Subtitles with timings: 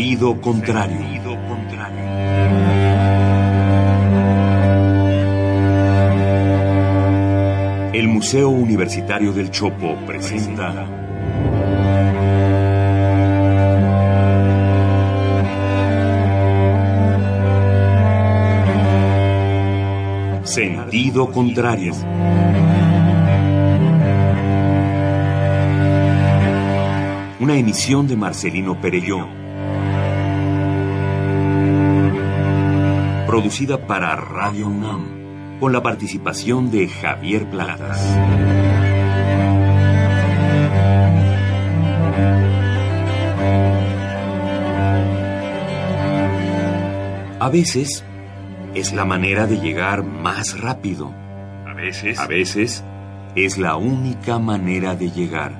[0.00, 0.98] Sentido contrario.
[7.92, 10.86] El Museo Universitario del Chopo presenta
[20.44, 21.92] Sentido contrario.
[27.38, 29.39] Una emisión de Marcelino Perelló.
[33.40, 37.98] Producida para Radio UNAM, con la participación de Javier Platas.
[47.40, 48.04] A veces
[48.74, 51.10] es la manera de llegar más rápido.
[51.66, 52.18] A veces.
[52.18, 52.84] A veces
[53.36, 55.52] es la única manera de llegar.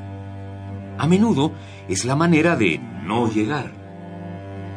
[0.98, 1.52] A menudo
[1.88, 3.70] es la manera de no llegar.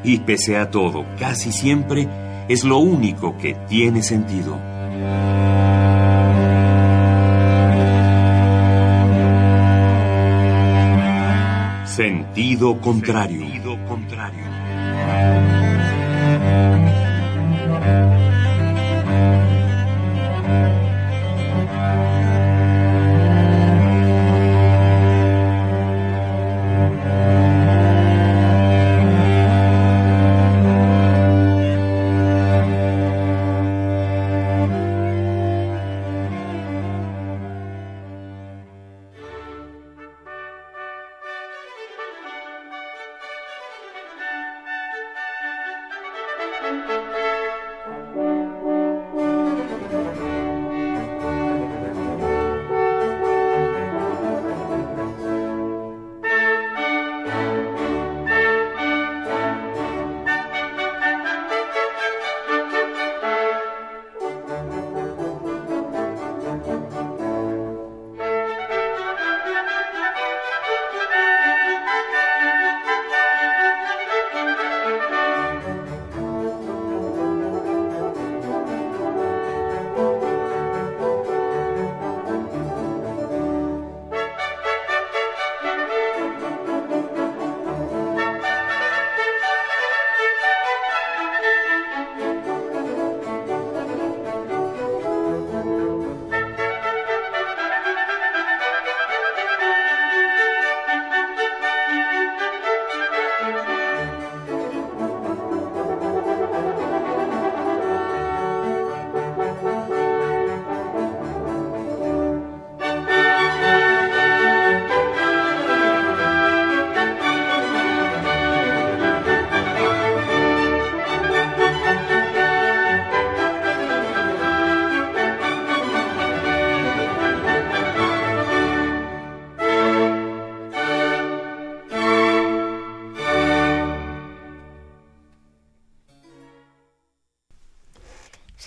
[0.05, 2.07] Y pese a todo, casi siempre
[2.47, 4.59] es lo único que tiene sentido.
[11.85, 13.41] Sentido contrario.
[13.41, 14.43] Sentido contrario.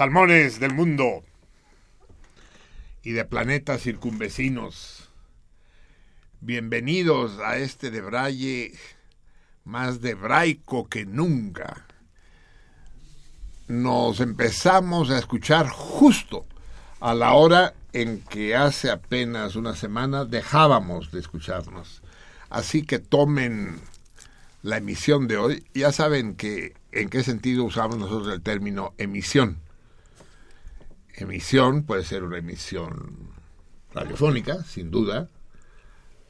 [0.06, 1.24] Salmones del mundo
[3.02, 5.10] y de planetas circunvecinos,
[6.40, 8.72] bienvenidos a este de Braille
[9.64, 11.88] más debraico que nunca.
[13.66, 16.46] Nos empezamos a escuchar justo
[17.00, 22.00] a la hora en que hace apenas una semana dejábamos de escucharnos.
[22.48, 23.80] Así que tomen
[24.62, 25.66] la emisión de hoy.
[25.74, 29.65] Ya saben que en qué sentido usamos nosotros el término emisión
[31.16, 33.30] emisión, puede ser una emisión
[33.92, 35.28] radiofónica, sin duda,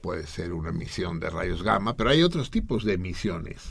[0.01, 3.63] puede ser una emisión de rayos gamma, pero hay otros tipos de emisiones.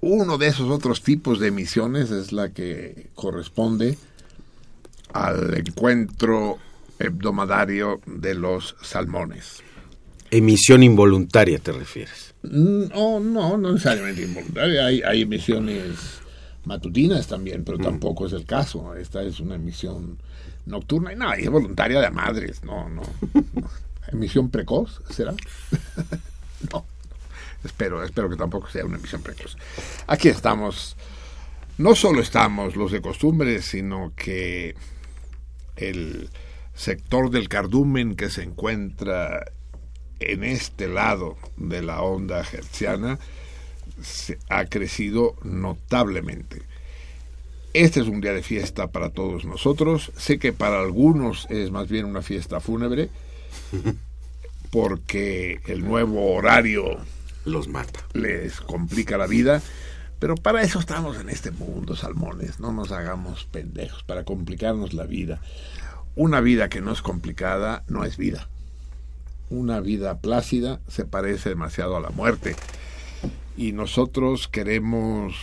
[0.00, 3.96] Uno de esos otros tipos de emisiones es la que corresponde
[5.12, 6.58] al encuentro
[6.98, 9.62] hebdomadario de los salmones.
[10.30, 12.34] Emisión involuntaria, ¿te refieres?
[12.42, 14.86] No, no, no necesariamente involuntaria.
[14.86, 16.20] Hay, hay emisiones
[16.66, 18.94] matutinas también, pero tampoco es el caso.
[18.94, 20.18] Esta es una emisión
[20.66, 23.02] nocturna y nada, es voluntaria de madres, no, no.
[24.12, 25.32] ¿Emisión precoz será?
[26.72, 26.84] no,
[27.64, 29.56] espero, espero que tampoco sea una emisión precoz.
[30.08, 30.96] Aquí estamos,
[31.78, 34.74] no solo estamos los de costumbre, sino que
[35.76, 36.30] el
[36.74, 39.44] sector del cardumen que se encuentra
[40.18, 43.18] en este lado de la onda hertziana,
[44.48, 46.62] ha crecido notablemente.
[47.72, 50.10] Este es un día de fiesta para todos nosotros.
[50.16, 53.10] Sé que para algunos es más bien una fiesta fúnebre,
[54.70, 56.98] porque el nuevo horario
[57.44, 58.00] Los mata.
[58.14, 59.62] les complica la vida.
[60.18, 62.58] Pero para eso estamos en este mundo, salmones.
[62.58, 65.40] No nos hagamos pendejos para complicarnos la vida.
[66.14, 68.48] Una vida que no es complicada no es vida.
[69.50, 72.56] Una vida plácida se parece demasiado a la muerte.
[73.56, 75.34] Y nosotros queremos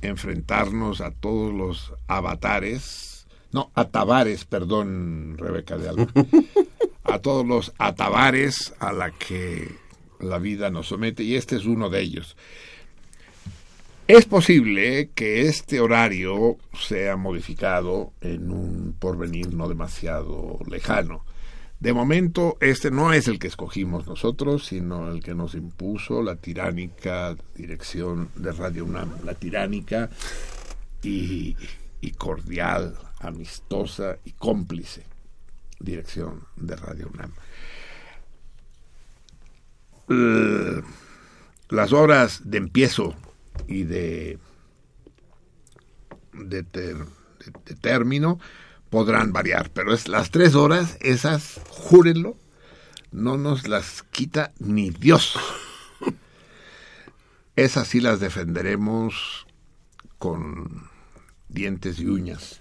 [0.00, 6.06] enfrentarnos a todos los avatares, no, atabares, perdón, Rebeca de Alba,
[7.04, 9.68] a todos los atabares a la que
[10.20, 12.36] la vida nos somete y este es uno de ellos.
[14.08, 21.24] Es posible que este horario sea modificado en un porvenir no demasiado lejano.
[21.78, 26.36] De momento, este no es el que escogimos nosotros, sino el que nos impuso la
[26.36, 30.08] tiránica dirección de Radio UNAM, la tiránica
[31.02, 31.54] y,
[32.16, 35.04] cordial, amistosa y cómplice
[35.78, 37.32] dirección de Radio UNAM.
[41.68, 43.14] Las horas de empiezo
[43.68, 44.38] y de,
[46.32, 48.38] de, de- de término
[48.90, 52.36] podrán variar, pero es las tres horas, esas, júrenlo,
[53.12, 55.38] no nos las quita ni Dios.
[57.56, 59.46] Esas sí las defenderemos
[60.18, 60.90] con
[61.48, 62.58] dientes y uñas.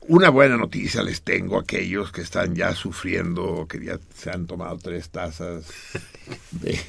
[0.00, 4.46] Una buena noticia les tengo a aquellos que están ya sufriendo, que ya se han
[4.46, 5.66] tomado tres tazas
[6.50, 6.80] de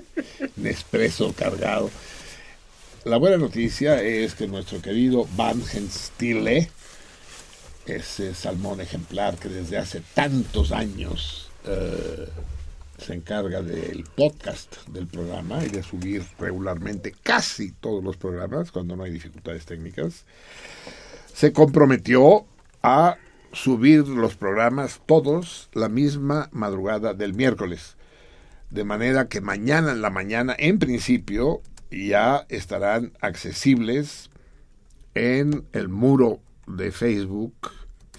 [0.56, 1.90] Nespresso cargado.
[3.04, 6.70] La buena noticia es que nuestro querido Van Stille,
[7.84, 12.28] ese salmón ejemplar que desde hace tantos años eh,
[12.98, 18.94] se encarga del podcast del programa y de subir regularmente casi todos los programas cuando
[18.94, 20.24] no hay dificultades técnicas,
[21.34, 22.46] se comprometió
[22.84, 23.16] a
[23.52, 27.96] subir los programas todos la misma madrugada del miércoles.
[28.70, 31.62] De manera que mañana en la mañana, en principio,
[31.92, 34.30] ya estarán accesibles
[35.14, 37.54] en el muro de Facebook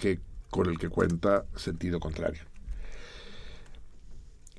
[0.00, 2.42] que, con el que cuenta sentido contrario.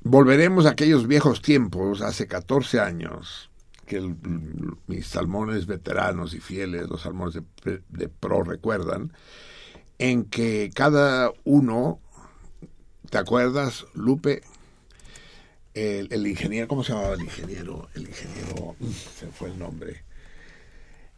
[0.02, 3.50] Volveremos a aquellos viejos tiempos, hace 14 años,
[3.86, 4.14] que
[4.86, 9.12] mis salmones veteranos y fieles, los salmones de, de pro recuerdan,
[9.98, 12.00] en que cada uno,
[13.10, 14.42] ¿te acuerdas, Lupe?
[15.76, 17.88] El, el ingeniero, ¿cómo se llamaba el ingeniero?
[17.94, 18.74] El ingeniero,
[19.20, 20.04] se fue el nombre,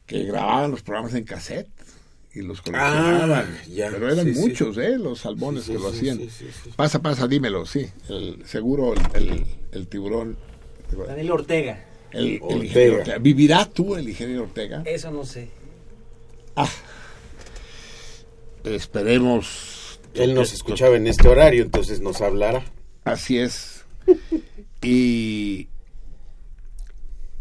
[0.04, 1.68] que grababan los programas en cassette
[2.34, 3.30] y los coleccionaban.
[3.30, 4.40] Ah, ya, Pero eran sí, sí.
[4.40, 4.98] muchos, ¿eh?
[4.98, 6.18] Los salmones Sí, que lo hacían.
[6.18, 6.70] sí, sí, sí.
[6.74, 7.88] Pasa, pasa, dímelo, sí.
[8.08, 10.36] El, seguro el, el- el tiburón.
[11.06, 11.84] Daniel Ortega.
[12.10, 12.64] El, Ortega.
[12.64, 13.18] ingeniero Ortega.
[13.18, 14.82] ¿Vivirá tú el ingeniero Ortega?
[14.86, 15.50] Eso no sé.
[18.64, 20.00] Esperemos.
[20.14, 22.64] Él nos escuchaba en este horario, entonces nos hablará.
[23.04, 23.77] Así es.
[24.82, 25.70] Y,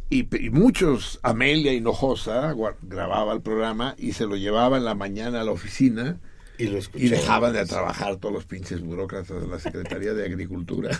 [0.09, 5.41] y, y muchos, Amelia Hinojosa grababa el programa y se lo llevaba en la mañana
[5.41, 6.21] a la oficina
[6.57, 7.09] Y lo y escuchaba.
[7.09, 10.91] dejaban de trabajar todos los pinches burócratas de la Secretaría de Agricultura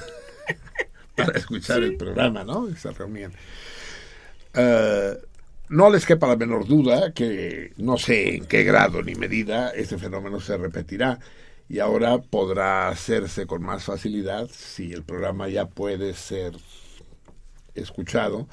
[1.16, 2.70] para escuchar el programa, ¿no?
[2.70, 3.34] Y se reunían.
[4.54, 5.18] Eh,
[5.70, 9.98] no les quepa la menor duda que no sé en qué grado ni medida este
[9.98, 11.20] fenómeno se repetirá
[11.70, 16.54] y ahora podrá hacerse con más facilidad si el programa ya puede ser
[17.76, 18.48] escuchado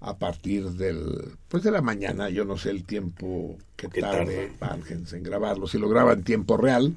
[0.00, 2.28] a partir del pues de la mañana.
[2.28, 4.52] Yo no sé el tiempo que tarde.
[4.60, 5.66] Vangens en grabarlo.
[5.66, 6.96] Si lo graba en tiempo real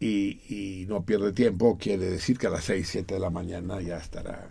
[0.00, 3.80] y, y no pierde tiempo quiere decir que a las 6, 7 de la mañana
[3.80, 4.48] ya estará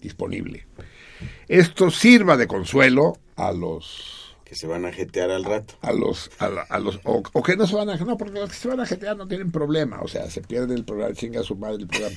[0.00, 0.66] disponible.
[1.48, 4.21] Esto sirva de consuelo a los
[4.52, 5.74] Se van a jetear al rato.
[5.80, 8.50] a los a, a los o, o que no se van a no porque los
[8.50, 11.40] que se van a jetear no tienen problema o sea se pierde el programa chinga
[11.40, 12.16] a su madre el programa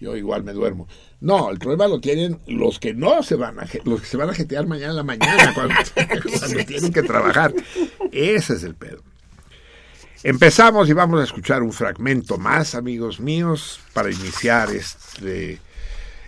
[0.00, 0.88] yo igual me duermo.
[1.20, 4.30] No el problema lo tienen los que no se van a los que se van
[4.30, 5.74] a jetear mañana en la mañana cuando,
[6.38, 7.54] cuando tienen que trabajar.
[8.12, 9.02] Ese es el pedo.
[10.22, 15.58] Empezamos y vamos a escuchar un fragmento más amigos míos para iniciar este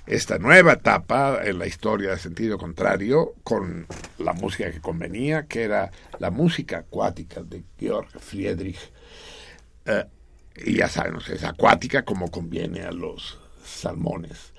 [0.07, 3.87] esta nueva etapa en la historia de sentido contrario con
[4.19, 8.79] la música que convenía, que era la música acuática de Georg Friedrich.
[9.85, 10.05] Eh,
[10.65, 14.53] y ya sea, es acuática como conviene a los salmones.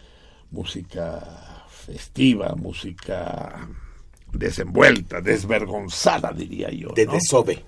[0.52, 3.68] Música festiva, música
[4.32, 6.90] desenvuelta, desvergonzada, diría yo.
[6.90, 7.64] De desove.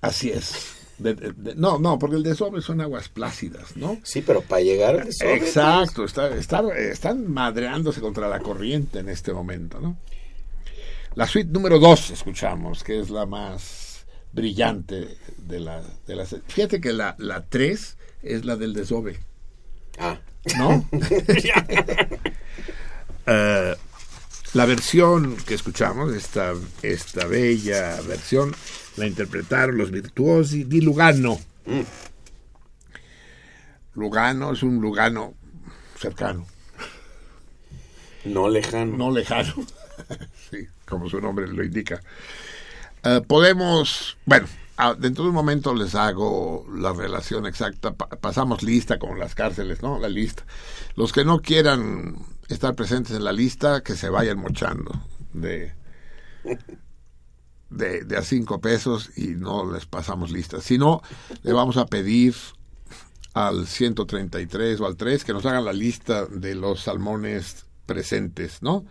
[0.00, 0.81] Así es.
[0.98, 3.98] De- de- de- no, no, porque el desove son aguas plácidas, ¿no?
[4.04, 5.34] Sí, pero para llegar al desove.
[5.34, 9.96] Exacto, está, está- están madreándose contra la corriente en este momento, ¿no?
[11.14, 16.34] La suite número dos escuchamos, que es la más brillante de, la, de las...
[16.48, 19.18] Fíjate que la, la tres es la del desove.
[19.98, 20.18] Ah,
[20.56, 20.88] ¿no?
[23.26, 23.74] Eh,
[24.54, 28.54] la versión que escuchamos, esta, esta bella versión,
[28.96, 31.38] la interpretaron los virtuosi di Lugano.
[33.94, 35.34] Lugano es un Lugano
[35.98, 36.46] cercano.
[38.24, 38.96] No lejano.
[38.96, 39.52] No lejano.
[40.50, 42.00] sí, como su nombre lo indica.
[43.04, 44.46] Eh, podemos, bueno,
[44.76, 47.92] ah, dentro de un momento les hago la relación exacta.
[47.94, 49.98] Pa- pasamos lista con las cárceles, ¿no?
[49.98, 50.44] La lista.
[50.96, 52.16] Los que no quieran
[52.48, 54.92] estar presentes en la lista, que se vayan mochando
[55.32, 55.72] de,
[57.72, 60.60] de, de a cinco pesos y no les pasamos lista.
[60.60, 61.02] Si no,
[61.42, 62.34] le vamos a pedir
[63.34, 68.84] al 133 o al 3 que nos hagan la lista de los salmones presentes, ¿no?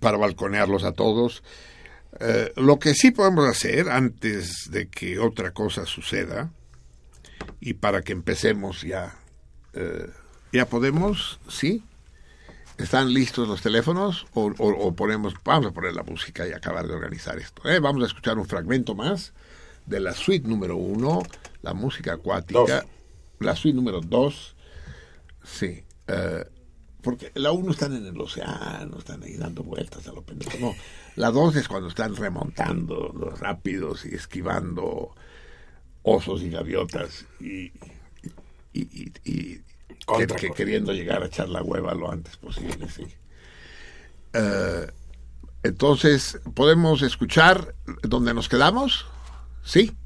[0.00, 1.42] Para balconearlos a todos.
[2.20, 6.50] Eh, lo que sí podemos hacer antes de que otra cosa suceda
[7.60, 9.18] y para que empecemos ya,
[9.74, 10.08] eh,
[10.52, 11.82] ya podemos, ¿sí?
[12.78, 16.86] ¿Están listos los teléfonos o, o- o ponemos, vamos a poner la música y acabar
[16.86, 17.66] de organizar esto?
[17.68, 17.80] ¿eh?
[17.80, 19.32] Vamos a escuchar un fragmento más
[19.86, 21.22] de la suite número uno,
[21.62, 22.84] la música acuática, Dos.
[23.40, 24.56] la suite número dos,
[25.42, 26.44] sí, eh,
[27.02, 30.74] porque la uno están en el océano, están ahí dando vueltas a lo pendejo, no,
[31.14, 35.14] la dos es cuando están remontando los rápidos y esquivando
[36.02, 37.72] osos y gaviotas y,
[38.72, 39.65] y, y- y Contra,
[39.98, 40.54] que- que contra.
[40.54, 43.06] queriendo llegar a echar la hueva lo antes posible, sí.
[44.32, 44.86] Eh,
[45.62, 49.06] entonces, ¿podemos escuchar donde nos quedamos?
[49.64, 49.96] ¿Sí?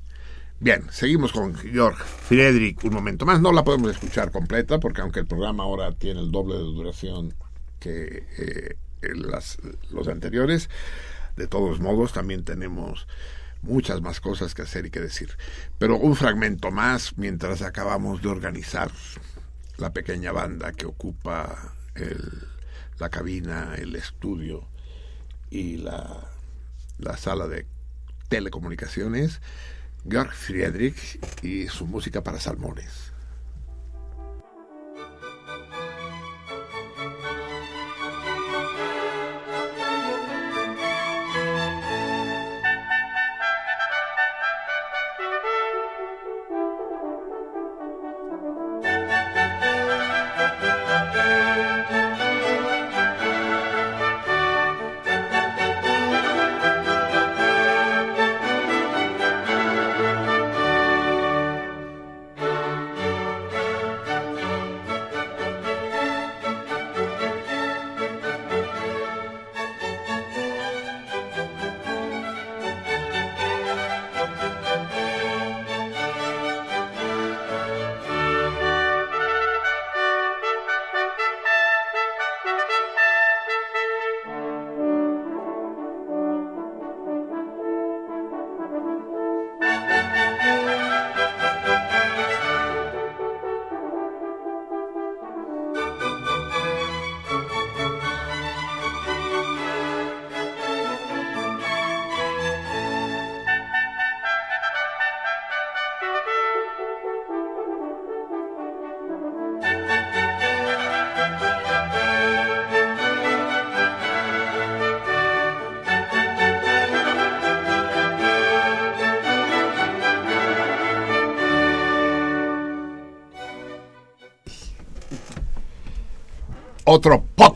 [0.59, 3.40] Bien, seguimos con Georg Friedrich un momento más.
[3.40, 7.35] No la podemos escuchar completa porque aunque el programa ahora tiene el doble de duración
[7.78, 8.76] que eh,
[9.14, 9.59] las-
[9.90, 10.68] los anteriores,
[11.37, 13.06] de todos modos también tenemos
[13.62, 15.37] muchas más cosas que hacer y que decir.
[15.78, 18.90] Pero un fragmento más mientras acabamos de organizar
[19.80, 22.46] la pequeña banda que ocupa el-
[22.99, 24.66] la cabina, el estudio
[25.50, 26.30] y la,
[26.99, 27.66] la sala de
[28.28, 29.40] telecomunicaciones,
[30.08, 33.09] Georg Friedrich y su música para salmones.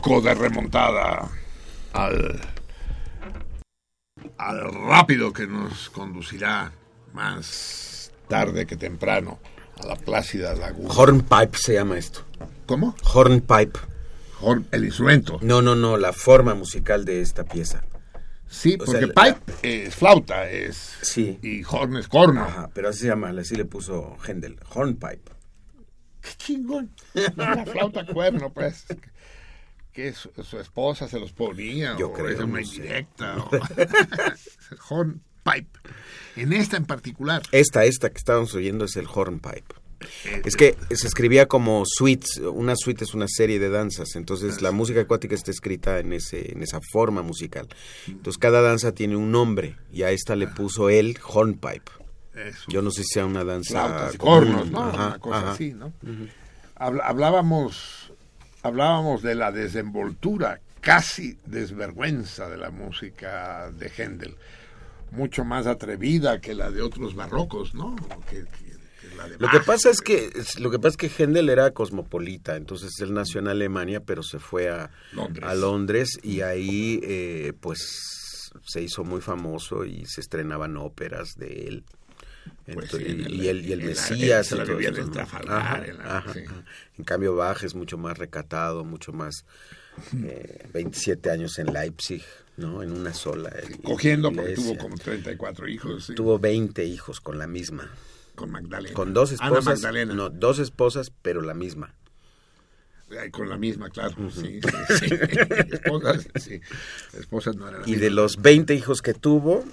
[0.05, 1.27] De remontada
[1.93, 2.39] al,
[4.37, 6.71] al rápido que nos conducirá
[7.11, 9.39] más tarde que temprano
[9.81, 10.93] a la plácida laguna.
[10.93, 12.21] Hornpipe se llama esto.
[12.67, 12.95] ¿Cómo?
[13.15, 13.79] Hornpipe.
[14.41, 15.39] Horn- el instrumento.
[15.41, 17.83] No, no, no, la forma musical de esta pieza.
[18.47, 19.53] Sí, O porque sea, la- pipe
[19.87, 21.39] es flauta, es Sí.
[21.41, 22.43] y horn es corno.
[22.43, 24.59] Ajá, pero así se llama, así le puso Händel.
[24.71, 25.31] Hornpipe.
[26.21, 26.91] Qué chingón.
[27.35, 28.85] La flauta cuerno, pues.
[29.95, 31.95] Que su, su esposa se los ponía.
[31.97, 33.37] Yo o creo, es una no indirecta.
[33.37, 33.49] o-
[34.89, 35.79] Hornpipe.
[36.35, 37.41] En esta en particular.
[37.51, 39.63] Esta, esta que estábamos oyendo es el Hornpipe.
[40.25, 44.61] eh, Es que se escribía como suites, una suite es una serie de danzas, entonces
[44.61, 47.67] la música acuática está escrita en ese en esa forma musical.
[48.07, 51.91] Entonces cada danza tiene un nombre y a esta le puso el hornpipe.
[52.35, 52.65] eso.
[52.67, 54.83] Yo no sé si sea una danza flautas cornos, ¿no?
[54.83, 55.51] Ajá, Una cosa ajá.
[55.53, 55.93] así, ¿no?
[56.77, 58.04] Hablábamos,
[58.65, 64.35] hablábamos de la desenvoltura, casi desvergüenza de la música de Händel,
[65.11, 67.95] mucho más atrevida que la de otros barrocos, ¿no?
[68.29, 68.75] Que, que-
[69.15, 70.29] la de Lo que pasa es que
[70.59, 74.39] lo que pasa es que Händel era cosmopolita, entonces él nació en Alemania, pero se
[74.39, 75.47] fue a Londres.
[75.47, 81.67] a Londres y ahí eh, pues se hizo muy famoso y se estrenaban óperas de
[81.67, 81.85] él.
[82.73, 84.51] Pues Ento- sí, en el- y el, y el en la- Mesías.
[84.51, 85.11] la esto, en el ¿no?
[85.11, 86.39] Trafalgar, Ajá, en la- ajá, sí.
[86.97, 89.45] En cambio, Bach es mucho más recatado, mucho más.
[90.25, 92.23] eh, 27 años en Leipzig,
[92.57, 92.83] ¿no?
[92.83, 93.49] En una sola.
[93.55, 96.05] eh, Cogiendo porque tuvo como 34 hijos.
[96.07, 97.89] sí, Tuvo 20 hijos con la misma.
[98.35, 98.93] con Magdalena.
[98.93, 99.65] Con dos Ana esposas.
[99.81, 100.13] Magdalena.
[100.13, 101.93] No, dos esposas, pero la misma.
[103.17, 104.15] Ay, Con la misma, claro.
[104.31, 105.05] sí, sí, sí.
[105.71, 106.59] Esposas, sí.
[107.17, 108.11] Esposas no eran Y de mismas.
[108.15, 109.63] los 20 hijos que tuvo,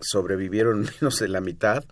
[0.00, 1.84] sobrevivieron menos de la mitad.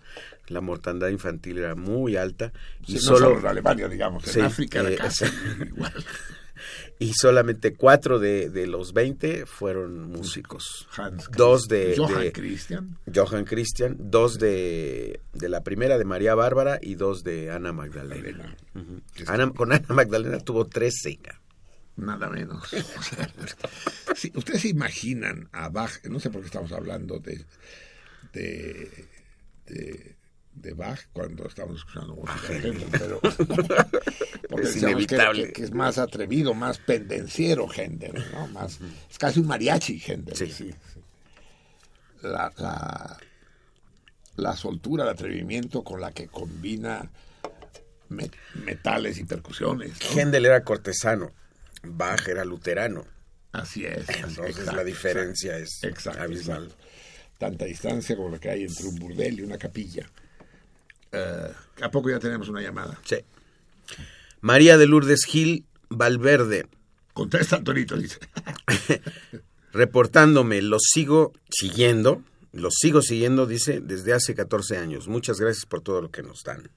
[0.49, 2.53] La mortandad infantil era muy alta.
[2.87, 5.33] Y Sí, no solo, en Alemania, digamos, Sí, en África eh, casi sí.
[5.67, 5.93] igual.
[6.99, 10.89] y solamente cuatro de, de los 20 fueron músicos.
[10.97, 12.99] Hans Dos de, Johann de Christian.
[13.15, 18.57] Johann Christian, dos de, de la primera de María Bárbara y dos de Ana Magdalena.
[19.27, 21.19] Ana- con Ana Magdalena tuvo 13.
[21.97, 22.73] Nada menos.
[22.73, 23.31] O sea,
[24.15, 27.45] sí, Ustedes se imaginan a Bach, no sé por qué estamos hablando de,
[28.33, 29.07] de,
[29.67, 30.16] de,
[30.57, 33.21] de Bach cuando estamos escuchando música de Händel, pero
[34.49, 35.47] porque Es que- inevitable.
[35.49, 38.49] Que, que es más atrevido, más pendenciero Händel, ¿no?
[38.49, 38.79] Más,
[39.11, 40.35] es casi un mariachi Händel.
[40.37, 40.47] Sí.
[40.47, 41.01] sí, sí.
[42.23, 43.19] La, la,
[44.37, 47.11] la soltura, el atrevimiento con la que combina
[48.09, 49.93] me- metales y percusiones.
[50.01, 50.21] ¿no?
[50.21, 51.33] Händel era cortesano,
[51.85, 53.05] Bach era luterano.
[53.53, 54.09] Así es.
[54.09, 56.73] Entonces exacto, la diferencia es exacto, abismal.
[57.39, 60.11] Tanta distancia como la que hay entre un burdel y una capilla.
[61.13, 62.99] Eh, ¿A poco ya tenemos una llamada?
[63.05, 63.17] Sí.
[64.41, 66.67] María de Lourdes Gil Valverde,
[67.13, 68.19] Contesta Antonito, dice.
[69.73, 72.23] reportándome, los sigo siguiendo,
[72.53, 75.09] los sigo siguiendo, dice, desde hace 14 años.
[75.09, 76.71] Muchas gracias por todo lo que nos dan.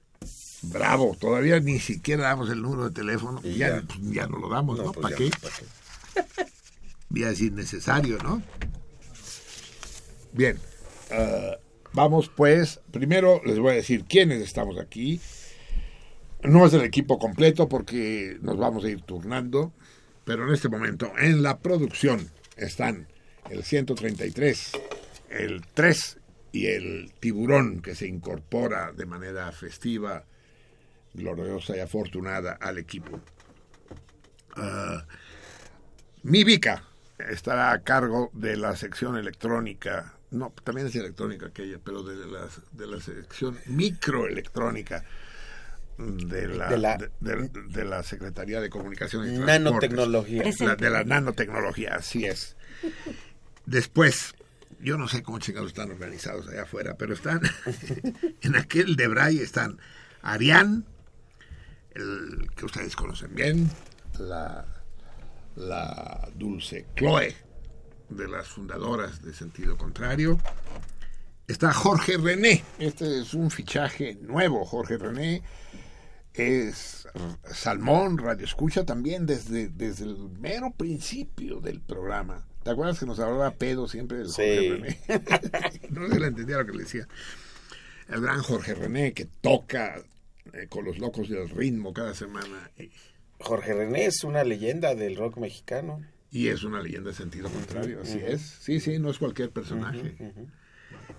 [0.62, 3.40] Bravo, todavía ni siquiera damos el número de teléfono.
[3.42, 3.82] Y ya, ya.
[3.86, 4.92] pues, ya no lo damos, ¿no?
[4.92, 5.24] pues ¿Para qué?
[5.30, 6.46] no, ¿pa' qué?
[7.12, 8.40] Ya es innecesario, ¿no?
[10.32, 10.58] Bien.
[11.10, 11.58] eh,
[11.92, 12.80] vamos pues.
[12.90, 15.20] Primero les voy a decir quiénes estamos aquí.
[16.42, 19.72] No es el equipo completo porque nos vamos a ir turnando.
[20.24, 23.08] Pero en este momento, en la producción, están
[23.50, 24.72] el 133,
[25.30, 26.18] el 3
[26.52, 30.24] y el tiburón que se incorpora de manera festiva,
[31.14, 33.20] gloriosa y afortunada al equipo.
[34.56, 35.04] Ah,
[36.22, 36.84] mi Vica
[37.18, 42.48] estará a cargo de la sección electrónica, no, también es electrónica aquella, pero de la,
[42.72, 45.04] de la sección microelectrónica
[45.98, 49.38] de la, De la- de, de- de la Secretaría de Comunicaciones y.
[49.38, 50.44] Nanotecnología.
[50.60, 52.56] La- de la nanotecnología, así es.
[53.66, 54.34] Después,
[54.80, 57.40] yo no sé cómo chingados están organizados allá afuera, pero están
[58.40, 59.78] en aquel de Bray están
[60.22, 60.86] Arián,
[61.94, 63.70] el que ustedes conocen bien,
[64.18, 64.64] la,
[65.56, 67.34] la dulce Chloe,
[68.10, 70.38] de las fundadoras de Sentido Contrario.
[71.46, 75.42] Está Jorge René, este es un fichaje nuevo, Jorge René
[76.32, 77.08] es
[77.52, 82.46] Salmón, Radio Escucha también desde, desde el mero principio del programa.
[82.62, 84.70] ¿Te acuerdas que nos hablaba pedo siempre del Jorge.
[84.70, 84.98] René?
[85.90, 87.08] no se le entendía lo que le decía.
[88.08, 89.96] El gran Jorge René que toca
[90.52, 92.70] eh, con los locos del ritmo cada semana
[93.40, 96.04] Jorge René es una leyenda del rock mexicano.
[96.30, 98.40] Y es una leyenda de sentido contrario, así es.
[98.60, 100.16] Sí, sí, no es cualquier personaje.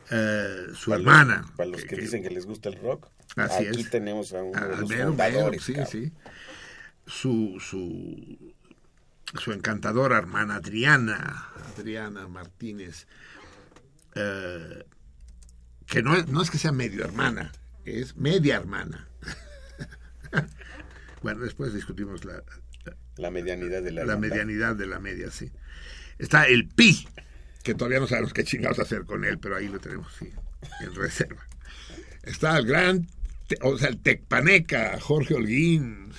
[0.09, 1.53] Eh, su Para los- hermana.
[1.57, 3.07] Para los que, dicen que les gusta el rock.
[3.35, 3.89] Así aquí es.
[3.89, 5.69] tenemos a uno de los mero, fundadores.
[5.69, 6.11] mero, sí, sí.
[7.05, 8.53] Su, su,
[9.39, 13.07] su encantadora hermana Adriana, Adriana Martínez,
[14.15, 14.85] eh,
[15.87, 17.51] que no es, no es que sea medio hermana,
[17.85, 19.07] es media hermana.
[21.21, 22.43] bueno, después discutimos la,
[23.17, 25.49] La medianidad de la, la medianidad de la media, sí.
[26.17, 27.07] Está el Pi,
[27.63, 30.29] que todavía no sabemos qué chingados hacer con él, pero ahí lo tenemos, sí,
[30.81, 31.45] en reserva.
[32.23, 33.07] Está el gran,
[33.61, 36.11] o sea, el Tecpaneca, Jorge Holguín.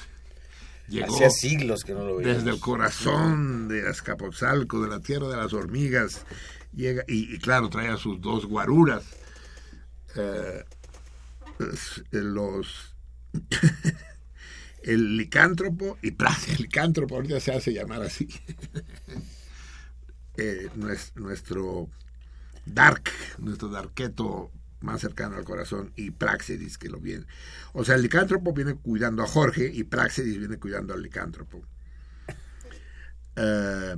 [0.89, 2.45] Llegó Hacía siglos que no lo veíamos.
[2.45, 6.25] desde el corazón de Azcapotzalco, de la tierra de las hormigas.
[6.75, 9.05] Llega, y, y claro, trae a sus dos guaruras.
[10.17, 10.65] eh,
[11.61, 11.65] eh,
[12.13, 12.95] los
[14.85, 18.29] el licántropo y Plaza, el licántropo ahorita se hace llamar así.
[20.37, 21.91] Eh, nues- nuestro
[22.65, 27.27] Dark, nuestro Darketo más cercano al corazón, y Praxedis, que lo viene.
[27.75, 31.63] O sea, el licántropo viene cuidando a Jorge y Praxedis viene cuidando al licántropo.
[33.37, 33.97] Eh,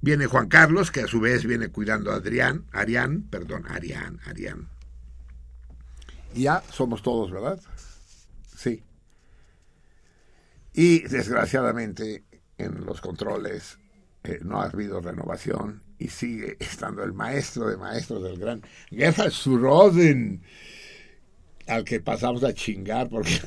[0.00, 4.68] viene Juan Carlos, que a su vez viene cuidando a Adrián, Arián, perdón, Arián, Arián.
[6.34, 7.60] Ya somos todos, ¿verdad?
[8.56, 8.82] Sí.
[10.74, 12.24] Y desgraciadamente
[12.58, 13.78] en los controles
[14.24, 19.32] eh, no ha habido renovación y sigue estando el maestro de maestros del gran Gerhard
[19.32, 20.42] Suroden,
[21.66, 23.40] al que pasamos a chingar porque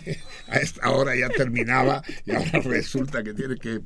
[0.48, 3.80] a esta hora ya terminaba y ahora resulta que tiene que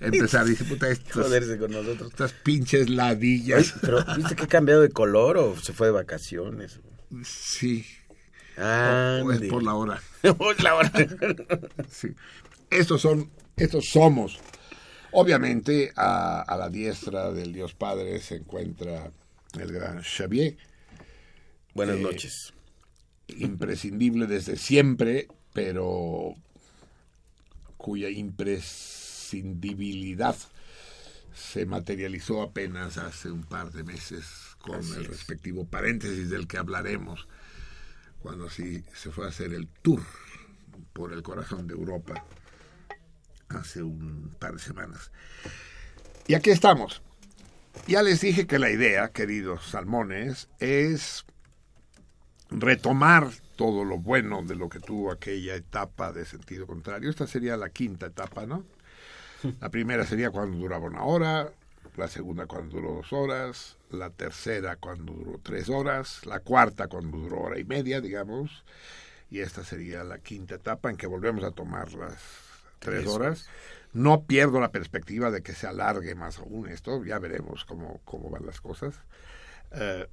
[0.00, 0.46] empezar.
[0.46, 2.10] Dice, puta, estos, Joderse con nosotros.
[2.10, 3.74] estas pinches ladillas.
[3.80, 6.80] Pero, ¿viste que ha cambiado de color o se fue de vacaciones?
[7.22, 7.86] Sí,
[8.56, 10.00] Es por la hora.
[10.62, 10.92] la hora.
[11.90, 12.08] Sí.
[12.70, 14.38] Estos son, estos somos.
[15.12, 19.10] Obviamente, a, a la diestra del Dios Padre se encuentra
[19.58, 20.56] el gran Xavier,
[21.74, 22.52] Buenas Eh, noches.
[23.28, 26.34] imprescindible desde siempre, pero
[27.76, 30.34] cuya imprescindibilidad
[31.34, 34.24] se materializó apenas hace un par de meses
[34.58, 37.26] con el respectivo paréntesis del que hablaremos
[38.24, 40.00] cuando sí se fue a hacer el tour
[40.94, 42.24] por el corazón de Europa
[43.50, 45.12] hace un par de semanas.
[46.26, 47.02] Y aquí estamos.
[47.86, 51.26] Ya les dije que la idea, queridos salmones, es
[52.48, 57.10] retomar todo lo bueno de lo que tuvo aquella etapa de sentido contrario.
[57.10, 58.64] Esta sería la quinta etapa, ¿no?
[59.60, 61.52] La primera sería cuando duraba una hora,
[61.98, 67.18] la segunda cuando duró dos horas, la tercera cuando duró tres horas, la cuarta cuando
[67.18, 68.64] duró hora y media, digamos,
[69.30, 72.18] y esta sería la quinta etapa en que volvemos a tomar las
[72.78, 73.48] tres horas.
[73.92, 78.30] No pierdo la perspectiva de que se alargue más aún esto, ya veremos cómo, cómo
[78.30, 79.00] van las cosas.
[79.72, 80.06] Eh,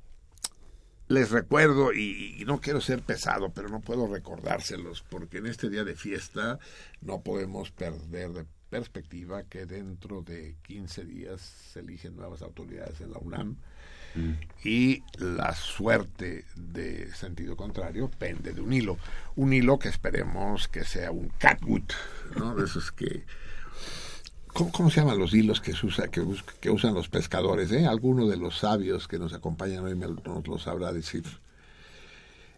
[1.07, 5.69] les recuerdo, y, y, no quiero ser pesado, pero no puedo recordárselos, porque en este
[5.69, 6.57] día de fiesta
[7.01, 13.11] no podemos perder de perspectiva que dentro de 15 días se eligen nuevas autoridades en
[13.11, 13.57] la UNAM
[14.15, 14.67] mm.
[14.67, 18.97] y la suerte de sentido contrario pende de un hilo.
[19.35, 21.91] Un hilo que esperemos que sea un catwood,
[22.37, 22.55] ¿no?
[22.55, 23.23] De esos que...
[24.47, 26.21] ¿Cómo, ¿Cómo, se llaman los hilos que, usa, que,
[26.59, 27.71] que, usan los pescadores?
[27.71, 27.87] Eh?
[27.87, 31.23] Alguno de los sabios que nos acompañan hoy me, nos lo sabrá decir.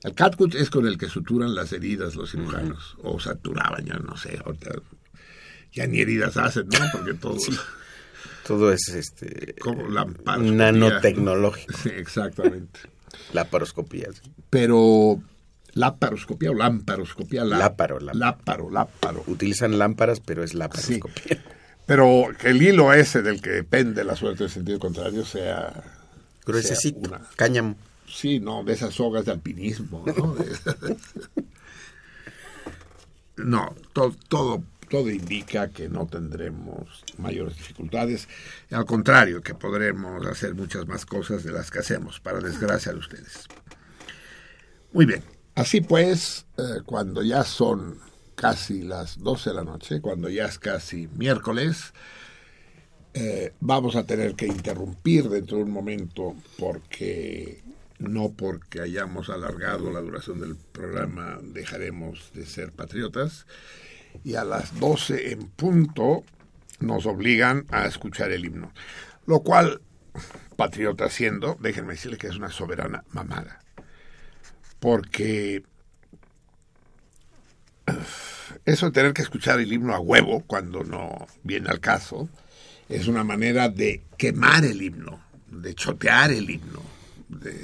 [0.01, 3.15] El catgut es con el que suturan las heridas los cirujanos, uh -huh.
[3.15, 4.39] o saturaban, yo no sé,
[5.71, 6.79] ya ni heridas hacen, ¿no?
[6.91, 7.39] Porque todo...
[7.39, 7.51] Sí.
[8.45, 10.05] Todo es este como la
[10.37, 11.73] nanotecnológico.
[11.77, 12.79] Sí, exactamente.
[13.31, 14.07] La paroscopía.
[14.11, 14.31] Sí.
[14.49, 15.21] Pero
[15.73, 18.19] la paroscopía o lamparoscopía, la, láparo, láparo.
[18.19, 19.23] láparo, láparo.
[19.27, 21.23] Utilizan lámparas, pero es la paroscopía.
[21.29, 21.37] Sí.
[21.85, 25.83] Pero que el hilo ese del que depende la suerte del sentido contrario sea
[26.45, 27.21] gruesecito, una...
[27.35, 27.75] cáñamo.
[28.07, 30.35] Sí, no, de esas sogas de alpinismo, ¿no?
[33.37, 38.27] no, to, todo todo indica que no tendremos mayores dificultades,
[38.69, 42.99] al contrario, que podremos hacer muchas más cosas de las que hacemos, para desgracia de
[42.99, 43.47] ustedes.
[44.91, 45.23] Muy bien,
[45.55, 47.97] así pues, eh, cuando ya son
[48.35, 51.91] casi las 12 de la noche, cuando ya es casi miércoles,
[53.15, 57.63] eh, vamos a tener que interrumpir dentro de un momento porque
[57.97, 63.47] no porque hayamos alargado la duración del programa dejaremos de ser patriotas
[64.23, 66.23] y a las 12 en punto
[66.79, 68.71] nos obligan a escuchar el himno.
[69.25, 69.81] Lo cual,
[70.55, 73.59] patriota siendo, déjenme decirles que es una soberana mamada.
[74.79, 75.63] Porque
[78.65, 82.29] eso de tener que escuchar el himno a huevo cuando no viene al caso
[82.89, 86.81] es una manera de quemar el himno, de chotear el himno.
[87.29, 87.55] De,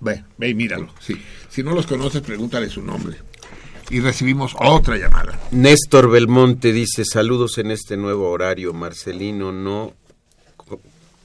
[0.00, 0.88] Ve, ve y míralo.
[1.00, 1.20] Sí.
[1.48, 3.16] Si no los conoces, pregúntale su nombre.
[3.88, 5.38] Y recibimos otra llamada.
[5.52, 8.72] Néstor Belmonte dice, saludos en este nuevo horario.
[8.72, 9.94] Marcelino, no,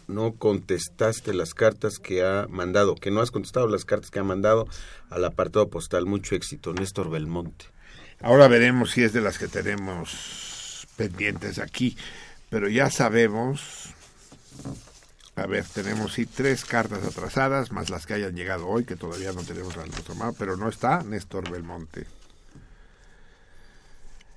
[0.08, 4.24] no contestaste las cartas que ha mandado, que no has contestado las cartas que ha
[4.24, 4.68] mandado
[5.10, 6.06] al apartado postal.
[6.06, 7.66] Mucho éxito, Néstor Belmonte.
[8.22, 11.98] Ahora veremos si es de las que tenemos pendientes aquí.
[12.52, 13.90] Pero ya sabemos
[15.42, 19.32] a ver, tenemos sí tres cartas atrasadas, más las que hayan llegado hoy, que todavía
[19.34, 22.06] no tenemos al nuestro mapa, pero no está Néstor Belmonte.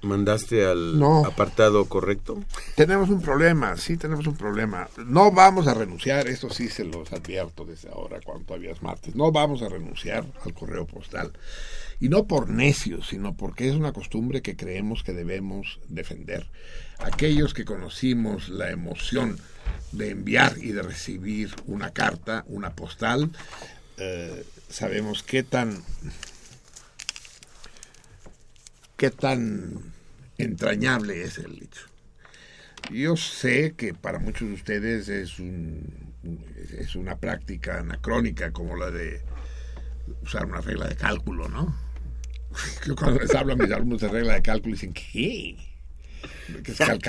[0.02, 2.42] ¿Mandaste al apartado correcto?
[2.76, 4.88] Tenemos un problema, sí tenemos un problema.
[5.06, 9.14] No vamos a renunciar, esto sí se los advierto desde ahora, cuando todavía es martes.
[9.14, 11.32] No vamos a renunciar al correo postal.
[12.00, 16.50] Y no por necios, sino porque es una costumbre que creemos que debemos defender.
[16.98, 19.38] Aquellos que conocimos la emoción
[19.92, 23.30] de enviar y de recibir una carta, una postal,
[23.96, 25.82] eh, sabemos qué tan
[28.96, 29.92] qué tan
[30.38, 31.86] entrañable es el hecho.
[32.90, 36.12] Yo sé que para muchos de ustedes es un
[36.78, 39.22] es una práctica anacrónica como la de
[40.22, 41.74] usar una regla de cálculo, ¿no?
[42.86, 45.56] Yo cuando les hablo a mis alumnos de regla de cálculo dicen, ¿qué?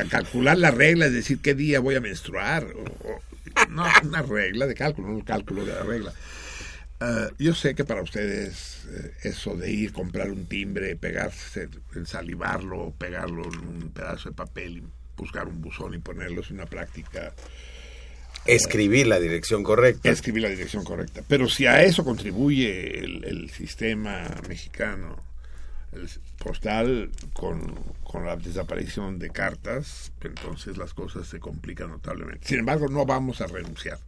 [0.10, 2.68] Calcular la regla, es decir, qué día voy a menstruar.
[3.70, 6.14] no, una regla de cálculo, un cálculo de la regla.
[7.00, 11.68] Ah, yo sé que para ustedes eh, eso de ir, comprar un timbre, pegarse,
[12.06, 14.84] salivarlo, pegarlo en un pedazo de papel y
[15.18, 17.34] buscar un buzón y ponerlo es una práctica.
[18.46, 20.10] Escribir la dirección correcta.
[20.10, 21.24] Escribir la dirección correcta.
[21.28, 25.26] Pero si a eso contribuye el sistema mexicano
[26.46, 27.74] postal con,
[28.24, 32.48] la desaparición de cartas, entonces las cosas se complican notablemente.
[32.48, 34.00] Sin embargo, no vamos a renunciar.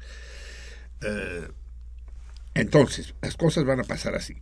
[1.02, 1.50] Eh,
[2.54, 4.38] entonces, las cosas van a pasar así.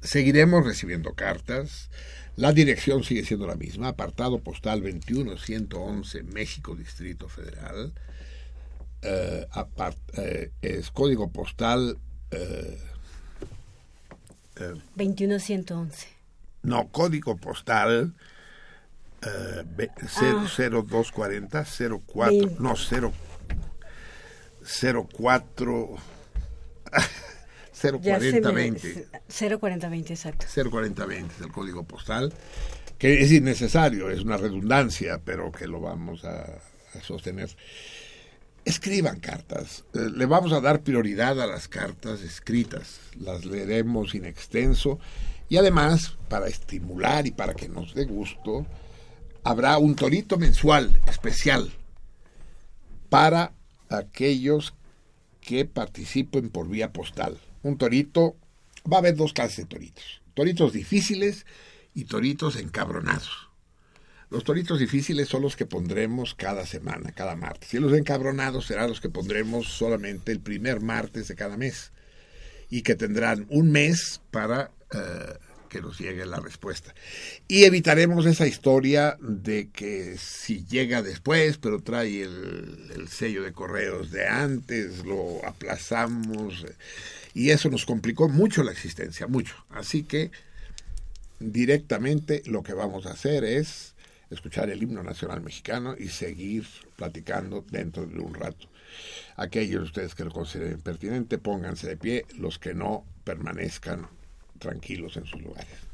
[0.00, 1.90] Seguiremos recibiendo cartas.
[2.36, 3.88] La dirección sigue siendo la misma.
[3.88, 7.92] Apartado postal 21111, México, Distrito Federal.
[9.02, 9.46] Eh,
[10.16, 11.98] eh, es código postal...
[14.96, 16.17] 21111.
[16.62, 18.14] No, código postal
[19.22, 19.64] eh,
[20.06, 23.12] 0240 04, no, 0,
[24.62, 25.96] 04
[27.80, 29.08] 04020.
[29.28, 30.46] 04020, exacto.
[30.46, 32.32] 04020 es el código postal,
[32.98, 37.50] que es innecesario, es una redundancia, pero que lo vamos a, a sostener.
[38.64, 39.84] Escriban cartas.
[39.94, 43.00] Eh, le vamos a dar prioridad a las cartas escritas.
[43.18, 44.98] Las leeremos in extenso
[45.48, 48.66] y además, para estimular y para que nos dé gusto,
[49.44, 51.72] habrá un torito mensual especial
[53.08, 53.52] para
[53.88, 54.74] aquellos
[55.40, 57.38] que participen por vía postal.
[57.62, 58.36] Un torito,
[58.90, 60.20] va a haber dos clases de toritos.
[60.34, 61.46] Toritos difíciles
[61.94, 63.48] y toritos encabronados.
[64.30, 67.72] Los toritos difíciles son los que pondremos cada semana, cada martes.
[67.72, 71.92] Y los encabronados serán los que pondremos solamente el primer martes de cada mes.
[72.68, 76.94] Y que tendrán un mes para eh, que nos llegue la respuesta.
[77.46, 84.10] Y evitaremos esa historia de que si llega después, pero trae el, sello de correos
[84.10, 86.66] de antes, lo aplazamos.
[87.34, 89.54] Y eso nos complicó mucho la existencia, mucho.
[89.70, 90.30] Así que
[91.38, 93.94] directamente lo que vamos a hacer es
[94.30, 98.68] escuchar el himno nacional mexicano y seguir platicando dentro de un rato.
[99.36, 104.08] Aquellos de ustedes que lo consideren pertinente, pónganse de pie, los que no permanezcan
[104.58, 105.88] tranquilos en sus lugares.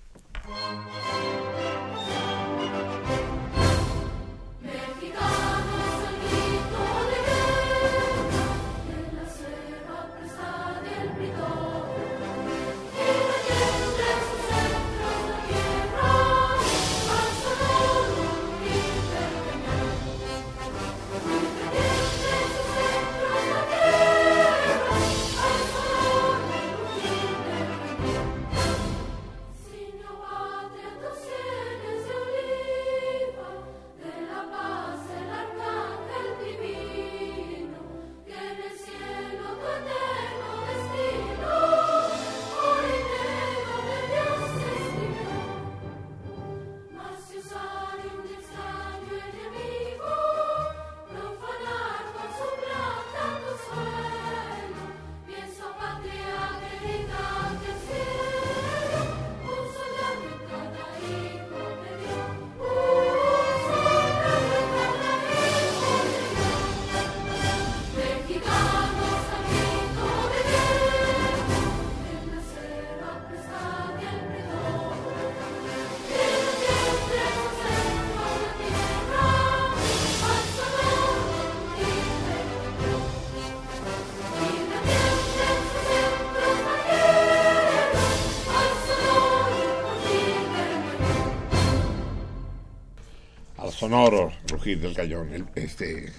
[93.84, 96.10] Sonoro rugir del el- este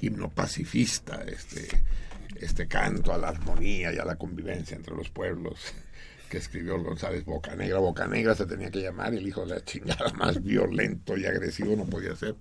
[0.00, 1.68] himno pacifista, este,
[2.40, 5.60] este canto a la armonía y a la convivencia entre los pueblos
[6.30, 7.80] que escribió González Bocanegra.
[7.80, 11.84] Bocanegra se tenía que llamar el hijo de la chingada más violento y agresivo no
[11.84, 12.34] podía ser.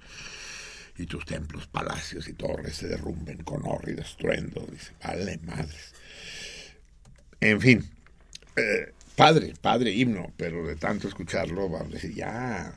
[0.98, 4.66] Y tus templos, palacios y torres se derrumben con horrido estruendo.
[4.72, 5.94] Dice, vale madres.
[7.42, 7.84] En fin,
[8.56, 12.74] eh, padre, padre himno, pero de tanto escucharlo, vamos a decir, ya.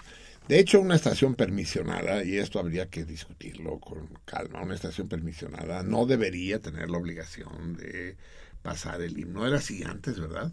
[0.49, 5.83] De hecho, una estación permisionada, y esto habría que discutirlo con calma, una estación permisionada
[5.83, 8.17] no debería tener la obligación de
[8.63, 9.47] pasar el himno.
[9.47, 10.51] Era así antes, ¿verdad?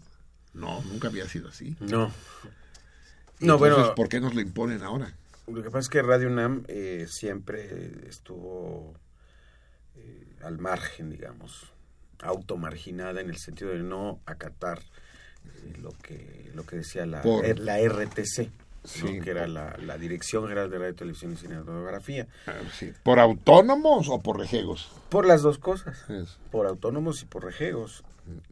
[0.52, 1.76] No, nunca había sido así.
[1.80, 2.12] No.
[3.40, 5.14] Entonces, bueno, ¿por qué nos lo imponen ahora?
[5.46, 8.94] lo que pasa es que Radio UNAM eh, siempre estuvo
[9.94, 11.72] eh, al margen, digamos,
[12.20, 14.80] automarginada en el sentido de no acatar
[15.44, 18.50] eh, lo que lo que decía la, Por- la RTC,
[19.02, 19.08] ¿no?
[19.08, 22.26] Sí, que era la, la Dirección General de Radio, Televisión y Cinematografía.
[22.46, 22.92] Ah, sí.
[23.02, 24.90] ¿Por autónomos o por rejegos?
[25.08, 26.06] Por las dos cosas.
[26.50, 28.04] Por autónomos y por rejegos.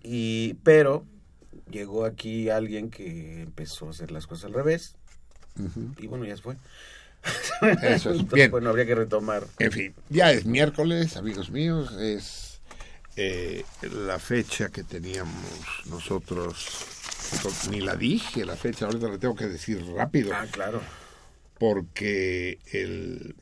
[0.03, 1.05] Y, pero
[1.71, 4.97] llegó aquí alguien que empezó a hacer las cosas al revés.
[5.99, 6.57] Y bueno, ya se fue.
[7.83, 8.21] Eso es.
[8.21, 8.51] Entonces, Bien.
[8.51, 9.45] Bueno, habría que retomar.
[9.59, 12.61] En fin, ya es miércoles, amigos míos, es
[13.17, 16.67] eh, la fecha que teníamos nosotros,
[17.71, 20.81] ni la dije la fecha, ahorita la tengo que decir rápido, Ah, claro.
[21.59, 23.35] porque el,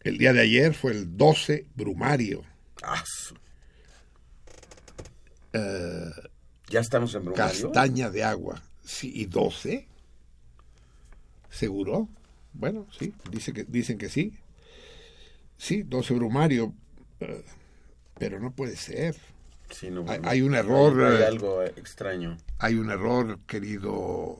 [0.00, 2.42] el día de ayer fue el 12 brumario,
[2.82, 3.02] Ah,
[5.52, 6.10] eh,
[6.68, 7.70] ya estamos en Brumario.
[7.72, 9.86] castaña de agua, sí, y 12,
[11.50, 12.08] ¿seguro?
[12.54, 14.32] Bueno, sí, dice que, dicen que sí,
[15.58, 16.74] sí, 12 brumario,
[17.20, 17.44] eh,
[18.18, 19.16] pero no puede ser.
[19.72, 22.36] Sí, no, Hay- un error, Hay, eh, algo extraño.
[22.58, 24.38] hay un error, querido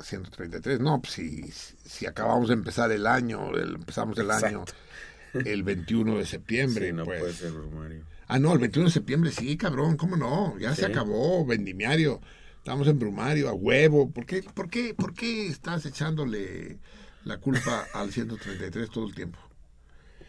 [0.00, 0.80] 133.
[0.80, 1.42] No, pues si,
[1.88, 4.64] si acabamos de empezar el año, el- empezamos el año
[5.32, 6.86] el 21 de septiembre.
[6.88, 7.20] Sí, no pues.
[7.20, 8.04] puede ser Brumario.
[8.28, 10.58] Ah, no, el 21 de septiembre sí, cabrón, ¿cómo no?
[10.58, 12.20] Ya se acabó, vendimiario.
[12.58, 14.10] Estamos en brumario, a huevo.
[14.10, 16.78] ¿Por qué, por qué, por qué estás echándole
[17.24, 19.38] la culpa al 133 todo el tiempo?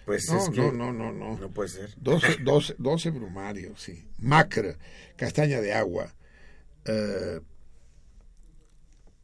[0.10, 1.38] Pues No, es que no, no, no, no.
[1.38, 1.94] no puede ser.
[1.98, 4.08] 12, 12, 12 brumario, sí.
[4.18, 4.76] Macra,
[5.16, 6.16] castaña de agua.
[6.86, 7.40] eh,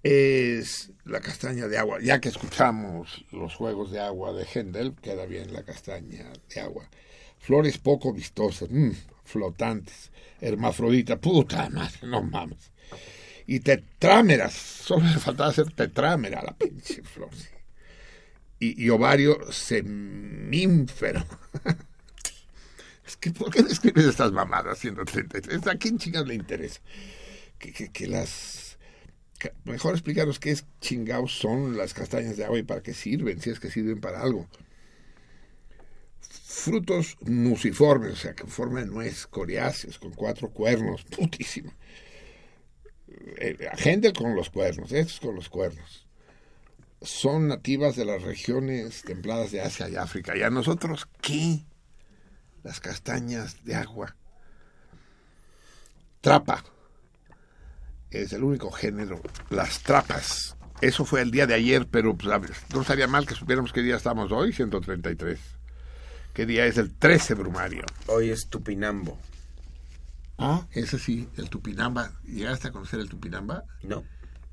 [0.04, 1.98] es la castaña de agua.
[2.04, 6.88] Ya que escuchamos los juegos de agua de Händel, queda bien la castaña de agua.
[7.40, 8.92] Flores poco vistosas, mm,
[9.24, 12.72] flotantes, hermafrodita, puta madre, no mames.
[13.48, 17.34] Y tetrámeras, solo le faltaba hacer tetrámera a la pinche flor.
[17.34, 17.48] sí.
[18.60, 21.26] Y, ovario semífero.
[23.06, 25.68] Es que, ¿por qué no escribes estas mamadas 133?
[25.68, 26.82] ¿A quién chingados le interesa?
[27.60, 28.80] Que, que, las...
[29.64, 33.52] mejor explicaros qué es chingados son las castañas de agua y para qué sirven, si
[33.52, 34.48] es que sirven para algo.
[36.20, 41.76] Frutos nuciformes, o sea, que forma de nuez, coriáceos, con cuatro cuernos, putísima.
[43.38, 46.05] Eh, Händel con los cuernos, estos con los cuernos.
[47.06, 50.36] Son nativas de las regiones templadas de Asia y África.
[50.36, 51.66] ¿Y a nosotros qué?
[52.66, 54.16] las castañas de agua.
[56.20, 56.64] Trapa.
[58.10, 59.22] Es el único género.
[59.52, 60.58] Las trapas.
[60.82, 63.96] Eso fue el día de ayer, pero pues, no estaría mal que supiéramos qué día
[63.96, 65.40] estamos hoy, 133.
[66.34, 67.86] ¿Qué día es el 13 brumario?
[68.08, 69.18] Hoy es Tupinambo.
[70.40, 72.12] Ah, ese sí, el Tupinamba.
[72.24, 73.64] ¿Llegaste a conocer el Tupinamba?
[73.84, 74.04] ¿No?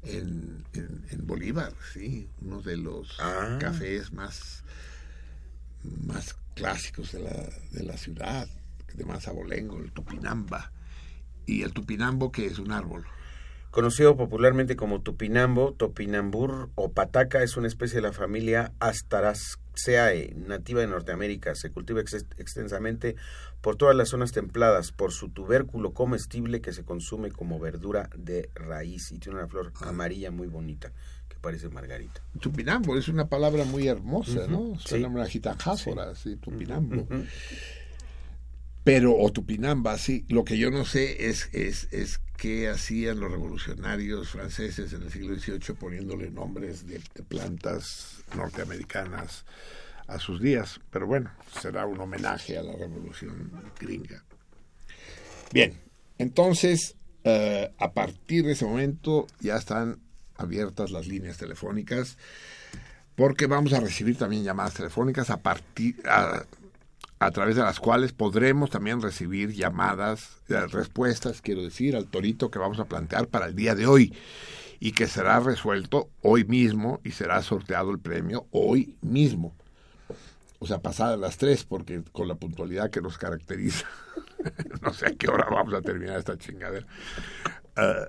[0.05, 2.29] En, en, en Bolívar, sí.
[2.41, 3.57] Uno de los Ah.
[3.61, 4.65] cafés más,
[5.85, 8.49] más clásicos de la, de la ciudad,
[8.95, 10.73] de más abolengo, el Tupinamba.
[11.47, 13.05] Y el Tupinambo, que es un árbol.
[13.71, 20.83] Conocido popularmente como tupinambo, topinambur o pataca, es una especie de la familia Astaraceae, nativa
[20.83, 21.55] de Norteamérica.
[21.55, 23.17] Se cultiva ex- extensamente
[23.63, 28.51] por todas las zonas templadas, por su tubérculo comestible que se consume como verdura de
[28.55, 30.93] raíz y tiene una flor amarilla muy bonita
[31.29, 32.21] que parece margarita.
[32.41, 34.79] Tupinambo es una palabra muy hermosa, ¿no?
[34.81, 35.15] Suena sí.
[35.15, 37.07] una gitanjáfora, sí, Tupinambo.
[38.83, 40.25] Pero, o Tupinamba, sí.
[40.29, 45.11] Lo que yo no sé es, es, es qué hacían los revolucionarios franceses en el
[45.13, 49.45] siglo XVIII poniéndole nombres de, de plantas norteamericanas
[50.13, 50.81] a sus días.
[50.91, 54.23] Pero bueno, será un homenaje a la revolución gringa.
[55.53, 55.79] Bien,
[56.19, 59.99] entonces, eh, a partir de ese momento ya están
[60.37, 62.17] abiertas las líneas telefónicas
[63.15, 66.45] porque vamos a recibir también llamadas telefónicas a partir a,
[67.31, 72.59] través de las cuales podremos también recibir llamadas, eh, respuestas, quiero decir, al torito que
[72.59, 74.13] vamos a plantear para el día de hoy.
[74.85, 79.55] y que será resuelto hoy mismo y será sorteado el premio hoy mismo.
[80.63, 83.85] O sea, pasadas las tres, porque con la puntualidad que nos caracteriza,
[84.81, 86.87] no sé a qué hora vamos a terminar esta chingadera.
[87.77, 88.07] Uh,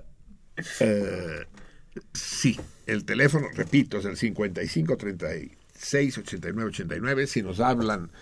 [2.12, 7.26] sí, el teléfono, repito, es el 55 36 89 89.
[7.26, 8.12] Si nos hablan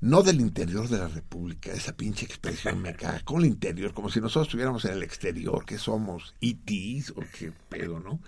[0.00, 4.08] no del interior de la República, esa pinche expresión me caga, con el interior, como
[4.08, 8.20] si nosotros estuviéramos en el exterior, que somos ETs o qué pedo, ¿no?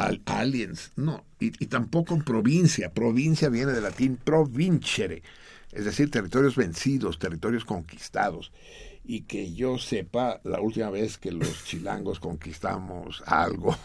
[0.00, 5.22] Al, aliens, no, y, y, tampoco en provincia, provincia viene del latín provincere,
[5.72, 8.52] es decir, territorios vencidos, territorios conquistados,
[9.04, 13.76] y que yo sepa, la última vez que los chilangos conquistamos algo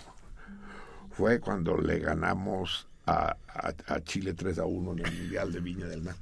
[1.11, 5.59] fue cuando le ganamos a, a, a Chile 3 a 1 en el Mundial de
[5.59, 6.15] Viña del Mar.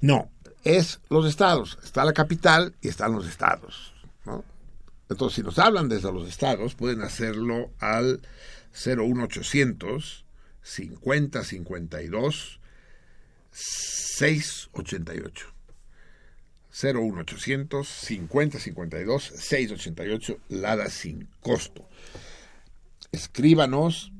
[0.00, 0.30] No,
[0.64, 1.78] es los estados.
[1.82, 3.94] Está la capital y están los estados.
[4.26, 4.44] ¿no?
[5.08, 8.20] Entonces, si nos hablan desde los estados, pueden hacerlo al
[8.72, 10.24] 01800
[10.62, 12.60] 50 52
[13.50, 15.54] 688.
[16.70, 21.88] 01800 50 52 688, Lada sin costo.
[23.12, 24.10] Escríbanos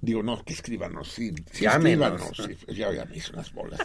[0.00, 2.30] Digo, no, que escríbanos, sí, sí escríbanos.
[2.36, 3.80] Sí, ya, ya me hice unas bolas.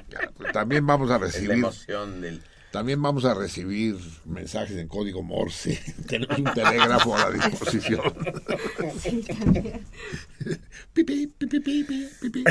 [0.52, 1.50] También vamos a recibir.
[1.50, 2.42] la emoción del...
[2.70, 3.96] También vamos a recibir
[4.26, 5.80] mensajes en código Morse.
[6.06, 8.02] Tenemos un telégrafo a la disposición.
[9.00, 9.86] Sí, también.
[10.92, 12.44] Pipi, pipi, pipi, pipi,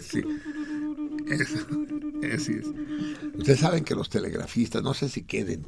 [0.00, 0.22] Sí.
[1.28, 1.58] Eso,
[2.22, 2.48] es.
[3.34, 5.66] Ustedes saben que los telegrafistas, no sé si queden,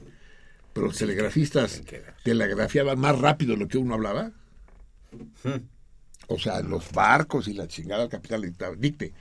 [0.73, 1.83] pero los telegrafistas
[2.23, 4.33] telegrafiaban más rápido de lo que uno hablaba.
[6.29, 9.13] O sea, los barcos y la chingada del capital dicte.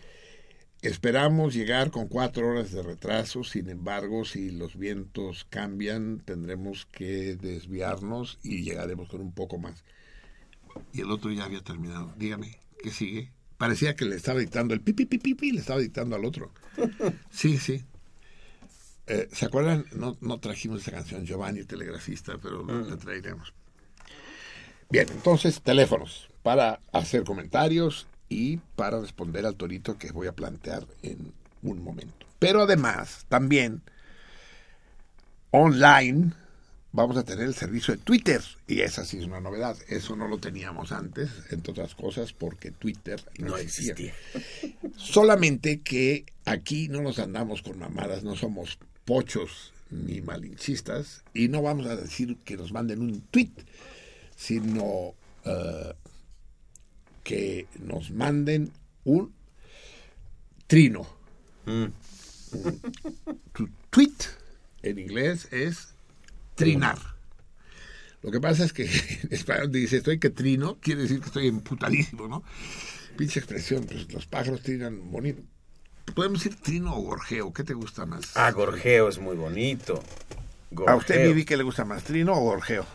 [0.86, 7.36] Esperamos llegar con cuatro horas de retraso, sin embargo, si los vientos cambian, tendremos que
[7.36, 9.83] desviarnos y llegaremos con un poco más.
[10.93, 12.13] Y el otro ya había terminado.
[12.17, 13.31] Dígame, ¿qué sigue?
[13.57, 16.51] Parecía que le estaba dictando el pipi, pipi, pipi, le estaba dictando al otro.
[17.31, 17.83] Sí, sí.
[19.07, 19.86] Eh, ¿Se acuerdan?
[19.91, 22.89] No, no trajimos esa canción, Giovanni, telegrafista, pero mm.
[22.89, 23.55] la traeremos.
[24.91, 30.86] Bien, entonces, teléfonos para hacer comentarios y para responder al torito que voy a plantear
[31.03, 32.26] en un momento.
[32.39, 33.82] Pero además, también
[35.51, 36.34] online
[36.91, 39.76] vamos a tener el servicio de Twitter y esa sí es una novedad.
[39.89, 44.13] Eso no lo teníamos antes, entre otras cosas, porque Twitter no, existía.
[44.95, 51.61] Solamente que aquí no nos andamos con mamadas, no somos pochos ni malinchistas y no
[51.61, 53.51] vamos a decir que nos manden un tweet,
[54.36, 54.84] sino
[55.45, 55.93] uh,
[57.26, 58.71] que nos manden
[59.03, 59.34] un
[60.67, 61.05] trino.
[61.65, 61.88] Mm.
[63.51, 64.15] Tu tweet
[64.84, 65.89] en inglés es
[66.53, 66.99] trinar.
[68.21, 68.84] Lo que pasa es que
[69.23, 72.43] en español dice estoy que trino, quiere decir que estoy emputadísimo, ¿no?
[73.17, 75.41] Pinche expresión, pues los pájaros trinan bonito.
[76.13, 78.38] Podemos decir trino o gorjeo, ¿qué te gusta más?
[78.38, 80.01] Ah, gorjeo es muy bonito.
[80.86, 82.86] ¿A usted, Vivi, qué le gusta más, trino o gorjeo?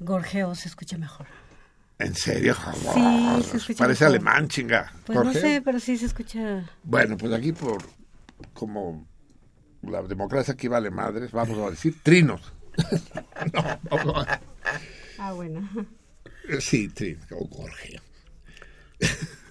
[0.00, 1.26] Gorjeo se escucha mejor.
[1.98, 2.54] ¿En serio?
[2.94, 4.92] Sí, se escucha Parece alemán, chinga.
[5.04, 6.64] Pues no sé, pero sí se escucha.
[6.84, 7.82] Bueno, pues aquí por
[8.52, 9.06] como
[9.82, 12.52] la democracia aquí vale madres, vamos a decir trinos.
[13.52, 14.40] no, vamos a...
[15.18, 15.68] Ah, bueno.
[16.60, 18.00] Sí, trinos, o gorjeo.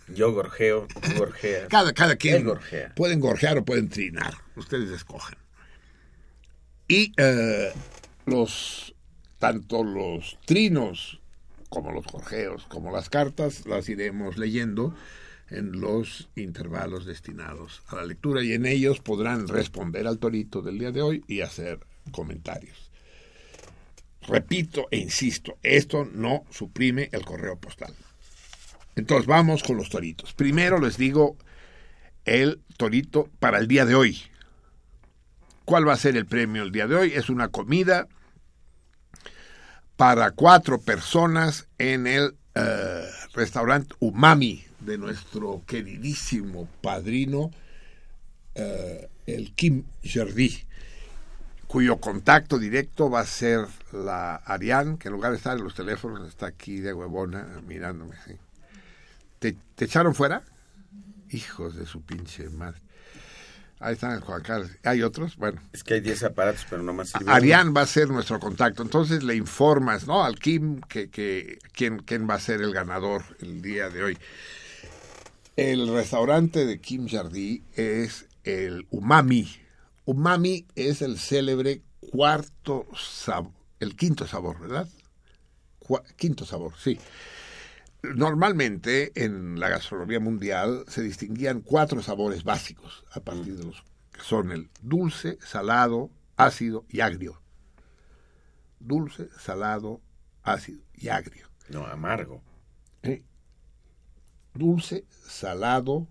[0.07, 0.87] Yo gorjeo,
[1.17, 1.67] gorjea.
[1.67, 2.47] Cada, cada quien
[2.95, 5.37] pueden gorjear o pueden trinar, ustedes escogen.
[6.87, 7.73] Y eh,
[8.25, 8.95] los
[9.37, 11.19] tanto los trinos
[11.69, 14.93] como los gorjeos, como las cartas, las iremos leyendo
[15.49, 20.79] en los intervalos destinados a la lectura y en ellos podrán responder al torito del
[20.79, 21.79] día de hoy y hacer
[22.11, 22.91] comentarios.
[24.21, 27.93] Repito e insisto, esto no suprime el correo postal.
[28.95, 30.33] Entonces vamos con los toritos.
[30.33, 31.37] Primero les digo
[32.25, 34.21] el torito para el día de hoy.
[35.63, 37.13] ¿Cuál va a ser el premio el día de hoy?
[37.13, 38.07] Es una comida
[39.97, 47.51] para cuatro personas en el uh, restaurante Umami de nuestro queridísimo padrino,
[48.55, 50.65] uh, el Kim Jardy,
[51.67, 55.73] cuyo contacto directo va a ser la Ariane, que en lugar de estar en los
[55.73, 58.15] teléfonos está aquí de huevona mirándome.
[59.39, 60.43] ¿Te, ¿Te echaron fuera?
[61.31, 62.86] Hijos de su pinche madre.
[63.79, 64.71] Ahí están Juan Carlos.
[64.83, 65.37] ¿Hay otros?
[65.37, 65.61] Bueno.
[65.71, 67.13] Es que hay 10 aparatos, pero no más.
[67.27, 68.81] Arián va a ser nuestro contacto.
[68.81, 70.23] Entonces le informas, ¿no?
[70.23, 74.17] Al Kim que, que quién, quién va a ser el ganador el día de hoy.
[75.55, 79.47] El restaurante de Kim Jardí es el Umami.
[80.05, 84.87] Umami es el célebre cuarto sabor, el quinto sabor, ¿verdad?
[86.15, 86.99] quinto sabor, sí.
[88.15, 94.21] Normalmente en la gastronomía mundial se distinguían cuatro sabores básicos a partir de los que
[94.21, 97.41] son el dulce, salado, ácido y agrio.
[98.79, 100.01] Dulce, salado,
[100.43, 101.47] ácido y agrio.
[101.69, 102.41] No, amargo.
[103.03, 103.23] ¿eh?
[104.53, 106.07] Dulce, salado,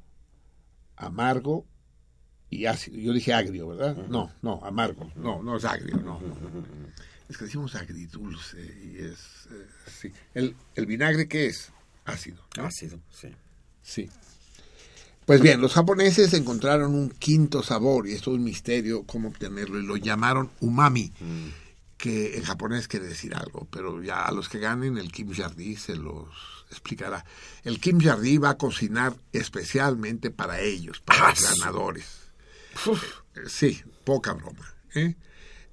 [0.96, 1.66] amargo
[2.50, 2.98] y ácido.
[2.98, 3.96] Yo dije agrio, ¿verdad?
[4.08, 5.10] No, no, amargo.
[5.16, 6.20] No, no es agrio, no.
[7.28, 9.48] Es que decimos agridulce y es...
[9.50, 10.12] eh, sí.
[10.32, 11.72] ¿El, ¿El vinagre qué es?
[12.06, 12.42] Ácido.
[12.56, 12.64] ¿no?
[12.66, 13.28] Ácido, sí.
[13.82, 14.08] Sí.
[15.26, 19.80] Pues bien, los japoneses encontraron un quinto sabor y esto es un misterio cómo obtenerlo
[19.80, 21.12] y lo llamaron umami,
[21.96, 25.74] que en japonés quiere decir algo, pero ya a los que ganen el Kim Jardi
[25.74, 26.28] se los
[26.70, 27.24] explicará.
[27.64, 32.06] El Kim Jardi va a cocinar especialmente para ellos, para los ganadores.
[32.86, 34.74] Eh, Sí, poca broma.
[34.94, 35.16] ¿eh?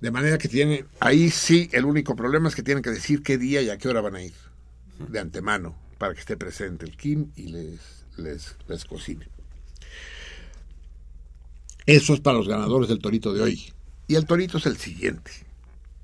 [0.01, 3.38] De manera que tienen, ahí sí, el único problema es que tienen que decir qué
[3.38, 4.34] día y a qué hora van a ir
[4.97, 7.79] de antemano para que esté presente el Kim y les,
[8.17, 9.25] les, les cocine.
[11.85, 13.73] Eso es para los ganadores del torito de hoy.
[14.09, 15.31] Y el torito es el siguiente.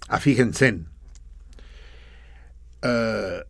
[0.07, 0.85] Afíjense.
[2.81, 3.43] Eh,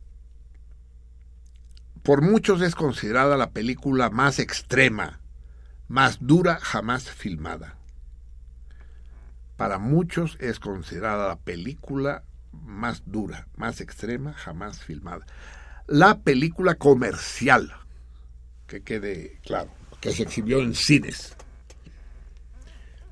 [2.01, 5.19] por muchos es considerada la película más extrema,
[5.87, 7.75] más dura jamás filmada.
[9.55, 15.27] Para muchos es considerada la película más dura, más extrema jamás filmada.
[15.91, 17.73] La película comercial,
[18.67, 21.33] que quede claro, que se exhibió en cines.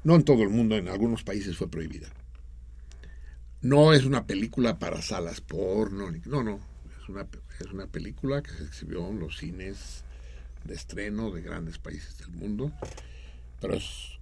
[0.04, 2.08] No en todo el mundo, en algunos países fue prohibida.
[3.62, 6.60] No es una película para salas porno, no, no,
[7.02, 7.26] es una,
[7.60, 10.04] es una película que se exhibió en los cines
[10.64, 12.72] de estreno de grandes países del mundo,
[13.60, 14.20] pero es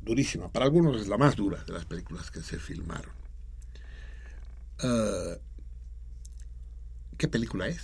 [0.00, 0.50] durísima.
[0.50, 3.12] Para algunos es la más dura de las películas que se filmaron.
[4.82, 5.38] Eh,
[7.18, 7.82] ¿Qué película es?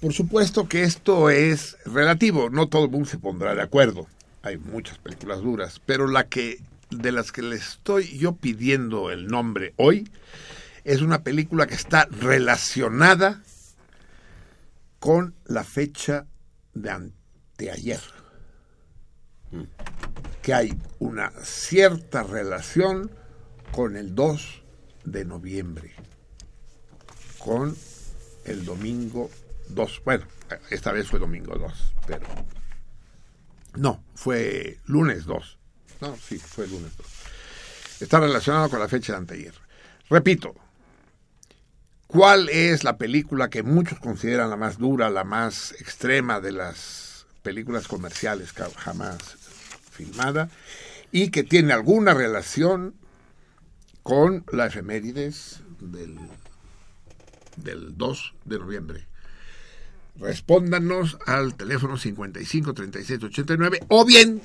[0.00, 4.06] Por supuesto que esto es relativo, no todo el mundo se pondrá de acuerdo.
[4.42, 9.26] Hay muchas películas duras, pero la que de las que le estoy yo pidiendo el
[9.26, 10.08] nombre hoy
[10.84, 13.42] es una película que está relacionada
[14.98, 16.26] con la fecha
[16.74, 18.00] de anteayer.
[20.42, 23.10] Que hay una cierta relación
[23.72, 24.62] con el 2
[25.04, 25.92] de noviembre,
[27.38, 27.74] con
[28.44, 29.30] el domingo
[29.68, 30.02] 2.
[30.04, 30.26] Bueno,
[30.70, 32.26] esta vez fue domingo 2, pero
[33.76, 35.58] no, fue lunes 2.
[36.00, 37.06] No, sí, fue lunes 2.
[38.00, 39.54] Está relacionado con la fecha de anteayer.
[40.10, 40.54] Repito,
[42.06, 47.26] ¿cuál es la película que muchos consideran la más dura, la más extrema de las
[47.42, 49.18] películas comerciales jamás
[49.90, 50.48] filmada
[51.12, 52.94] y que tiene alguna relación
[54.02, 56.18] con la efemérides del,
[57.56, 59.06] del 2 de noviembre?
[60.16, 64.40] Respóndanos al teléfono 55 36 89 o bien,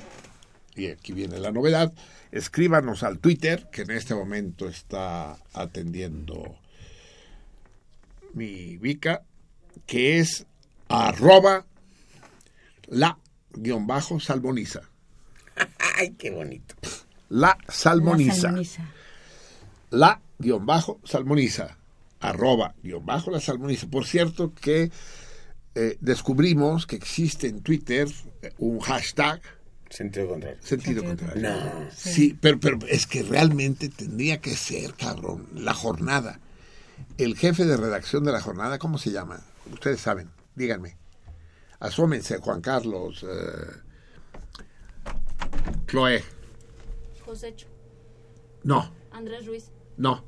[0.74, 1.92] y aquí viene la novedad,
[2.32, 6.58] escríbanos al Twitter, que en este momento está atendiendo
[8.34, 9.22] mi Vica,
[9.86, 10.46] que es
[10.88, 11.66] arroba
[12.88, 13.18] la
[13.52, 14.82] guion bajo salmoniza.
[15.98, 16.74] Ay, qué bonito.
[17.28, 18.34] La La salmoniza.
[18.42, 18.88] salmoniza.
[19.90, 21.76] La guion bajo salmoniza.
[22.20, 23.86] Arroba guion bajo la salmoniza.
[23.88, 24.90] Por cierto que
[25.74, 28.08] eh, descubrimos que existe en Twitter
[28.42, 29.40] eh, un hashtag
[29.88, 30.58] Sentido contrario.
[30.62, 31.42] sentido contrario.
[31.42, 31.90] No.
[31.92, 36.38] Sí, pero, pero es que realmente tendría que ser, cabrón, la jornada.
[37.18, 39.40] El jefe de redacción de la jornada, ¿cómo se llama?
[39.72, 40.96] Ustedes saben, díganme.
[41.80, 43.72] Asómense, Juan Carlos, eh,
[45.86, 46.22] Chloe.
[47.24, 47.66] Josecho,
[48.62, 50.24] No, Andrés Ruiz, no.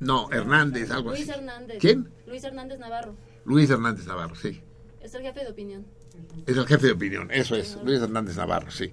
[0.00, 1.24] No, Hernández, algo así.
[1.24, 1.78] Luis Hernández.
[1.80, 2.08] ¿Quién?
[2.26, 3.16] Luis Hernández Navarro.
[3.44, 4.60] Luis Hernández Navarro, sí.
[5.00, 5.86] Es el jefe de opinión.
[6.46, 8.92] Es el jefe de opinión, eso es, Luis Hernández Navarro, sí.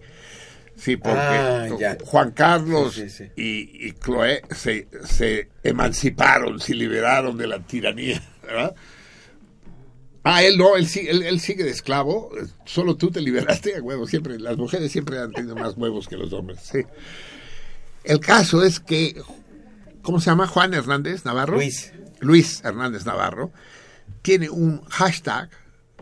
[0.75, 1.97] Sí, porque Ah.
[2.03, 3.41] Juan Carlos Sí, sí, sí.
[3.41, 8.75] Y, y Chloé se, se emanciparon, se liberaron de la tiranía, ¿verdad?
[10.23, 12.31] Ah, él no, él, sí- él, él sigue de esclavo,
[12.65, 16.17] solo tú te liberaste a huevos, siempre, las mujeres siempre han tenido más huevos que
[16.17, 16.79] los hombres, sí.
[18.03, 19.21] El caso es que,
[20.05, 20.47] ¿cómo se llama?
[20.47, 21.55] Juan Hernández Navarro.
[21.55, 21.91] Luis.
[22.21, 23.51] Luis Hernández Navarro
[24.21, 25.49] tiene un hashtag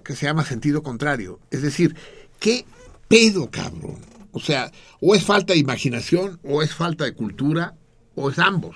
[0.03, 1.39] que se llama sentido contrario.
[1.49, 1.95] Es decir,
[2.39, 2.65] ¿qué
[3.07, 3.97] pedo, cabrón?
[4.31, 7.75] O sea, o es falta de imaginación, o es falta de cultura,
[8.15, 8.75] o es ambos.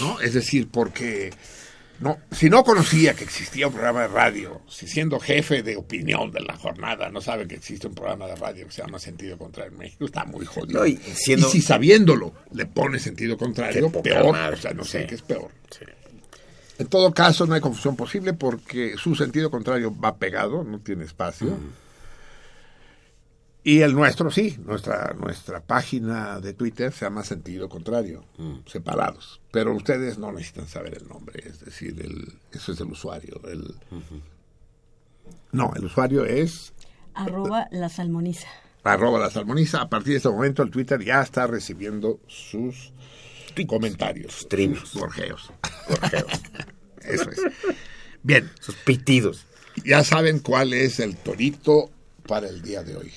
[0.00, 0.20] ¿No?
[0.20, 1.32] Es decir, porque
[2.00, 6.30] no, si no conocía que existía un programa de radio, si siendo jefe de opinión
[6.32, 9.38] de la jornada no sabe que existe un programa de radio que se llama Sentido
[9.38, 10.80] Contrario en México, está muy jodido.
[10.80, 14.32] No, y siendo- Y si sabiéndolo le pone sentido contrario, peor.
[14.32, 15.06] madre, O sea, no sé sí.
[15.06, 15.50] qué es peor.
[16.76, 21.04] En todo caso, no hay confusión posible porque su sentido contrario va pegado, no tiene
[21.04, 21.56] espacio.
[23.66, 28.22] Y el nuestro sí, nuestra, nuestra página de Twitter se llama Sentido Contrario,
[28.66, 29.40] separados.
[29.50, 33.40] Pero ustedes no necesitan saber el nombre, es decir, el, eso es el usuario.
[33.48, 33.74] El,
[35.52, 36.74] No, el usuario es
[37.14, 38.48] Arroba la salmoniza.
[38.82, 39.80] arroba la salmoniza.
[39.80, 42.92] A partir de este momento el Twitter ya está recibiendo sus
[43.66, 44.80] comentarios, trinos.
[44.90, 45.50] sus gorjeos.
[47.02, 47.40] Eso es.
[48.22, 49.46] Bien, Sus pitidos.
[49.84, 51.90] ya saben cuál es el torito
[52.26, 53.12] para el día de hoy.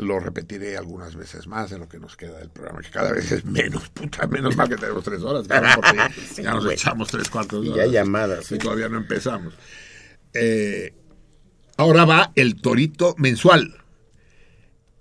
[0.00, 3.30] Lo repetiré algunas veces más en lo que nos queda del programa, que cada vez
[3.32, 7.28] es menos, puta, menos mal que tenemos tres horas, cabrón, porque ya nos echamos tres
[7.28, 7.86] cuartos de Y hora.
[7.86, 8.58] ya llamadas, Y ¿eh?
[8.58, 9.52] todavía no empezamos.
[10.32, 10.94] Eh,
[11.76, 13.74] ahora va el torito mensual.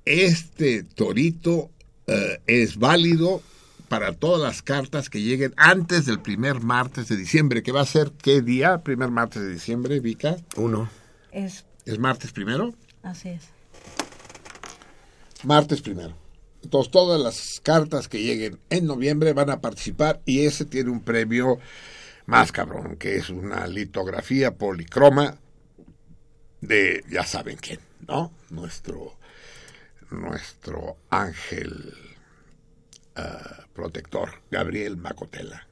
[0.05, 1.69] Este torito
[2.07, 3.41] eh, es válido
[3.87, 7.85] para todas las cartas que lleguen antes del primer martes de diciembre, que va a
[7.85, 10.37] ser qué día, primer martes de diciembre, Vika.
[10.57, 10.89] Uno.
[11.31, 12.73] Es, ¿Es martes primero?
[13.01, 13.43] así es.
[15.43, 16.15] Martes primero.
[16.63, 21.01] Entonces, todas las cartas que lleguen en noviembre van a participar y ese tiene un
[21.01, 21.59] premio
[22.25, 25.37] más cabrón, que es una litografía policroma
[26.61, 28.31] de ya saben quién, ¿no?
[28.49, 29.17] Nuestro,
[30.11, 31.93] nuestro ángel
[33.15, 35.65] ah, protector, Gabriel Macotela.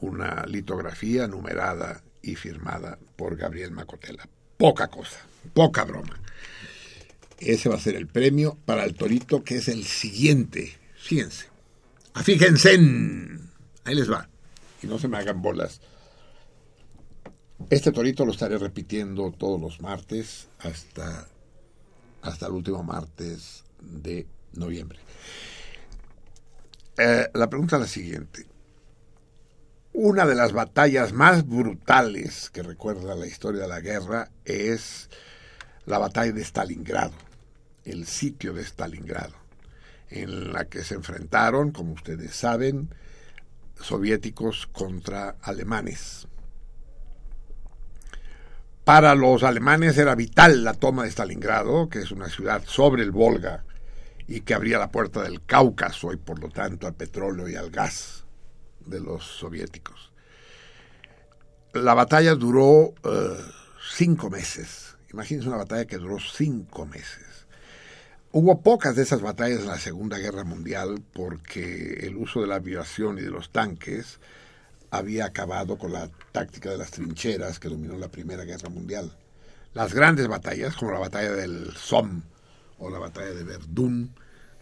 [0.00, 4.28] Una litografía numerada y firmada por Gabriel Macotela.
[4.56, 5.18] Poca cosa,
[5.54, 6.21] poca broma.
[7.44, 10.72] Ese va a ser el premio para el torito, que es el siguiente.
[10.96, 11.46] Fíjense.
[12.22, 12.74] Fíjense.
[12.74, 13.50] en-
[13.84, 14.28] Ahí les va.
[14.82, 15.80] Y no se me hagan bolas.
[17.70, 21.26] Este torito lo estaré repitiendo todos los martes hasta,
[22.22, 24.98] hasta el último martes de noviembre.
[26.98, 28.46] Eh, la pregunta es la siguiente.
[29.94, 35.08] Una de las batallas más brutales que recuerda la historia de la guerra es
[35.86, 37.12] la batalla de Stalingrado,
[37.84, 39.34] el sitio de Stalingrado,
[40.10, 42.94] en la que se enfrentaron, como ustedes saben,
[43.80, 46.28] soviéticos contra alemanes.
[48.84, 53.12] Para los alemanes era vital la toma de Stalingrado, que es una ciudad sobre el
[53.12, 53.64] Volga
[54.26, 57.70] y que abría la puerta del Cáucaso y por lo tanto al petróleo y al
[57.70, 58.24] gas
[58.80, 60.12] de los soviéticos.
[61.74, 63.38] La batalla duró eh,
[63.94, 64.96] cinco meses.
[65.12, 67.31] Imagínense una batalla que duró cinco meses.
[68.34, 72.54] Hubo pocas de esas batallas en la Segunda Guerra Mundial porque el uso de la
[72.54, 74.20] aviación y de los tanques
[74.90, 79.14] había acabado con la táctica de las trincheras que dominó la Primera Guerra Mundial.
[79.74, 82.22] Las grandes batallas, como la batalla del Somme
[82.78, 84.14] o la batalla de Verdún,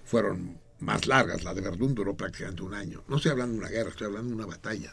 [0.05, 1.45] fueron más largas.
[1.45, 3.05] La de Verdún duró prácticamente un año.
[3.07, 4.93] No estoy hablando de una guerra, estoy hablando de una batalla.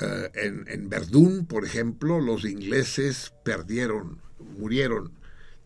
[0.00, 4.20] Eh, en, en Verdún, por ejemplo, los ingleses perdieron,
[4.58, 5.17] murieron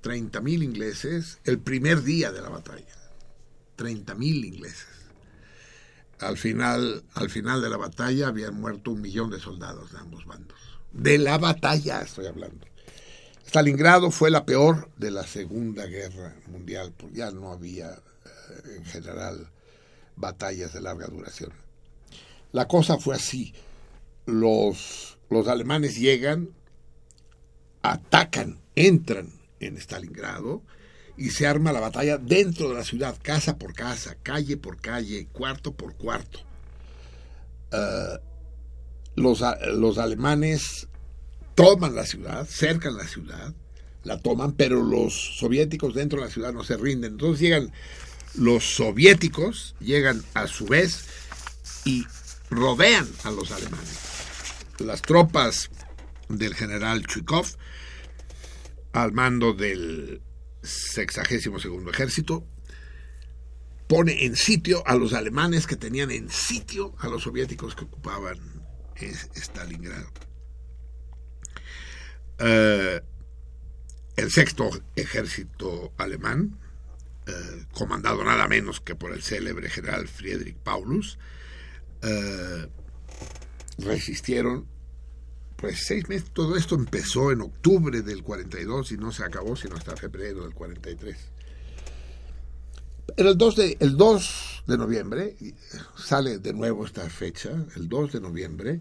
[0.02, 2.84] 30.000 ingleses el primer día de la batalla.
[3.78, 4.86] 30.000 ingleses.
[6.18, 10.24] Al final, al final de la batalla habían muerto un millón de soldados de ambos
[10.26, 10.58] bandos.
[10.92, 12.66] De la batalla estoy hablando.
[13.46, 18.84] Stalingrado fue la peor de la Segunda Guerra Mundial, porque ya no había eh, en
[18.84, 19.50] general
[20.16, 21.52] batallas de larga duración.
[22.52, 23.54] La cosa fue así.
[24.26, 26.50] Los, los alemanes llegan,
[27.82, 30.62] atacan, entran en Stalingrado
[31.16, 35.26] y se arma la batalla dentro de la ciudad, casa por casa, calle por calle,
[35.32, 36.40] cuarto por cuarto.
[37.72, 38.18] Uh,
[39.14, 39.42] los,
[39.74, 40.88] los alemanes
[41.54, 43.54] toman la ciudad, cercan la ciudad,
[44.04, 47.12] la toman, pero los soviéticos dentro de la ciudad no se rinden.
[47.12, 47.72] Entonces llegan
[48.34, 51.04] los soviéticos, llegan a su vez
[51.84, 52.04] y
[52.50, 53.98] rodean a los alemanes.
[54.78, 55.70] Las tropas
[56.28, 57.46] del general Chuikov,
[58.92, 60.22] al mando del
[60.62, 62.46] sexagésimo segundo ejército,
[63.88, 68.38] pone en sitio a los alemanes que tenían en sitio a los soviéticos que ocupaban
[69.34, 70.08] Stalingrado.
[72.40, 73.00] Uh,
[74.16, 76.58] el sexto ejército alemán,
[77.28, 81.18] uh, comandado nada menos que por el célebre general Friedrich Paulus,
[82.02, 82.66] uh,
[83.78, 84.71] resistieron
[85.62, 86.30] pues seis meses.
[86.32, 90.52] Todo esto empezó en octubre del 42 y no se acabó sino hasta febrero del
[90.52, 91.16] 43.
[93.16, 95.36] Pero el 2 de, el 2 de noviembre,
[95.96, 98.80] sale de nuevo esta fecha, el 2 de noviembre,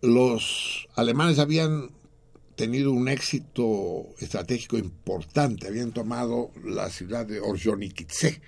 [0.00, 1.90] los alemanes habían
[2.56, 8.40] tenido un éxito estratégico importante, habían tomado la ciudad de Orjonikidze.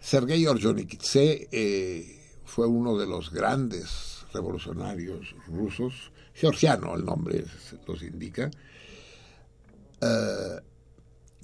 [0.00, 7.44] Sergei Orjonikidze eh, fue uno de los grandes revolucionarios rusos, georgiano el nombre
[7.86, 8.50] los indica,
[10.00, 10.60] eh,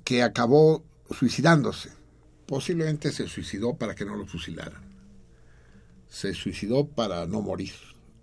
[0.05, 1.91] que acabó suicidándose.
[2.47, 4.83] Posiblemente se suicidó para que no lo fusilaran.
[6.09, 7.73] Se suicidó para no morir,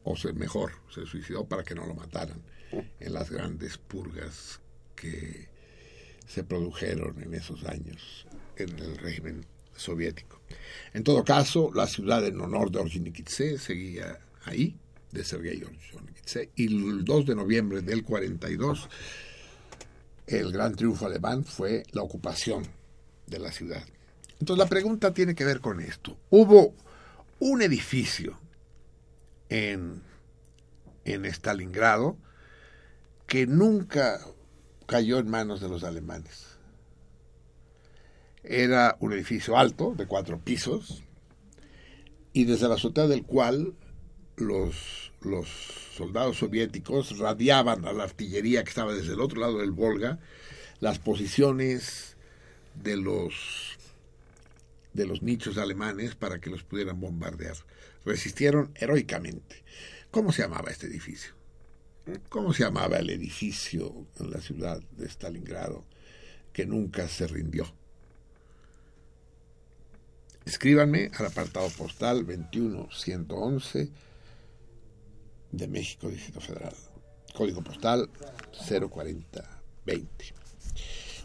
[0.04, 2.42] o ser mejor, se suicidó para que no lo mataran
[3.00, 4.62] en las grandes purgas
[4.96, 5.50] que
[6.28, 9.46] se produjeron en esos años en el régimen
[9.76, 10.40] soviético.
[10.94, 14.78] En todo caso, la ciudad en honor de Orjonikidze seguía ahí,
[15.12, 15.64] de Sergei
[16.56, 18.90] y el 2 de noviembre del 42
[20.30, 22.64] el gran triunfo alemán fue la ocupación
[23.26, 23.84] de la ciudad.
[24.40, 26.18] Entonces la pregunta tiene que ver con esto.
[26.30, 26.76] Hubo
[27.40, 28.40] un edificio
[29.50, 30.02] en,
[31.06, 32.18] en Stalingrado
[33.26, 34.20] que nunca
[34.86, 36.46] cayó en manos de los alemanes.
[38.44, 41.04] Era un edificio alto, de cuatro pisos,
[42.34, 43.74] y desde la azotea del cual
[44.40, 45.48] los, los
[45.96, 50.20] soldados soviéticos radiaban a la artillería que estaba desde el otro lado del Volga
[50.80, 52.16] las posiciones
[52.76, 53.78] de los
[54.94, 57.56] de los nichos alemanes para que los pudieran bombardear.
[58.06, 59.64] Resistieron heroicamente.
[60.10, 61.34] ¿Cómo se llamaba este edificio?
[62.30, 65.86] ¿Cómo se llamaba el edificio en la ciudad de Stalingrado
[66.52, 67.72] que nunca se rindió?
[70.46, 73.92] Escríbanme al apartado postal 21111
[75.52, 76.74] de México, Distrito Federal.
[77.36, 78.10] Código postal
[78.68, 80.34] 04020.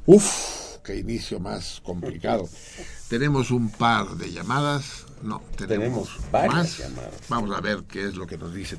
[0.06, 2.48] Uf, qué inicio más complicado.
[3.08, 5.06] Tenemos un par de llamadas.
[5.22, 6.78] No, tenemos, Tenemos varias más.
[6.78, 7.14] llamadas.
[7.28, 8.78] Vamos a ver qué es lo que nos dicen.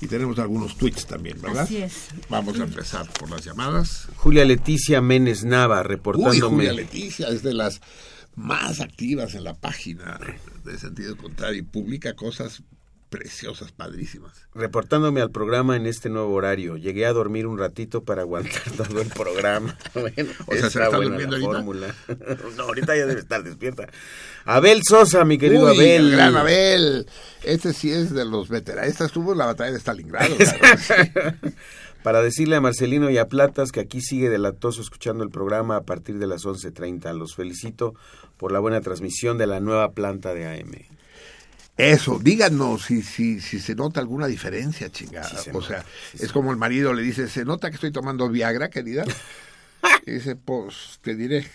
[0.00, 1.64] Y tenemos algunos tweets también, ¿verdad?
[1.64, 2.08] Así es.
[2.28, 4.06] Vamos a empezar por las llamadas.
[4.16, 6.56] Julia Leticia Ménez Nava, Uy, reportándome.
[6.56, 7.80] Julia Leticia es de las
[8.36, 10.18] más activas en la página
[10.64, 12.62] de sentido contrario y publica cosas
[13.10, 14.32] preciosas, padrísimas.
[14.54, 16.76] Reportándome al programa en este nuevo horario.
[16.76, 19.76] Llegué a dormir un ratito para aguantar todo el programa.
[19.94, 21.94] Bueno, O sea, ¿se está durmiendo la fórmula.
[22.56, 23.88] No, ahorita ya debe estar despierta.
[24.44, 26.06] Abel Sosa, mi querido Uy, Abel.
[26.06, 27.06] el gran Abel.
[27.42, 28.90] Este sí es de los veteranos.
[28.90, 30.34] Esta estuvo en la batalla de Stalingrado.
[32.02, 35.82] Para decirle a Marcelino y a Platas que aquí sigue delatoso escuchando el programa a
[35.82, 37.12] partir de las 11.30.
[37.14, 37.94] Los felicito
[38.38, 40.72] por la buena transmisión de la nueva planta de AM.
[41.80, 45.28] Eso, díganos si, si, si se nota alguna diferencia, chingada.
[45.28, 47.76] Sí se o nota, sea, se es como el marido le dice, ¿se nota que
[47.76, 49.04] estoy tomando Viagra, querida?
[50.06, 51.46] Y dice, pues te diré.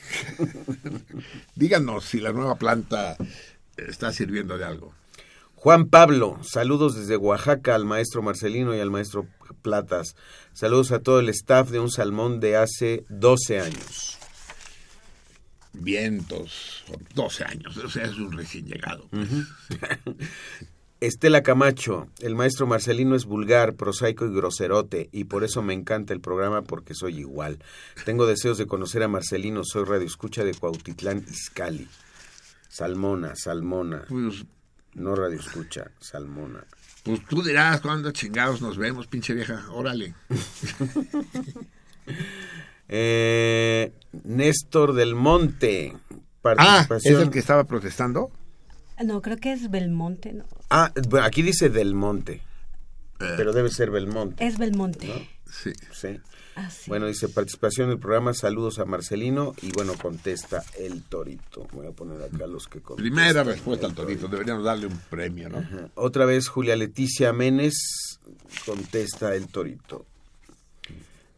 [1.55, 3.17] díganos si la nueva planta
[3.77, 4.95] está sirviendo de algo.
[5.53, 9.27] Juan Pablo, saludos desde Oaxaca al maestro Marcelino y al maestro
[9.61, 10.15] Platas.
[10.53, 14.04] Saludos a todo el staff de Un Salmón de hace 12 años.
[15.85, 16.83] Vientos,
[17.13, 19.07] 12 años, o sea, es un recién llegado.
[19.11, 19.29] pues.
[21.01, 26.13] Estela Camacho, el maestro Marcelino es vulgar, prosaico y groserote, y por eso me encanta
[26.13, 27.59] el programa porque soy igual.
[28.05, 31.87] Tengo deseos de conocer a Marcelino, soy radioescucha de Cuautitlán, Izcalli.
[32.69, 34.45] Salmona, Salmona, Pues,
[34.95, 36.63] no radioescucha, Salmona.
[37.03, 40.15] pues tú dirás cuándo chingados nos vemos, pinche vieja, órale.
[42.87, 43.91] Eh,
[44.23, 47.21] Néstor del Monte, Ah, ¿es participación.
[47.23, 48.29] el que estaba protestando?
[49.03, 50.45] No, creo que es Belmonte, ¿no?
[50.69, 50.91] Ah,
[51.23, 52.41] aquí dice Del Monte,
[53.19, 53.33] Eh.
[53.35, 54.45] pero debe ser Belmonte.
[54.45, 55.29] Es Belmonte.
[55.51, 55.73] Sí.
[55.91, 56.19] Sí.
[56.55, 56.83] Ah, sí.
[56.87, 61.67] Bueno, dice participación del programa, saludos a Marcelino y bueno, contesta el Torito.
[61.73, 63.13] Voy a poner acá los que contestan.
[63.13, 65.57] Primera respuesta al Torito, deberíamos darle un premio, ¿no?
[65.57, 65.89] Ajá.
[65.95, 68.19] Otra vez Julia Leticia Menes
[68.65, 70.05] contesta el Torito.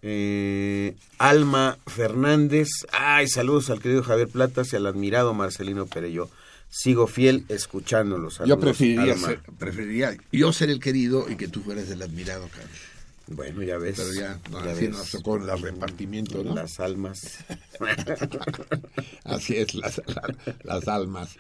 [0.02, 6.30] Eh, Alma Fernández, ay, saludos al querido Javier Platas y al admirado Marcelino Perello.
[6.70, 8.34] Sigo fiel escuchándolos.
[8.34, 9.28] Yo Saludos, preferiría Alma.
[9.28, 12.70] ser, preferiría yo ser el querido y que tú fueras el admirado, cabrón.
[13.30, 13.96] Bueno, ya ves.
[13.98, 14.92] Pero ya, no, ya así ves.
[14.98, 16.54] nos tocó el repartimiento, ¿no?
[16.56, 17.40] Las almas.
[19.26, 21.32] Así es, las, la- las almas.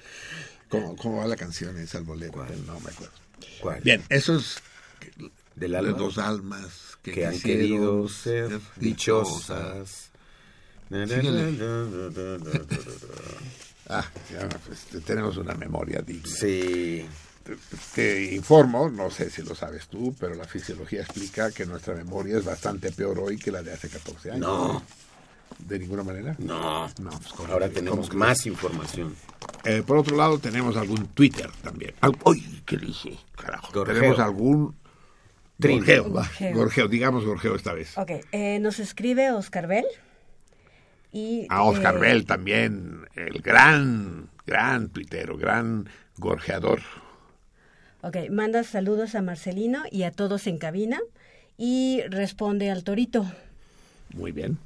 [0.70, 2.45] ¿Cómo, ¿Cómo va la canción esa, el bolero?
[2.66, 3.14] No me acuerdo.
[3.62, 3.82] ¿Cuál?
[3.82, 4.58] Bien, esos
[5.55, 5.97] Del de alma.
[5.97, 10.10] dos almas que, que han querido ser dichosas.
[13.89, 16.28] Ah, ya, pues, tenemos una memoria digna.
[16.28, 17.05] Sí.
[17.43, 17.55] Te,
[17.95, 22.38] te informo, no sé si lo sabes tú, pero la fisiología explica que nuestra memoria
[22.38, 24.41] es bastante peor hoy que la de hace 14 años.
[24.41, 24.84] No,
[25.60, 26.36] ¿De ninguna manera?
[26.39, 26.88] no.
[26.99, 29.16] No, pues, ¿cómo Ahora tenemos más información.
[29.64, 31.93] Eh, por otro lado, tenemos algún Twitter también.
[32.26, 32.62] ¡Uy!
[32.66, 33.18] ¿Qué dije?
[33.36, 33.84] Carajo.
[33.86, 34.76] Tenemos algún
[35.60, 35.78] Trin.
[35.80, 36.24] Gorgeo, va.
[36.24, 36.55] Gorgeo.
[36.55, 37.97] Gorgeo, digamos Gorgeo esta vez.
[37.97, 39.86] Ok, eh, nos escribe Oscar Bell.
[41.12, 46.82] Y, A Oscar eh, Bell también, el gran, gran tuitero, gran gorjeador.
[48.01, 50.99] Ok, manda saludos a Marcelino y a todos en cabina.
[51.58, 53.26] Y responde al torito.
[54.14, 54.60] Muy bien.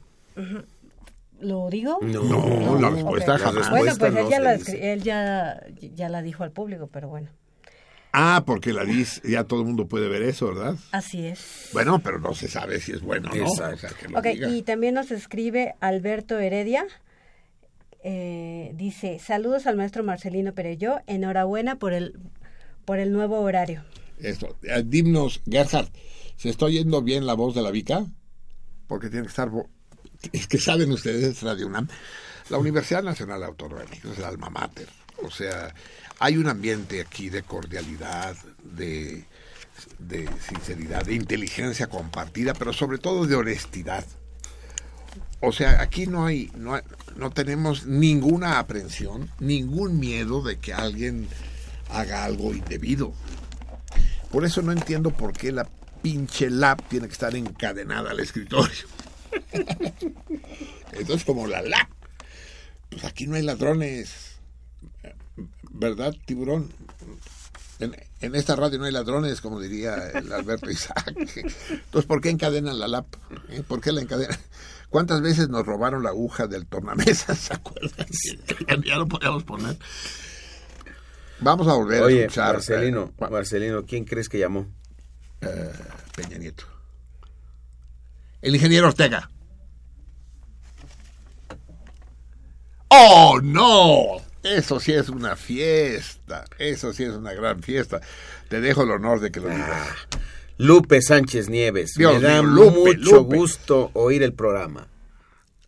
[1.40, 2.00] ¿Lo digo?
[2.02, 3.42] No, No, la respuesta Ok.
[3.42, 3.70] jamás.
[3.70, 5.66] Bueno, pues él, la,
[5.96, 7.30] ya la dijo al público, pero bueno.
[8.14, 10.76] Ah, porque la dis, ya todo el mundo puede ver eso, ¿verdad?
[10.92, 11.70] Así es.
[11.72, 13.44] Bueno, pero no se sabe si es bueno o no.
[13.48, 13.76] Exacto.
[13.76, 14.50] O sea, que lo Ok, diga.
[14.50, 16.86] y también nos escribe Alberto Heredia.
[18.04, 22.20] Eh, dice, saludos al maestro Marcelino Pereyó, enhorabuena por el,
[22.86, 23.84] por el nuevo horario.
[24.20, 24.58] Esto.
[24.64, 25.90] Eh, Dimnos, Gerhard,
[26.36, 28.06] ¿se está oyendo bien la voz de la Vica?
[28.88, 29.50] Porque tiene que estar...
[29.50, 29.70] vo-
[30.34, 31.88] Es que saben ustedes, Radio UNAM,
[32.50, 34.88] la Universidad Nacional Autónoma de México es el alma mater.
[35.24, 35.74] O sea,
[36.22, 39.26] hay un ambiente aquí de cordialidad, de,
[40.48, 44.06] sinceridad, de inteligencia compartida, pero sobre todo de honestidad.
[45.40, 46.80] O sea, aquí no hay, no
[47.16, 51.28] no tenemos ninguna aprensión, ningún miedo de que alguien
[51.90, 53.14] haga algo indebido.
[54.32, 55.68] Por eso no entiendo por qué la
[56.04, 58.86] pinche lap tiene que estar encadenada al escritorio.
[60.92, 61.90] Entonces, como la lap,
[62.92, 64.31] pues aquí no hay ladrones.
[65.82, 66.70] ¿Verdad, tiburón?
[67.80, 71.12] En, en esta radio no hay ladrones, como diría el Alberto Isaac.
[71.18, 73.08] Entonces, ¿por qué encadenan la lap?
[73.50, 73.64] ¿Eh?
[73.68, 74.38] ¿Por qué la encadenan?
[74.92, 77.40] ¿Cuántas veces nos robaron la aguja del tornamesas?
[77.40, 78.06] ¿Se acuerdan?
[78.86, 79.76] Ya lo podíamos poner.
[81.40, 82.54] Vamos a volver a Oye, escuchar.
[82.54, 84.68] Marcelino, eh, Marcelino, ¿quién crees que llamó?
[85.42, 85.72] eh,
[86.16, 86.66] Peña Nieto.
[88.44, 89.32] El ingeniero Ortega.
[92.90, 94.22] ¡Oh, no!
[94.44, 96.46] Eso sí es una fiesta.
[96.58, 98.02] Eso sí es una gran fiesta.
[98.50, 99.88] Te dejo el honor de que lo digas.
[100.58, 101.94] Lupe Sánchez Nieves.
[101.96, 103.36] Dios Me da Lupe, mucho Lupe.
[103.38, 104.88] gusto oír el programa.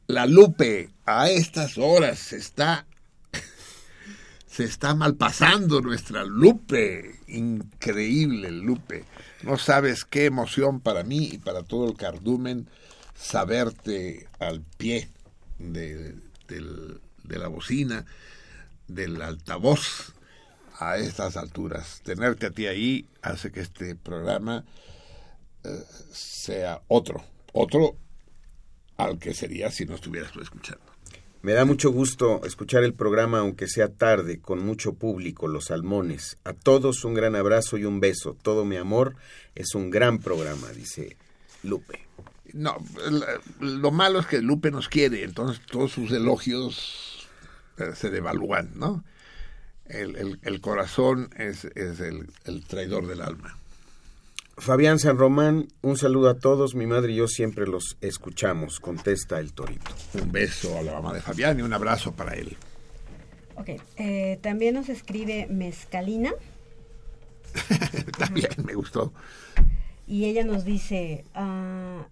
[0.08, 2.86] La Lupe, a estas horas se está.
[4.48, 7.20] Se está malpasando nuestra Lupe.
[7.28, 9.04] Increíble, Lupe.
[9.42, 12.68] No sabes qué emoción para mí y para todo el cardumen
[13.16, 15.10] saberte al pie
[15.58, 16.16] de
[17.28, 18.06] la bocina,
[18.88, 20.14] del altavoz
[20.80, 22.02] a estas alturas.
[22.04, 24.66] Tenerte a ti ahí hace que este programa
[25.64, 27.98] eh, sea otro, otro
[28.98, 30.84] al que sería si no estuvieras tú escuchando.
[31.42, 36.38] Me da mucho gusto escuchar el programa, aunque sea tarde, con mucho público, Los Salmones.
[36.46, 38.38] A todos un gran abrazo y un beso.
[38.42, 39.18] Todo mi amor
[39.54, 41.18] es un gran programa, dice
[41.64, 42.00] Lupe.
[42.54, 42.78] No,
[43.60, 47.13] lo malo es que Lupe nos quiere, entonces todos sus elogios
[47.96, 49.04] se devalúan, ¿no?
[49.86, 53.58] El, el- el corazón es, es el, el traidor del alma.
[54.58, 56.76] Fabián San Román, un saludo a todos.
[56.76, 59.92] Mi madre y yo siempre los escuchamos, contesta el torito.
[60.14, 62.56] Un beso a la mamá de Fabián y un abrazo para él.
[63.56, 66.32] Ok, eh, también nos escribe Mezcalina
[68.18, 69.14] También me gustó.
[70.08, 72.08] y ella nos dice, ah,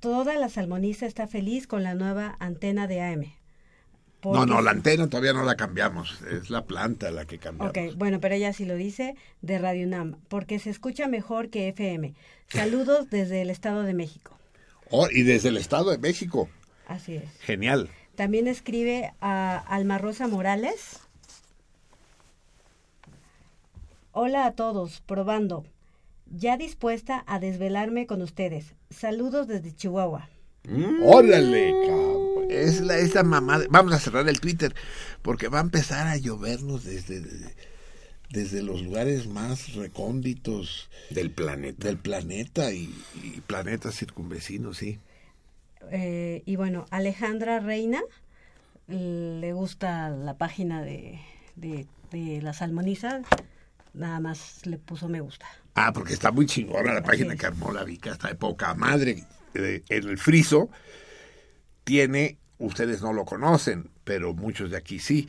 [0.00, 3.32] toda la salmonista está feliz con la nueva antena de AM.
[4.24, 7.70] No, no, la antena todavía no la cambiamos, es la planta la que cambiamos.
[7.70, 11.68] Ok, bueno, pero ella sí lo dice de Radio UNAM, porque se escucha mejor que
[11.68, 12.14] FM.
[12.48, 14.36] Saludos desde el Estado de México.
[14.90, 16.48] Oh, y desde el Estado de México,
[16.86, 17.30] Así es.
[17.40, 17.90] genial.
[18.16, 20.98] También escribe a Alma Rosa Morales.
[24.12, 25.64] Hola a todos, probando.
[26.26, 28.74] Ya dispuesta a desvelarme con ustedes.
[28.90, 30.28] Saludos desde Chihuahua.
[31.02, 32.18] Órale, cabrón.
[32.50, 33.60] Es la, esa mamá.
[33.70, 34.74] Vamos a cerrar el Twitter
[35.22, 37.22] porque va a empezar a llovernos desde,
[38.30, 41.86] desde los lugares más recónditos Del planeta.
[41.86, 44.98] del planeta y, y planetas circunvecinos, sí.
[45.90, 48.00] Eh, y bueno, Alejandra Reina
[48.88, 51.20] le gusta la página de,
[51.56, 53.22] de, de la salmoniza.
[53.94, 55.46] Nada más le puso me gusta.
[55.74, 57.40] Ah, porque está muy chingona la página es.
[57.40, 59.24] que armó la Vica, está de poca madre.
[59.54, 60.68] Eh, En el friso
[61.84, 65.28] tiene, ustedes no lo conocen, pero muchos de aquí sí,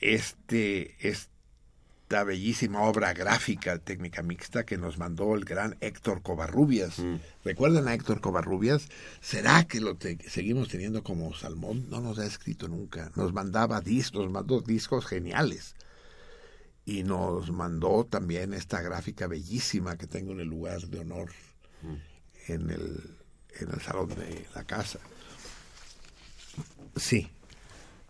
[0.00, 6.98] este, esta bellísima obra gráfica técnica mixta que nos mandó el gran Héctor Covarrubias.
[7.44, 8.88] ¿Recuerdan a Héctor Covarrubias?
[9.20, 11.86] ¿Será que lo te- seguimos teniendo como salmón?
[11.90, 13.10] No nos ha escrito nunca.
[13.14, 15.74] Nos mandaba discos, nos mandó discos geniales
[16.86, 21.30] y nos mandó también esta gráfica bellísima que tengo en el lugar de honor
[22.46, 23.17] en el,
[23.60, 24.98] en el salón de la casa.
[26.96, 27.30] Sí,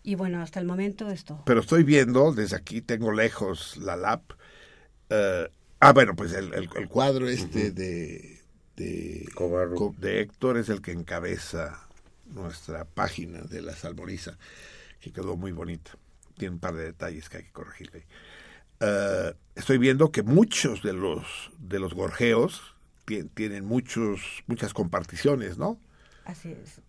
[0.03, 1.41] Y bueno, hasta el momento esto.
[1.45, 4.31] pero estoy viendo, desde aquí tengo lejos la lap.
[5.09, 8.39] eh, ah, bueno, pues el, el- el cuadro este de,
[8.75, 9.27] de,
[9.99, 11.87] de Héctor es el que encabeza
[12.27, 14.37] nuestra página de la Salmoniza,
[15.01, 15.91] que quedó muy bonita.
[16.37, 18.05] Tiene un par de detalles que hay que corregirle.
[18.79, 22.61] Eh, estoy viendo que muchos de los de los gorjeos
[23.33, 25.79] tienen muchos muchas comparticiones, ¿no?
[26.25, 26.81] Así es.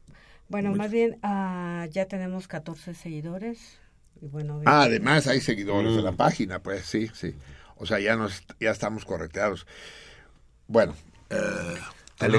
[0.49, 3.79] Bueno, más bien ah, ya tenemos 14 seguidores.
[4.21, 5.97] Y bueno, Ah, además hay seguidores Mm.
[5.97, 7.35] de la página, pues sí, sí.
[7.77, 9.67] O sea, ya nos ya estamos correcteados.
[10.67, 10.95] Bueno,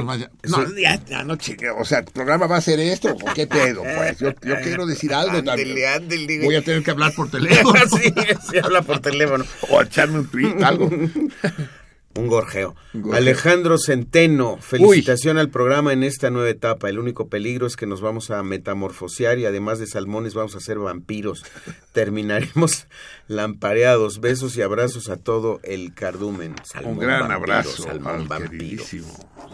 [0.04, 3.34] más- no, ya, ya no chingue, o sea, ¿el programa va a ser esto o
[3.34, 3.82] qué pedo?
[3.82, 5.76] Pues yo, yo quiero decir algo también.
[5.96, 6.46] Ándele.
[6.46, 8.14] Voy a tener que hablar por teléfono sí,
[8.52, 9.44] sí, habla por teléfono.
[9.70, 10.88] o echarme un tweet, algo.
[12.16, 12.76] Un gorjeo.
[12.94, 13.18] Un gorjeo.
[13.18, 16.90] Alejandro Centeno, felicitación al programa en esta nueva etapa.
[16.90, 20.60] El único peligro es que nos vamos a metamorfosear y además de salmones vamos a
[20.60, 21.44] ser vampiros.
[21.94, 22.88] Terminaremos
[23.28, 24.20] lampareados.
[24.20, 26.56] Besos y abrazos a todo el cardumen.
[26.64, 28.84] Salmón Un gran vampiro, abrazo Salmón al vampiro.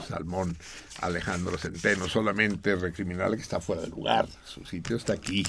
[0.08, 0.58] Salmón
[1.02, 2.08] Alejandro Centeno.
[2.08, 4.28] Solamente recriminarle que está fuera de lugar.
[4.44, 5.44] Su sitio está aquí.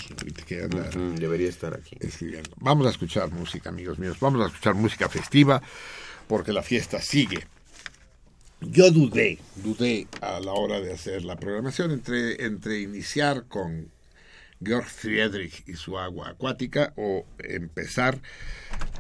[1.17, 1.97] debería estar aquí.
[2.01, 2.51] escribiendo.
[2.57, 4.19] Vamos a escuchar música, amigos míos.
[4.21, 5.63] Vamos a escuchar música festiva
[6.29, 7.47] porque la fiesta sigue.
[8.61, 13.91] Yo dudé, dudé a la hora de hacer la programación entre, entre iniciar con
[14.63, 18.21] Georg Friedrich y su agua acuática o empezar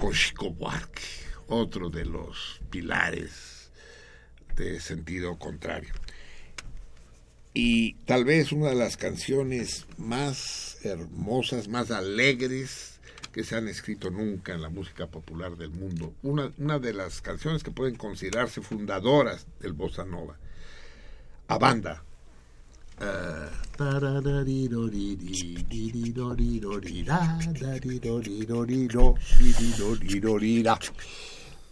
[0.00, 1.02] con Chico Buarque,
[1.48, 3.72] otro de los pilares
[4.56, 5.92] de sentido contrario.
[7.52, 12.97] Y tal vez una de las canciones más hermosas, más alegres
[13.32, 16.14] que se han escrito nunca en la música popular del mundo.
[16.22, 20.36] Una, una de las canciones que pueden considerarse fundadoras del bossa nova.
[21.48, 22.02] A banda.
[23.00, 23.48] Eh,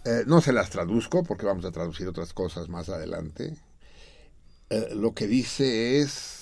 [0.06, 3.56] eh, no se las traduzco porque vamos a traducir otras cosas más adelante.
[4.70, 6.35] Eh, lo que dice es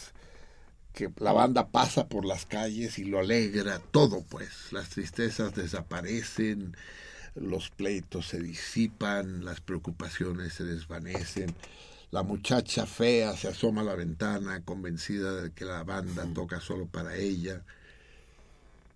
[0.94, 4.72] que la banda pasa por las calles y lo alegra todo, pues.
[4.72, 6.76] Las tristezas desaparecen,
[7.34, 11.54] los pleitos se disipan, las preocupaciones se desvanecen.
[12.12, 16.86] La muchacha fea se asoma a la ventana convencida de que la banda toca solo
[16.86, 17.64] para ella.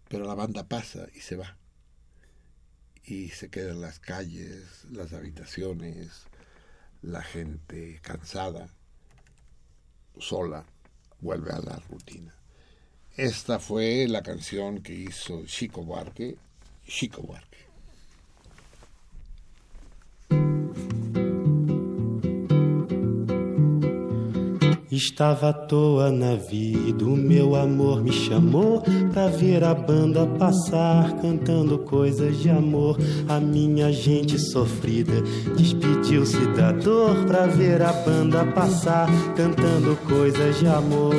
[0.08, 1.56] Pero la banda pasa y se va.
[3.04, 6.26] Y se quedan las calles, las habitaciones,
[7.02, 8.68] la gente cansada
[10.20, 10.64] sola,
[11.20, 12.34] vuelve a la rutina.
[13.16, 16.36] Esta fue la canción que hizo Chico Buarque,
[16.86, 17.58] Chico Buarque.
[24.90, 28.82] Estava à toa na vida, o meu amor me chamou
[29.12, 32.96] pra ver a banda passar, cantando coisas de amor.
[33.28, 35.20] A minha gente sofrida
[35.58, 41.14] despediu-se da dor pra ver a banda passar, cantando coisas de amor.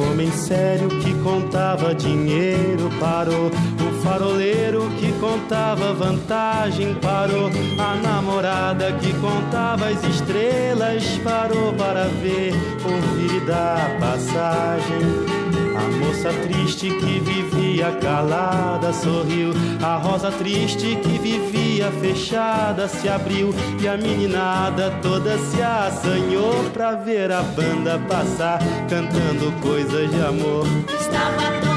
[0.00, 3.48] O homem sério que contava dinheiro parou.
[3.48, 7.50] O faroleiro que contava vantagem parou.
[7.78, 15.49] A namorada que contava as estrelas parou para ver, ouvir e dar passagem.
[15.80, 19.52] A moça triste que vivia calada sorriu.
[19.82, 23.54] A rosa triste que vivia fechada se abriu.
[23.80, 28.58] E a meninada toda se assanhou pra ver a banda passar,
[28.90, 30.66] cantando coisas de amor.
[31.00, 31.69] Estava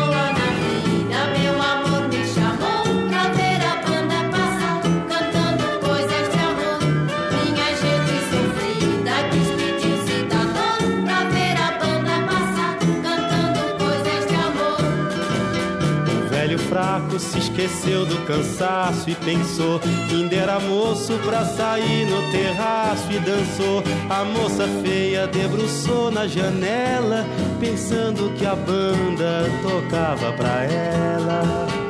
[17.19, 23.19] se esqueceu do cansaço e pensou que ainda era moço pra sair no terraço e
[23.19, 23.83] dançou.
[24.09, 27.25] A moça feia debruçou na janela,
[27.59, 31.82] pensando que a banda tocava pra ela.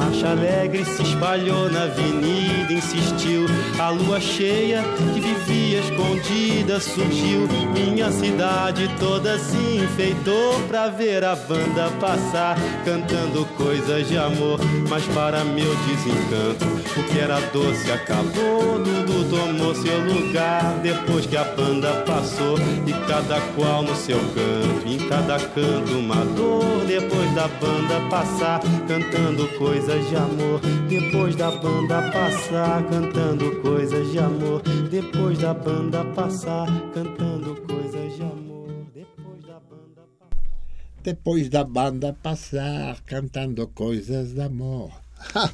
[0.00, 3.44] Marcha alegre se espalhou na avenida, insistiu.
[3.78, 4.82] A lua cheia
[5.12, 7.46] que vivia escondida surgiu.
[7.74, 14.58] Minha cidade toda se enfeitou pra ver a banda passar, cantando coisas de amor.
[14.88, 16.64] Mas para meu desencanto,
[16.98, 18.78] o que era doce acabou.
[18.78, 22.58] Dudu tomou seu lugar depois que a banda passou.
[22.86, 26.86] E cada qual no seu canto, em cada canto uma dor.
[26.86, 30.60] Depois da banda passar, cantando coisas de amor.
[30.88, 34.62] Depois da banda passar, cantando coisas de amor.
[34.88, 38.68] Depois da banda passar, cantando coisas de amor.
[38.94, 41.02] Depois da banda passar.
[41.02, 44.92] Depois da banda passar cantando coisas de amor.
[45.34, 45.52] Ha!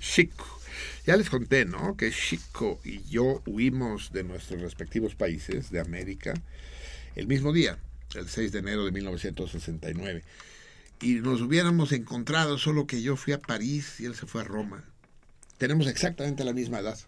[0.00, 0.46] Chico.
[1.06, 1.96] Ya les conté, ¿no?
[1.96, 6.32] Que Chico y yo huimos de nuestros respectivos países de América
[7.16, 7.78] el mismo día,
[8.14, 10.22] el 6 de enero de 1969.
[11.04, 14.44] Y nos hubiéramos encontrado, solo que yo fui a París y él se fue a
[14.44, 14.84] Roma.
[15.58, 16.98] Tenemos exactamente la misma edad.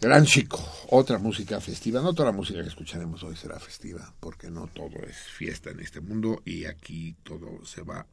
[0.00, 2.00] Gran Chico, otra música festiva.
[2.00, 5.80] No toda la música que escucharemos hoy será festiva, porque no todo es fiesta en
[5.80, 8.06] este mundo y aquí todo se va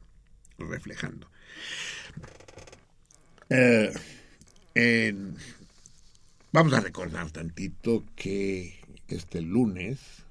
[0.57, 1.29] reflejando.
[3.49, 3.93] Eh,
[6.51, 10.22] vamos a recordar tantito que este lunes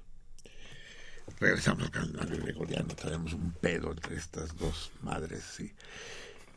[1.39, 5.73] regresamos al calendario gregoriano, traemos un pedo entre estas dos madres, sí.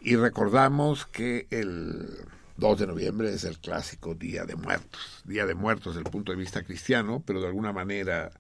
[0.01, 2.27] Y recordamos que el
[2.59, 5.23] 2 de noviembre es el clásico Día de Muertos.
[5.25, 8.31] Día de Muertos desde el punto de vista cristiano, pero de alguna manera,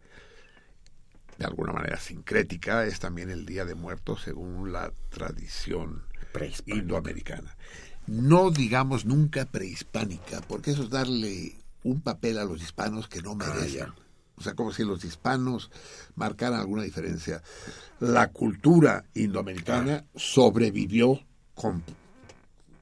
[1.38, 6.78] de alguna manera sincrética, es también el Día de Muertos según la tradición Prehispánica.
[6.78, 7.56] indoamericana.
[8.06, 13.34] No digamos nunca prehispánica, porque eso es darle un papel a los hispanos que no
[13.34, 13.92] merecen.
[14.36, 15.70] O sea, como si los hispanos
[16.14, 17.42] marcaran alguna diferencia.
[18.00, 21.20] La cultura indoamericana sobrevivió
[21.54, 21.82] con,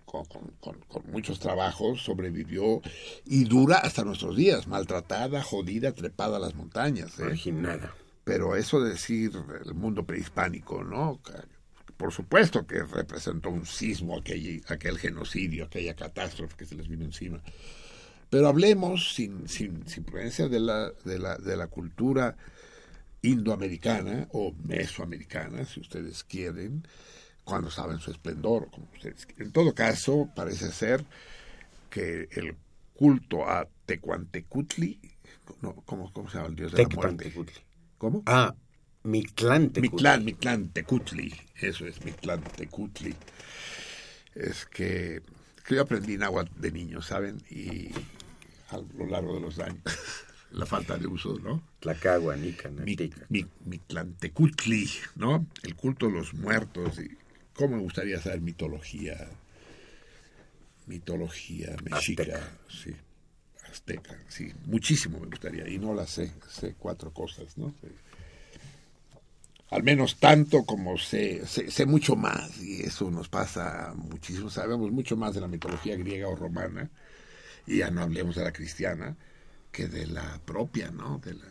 [0.04, 2.80] con, con- con- con muchos trabajos, sobrevivió
[3.24, 7.18] y dura hasta nuestros días, maltratada, jodida, trepada a las montañas.
[7.20, 7.24] ¿eh?
[7.24, 7.94] Marginada.
[8.24, 9.32] Pero eso de decir
[9.64, 11.20] el mundo prehispánico, ¿no?
[11.96, 17.04] Por supuesto que representó un sismo, aquel, aquel genocidio, aquella catástrofe que se les vino
[17.04, 17.40] encima.
[18.34, 22.36] Pero hablemos sin, sin, sin prudencia de la, de, la, de la cultura
[23.22, 26.84] indoamericana o mesoamericana, si ustedes quieren,
[27.44, 29.46] cuando estaba en su esplendor, como ustedes quieren.
[29.46, 31.04] En todo caso, parece ser
[31.90, 32.56] que el
[32.94, 34.98] culto a Tecuantecutli,
[35.62, 37.32] no, ¿cómo, ¿cómo se llama el dios de la muerte?
[37.98, 38.24] ¿Cómo?
[38.26, 38.52] Ah,
[39.04, 39.90] Mictlán Tecutli.
[39.90, 43.14] Mictlán, Mictlán Tecutli, eso es Mictlán Tecutli.
[44.34, 45.22] Es que,
[45.64, 47.40] que yo aprendí náhuatl de niño, ¿saben?
[47.48, 47.92] Y
[48.74, 49.82] a lo largo de los años,
[50.52, 51.62] la falta de uso, ¿no?
[51.80, 52.36] Tlacagua,
[53.64, 55.46] Mictlantecutli, ¿no?
[55.62, 56.98] El culto de los muertos.
[56.98, 57.16] Y
[57.54, 59.28] ¿Cómo me gustaría saber mitología?
[60.86, 62.58] Mitología mexica, Azteca.
[62.68, 62.94] sí.
[63.70, 64.52] Azteca, sí.
[64.66, 65.68] Muchísimo me gustaría.
[65.68, 66.32] Y no la sé.
[66.48, 67.74] Sé cuatro cosas, ¿no?
[69.70, 72.60] Al menos tanto como sé, sé, sé mucho más.
[72.62, 74.50] Y eso nos pasa muchísimo.
[74.50, 76.90] Sabemos mucho más de la mitología griega o romana.
[77.66, 79.16] Y ya no hablemos de la cristiana
[79.72, 81.18] que de la propia, ¿no?
[81.18, 81.44] De la,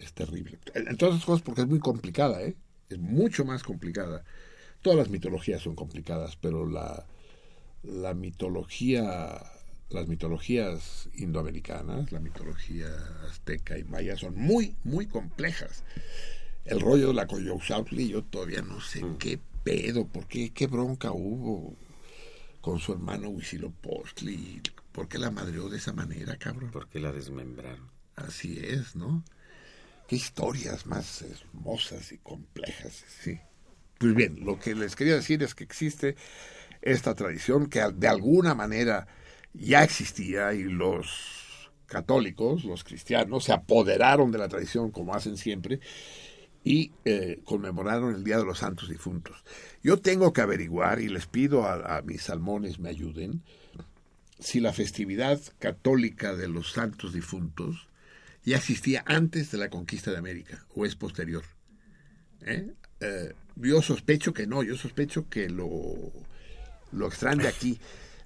[0.00, 0.58] es terrible.
[0.74, 2.56] Entonces, cosas porque es muy complicada, ¿eh?
[2.88, 4.24] Es mucho más complicada.
[4.82, 7.06] Todas las mitologías son complicadas, pero la,
[7.82, 9.42] la mitología,
[9.90, 12.88] las mitologías indoamericanas, la mitología
[13.28, 15.84] azteca y maya son muy, muy complejas.
[16.64, 21.12] El rollo de la Coyousautli, yo todavía no sé qué pedo, por qué, qué bronca
[21.12, 21.76] hubo
[22.60, 24.60] con su hermano Huitzilopochtli,
[24.92, 26.70] por qué la madreó de esa manera, cabrón.
[26.70, 27.90] Porque la desmembraron.
[28.16, 29.24] Así es, ¿no?
[30.06, 33.38] Qué historias más hermosas y complejas, sí.
[33.98, 36.16] Pues bien, lo que les quería decir es que existe
[36.82, 39.06] esta tradición que de alguna manera
[39.52, 45.80] ya existía y los católicos, los cristianos, se apoderaron de la tradición como hacen siempre
[46.62, 49.42] y eh, conmemoraron el Día de los Santos Difuntos.
[49.82, 53.42] Yo tengo que averiguar y les pido a, mis salmones me ayuden
[54.38, 57.88] si la festividad católica de los santos difuntos
[58.44, 61.44] ya existía antes de la conquista de América o es posterior.
[62.42, 62.72] ¿Eh?
[63.00, 65.68] Eh, yo sospecho que no, yo sospecho que lo,
[66.92, 67.78] lo de aquí.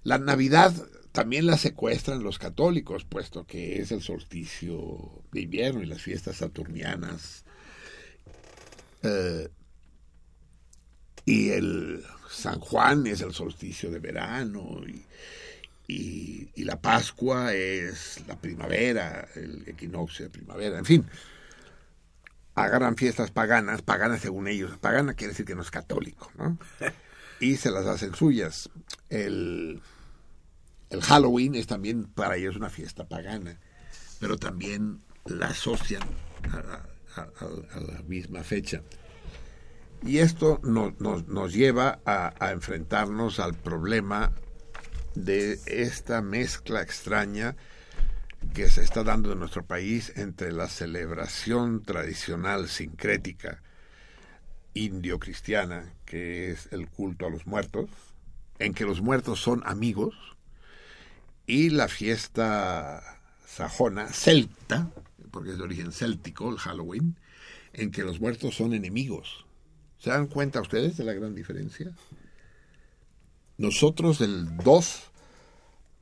[0.04, 0.72] La Navidad
[1.12, 6.36] también la secuestran los católicos, puesto que es el solsticio de invierno y las fiestas
[6.36, 7.43] saturnianas.
[9.04, 9.48] Eh,
[11.26, 15.04] y el San Juan es el solsticio de verano y,
[15.86, 21.06] y, y la Pascua es la primavera, el equinoccio de primavera, en fin.
[22.54, 24.78] Agarran fiestas paganas, paganas según ellos.
[24.78, 26.58] Pagana quiere decir que no es católico, ¿no?
[27.40, 28.70] Y se las hacen suyas.
[29.10, 29.82] El,
[30.88, 33.58] el Halloween es también para ellos una fiesta pagana,
[34.20, 36.02] pero también la asocian
[36.52, 38.82] a, a- la misma fecha.
[40.02, 44.32] Y esto nos lleva a, a enfrentarnos al problema
[45.14, 47.56] de esta mezcla extraña
[48.52, 53.62] que se está dando en nuestro país entre la celebración tradicional sincrética
[54.74, 57.88] indio-cristiana, que es el culto a los muertos,
[58.58, 60.14] en que los muertos son amigos,
[61.46, 64.90] y la fiesta sajona, celta,
[65.34, 67.16] porque es de origen céltico, el Halloween,
[67.72, 69.44] en que los muertos son enemigos.
[69.98, 71.92] ¿Se dan cuenta ustedes de la gran diferencia?
[73.58, 75.02] nosotros el 2,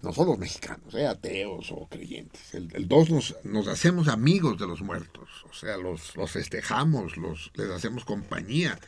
[0.02, 4.58] no son los mexicanos, eh, ateos o creyentes, el, el 2 nos, nos hacemos amigos
[4.58, 8.78] de los muertos, o sea, los, los festejamos, los, les hacemos compañía.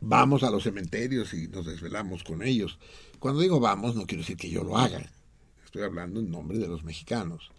[0.00, 2.78] Vamos a los cementerios y nos desvelamos con ellos.
[3.18, 5.10] Cuando digo vamos, no quiero decir que yo lo haga.
[5.64, 7.51] Estoy hablando en nombre de los mexicanos.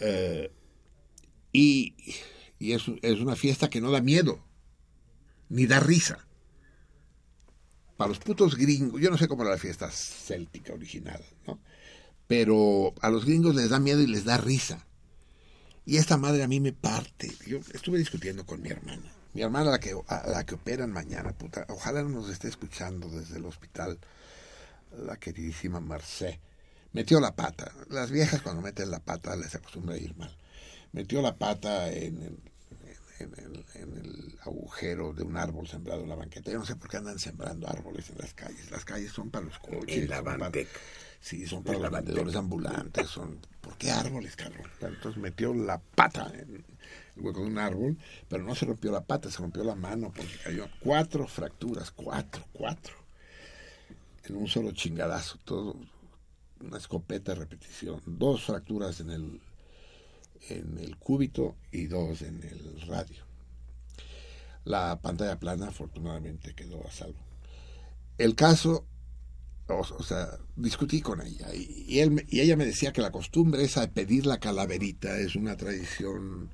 [0.00, 0.50] Eh,
[1.52, 1.94] y
[2.60, 4.44] y es, es una fiesta que no da miedo,
[5.48, 6.28] ni da risa.
[7.96, 11.58] Para los putos gringos, yo no sé cómo era la fiesta céltica original, ¿no?
[12.26, 14.86] Pero a los gringos les da miedo y les da risa.
[15.86, 17.32] Y esta madre a mí me parte.
[17.46, 19.10] Yo estuve discutiendo con mi hermana.
[19.32, 21.64] Mi hermana, la que, a la que operan mañana, puta.
[21.70, 23.98] Ojalá no nos esté escuchando desde el hospital,
[24.98, 26.40] la queridísima Marcé.
[26.92, 27.72] Metió la pata.
[27.88, 30.34] Las viejas cuando meten la pata les acostumbra a ir mal.
[30.92, 32.38] Metió la pata en el,
[33.20, 36.50] en el, en el agujero de un árbol sembrado en la banqueta.
[36.50, 38.70] Yo no sé por qué andan sembrando árboles en las calles.
[38.70, 40.04] Las calles son para los coches.
[40.04, 40.70] En la banqueta.
[41.20, 43.06] Sí, son para En los vendedores ambulantes.
[43.06, 44.68] Son, ¿Por qué árboles, cabrón?
[44.80, 46.64] Entonces metió la pata en el
[47.16, 47.98] hueco de un árbol,
[48.28, 52.44] pero no se rompió la pata, se rompió la mano porque cayó cuatro fracturas, cuatro,
[52.52, 52.94] cuatro,
[54.24, 55.76] en un solo chingadazo, todo
[56.60, 59.40] una escopeta de repetición, dos fracturas en el
[60.48, 63.22] en el cúbito y dos en el radio.
[64.64, 67.18] La pantalla plana afortunadamente quedó a salvo.
[68.18, 68.86] El caso,
[69.68, 74.26] o, sea, discutí con ella y ella me decía que la costumbre esa de pedir
[74.26, 76.50] la calaverita es una tradición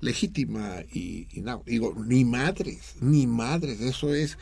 [0.00, 4.38] legítima y, y no, digo, ni madres, ni madres, eso es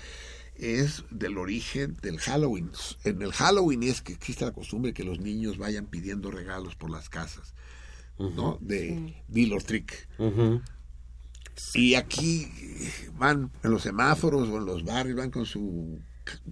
[0.57, 2.71] es del origen del Halloween.
[3.05, 6.91] En el Halloween es que existe la costumbre que los niños vayan pidiendo regalos por
[6.91, 7.55] las casas,
[8.19, 8.59] ¿no?
[8.61, 10.09] De Bill or Trick.
[11.75, 12.49] Y aquí
[13.15, 16.01] van en los semáforos o en los barrios, van con su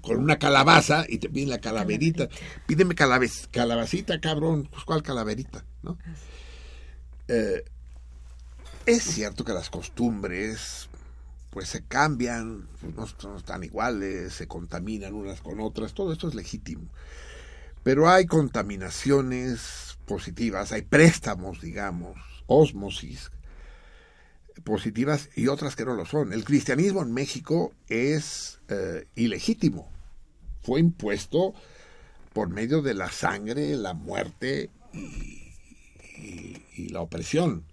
[0.02, 2.28] con una calabaza y te piden la calaverita.
[2.66, 4.68] Pídeme calabez, calabacita, cabrón.
[4.70, 5.98] Pues cuál calaverita, ¿no?
[7.28, 7.64] Eh,
[8.84, 10.88] es cierto que las costumbres
[11.52, 16.28] pues se cambian, pues, no, no están iguales, se contaminan unas con otras, todo esto
[16.28, 16.88] es legítimo.
[17.82, 22.16] Pero hay contaminaciones positivas, hay préstamos, digamos,
[22.46, 23.30] ósmosis
[24.64, 26.32] positivas y otras que no lo son.
[26.32, 29.90] El cristianismo en México es eh, ilegítimo.
[30.62, 31.52] Fue impuesto
[32.32, 37.64] por medio de la sangre, la muerte y la opresión.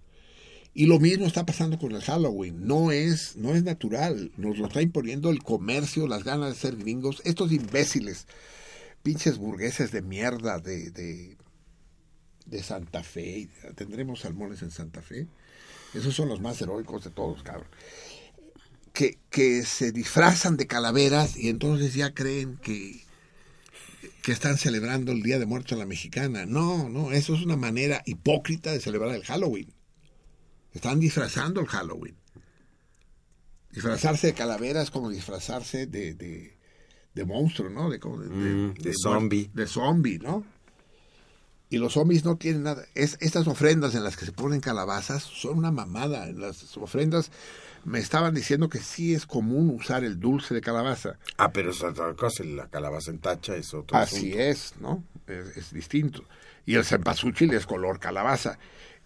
[0.72, 2.66] Y lo mismo está pasando con el Halloween.
[2.66, 4.30] No es, no es natural.
[4.36, 7.20] Nos lo está imponiendo el comercio, las ganas de ser gringos.
[7.24, 8.26] Estos imbéciles,
[9.02, 13.48] pinches burgueses de mierda de, de, Santa Fe.
[13.74, 15.26] ¿Tendremos salmones en Santa Fe?
[15.92, 17.66] Esos son los más heroicos de todos, cabrón.
[18.92, 23.02] Que, que se disfrazan de calaveras y entonces ya creen que,
[24.22, 26.46] que están celebrando el Día de Muertos a la mexicana.
[26.46, 29.72] No, no, eso es una manera hipócrita de celebrar el Halloween.
[30.74, 32.16] Están disfrazando el Halloween.
[33.72, 36.56] Disfrazarse de calavera es como disfrazarse de, de,
[37.14, 37.88] de monstruo, ¿no?
[37.88, 39.50] De, de, Mm, de de zombie.
[39.54, 40.44] De zombie, ¿no?
[41.72, 42.84] Y los zombies no tienen nada.
[42.96, 46.26] Es, estas ofrendas en las que se ponen calabazas son una mamada.
[46.28, 47.30] En las ofrendas
[47.84, 51.16] me estaban diciendo que sí es común usar el dulce de calabaza.
[51.36, 54.38] Ah, pero es otra cosa, la calabaza en tacha es otro Así asunto.
[54.40, 55.04] es, ¿no?
[55.28, 56.24] Es, es distinto.
[56.66, 58.58] Y el cempasúchil es color calabaza.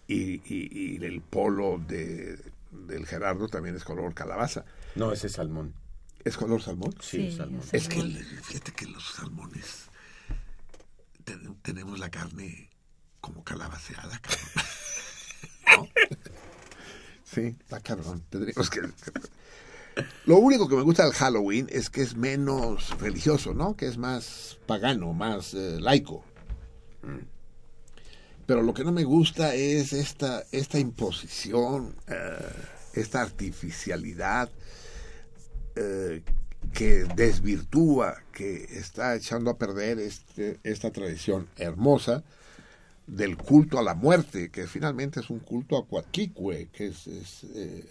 [0.07, 0.69] Y, y-
[0.99, 2.39] y el polo de,
[2.71, 4.65] del Gerardo también es color calabaza.
[4.95, 5.73] No, ese es salmón.
[6.23, 6.93] ¿Es color salmón?
[7.01, 7.61] Sí, es salmón.
[7.71, 9.85] Es que fíjate que los salmones
[11.23, 12.69] ten- tenemos la carne
[13.21, 14.49] como calabaceada, cabrón.
[15.77, 15.87] ¿No?
[17.23, 18.23] Sí, está cabrón.
[18.29, 18.81] Tendríamos que.
[20.25, 23.75] Lo único que me gusta del Halloween es que es menos religioso, ¿no?
[23.75, 26.23] Que es más pagano, más eh, laico.
[28.45, 32.37] Pero lo que no me gusta es esta, esta imposición, eh,
[32.93, 34.49] esta artificialidad
[35.75, 36.21] eh,
[36.73, 42.23] que desvirtúa, que está echando a perder este, esta tradición hermosa
[43.07, 47.07] del culto a la muerte, que finalmente es un culto a Coatlicue, que es,
[47.55, 47.85] eh,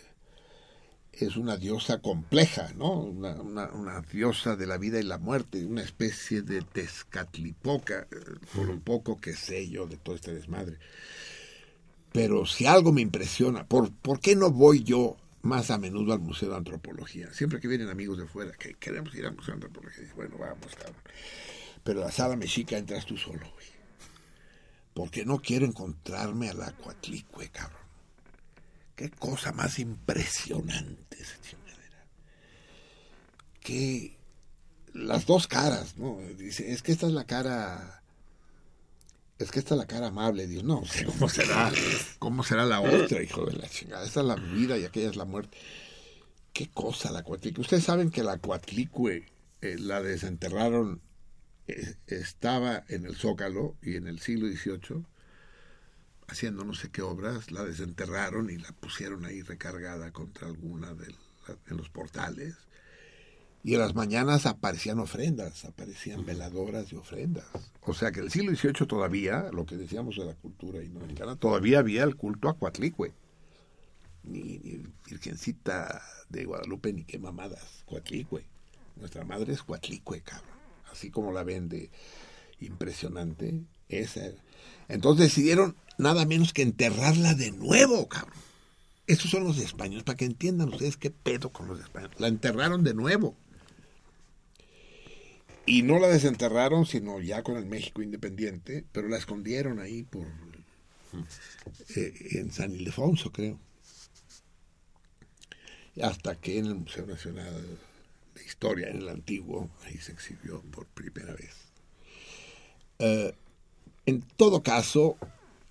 [1.20, 2.92] es una diosa compleja, ¿no?
[3.00, 8.16] Una, una- diosa de la vida y la muerte, una especie de Tezcatlipoca, eh,
[8.54, 10.78] por un poco que sé yo de todo este desmadre.
[12.12, 16.20] Pero si algo me impresiona, ¿por, ¿por qué no voy yo más a menudo al
[16.20, 17.32] Museo de Antropología?
[17.32, 20.74] Siempre que vienen amigos de fuera, que queremos ir al Museo de Antropología, bueno, vamos,
[20.76, 21.02] cabrón.
[21.82, 23.66] Pero la sala mexica entras tú solo, güey.
[24.94, 27.83] Porque no quiero encontrarme a la Coatlicue, cabrón.
[28.96, 32.06] Qué cosa más impresionante esa chingadera.
[33.60, 34.16] Que
[34.92, 36.18] las dos caras, ¿no?
[36.38, 38.02] Dice, es que esta es la cara,
[39.38, 40.46] es que esta es la cara amable.
[40.46, 41.72] Dios, no cómo será,
[42.18, 44.06] cómo será la otra, hijo de la chingada.
[44.06, 45.58] Esta es la vida y aquella es la muerte.
[46.52, 47.62] Qué cosa la cuatlicue.
[47.62, 49.26] Ustedes saben que la cuatlicue
[49.60, 51.00] eh, la desenterraron,
[51.66, 55.04] eh, estaba en el Zócalo y en el siglo XVIII
[56.28, 61.08] haciendo no sé qué obras, la desenterraron y la pusieron ahí recargada contra alguna de
[61.10, 62.54] la- en los portales.
[63.62, 67.46] Y en las mañanas aparecían ofrendas, aparecían veladoras y ofrendas.
[67.80, 71.36] O sea que en el siglo XVIII todavía, lo que decíamos de la cultura iberoamericana,
[71.36, 73.12] todavía había el culto a Coatlicue.
[74.22, 78.44] Ni, ni Virgencita de Guadalupe, ni qué mamadas, Coatlicue.
[78.96, 80.48] Nuestra madre es Coatlicue, cabrón.
[80.92, 81.90] Así como la ven de
[82.60, 84.43] impresionante, esa era.
[84.88, 88.34] Entonces decidieron nada menos que enterrarla de nuevo, cabrón.
[89.06, 92.18] Esos son los españoles, para que entiendan ustedes qué pedo con los españoles.
[92.18, 93.36] La enterraron de nuevo.
[95.66, 100.26] Y no la desenterraron, sino ya con el México independiente, pero la escondieron ahí por
[101.96, 103.58] eh, en San Ildefonso, creo.
[106.02, 107.78] Hasta que en el Museo Nacional
[108.34, 111.54] de Historia, en el antiguo, ahí se exhibió por primera vez.
[112.98, 113.34] Eh,
[114.06, 115.16] en todo caso,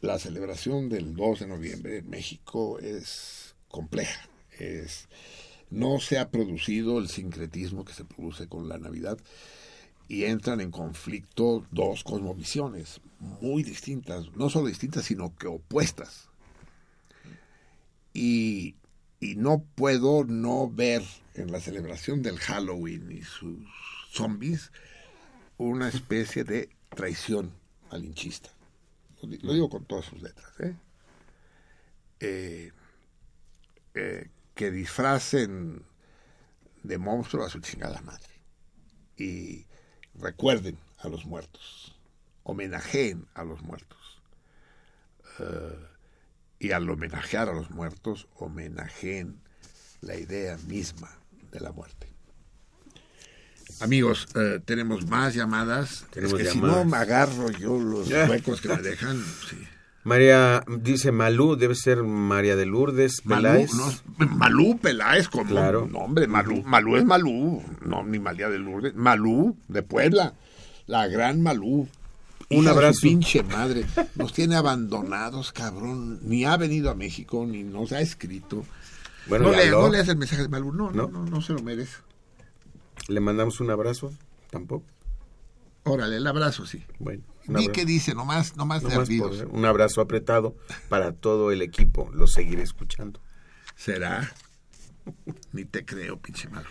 [0.01, 4.27] la celebración del 2 de noviembre en México es compleja.
[4.59, 5.07] Es,
[5.69, 9.17] no se ha producido el sincretismo que se produce con la Navidad
[10.07, 13.01] y entran en conflicto dos cosmovisiones
[13.41, 16.29] muy distintas, no solo distintas, sino que opuestas.
[18.13, 18.75] Y,
[19.19, 21.03] y no puedo no ver
[21.35, 23.57] en la celebración del Halloween y sus
[24.11, 24.71] zombies
[25.57, 27.51] una especie de traición
[27.93, 28.49] al hinchista.
[29.21, 30.51] Lo, di- lo digo con todas sus letras.
[30.59, 30.75] ¿eh?
[32.19, 32.71] Eh,
[33.93, 35.83] eh, que disfracen
[36.83, 38.33] de monstruo a su chingada madre.
[39.17, 39.65] Y
[40.15, 41.95] recuerden a los muertos,
[42.43, 43.99] homenajeen a los muertos.
[46.59, 49.41] Y al homenajear a los muertos, homenajeen
[50.01, 51.09] la idea misma
[51.51, 52.12] de la muerte.
[53.81, 56.05] Amigos, eh, tenemos más llamadas.
[56.11, 56.75] Tenemos es que llamadas.
[56.77, 59.57] si no me agarro yo los huecos que me dejan, sí.
[60.05, 63.73] María, dice Malú, debe ser María de Lourdes Malú, Peláez.
[63.73, 65.87] no, Malú Peláez, como Claro.
[65.89, 70.33] no, hombre, Malú, Malú es Malú, no, ni María de Lourdes, Malú de Puebla,
[70.87, 71.87] la gran Malú.
[72.49, 72.99] Un abrazo.
[73.01, 73.85] pinche madre,
[74.15, 78.65] nos tiene abandonados, cabrón, ni ha venido a México, ni nos ha escrito.
[79.27, 81.23] Bueno, no, le, no leas el mensaje de Malú, no, no, ¿No?
[81.23, 81.95] no, no se lo merece.
[83.07, 84.13] Le mandamos un abrazo,
[84.49, 84.85] tampoco.
[85.83, 86.83] Órale, el abrazo, sí.
[86.99, 90.55] Bueno, Di qué dice, nomás, nomás de nomás por- un abrazo apretado
[90.87, 92.09] para todo el equipo.
[92.13, 93.19] Lo seguiré escuchando.
[93.75, 94.31] ¿Será?
[95.51, 96.69] Ni te creo, pinche malo.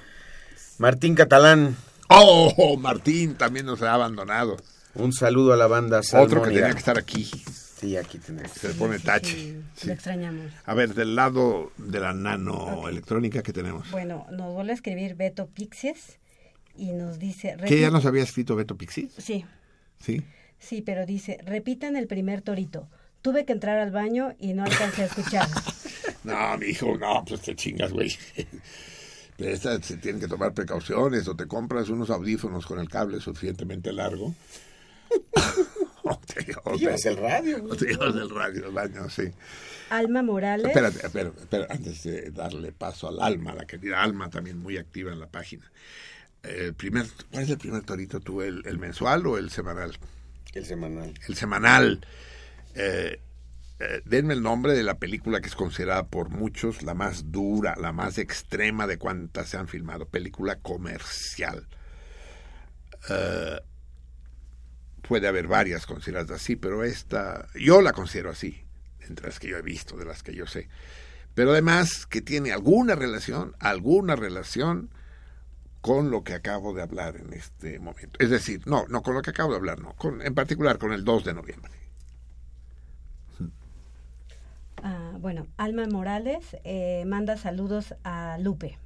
[0.78, 1.76] Martín Catalán,
[2.08, 4.56] Oh, Martín también nos ha abandonado.
[4.94, 7.24] un saludo a la banda Otro que tenía que estar aquí.
[7.24, 8.78] Sí, aquí tendría que Se estar.
[8.78, 9.30] pone Sí, tache.
[9.34, 9.86] sí, Sí.
[9.88, 10.52] Lo extrañamos.
[10.64, 13.90] A ver, del lado de la nanoelectrónica que tenemos.
[13.90, 16.18] Bueno, nos vuelve a escribir Beto Pixies
[16.76, 17.56] y nos dice...
[17.66, 19.10] ¿Que ya nos había escrito Beto Pixi?
[19.18, 19.44] Sí,
[20.00, 20.22] Sí.
[20.58, 22.88] sí, pero dice, repitan el primer torito.
[23.22, 25.48] Tuve que entrar al baño y no alcancé a escuchar.
[26.24, 28.08] No, mi hijo, no, pues te chingas, güey.
[29.36, 33.18] Pero esta se tienen que tomar precauciones o te compras unos audífonos con el cable
[33.18, 34.32] suficientemente largo.
[36.04, 37.64] o te, o te- Llevas el radio.
[37.64, 39.24] o te llevas el radio al baño, sí.
[39.90, 40.66] Alma Morales...
[40.66, 45.12] Espérate, espérate, espérate, antes de darle paso al Alma, la querida Alma, también muy activa
[45.12, 45.70] en la página.
[46.42, 48.42] El primer, ¿Cuál es el primer torito tú?
[48.42, 49.96] ¿El, el mensual o el semanal?
[50.52, 51.14] El semanal.
[51.28, 52.06] El semanal.
[52.74, 53.20] Eh,
[53.78, 57.74] eh, denme el nombre de la película que es considerada por muchos la más dura,
[57.80, 60.06] la más extrema de cuantas se han filmado.
[60.06, 61.66] Película comercial.
[63.08, 63.60] Eh,
[65.02, 68.62] puede haber varias consideradas así, pero esta, yo la considero así,
[69.00, 70.68] entre las que yo he visto, de las que yo sé.
[71.34, 74.90] Pero además que tiene alguna relación, alguna relación
[75.82, 78.18] con lo que acabo de hablar en este momento.
[78.20, 80.92] Es decir, no, no con lo que acabo de hablar, no, con, en particular con
[80.92, 81.72] el 2 de noviembre.
[84.84, 88.78] Ah, bueno, Alma Morales eh, manda saludos a Lupe.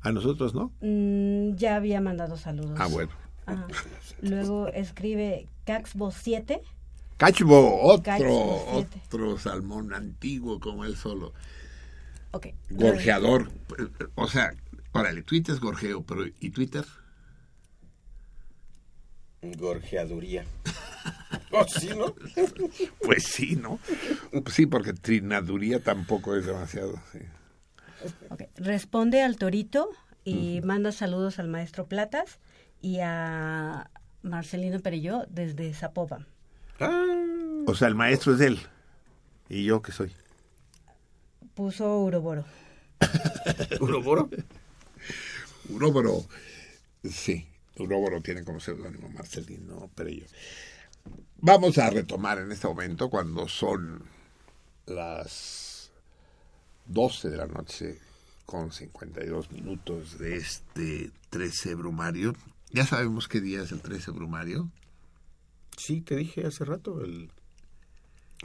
[0.00, 0.72] A nosotros, ¿no?
[0.80, 2.78] Mm, ya había mandado saludos.
[2.80, 3.12] Ah, bueno.
[3.46, 3.66] Ah,
[4.22, 6.62] luego escribe Caxbo 7.
[7.18, 11.34] Cachbo, otro, otro salmón antiguo como él solo.
[12.30, 12.48] Ok.
[12.70, 13.50] Gorjeador.
[14.14, 14.52] O sea,
[14.92, 16.84] órale, Twitter es gorjeo, pero ¿y Twitter?
[19.42, 20.44] Gorjeaduría.
[21.50, 22.14] Oh, sí, ¿no?
[23.02, 23.78] Pues sí, ¿no?
[24.50, 27.00] Sí, porque trinaduría tampoco es demasiado.
[27.12, 27.18] sí.
[28.56, 29.88] Responde al torito
[30.24, 32.38] y manda saludos al maestro Platas
[32.82, 33.90] y a
[34.22, 36.26] Marcelino Perelló desde Zapopan.
[36.80, 38.58] Ah, O sea, el maestro es él.
[39.48, 40.12] ¿Y yo qué soy?
[41.54, 42.44] Puso Uroboro.
[43.80, 44.28] ¿Uroboro?
[45.68, 46.24] Uróboro.
[47.04, 47.46] Sí,
[47.76, 50.26] Uróboro tiene como seudónimo Marcelino Perello.
[51.40, 54.02] Vamos a retomar en este momento cuando son
[54.86, 55.90] las
[56.86, 57.98] 12 de la noche
[58.44, 62.34] con 52 minutos de este 13 brumario.
[62.70, 64.70] Ya sabemos qué día es el 13 brumario.
[65.76, 67.30] Sí, te dije hace rato el...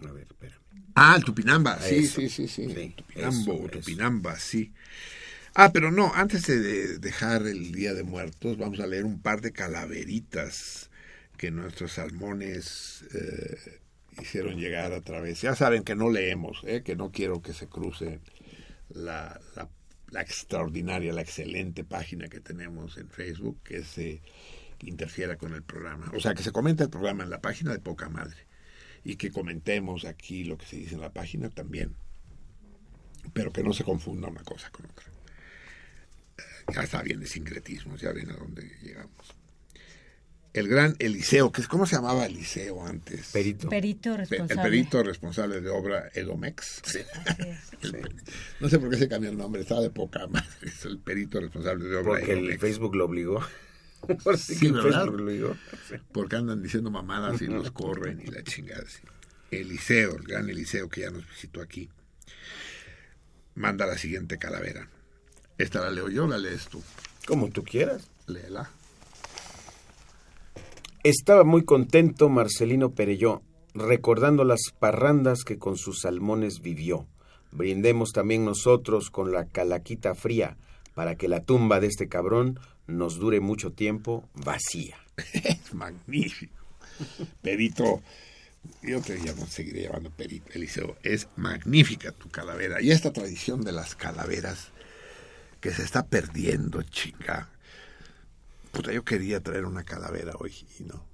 [0.07, 0.61] A ver, espérame.
[0.95, 2.93] Ah, el Tupinamba, sí, sí, sí, sí.
[2.95, 3.69] Tupinambo.
[3.69, 4.73] Tupinamba, sí.
[5.55, 9.21] Ah, pero no, antes de- de dejar el Día de Muertos, vamos a leer un
[9.21, 10.89] par de calaveritas
[11.37, 13.79] que nuestros salmones eh,
[14.21, 15.41] hicieron llegar a través.
[15.41, 18.19] Ya saben que no leemos, eh, que no quiero que se cruce
[18.89, 19.69] la, la,
[20.09, 24.21] la extraordinaria, la excelente página que tenemos en Facebook, que se
[24.79, 26.11] interfiera con el programa.
[26.15, 28.47] O sea, que se comenta el programa en la página de poca madre
[29.03, 31.95] y que comentemos aquí lo que se dice en la página también,
[33.33, 35.12] pero que no se confunda una cosa con otra.
[36.73, 39.35] Ya está bien de sincretismos, ya ven a dónde llegamos.
[40.53, 43.31] El gran Eliseo, que es ¿cómo se llamaba Eliseo antes?
[43.31, 43.69] Perito.
[43.69, 44.53] Perito Pe- responsable.
[44.53, 46.81] El perito responsable de obra Edomex.
[46.85, 47.91] Así es.
[48.59, 50.47] No sé por qué se cambió el nombre, estaba de poca madre.
[50.61, 52.59] Es el perito responsable de obra Porque el.
[52.59, 53.43] Facebook lo obligó.
[54.23, 54.81] Por sí, Sí, que.
[54.81, 55.57] Facebook lo obligó.
[55.89, 55.95] Sí.
[56.11, 58.83] porque andan diciendo mamadas y los corren y la chingada.
[58.87, 58.99] sí.
[59.49, 61.89] Eliseo, el gran Eliseo que ya nos visitó aquí,
[63.55, 64.87] manda la siguiente calavera.
[65.57, 66.81] Esta la leo yo, la lees tú.
[67.27, 68.09] Como tú quieras.
[68.27, 68.69] Léela.
[71.03, 73.41] Estaba muy contento Marcelino Perelló,
[73.73, 77.07] recordando las parrandas que con sus salmones vivió.
[77.51, 80.57] Brindemos también nosotros con la calaquita fría,
[80.95, 84.97] para que la tumba de este cabrón nos dure mucho tiempo vacía.
[85.33, 86.55] Es magnífico.
[87.41, 88.01] Perito,
[88.81, 90.95] yo te seguiré llamando Perito, Eliseo.
[91.03, 92.81] Es magnífica tu calavera.
[92.81, 94.71] Y esta tradición de las calaveras
[95.63, 97.47] que se está perdiendo, chica.
[98.73, 101.05] Puta, yo quería traer una calavera hoy y no.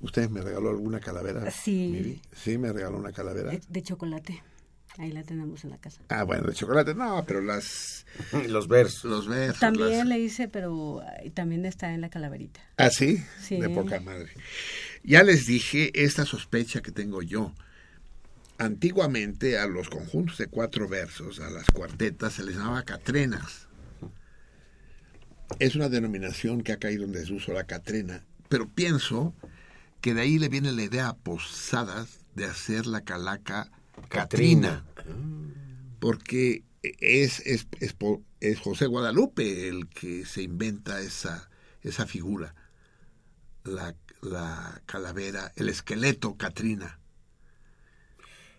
[0.00, 1.50] ¿Usted me regaló alguna calavera?
[1.50, 1.90] Sí.
[1.92, 2.22] Miri?
[2.34, 3.50] Sí, me regaló una calavera.
[3.50, 4.42] De, de chocolate.
[4.96, 6.00] Ahí la tenemos en la casa.
[6.08, 6.94] Ah, bueno, de chocolate.
[6.94, 8.06] No, pero las...
[8.48, 9.04] Los versos.
[9.04, 9.60] Los versos.
[9.60, 11.02] También las- le hice, pero
[11.34, 12.60] también está en la calaverita.
[12.78, 13.22] ¿Ah, sí?
[13.42, 13.60] Sí.
[13.60, 14.32] De poca madre.
[15.04, 17.52] Ya les dije esta sospecha que tengo yo.
[18.56, 23.67] Antiguamente a los conjuntos de cuatro versos, a las cuartetas, se les llamaba catrenas.
[25.58, 29.34] Es una denominación que ha caído en desuso la catrena, pero pienso
[30.00, 33.70] que de ahí le viene la idea a Posadas de hacer la calaca
[34.08, 34.84] Catrina,
[35.98, 41.50] porque es, es, es, José Guadalupe el que se inventa esa,
[41.82, 42.54] esa figura,
[43.64, 47.00] la, la calavera, el esqueleto Catrina.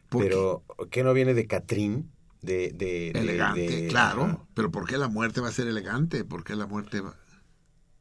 [0.09, 2.11] Porque- Pero, ¿qué no viene de Catrín?
[2.41, 6.23] De, de, elegante, de- claro, pero ¿por qué la muerte va a ser elegante?
[6.23, 7.15] ¿Por qué la muerte va...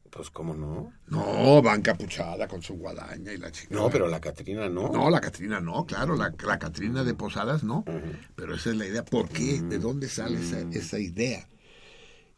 [0.09, 0.91] Pues, ¿cómo no?
[1.07, 3.75] No, va encapuchada con su guadaña y la chica.
[3.75, 4.89] No, pero la Catrina no.
[4.89, 7.83] No, la Catrina no, claro, la, la Catrina de Posadas no.
[8.35, 9.05] Pero esa es la idea.
[9.05, 9.61] ¿Por qué?
[9.61, 11.47] ¿De dónde sale esa, esa idea?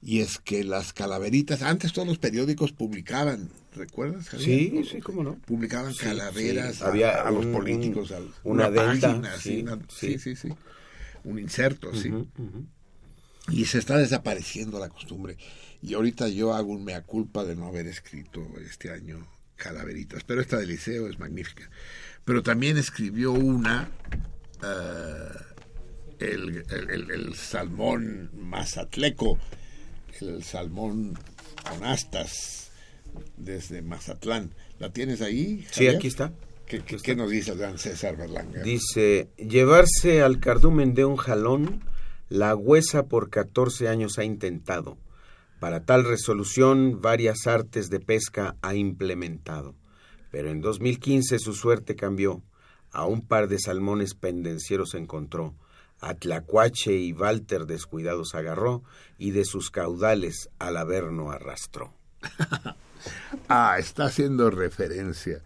[0.01, 4.27] Y es que las calaveritas, antes todos los periódicos publicaban, ¿recuerdas?
[4.29, 4.71] Javier?
[4.71, 5.35] Sí, sí, cómo no.
[5.45, 6.83] Publicaban Sí, calaveras sí.
[6.83, 10.49] a, Había a los un- políticos, al- una página, sí, una- sí, sí, sí.
[11.23, 12.09] Un inserto, sí.
[13.49, 15.37] Y se está desapareciendo la costumbre.
[15.81, 19.25] Y ahorita yo hago un mea culpa de no haber escrito este año
[19.55, 20.23] calaveritas.
[20.23, 21.69] Pero esta de Liceo es magnífica.
[22.23, 23.89] Pero también escribió una,
[24.63, 25.29] eh,
[26.19, 29.39] el, el- el- el salmón mazatleco,
[30.19, 31.17] el salmón
[31.67, 32.69] con astas
[33.37, 34.53] desde Mazatlán.
[34.79, 35.65] ¿La tienes ahí?
[35.71, 36.31] Sí, aquí está.
[36.71, 38.61] ¿Qué, qué- qué nos dice gran César Berlanga?
[38.63, 41.83] Dice, llevarse al cardumen de un jalón,
[42.29, 44.97] la huesa por 14 años ha intentado.
[45.59, 49.75] Para tal resolución, varias artes de pesca ha implementado.
[50.31, 52.41] Pero en 2015 su suerte cambió.
[52.93, 55.53] A un par de salmones pendencieros encontró.
[55.99, 58.81] A Tlacuache y Walter descuidados agarró
[59.17, 61.93] y de sus caudales al averno arrastró.
[63.49, 65.41] Ah, está haciendo referencia.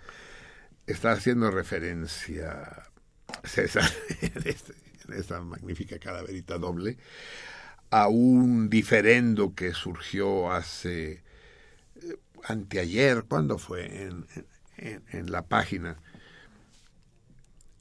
[0.88, 2.90] Está haciendo referencia
[3.44, 3.90] César
[4.22, 4.74] en, este-
[5.08, 6.98] en esta magnífica calaverita doble
[7.92, 11.24] a un diferendo que surgió hace
[12.02, 13.86] eh, anteayer, ¿cuándo fue?
[14.04, 15.98] En, la página.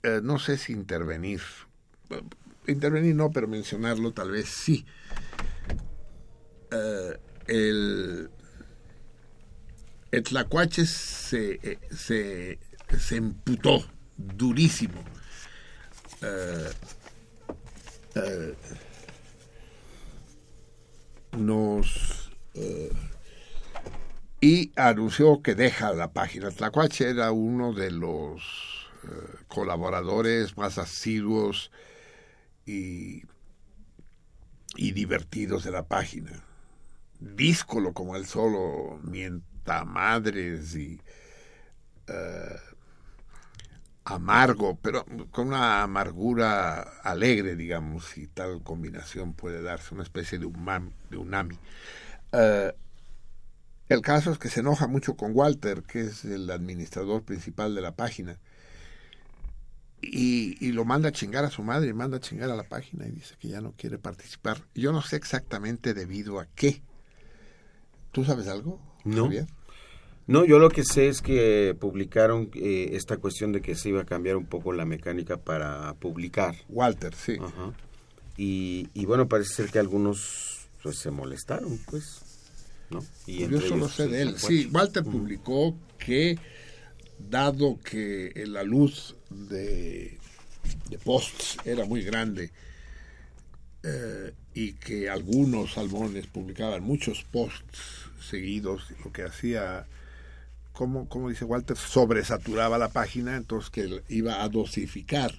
[0.04, 1.40] Eh, no sé si intervenir.
[2.68, 4.86] Intervenir no, pero mencionarlo tal vez sí.
[6.70, 7.18] Eh,
[7.48, 8.30] el,
[10.12, 10.22] el
[10.86, 12.58] se, se,
[12.98, 13.84] se emputó
[14.16, 15.02] durísimo.
[16.22, 16.70] Eh,
[18.14, 18.54] eh,
[21.36, 22.92] nos eh,
[24.40, 26.50] y anunció que deja la página.
[26.50, 28.42] Tlacuache era uno de los
[29.48, 31.70] colaboradores más asiduos
[32.64, 33.22] y,
[34.76, 36.42] y divertidos de la página.
[37.20, 41.00] Díscolo como él solo, mienta madres y
[44.04, 50.50] amargo, pero con una amargura alegre, digamos, y tal combinación puede darse una especie de,
[51.10, 51.58] de unami.
[52.32, 52.72] Eh,
[53.88, 57.80] el caso es que se enoja mucho con Walter, que es el administrador principal de
[57.80, 58.38] la página,
[60.00, 63.06] y, y lo manda a chingar a su madre, manda a chingar a la página
[63.06, 64.62] y dice que ya no quiere participar.
[64.74, 66.82] Yo no sé exactamente debido a qué.
[68.12, 68.80] ¿Tú sabes algo?
[69.04, 69.24] No.
[69.24, 69.46] Javier?
[70.26, 74.02] No, yo lo que sé es que publicaron eh, esta cuestión de que se iba
[74.02, 76.54] a cambiar un poco la mecánica para publicar.
[76.68, 77.36] Walter, sí.
[77.40, 77.72] Ajá.
[78.36, 82.20] Y, y bueno, parece ser que algunos pues se molestaron, pues,
[82.90, 83.02] ¿no?
[83.26, 84.38] Y Yo solo sé el de él.
[84.38, 86.38] Sí, Walter publicó que,
[87.18, 90.18] dado que la luz de,
[90.90, 92.50] de posts era muy grande
[93.82, 99.86] eh, y que algunos salmones publicaban muchos posts seguidos, lo que hacía,
[100.74, 105.32] como, como dice Walter, sobresaturaba la página, entonces que iba a dosificar,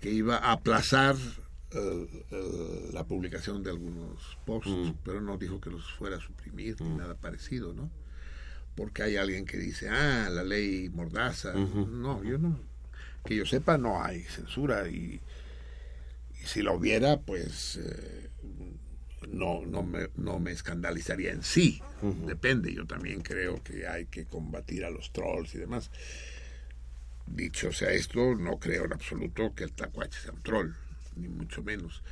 [0.00, 1.14] que iba a aplazar
[1.70, 4.92] eh, eh, la publicación de algunos posts, Mm.
[5.04, 7.90] pero no dijo que los fuera a suprimir ni nada parecido, ¿no?
[8.76, 11.52] Porque hay alguien que dice, ah, la ley mordaza.
[11.52, 12.58] No, yo no.
[13.24, 15.20] Que yo sepa, no hay censura y,
[16.42, 18.30] y si la hubiera, pues eh,
[19.28, 21.82] no, no, me, no me escandalizaría en sí.
[22.26, 25.90] Depende, yo también creo que hay que combatir a los trolls y demás.
[27.26, 30.72] Dicho sea esto, no creo en absoluto que el tacuache sea un troll,
[31.16, 32.02] ni mucho menos.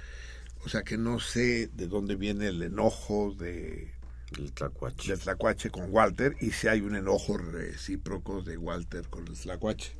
[0.64, 3.93] O sea que no sé de dónde viene el enojo de,
[4.39, 5.10] El Tlacuache.
[5.10, 9.93] del Tlacuache con Walter y si hay un enojo recíproco de Walter con el Tlacuache.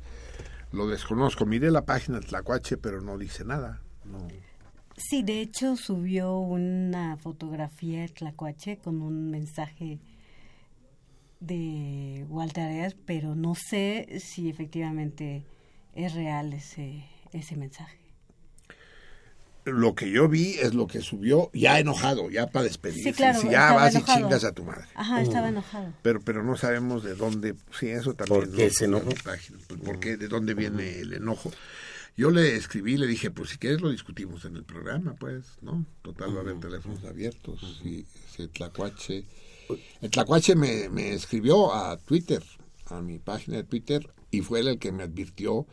[0.71, 1.45] Lo desconozco.
[1.45, 3.81] Miré la página del Tlacuache, pero no dice nada.
[4.05, 4.27] No.
[5.09, 9.99] Sí, de hecho subió una fotografía de Tlacuache con un mensaje
[11.39, 15.45] de Walter Areas, pero no sé si efectivamente
[15.93, 17.97] es real ese, ese mensaje.
[19.65, 23.11] Lo que yo vi es lo que subió ya enojado, ya para despedirse.
[23.11, 24.85] Sí, claro, Si ya vas y chingas a tu madre.
[24.95, 25.93] Ajá, estaba enojado.
[26.01, 27.55] Pero, pero no sabemos de dónde.
[27.77, 28.41] Sí, eso también.
[28.41, 29.09] ¿Por qué no se enojó?
[29.23, 29.51] Pues,
[29.83, 30.17] ¿Por qué?
[30.17, 31.51] ¿De dónde viene el enojo?
[32.15, 35.83] Yo le escribí, le dije, pues si quieres lo discutimos en el programa, pues, ¿no?
[36.03, 37.81] Total, va a haber teléfonos abiertos.
[37.83, 39.25] Y ese Tlacuache.
[40.01, 42.43] El Tlacuache me, me escribió a Twitter,
[42.87, 45.65] a mi página de Twitter, y fue él el que me advirtió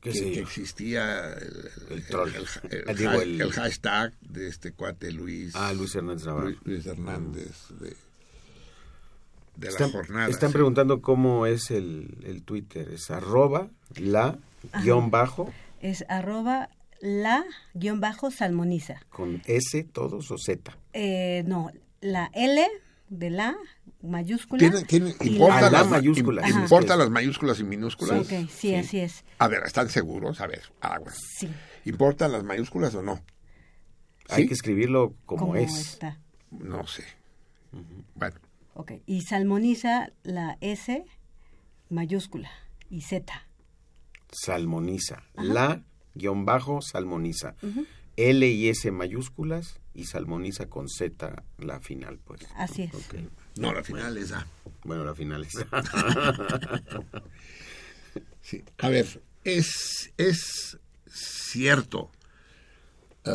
[0.00, 0.32] que, sí.
[0.32, 2.30] que existía el, El troll.
[2.34, 5.54] el- el- el digo, ha- el- el hashtag de este cuate Luis.
[5.54, 6.46] Ah, Luis Hernández Navarro.
[6.48, 10.28] Luis, Luis Hernández de, de la Están, jornada.
[10.28, 10.54] están sí.
[10.54, 12.88] preguntando cómo es el, el Twitter.
[12.90, 14.38] Es arroba la
[14.82, 16.70] guion bajo Es arroba
[17.00, 17.44] la
[17.74, 19.00] guion bajo salmoniza.
[19.10, 20.76] con S todos o Z.
[20.92, 21.70] Eh, no,
[22.00, 22.66] la L
[23.08, 23.54] de la
[24.02, 24.58] mayúscula.
[24.86, 26.42] Tiene, importa, la- las, la mayúscula.
[26.42, 26.60] im- Ajá.
[26.62, 28.20] importa las mayúsculas y minúsculas.
[28.26, 29.24] Ok, sí, así es.
[29.38, 30.40] A ver, ¿están seguros?
[30.40, 31.12] A ver, agua.
[31.38, 31.48] Sí,
[31.84, 33.20] ¿Importan las mayúsculas o no?
[34.28, 34.48] Hay ¿Sí?
[34.48, 35.76] que escribirlo como, como es.
[35.78, 36.18] está.
[36.50, 37.04] No sé.
[38.14, 38.36] Bueno,
[38.74, 41.04] Ok, y salmoniza la S
[41.88, 42.50] mayúscula
[42.90, 43.32] y Z.
[44.40, 45.22] Salmoniza.
[45.34, 45.82] La
[46.14, 47.54] guion bajo salmoniza.
[48.16, 52.40] L y S mayúsculas y salmoniza con Z la final, pues.
[52.56, 52.92] Así es.
[53.58, 54.46] No, la final es A.
[54.84, 55.54] Bueno, la final es.
[58.40, 58.62] Sí.
[58.78, 60.78] A ver, es, es
[61.10, 62.10] cierto,
[63.24, 63.32] eh,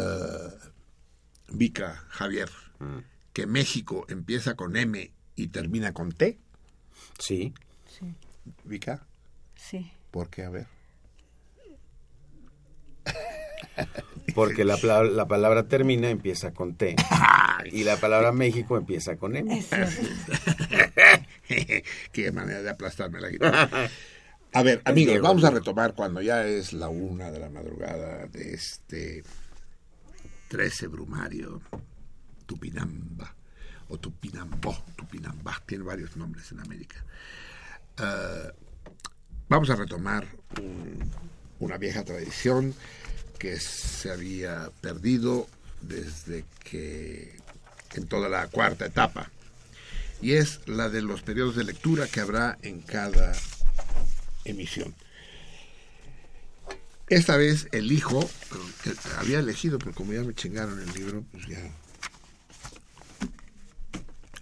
[1.49, 2.49] Vika, Javier,
[2.79, 2.99] Mm.
[3.33, 6.39] que México empieza con M y termina con T.
[7.19, 7.53] sí.
[7.87, 8.15] Sí,
[8.63, 9.05] Vika,
[9.55, 9.91] sí.
[10.11, 10.45] ¿por qué?
[10.45, 10.67] A ver.
[14.35, 16.95] Porque la, la palabra termina empieza con T.
[17.71, 19.63] Y la palabra México empieza con M.
[22.11, 23.89] Qué manera de aplastarme la guitarra.
[24.53, 28.53] A ver, amigos, vamos a retomar cuando ya es la una de la madrugada de
[28.53, 29.23] este
[30.49, 31.61] 13 brumario,
[32.45, 33.33] Tupinamba,
[33.89, 37.03] o Tupinambó, Tupinambá, tiene varios nombres en América.
[37.97, 38.51] Ah,
[39.47, 40.25] vamos a retomar
[40.59, 41.09] un-
[41.59, 42.73] una vieja tradición
[43.41, 45.47] que se había perdido
[45.81, 47.35] desde que
[47.95, 49.31] en toda la cuarta etapa
[50.21, 53.33] y es la de los periodos de lectura que habrá en cada
[54.45, 54.93] emisión.
[57.07, 58.29] Esta vez elijo,
[58.83, 61.57] que había elegido, pero como ya me chingaron el libro, pues ya,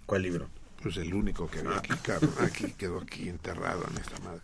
[0.04, 0.50] ¿Cuál libro?
[0.82, 4.42] pues el único que había aquí, cabrón, aquí quedó aquí enterrado en esta madre.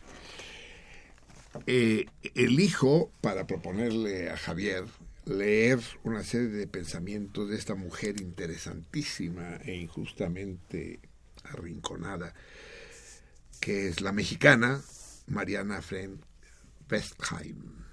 [1.67, 4.85] Eh, elijo para proponerle a Javier
[5.27, 11.01] leer una serie de pensamientos de esta mujer interesantísima e injustamente
[11.45, 12.33] arrinconada,
[13.61, 14.81] que es la mexicana
[15.27, 16.21] Mariana Fren
[16.91, 17.87] Westheim.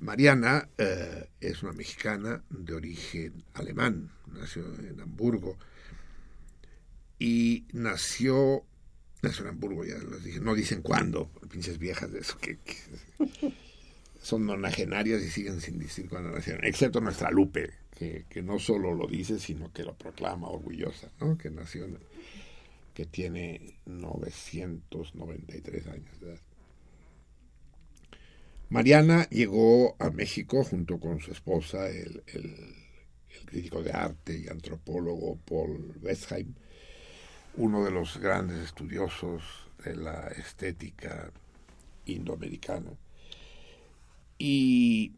[0.00, 5.56] Mariana eh, es una mexicana de origen alemán, nació en Hamburgo
[7.18, 8.64] y nació,
[9.40, 12.58] en Hamburgo, ya les dije, no dicen cuándo, pinches viejas de eso, que,
[14.22, 18.92] son nonagenarias y siguen sin decir cuándo nacieron, excepto nuestra Lupe, que, que no solo
[18.94, 21.38] lo dice, sino que lo proclama orgullosa, ¿no?
[21.38, 21.86] que nació,
[22.94, 26.40] que tiene 993 años de edad.
[28.68, 32.74] Mariana llegó a México junto con su esposa, el, el-
[33.38, 36.54] el crítico de arte y antropólogo Paul Westheim,
[37.56, 39.42] uno de los grandes estudiosos
[39.84, 41.30] de la estética
[42.06, 42.90] indoamericana.
[44.38, 45.12] Y,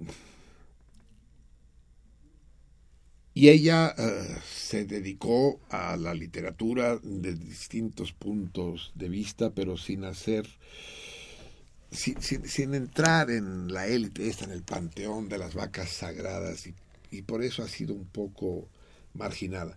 [3.34, 10.04] y ella eh, se dedicó a la literatura de distintos puntos de vista, pero sin
[10.04, 10.46] hacer
[11.90, 16.66] sin, sin- sin entrar en la élite esta, en el panteón de las vacas sagradas,
[16.66, 16.74] y,
[17.10, 18.68] y por eso ha sido un poco
[19.14, 19.76] marginada.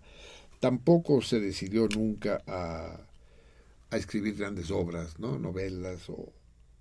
[0.62, 3.00] Tampoco se decidió nunca a,
[3.90, 5.36] a escribir grandes obras, ¿no?
[5.36, 6.32] novelas o,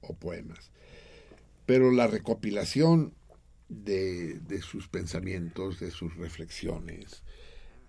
[0.01, 0.69] o poemas.
[1.65, 3.11] Pero la recopilación
[3.69, 7.23] de, de sus pensamientos, de sus reflexiones,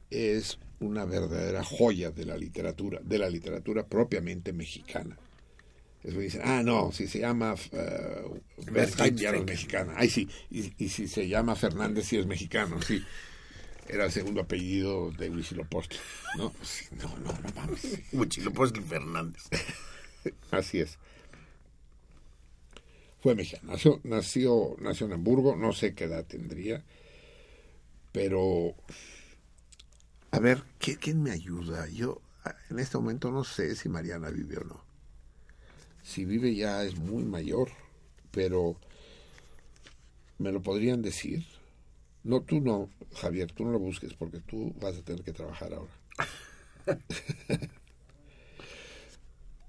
[0.09, 5.19] es una verdadera joya de la literatura, de la literatura propiamente mexicana.
[6.03, 9.93] Eso dicen, ah, no, si se llama uh, Westheim, ya no es mexicana.
[9.95, 13.05] Ay, sí, y, y si se llama Fernández, sí es mexicano, sí.
[13.89, 15.99] Era el segundo apellido de Huitzilopochtli,
[16.39, 16.53] ¿no?
[16.93, 17.99] No, no, no mames.
[18.13, 19.43] Huitzilopochtli Fernández.
[20.51, 20.99] Así es.
[23.21, 23.73] Fue mexicano.
[23.73, 26.83] Nació, nació, nació en Hamburgo, no sé qué edad tendría,
[28.13, 28.75] pero
[30.31, 31.89] a ver, ¿qué- ¿quién me ayuda?
[31.89, 32.21] Yo
[32.71, 34.83] en este momento no sé si Mariana vive o no.
[36.03, 37.71] Si vive ya es muy mayor,
[38.33, 38.77] pero
[40.39, 41.45] ¿me lo podrían decir?
[42.25, 45.73] No, tú no, Javier, tú no lo busques porque tú vas a tener que trabajar
[45.75, 45.93] ahora.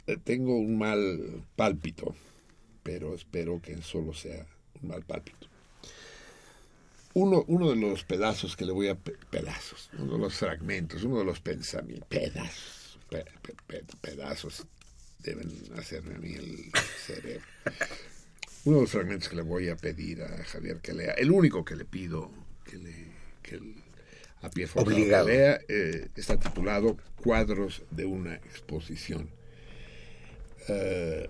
[0.07, 2.15] Eh, Tengo un mal pálpito,
[2.83, 4.45] pero espero que solo sea
[4.81, 5.47] un mal pálpito.
[7.15, 8.95] Uno, uno de los pedazos que le voy a...
[8.95, 14.65] pe- pedazos, uno de los fragmentos, uno de los pensamientos, pedazos, pe- pe- pe- pedazos
[15.19, 16.71] deben hacerme a mí el
[17.05, 17.45] cerebro.
[18.65, 21.65] Uno de los fragmentos que le voy a pedir a Javier que lea, el único
[21.65, 22.31] que le pido
[22.73, 23.13] que le
[23.43, 23.59] que
[24.41, 25.29] a pie Obligado.
[25.29, 29.29] eh, está titulado Cuadros de una exposición.
[30.67, 31.27] Eh,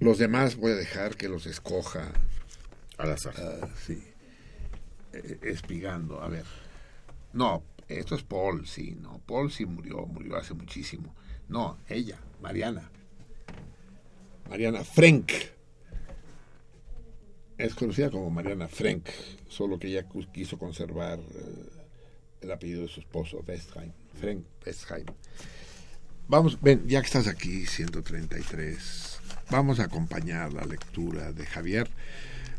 [0.00, 2.12] los demás voy a dejar que los escoja
[2.98, 3.34] Al azar.
[3.38, 4.02] Ah, sí.
[5.12, 6.44] Eh, Espigando, a ver.
[7.32, 9.20] No, esto es Paul, sí, no.
[9.26, 11.14] Paul sí murió, murió hace muchísimo.
[11.48, 12.90] No, ella, Mariana.
[14.48, 15.30] Mariana Frank.
[17.60, 19.06] Es conocida como Mariana Frank,
[19.48, 21.70] solo que ella quiso conservar eh,
[22.40, 23.92] el apellido de su esposo, Westheim.
[24.18, 25.04] Frank Westheim.
[26.26, 29.20] Vamos, ven, ya que estás aquí, 133,
[29.50, 31.90] vamos a acompañar la lectura de Javier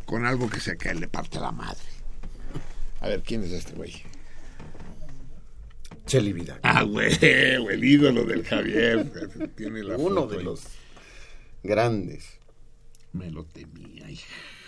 [0.06, 1.80] con algo que se que le parte la madre.
[3.00, 4.04] A ver, ¿quién es este güey?
[6.06, 6.60] Cheli Vida.
[6.62, 9.52] Ah, güey, el ídolo del Javier.
[9.56, 10.44] Tiene la Uno foto de ahí.
[10.44, 10.62] los
[11.64, 12.26] grandes.
[13.14, 14.61] Me lo temía, chingada.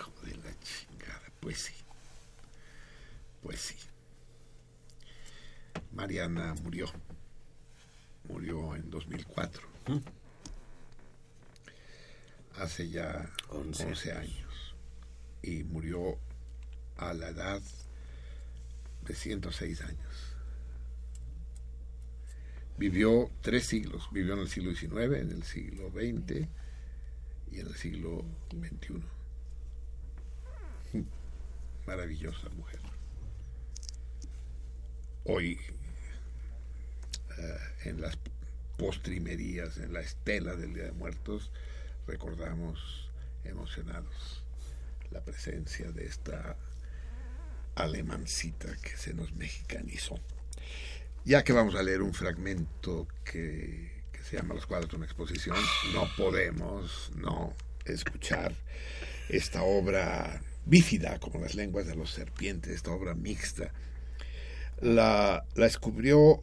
[1.44, 1.74] Pues sí.
[3.42, 3.76] Pues sí.
[5.92, 6.88] Mariana murió.
[8.30, 9.62] Murió en 2004.
[12.56, 14.76] Hace ya Once 11 años.
[15.42, 16.18] Y murió
[16.96, 17.62] a la edad
[19.06, 20.36] de 106 años.
[22.78, 24.08] Vivió tres siglos.
[24.14, 26.48] Vivió en el siglo XIX, en el siglo XX
[27.52, 29.04] y en el siglo XXI.
[31.86, 32.80] Maravillosa mujer.
[35.26, 35.60] Hoy,
[37.38, 38.18] eh, en las
[38.78, 41.52] postrimerías, en la estela del Día de Muertos,
[42.08, 43.10] recordamos
[43.44, 44.44] emocionados
[45.12, 46.58] la presencia de esta
[47.76, 50.20] alemancita que se nos mexicanizó.
[51.26, 55.06] ya que vamos a leer un fragmento que, que se llama Los cuadros de una
[55.06, 55.56] exposición,
[55.94, 57.54] no podemos no
[57.86, 58.54] escuchar
[59.30, 63.72] esta obra bífida como las lenguas de los serpientes, esta obra mixta.
[64.82, 66.42] La, la descubrió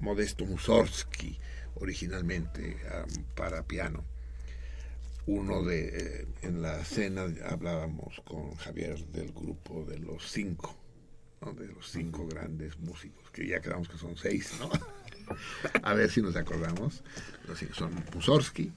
[0.00, 1.38] Modesto Mussorgsky
[1.76, 4.04] originalmente um, para piano.
[5.26, 10.74] Uno de, eh, en la cena hablábamos con Javier del grupo de los cinco,
[11.40, 11.52] ¿no?
[11.52, 14.70] de los cinco grandes músicos, que ya quedamos que son seis, ¿no?
[15.82, 17.02] A ver si nos acordamos.
[17.46, 18.72] Los cinco son Mussorgsky,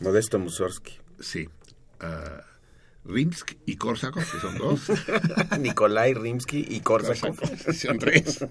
[0.00, 0.98] Modesto Mussorgsky.
[1.20, 1.48] sí,
[2.00, 2.44] ah,
[3.04, 4.90] Rimsk y Korsakov, que son dos.
[5.60, 7.36] Nikolai Rimsky y Korsakov.
[7.74, 8.44] son tres.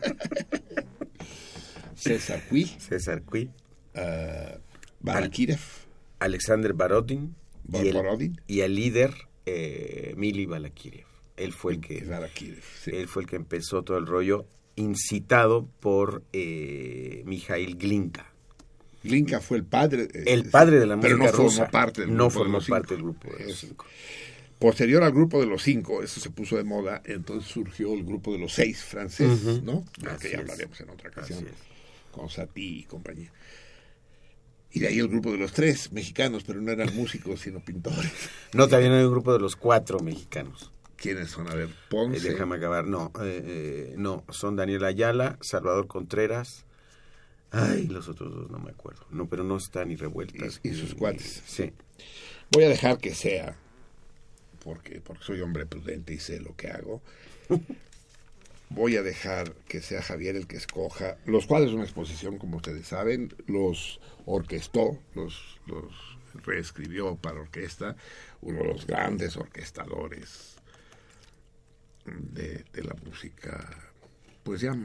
[1.96, 3.50] César Cui, César Cui.
[5.00, 5.60] Balakirev,
[6.20, 7.36] Alexander Barodin.
[7.72, 9.14] Y el, Borodin y el líder,
[9.46, 11.06] eh, Mili Balakirev.
[11.38, 12.06] Él fue el que...
[12.84, 12.92] sí.
[12.94, 18.30] Él fue el que empezó todo el rollo, incitado por eh, Mikhail Glinka.
[19.04, 20.04] Glinka fue el padre.
[20.14, 21.70] eh, El padre de la pero música no formó rusa.
[21.72, 23.86] parte del no grupo de formó los parte del grupo de los cinco.
[24.64, 28.32] Posterior al grupo de los cinco, eso se puso de moda, entonces surgió el grupo
[28.32, 29.62] de los seis franceses.
[29.62, 29.84] ¿no?
[30.08, 31.46] Así que ya hablaremos en otra ocasión,
[32.14, 33.30] con Satie y compañía.
[34.72, 38.10] Y de ahí el grupo de los tres mexicanos, pero no eran músicos, sino pintores.
[38.54, 40.72] No, también hay un grupo de los cuatro mexicanos.
[40.96, 41.50] ¿Quiénes son?
[41.52, 42.86] A ver, Eh, Ponce, déjame acabar.
[42.88, 46.64] No, eh, eh, no, son Daniel Ayala, Salvador Contreras.
[47.52, 49.06] Ay, los otros dos no me acuerdo.
[49.12, 50.62] No, pero no están ni revueltas.
[50.64, 51.44] Y- y sus cuates.
[51.46, 51.74] Sí.
[52.52, 53.58] Voy a dejar que sea,
[54.64, 57.02] porque, porque soy hombre prudente y sé lo que hago.
[58.70, 61.18] Voy a dejar que sea Javier el que escoja.
[61.26, 65.94] Los cuadros de una exposición, como ustedes saben, los orquestó, los, los
[66.44, 67.96] reescribió para orquesta,
[68.42, 70.56] uno de los grandes orquestadores
[72.06, 73.70] de, de la música,
[74.44, 74.76] pues ya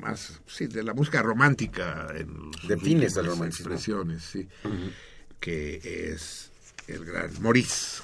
[0.00, 2.08] más, sí, de la música romántica.
[2.16, 3.72] En De fines últimas romanticismo.
[3.72, 4.48] Expresiones, sí.
[5.40, 6.50] Que es
[6.88, 8.02] el gran Maurice.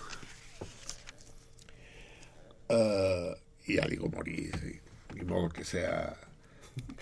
[2.69, 3.35] Ah,
[3.67, 4.51] y ya digo y,
[5.15, 6.17] ni modo que sea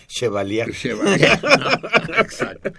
[0.07, 0.71] Chevalier.
[0.73, 2.15] Chevalier, ¿no?
[2.21, 2.73] Exacto.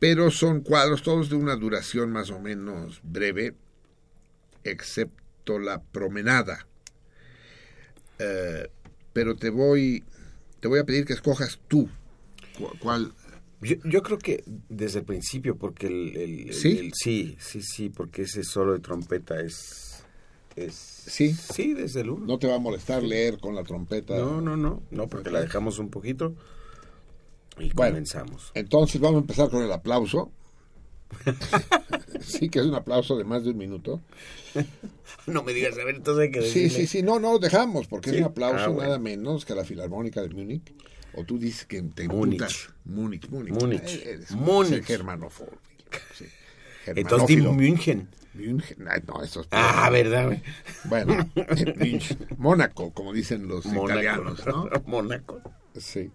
[0.00, 3.54] Pero son cuadros todos de una duración más o menos breve,
[4.64, 6.66] excepto la promenada.
[8.18, 8.68] Eh,
[9.12, 10.04] pero te voy,
[10.60, 11.88] te voy a pedir que escojas tú.
[12.56, 13.12] cu- ¿Cuál?
[13.60, 16.78] Yo, yo creo que desde el principio, porque el, el- el- ¿Sí?
[16.78, 19.87] el- sí, sí, sí, porque ese solo de trompeta es,
[20.66, 21.32] es ¿Sí?
[21.34, 22.26] sí, desde el uno.
[22.26, 24.16] No te va a molestar leer con la trompeta.
[24.16, 26.34] No, no, no, no, porque la dejamos un poquito
[27.58, 27.92] y Bueno.
[27.92, 28.50] comenzamos.
[28.54, 30.30] Entonces vamos a empezar con el aplauso.
[32.20, 34.00] sí, que es un aplauso de más de un minuto.
[35.26, 36.70] No me digas, a ver, entonces hay que Sí, decirle.
[36.70, 38.16] sí, sí, no, no, dejamos, porque Sí.
[38.16, 38.82] es un aplauso Ah, bueno.
[38.88, 40.72] nada menos que a la Filarmónica de Múnich.
[41.14, 42.70] O tú dices que te Múnich.
[42.84, 43.54] Múnich, Múnich.
[43.54, 44.02] Múnich.
[44.04, 44.84] Eh, Múnich.
[44.84, 45.52] germanófono.
[46.14, 46.26] Sí.
[46.86, 47.36] Entonces di.
[47.42, 48.08] München.
[48.34, 48.84] München.
[49.06, 50.26] No, eso es Ah, ¿verdad?
[50.26, 50.42] güey?
[50.84, 51.30] Bueno,
[51.76, 52.18] München.
[52.36, 54.68] Mónaco, como dicen los italianos, ¿no?
[54.86, 55.40] Mónaco.
[55.76, 56.10] Sí.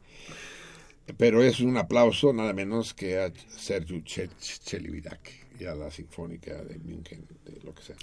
[1.18, 6.53] Pero es un aplauso nada menos que a Sergio Che- Celibidache y a la Sinfónica
[6.64, 7.95] de München, de lo que sea.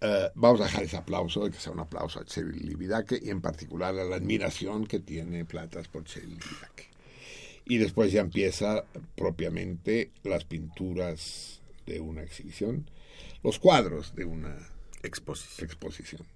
[0.00, 3.96] Eh, vamos a dejar ese aplauso, que sea un aplauso a Celibidache y en particular
[3.98, 6.88] a la admiración que tiene Platas por Celibidache.
[7.66, 8.84] Y después ya empieza
[9.16, 12.88] propiamente las pinturas de una exhibición,
[13.42, 14.56] los cuadros de una
[15.02, 15.66] Exposición.
[15.66, 16.26] exposición.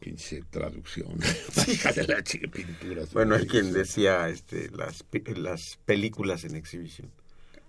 [0.00, 1.18] Pinche traducción.
[1.66, 5.04] Hija de la de Bueno, hay quien decía este, las,
[5.36, 7.10] las películas en exhibición.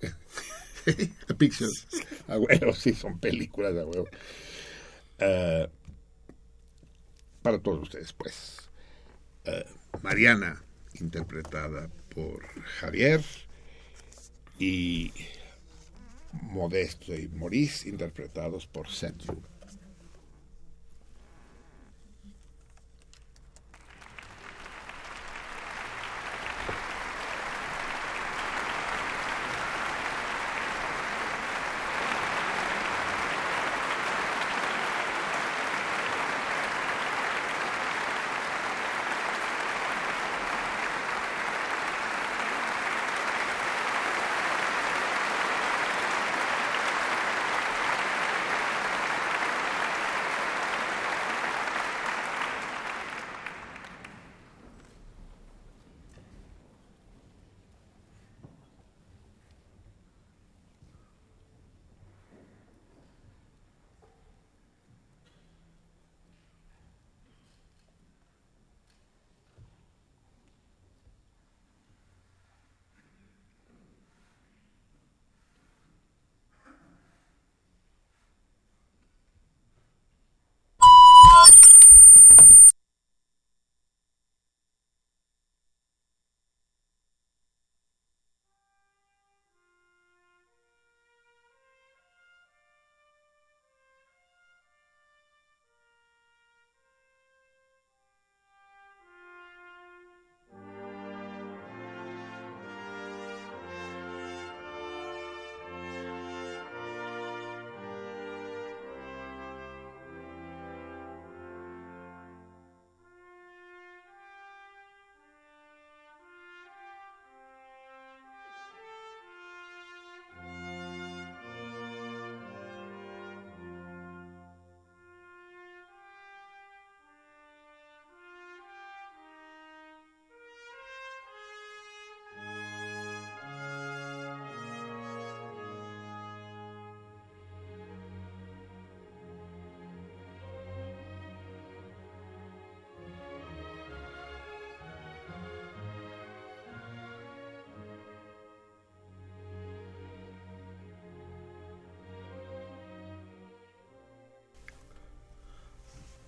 [1.37, 1.87] Pictures.
[2.27, 4.07] A huevo, sí, son películas a huevo.
[5.19, 5.67] Eh,
[7.41, 8.69] para todos ustedes, pues.
[9.45, 9.65] Eh,
[10.03, 10.61] Mariana,
[10.99, 12.45] interpretada por
[12.79, 13.23] Javier,
[14.59, 15.13] y
[16.31, 19.41] Modesto y Maurice, interpretados por Sergio.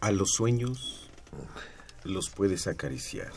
[0.01, 1.09] A los sueños
[2.03, 3.31] los puedes acariciar,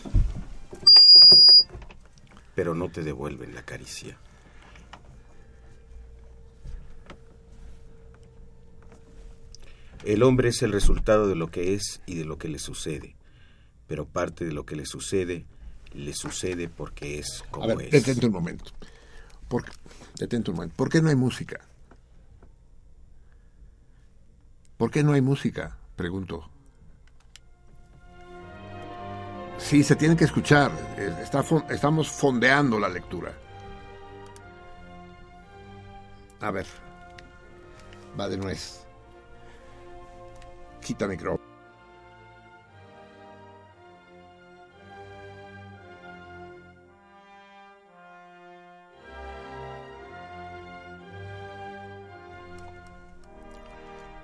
[2.55, 4.17] pero no te devuelven la caricia.
[10.05, 13.15] El hombre es el resultado de lo que es y de lo que le sucede,
[13.87, 15.45] pero parte de lo que le sucede
[15.93, 17.93] le sucede porque es como A ver, es.
[17.93, 18.73] detente un momento.
[19.49, 19.65] ¿Por,
[20.19, 20.77] detente un momento.
[20.77, 21.61] ¿Por qué no hay música?
[24.79, 25.79] ¿Por qué no hay música?
[25.95, 26.51] Pregunto.
[29.65, 30.71] Sí, se tiene que escuchar.
[31.23, 33.33] Está estamos fondeando la lectura.
[36.43, 36.67] A ver.
[38.21, 38.85] Va de nuez.
[40.83, 41.43] Quita micrófono.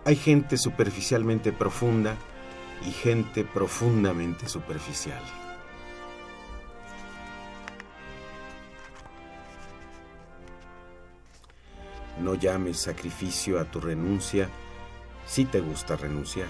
[0.05, 2.15] Hay gente superficialmente profunda
[2.87, 5.23] y gente profundamente superficial.
[12.21, 14.49] No llames sacrificio a tu renuncia
[15.27, 16.49] si te gusta renunciar.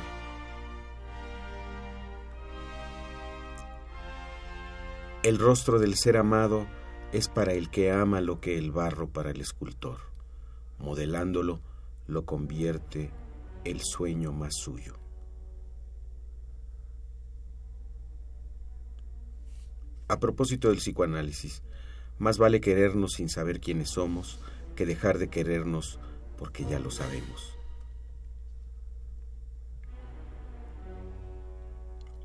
[5.22, 6.66] El rostro del ser amado
[7.12, 9.98] es para el que ama lo que el barro para el escultor.
[10.78, 11.60] Modelándolo,
[12.06, 13.10] lo convierte
[13.64, 14.99] el sueño más suyo.
[20.10, 21.62] A propósito del psicoanálisis,
[22.18, 24.40] más vale querernos sin saber quiénes somos
[24.74, 26.00] que dejar de querernos
[26.36, 27.56] porque ya lo sabemos.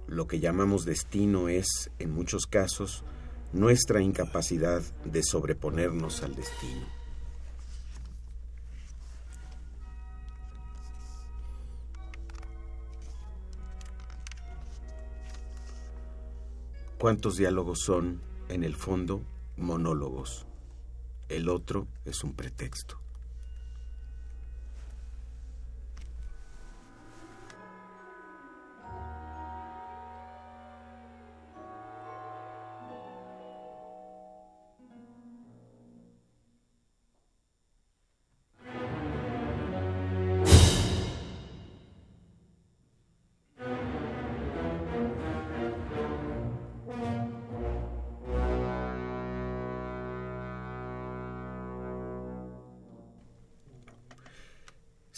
[0.08, 3.04] Lo que llamamos destino es, en muchos casos,
[3.54, 6.88] nuestra incapacidad de sobreponernos al destino.
[16.98, 19.22] ¿Cuántos diálogos son, en el fondo,
[19.58, 20.48] monólogos?
[21.28, 23.05] El otro es un pretexto.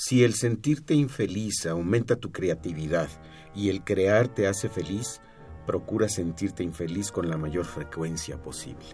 [0.08, 3.10] Si el sentirte infeliz aumenta tu creatividad
[3.54, 5.20] y el crear te hace feliz,
[5.66, 8.86] procura sentirte infeliz con la mayor frecuencia posible.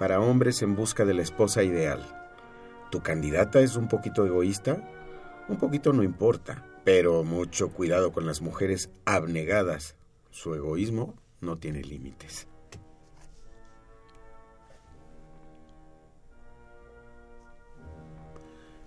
[0.00, 2.04] Para hombres en busca de la esposa ideal,
[2.90, 4.82] ¿tu candidata es un poquito egoísta?
[5.48, 9.94] Un poquito no importa, pero mucho cuidado con las mujeres abnegadas.
[10.32, 12.48] Su egoísmo no tiene límites.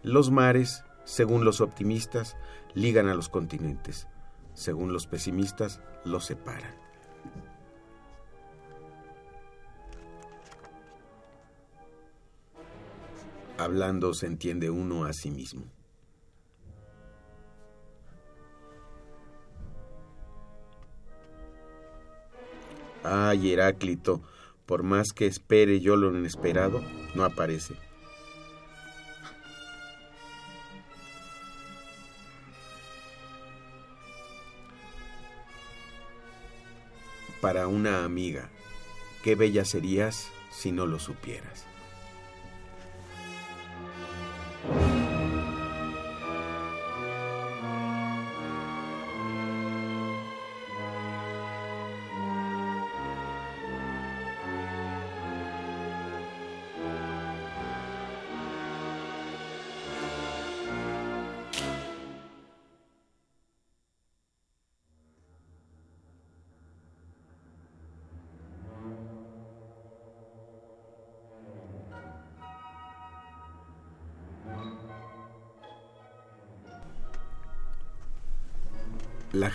[0.04, 2.36] Los mares, según los optimistas,
[2.74, 4.08] ligan a los continentes.
[4.54, 6.76] Según los pesimistas, los separan.
[13.58, 15.66] Hablando se entiende uno a sí mismo.
[23.04, 24.22] Ay, Heráclito,
[24.66, 26.82] por más que espere yo lo inesperado,
[27.14, 27.76] no aparece.
[37.42, 38.50] Para una amiga,
[39.24, 41.71] qué bella serías si no lo supieras.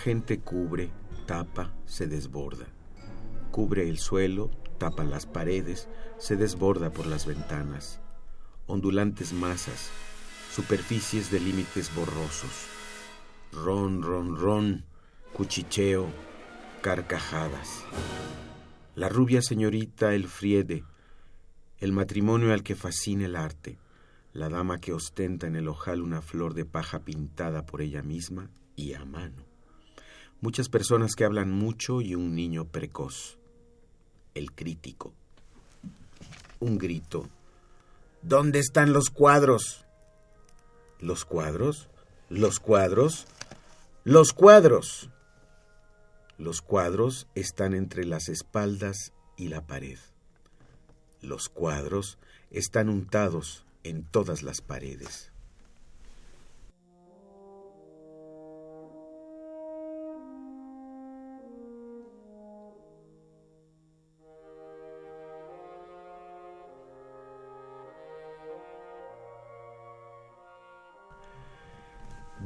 [0.06, 0.92] Gente cubre,
[1.26, 2.68] tapa, se desborda.
[3.50, 7.98] Cubre el suelo, tapa las paredes, se desborda por las ventanas.
[8.68, 9.90] Ondulantes masas,
[10.52, 12.68] superficies de límites borrosos.
[13.50, 14.84] Ron, ron, ron,
[15.32, 16.06] cuchicheo,
[16.82, 17.82] carcajadas.
[18.94, 20.84] La rubia señorita el friede,
[21.78, 23.80] el matrimonio al que fascina el arte,
[24.32, 28.52] la dama que ostenta en el ojal una flor de paja pintada por ella misma
[28.76, 29.55] y a mano.
[30.40, 33.38] Muchas personas que hablan mucho y un niño precoz.
[34.34, 35.12] El crítico.
[36.60, 37.28] Un grito.
[38.22, 39.86] ¿Dónde están los cuadros?
[41.00, 41.88] ¿Los cuadros?
[42.28, 43.26] ¿Los cuadros?
[44.04, 45.10] ¡Los cuadros!
[46.38, 49.98] Los cuadros están entre las espaldas y la pared.
[51.22, 52.18] Los cuadros
[52.50, 55.32] están untados en todas las paredes.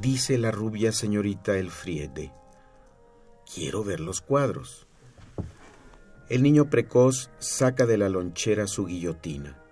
[0.00, 2.32] Dice la rubia señorita Elfriede.
[3.54, 4.86] Quiero ver los cuadros.
[6.30, 9.62] El niño precoz saca de la lonchera su guillotina.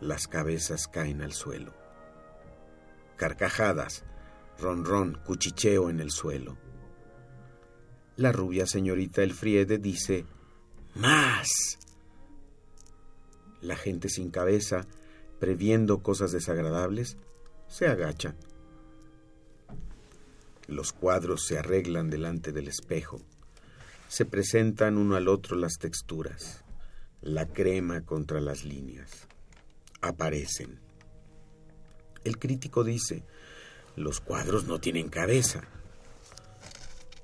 [0.00, 1.72] Las cabezas caen al suelo.
[3.16, 4.04] Carcajadas,
[4.58, 6.58] ronrón, cuchicheo en el suelo.
[8.16, 10.26] La rubia señorita Elfriede dice,
[10.94, 11.78] ¡Más!
[13.62, 14.86] La gente sin cabeza,
[15.40, 17.16] previendo cosas desagradables,
[17.66, 18.34] se agacha.
[20.72, 23.20] Los cuadros se arreglan delante del espejo.
[24.08, 26.64] Se presentan uno al otro las texturas,
[27.20, 29.28] la crema contra las líneas.
[30.00, 30.80] Aparecen.
[32.24, 33.22] El crítico dice,
[33.96, 35.62] los cuadros no tienen cabeza.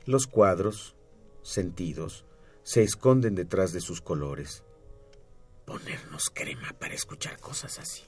[0.05, 0.95] Los cuadros,
[1.43, 2.27] sentidos,
[2.65, 4.63] se esconden detrás de sus colores.
[5.65, 8.03] Ponernos crema para escuchar cosas así.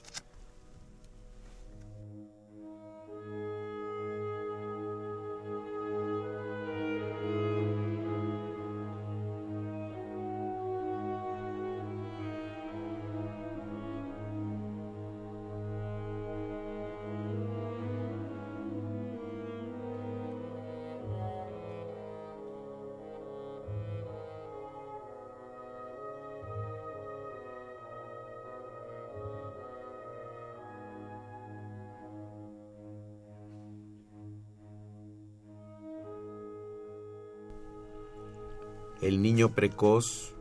[39.41, 40.35] Niño precoz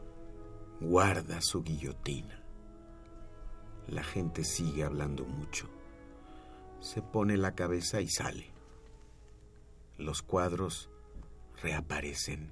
[0.82, 2.44] guarda su guillotina.
[3.88, 5.70] La gente sigue hablando mucho.
[6.82, 8.52] Se pone la cabeza y sale.
[9.98, 10.90] Los cuadros
[11.64, 12.52] reaparecen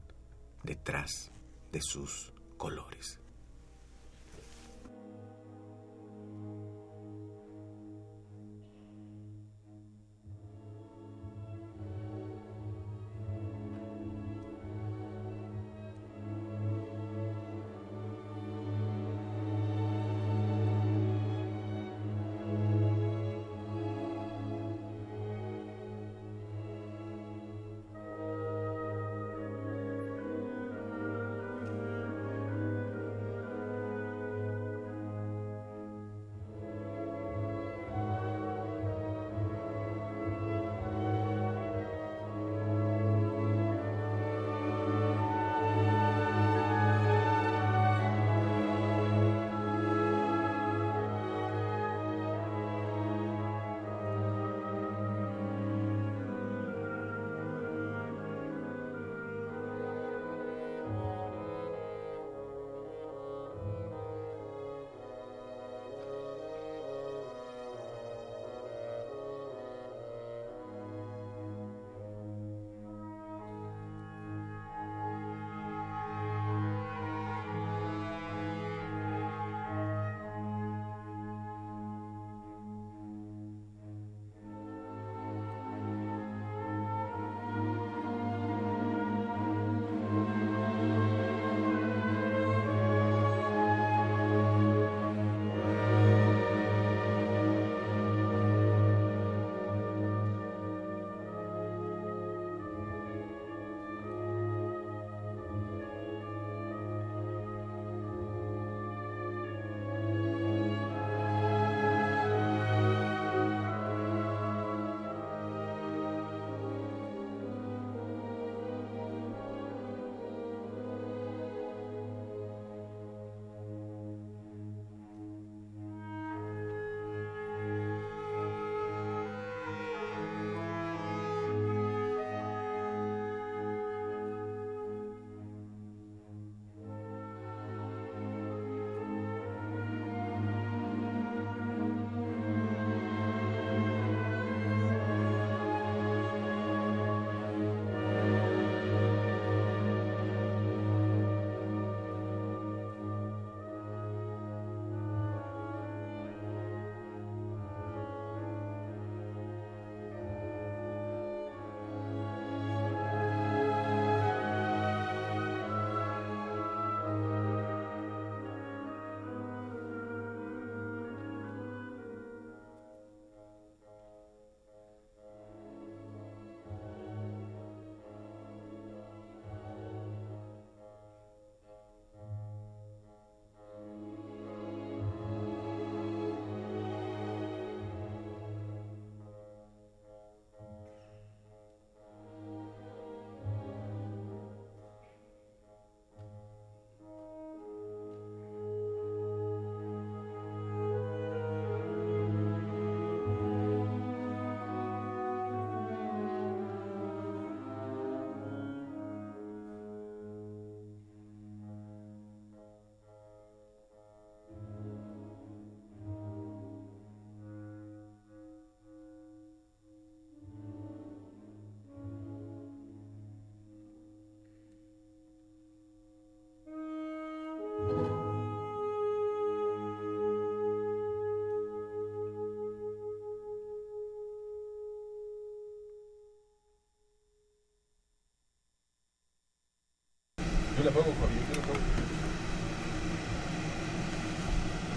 [0.63, 1.33] detrás
[1.73, 3.19] de sus colores.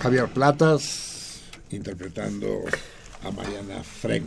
[0.03, 1.41] Javier Platas
[1.71, 2.65] interpretando
[3.23, 4.25] a Mariana Frank.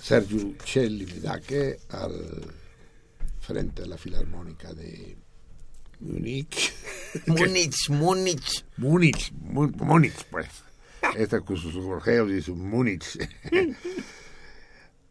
[0.00, 2.54] Sergio Celli Vidake al
[3.40, 5.16] frente de la Filarmónica de
[6.00, 6.72] Múnich.
[7.26, 8.64] Múnich, Múnich.
[8.76, 10.48] Múnich, Múnich, pues.
[11.16, 13.18] Este con sus gorjeos y su Múnich.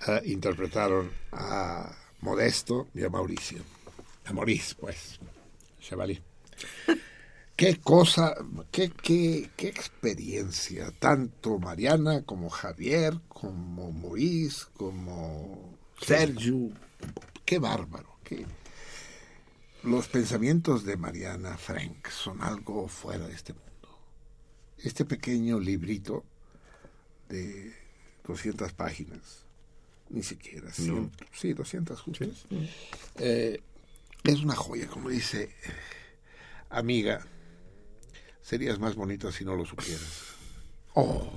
[0.07, 1.91] Eh, interpretaron a
[2.21, 3.59] Modesto y a Mauricio.
[4.25, 5.19] A Maurice, pues.
[5.79, 6.21] Chevalier.
[7.55, 8.35] Qué cosa,
[8.71, 16.71] qué, qué, qué experiencia, tanto Mariana como Javier, como Maurice, como Sergio.
[17.43, 18.45] Qué bárbaro, qué,
[19.83, 23.99] los pensamientos de Mariana Frank son algo fuera de este mundo.
[24.77, 26.25] Este pequeño librito
[27.29, 27.73] de
[28.27, 29.45] 200 páginas,
[30.09, 32.45] ni siquiera, 100, sí, 200 justas,
[33.17, 33.61] eh,
[34.23, 35.53] es una joya, como dice,
[36.69, 37.25] amiga,
[38.41, 40.35] serías más bonita si no lo supieras.
[40.95, 41.31] Oh,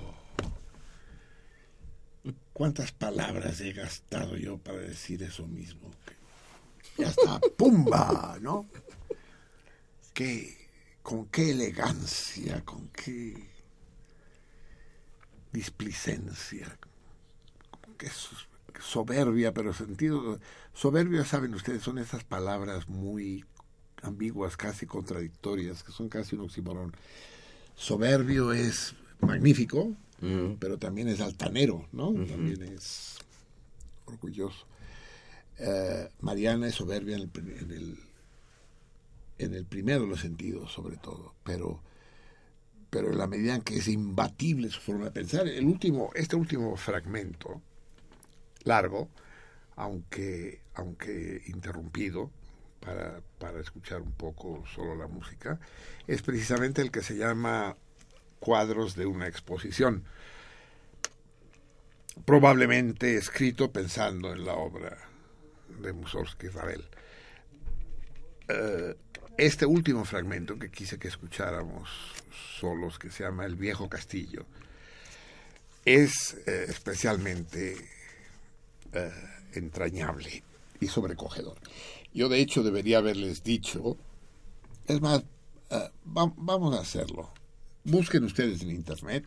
[2.53, 5.91] cuántas palabras he gastado yo para decir eso mismo.
[6.99, 8.39] Ya está, ¡pumba!
[8.41, 8.67] ¿No?
[10.15, 10.69] Qué,
[11.03, 13.35] con qué elegancia, con qué
[15.53, 16.79] displicencia,
[17.83, 18.37] con qué so-
[18.81, 20.39] soberbia, pero sentido.
[20.75, 23.45] Soberbia, saben ustedes, son esas palabras muy
[24.03, 26.93] ambiguas, casi contradictorias, que son casi un oxímoron.
[27.75, 29.95] Soberbio es magnífico,
[30.59, 32.13] pero también es altanero, ¿no?
[32.13, 33.19] También es
[34.07, 34.67] orgulloso.
[35.59, 37.31] Eh, Mariana es soberbia en el,
[37.61, 37.99] en el
[39.39, 41.81] en el primero de los sentidos, sobre todo, pero
[42.91, 46.37] pero en la medida en que es imbatible su forma de pensar, el último, este
[46.37, 47.63] último fragmento
[48.65, 49.09] largo,
[49.77, 52.31] aunque aunque interrumpido
[52.81, 55.59] para, para escuchar un poco solo la música,
[56.07, 57.77] es precisamente el que se llama
[58.41, 60.05] cuadros de una exposición,
[62.25, 64.99] probablemente escrito pensando en la obra
[65.81, 66.85] de Mussorgsky Ravel.
[68.49, 68.97] Eh,
[69.39, 71.89] este último fragmento que quise que escucháramos
[72.59, 74.45] solos, que se llama El viejo castillo,
[75.85, 77.77] es eh, especialmente
[78.93, 79.11] eh,
[79.55, 80.43] entrañable
[80.81, 81.57] y sobrecogedor.
[82.15, 83.97] Yo de hecho debería haberles dicho,
[84.87, 85.23] es más,
[85.71, 87.31] eh, va- vamos a hacerlo.
[87.85, 89.25] Busquen ustedes en internet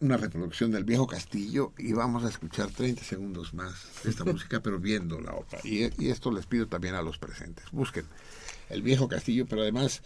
[0.00, 4.60] una reproducción del viejo castillo y vamos a escuchar 30 segundos más de esta música,
[4.60, 5.58] pero viendo la obra.
[5.64, 7.64] Y, y esto les pido también a los presentes.
[7.72, 8.04] Busquen
[8.70, 10.02] el viejo castillo, pero además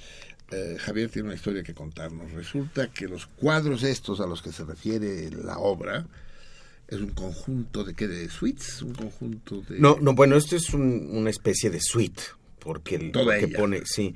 [0.51, 2.33] eh, Javier tiene una historia que contarnos.
[2.33, 6.07] Resulta que los cuadros estos a los que se refiere la obra
[6.95, 9.79] es un conjunto de qué, de suites, un conjunto de...
[9.79, 12.23] No, no, bueno, esto es un- una especie de suite,
[12.59, 13.59] porque el Toda porque ella.
[13.59, 14.15] pone, sí,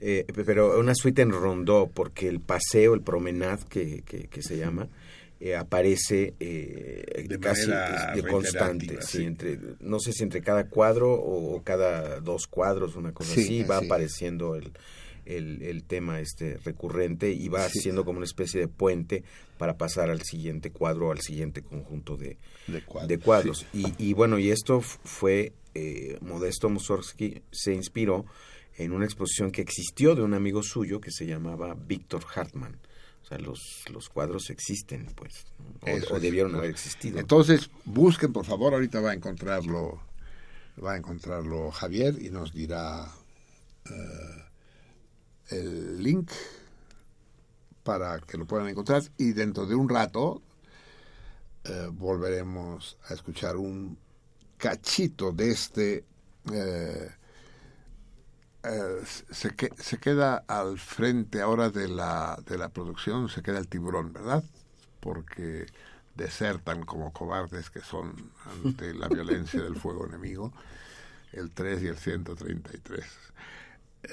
[0.00, 4.56] eh, pero una suite en rondó, porque el paseo, el promenade que, que, que se
[4.56, 4.88] llama,
[5.40, 9.24] eh, aparece eh, De casi de constante, sí, sí.
[9.24, 13.62] entre, no sé si entre cada cuadro o, cada dos cuadros, una cosa Sí, así,
[13.62, 14.72] va apareciendo el,
[15.26, 17.80] el, el tema este recurrente y va Sí.
[17.80, 19.24] siendo como una especie de puente
[19.58, 22.36] para pasar al siguiente cuadro, al siguiente conjunto de,
[22.66, 23.08] de cuadros.
[23.08, 23.66] de cuadros.
[23.72, 28.24] Y, y bueno, y esto fue, eh, Modesto Mussorgsky se inspiró
[28.76, 32.76] en una exposición que existió de un amigo suyo que se llamaba Víctor Hartmann.
[33.22, 35.46] O sea, los, los cuadros existen, pues,
[35.82, 36.20] o, es.
[36.20, 37.18] debieron haber existido.
[37.18, 39.98] Entonces, busquen, por favor, ahorita va a encontrarlo,
[40.84, 43.06] va a encontrarlo Javier y nos dirá
[43.86, 44.42] eh,
[45.50, 46.30] el link
[47.82, 50.42] para que lo puedan encontrar y dentro de un rato
[51.64, 53.96] eh, volveremos a escuchar un
[54.58, 56.04] cachito de este
[56.52, 57.10] eh,
[58.62, 63.58] eh, se, que- se queda al frente ahora de la, de la producción, se queda
[63.58, 64.42] el tiburón, ¿verdad?
[65.00, 65.66] Porque
[66.14, 70.52] desertan como cobardes que son ante la violencia del fuego enemigo,
[71.32, 73.06] el 3 y el 133.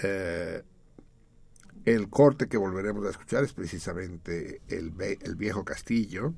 [0.04, 0.64] Eh,
[1.86, 6.34] el corte que volveremos a escuchar es precisamente el, el viejo castillo,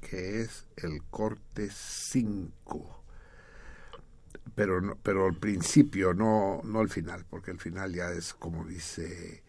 [0.00, 2.96] que es el corte 5
[4.56, 8.64] pero no, pero al principio, no, no al final, porque el final ya es como
[8.64, 9.42] dice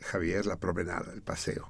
[0.00, 1.68] Javier, la promenada, el paseo.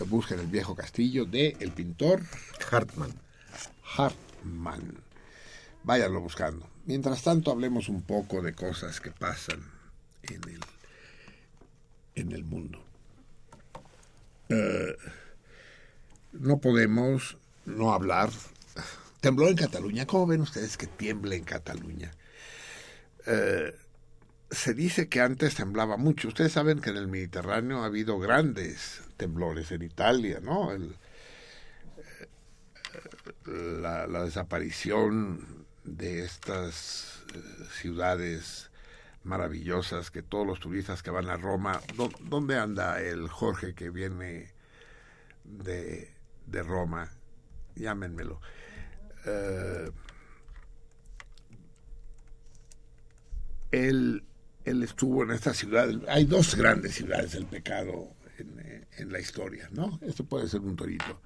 [0.00, 2.20] Busquen el viejo castillo de el pintor
[2.70, 3.14] Hartmann.
[3.96, 4.98] Hartmann.
[5.84, 6.73] Váyanlo buscando.
[6.86, 9.62] Mientras tanto, hablemos un poco de cosas que pasan
[10.22, 10.60] en el,
[12.14, 12.84] en el mundo.
[14.50, 14.96] Eh,
[16.32, 18.30] no podemos no hablar
[19.20, 20.06] tembló en Cataluña.
[20.06, 22.12] ¿Cómo ven ustedes que tiembla en Cataluña?
[23.26, 23.74] Eh,
[24.50, 26.28] se dice que antes temblaba mucho.
[26.28, 30.74] Ustedes saben que en el Mediterráneo ha habido grandes temblores en Italia, ¿no?
[30.74, 30.90] Eh,
[33.46, 37.38] la desaparición de estas eh,
[37.80, 38.70] ciudades
[39.22, 43.90] maravillosas que todos los turistas que van a Roma, ¿dó- ¿dónde anda el Jorge que
[43.90, 44.52] viene
[45.44, 46.10] de,
[46.46, 47.10] de Roma?
[47.76, 48.40] Llámenmelo.
[49.26, 49.90] Eh,
[53.72, 54.24] él,
[54.64, 55.88] él estuvo en esta ciudad.
[56.08, 58.08] Hay dos grandes ciudades del pecado
[58.38, 59.98] en, en la historia, ¿no?
[60.02, 61.20] Esto puede ser un torito.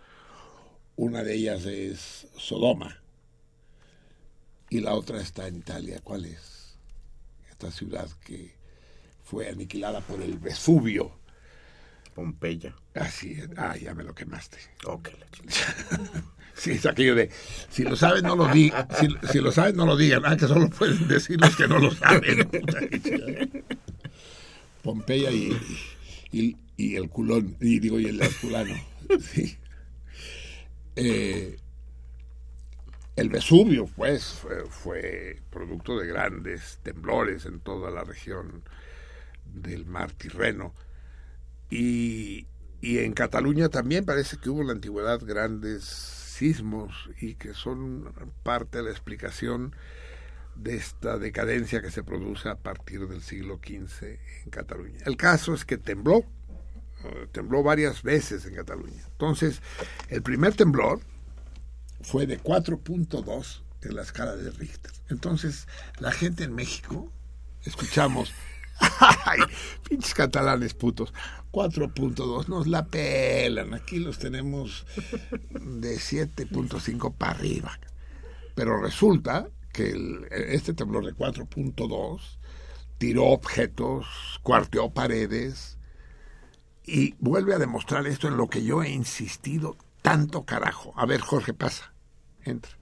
[0.96, 3.00] Una de ellas es Sodoma
[4.70, 6.00] y la otra está en Italia.
[6.02, 6.76] ¿Cuál es?
[7.50, 8.54] Esta ciudad que
[9.24, 11.12] fue aniquilada por el Vesubio.
[12.14, 12.74] Pompeya.
[12.94, 13.48] Así es.
[13.56, 14.58] Ah, ya me lo quemaste.
[14.84, 15.10] Ok.
[16.58, 17.30] Sí, es aquello de,
[17.70, 18.88] si lo saben, no lo digan.
[18.98, 20.22] Si, si lo saben, no lo digan.
[20.26, 22.50] Ah, que solo pueden decir los que no lo saben.
[24.82, 25.56] Pompeya y,
[26.32, 28.74] y, y el culón, y digo, y el herculano.
[29.20, 29.56] Sí.
[30.96, 31.58] Eh,
[33.18, 38.62] el Vesubio, pues, fue, producto de grandes temblores en toda la región
[39.44, 40.72] del mar Tirreno.
[41.68, 42.46] Y,
[42.80, 48.12] y en Cataluña también parece que hubo en la antigüedad grandes sismos y que son
[48.44, 49.74] parte de la explicación
[50.54, 54.98] de esta decadencia que se produce a partir del siglo XV en Cataluña.
[55.06, 56.18] El caso es que tembló,
[57.04, 59.02] eh, tembló varias veces en Cataluña.
[59.10, 59.60] Entonces,
[60.08, 61.00] el primer temblor
[62.00, 64.92] fue de 4.2 en la escala de Richter.
[65.08, 65.66] Entonces,
[65.98, 67.12] la gente en México,
[67.64, 68.32] escuchamos,
[68.80, 69.40] ¡ay,
[69.88, 71.12] pinches catalanes putos!
[71.52, 73.74] 4.2 nos la pelan.
[73.74, 74.86] Aquí los tenemos
[75.50, 77.78] de 7.5 para arriba.
[78.54, 79.96] Pero resulta que
[80.30, 82.20] este temblor de 4.2
[82.98, 84.06] tiró objetos,
[84.42, 85.78] cuarteó paredes
[86.84, 89.76] y vuelve a demostrar esto en lo que yo he insistido
[90.08, 90.94] tanto carajo.
[90.96, 91.92] A ver, Jorge, pasa.
[92.42, 92.72] Entra.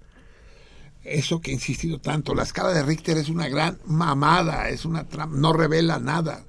[1.03, 2.37] Eso que he insistido tanto.
[2.37, 6.45] La escala de Richter es una gran mamada, es una no revela nada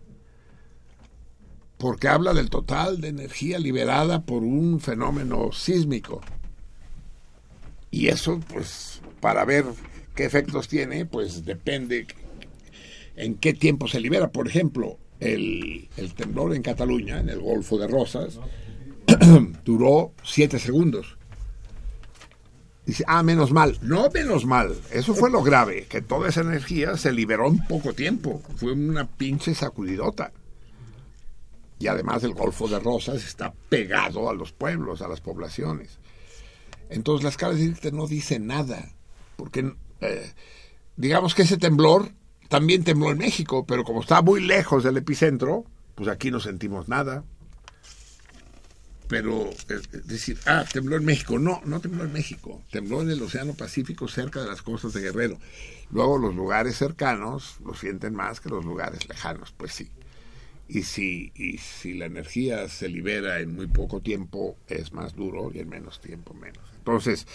[1.78, 6.22] porque habla del total de energía liberada por un fenómeno sísmico.
[7.90, 9.66] Y eso, pues, para ver
[10.16, 12.08] qué efectos tiene, pues depende
[13.16, 14.32] en qué tiempo se libera.
[14.32, 18.40] Por ejemplo, el, el temblor en Cataluña, en el Golfo de Rosas,
[19.68, 21.18] duró siete segundos.
[22.86, 23.78] Dice, ah, menos mal.
[23.82, 24.74] No, menos mal.
[24.92, 28.42] Eso fue lo grave, que toda esa energía se liberó en poco tiempo.
[28.56, 30.32] Fue una pinche sacudidota
[31.80, 36.00] y además el Golfo de Rosas está pegado a los pueblos, a las poblaciones.
[36.90, 38.94] Entonces la escala de Richter no dice nada,
[39.36, 40.32] porque eh,
[40.96, 42.14] digamos que ese temblor
[42.48, 45.66] también tembló en México, pero como está muy lejos del epicentro,
[45.96, 47.26] pues aquí no sentimos nada.
[49.08, 51.40] Pero eh, es decir, ah, tembló en México.
[51.40, 52.64] No, no tembló en México.
[52.72, 55.40] Tembló en el Océano Pacífico cerca de las costas de Guerrero.
[55.92, 59.90] Luego los lugares cercanos lo sienten más que los lugares lejanos, pues sí
[60.70, 65.52] y si, y si la energía se libera en muy poco tiempo, es más duro
[65.54, 66.64] y en menos tiempo menos.
[66.78, 67.26] Entonces,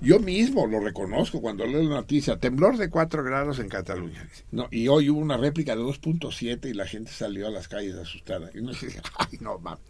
[0.00, 4.28] yo mismo lo reconozco cuando leo la noticia, temblor de 4 grados en Cataluña.
[4.50, 7.96] No, y hoy hubo una réplica de 2.7 y la gente salió a las calles
[7.96, 8.50] asustada.
[8.54, 9.84] Y uno dice, ay, no, mames.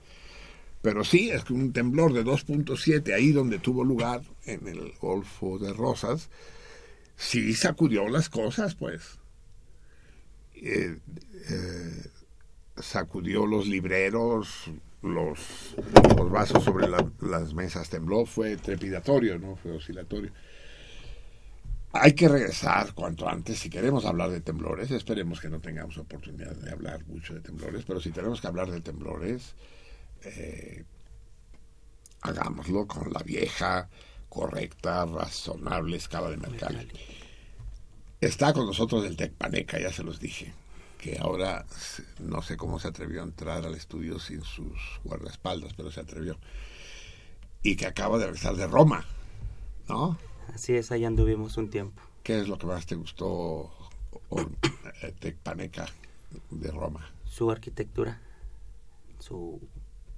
[0.82, 5.58] Pero sí, es que un temblor de 2.7 ahí donde tuvo lugar, en el Golfo
[5.58, 6.28] de Rosas,
[7.16, 9.18] sí sacudió las cosas, pues.
[10.54, 10.96] Eh,
[11.50, 12.02] eh,
[12.76, 14.70] sacudió los libreros,
[15.02, 15.76] los,
[16.16, 20.32] los vasos sobre la- las mesas tembló, fue trepidatorio, no fue oscilatorio.
[21.92, 24.90] Hay que regresar cuanto antes si queremos hablar de temblores.
[24.90, 28.70] Esperemos que no tengamos oportunidad de hablar mucho de temblores, pero si tenemos que hablar
[28.70, 29.54] de temblores,
[30.24, 30.84] eh,
[32.22, 33.88] hagámoslo con la vieja,
[34.28, 36.88] correcta, razonable escala de Mercalli.
[38.20, 40.54] Está con nosotros el Tecpaneca, ya se los dije,
[40.96, 41.66] que ahora
[42.20, 46.38] no sé cómo se atrevió a entrar al estudio sin sus guardaespaldas, pero se atrevió.
[47.62, 49.04] Y que acaba de regresar de Roma,
[49.88, 50.16] ¿no?
[50.54, 52.00] Así es, ahí anduvimos un tiempo.
[52.22, 53.72] ¿Qué es lo que más te gustó,
[55.02, 55.86] eh, Tecpaneca,
[56.50, 57.12] de Roma?
[57.24, 58.20] Su arquitectura,
[59.18, 59.60] su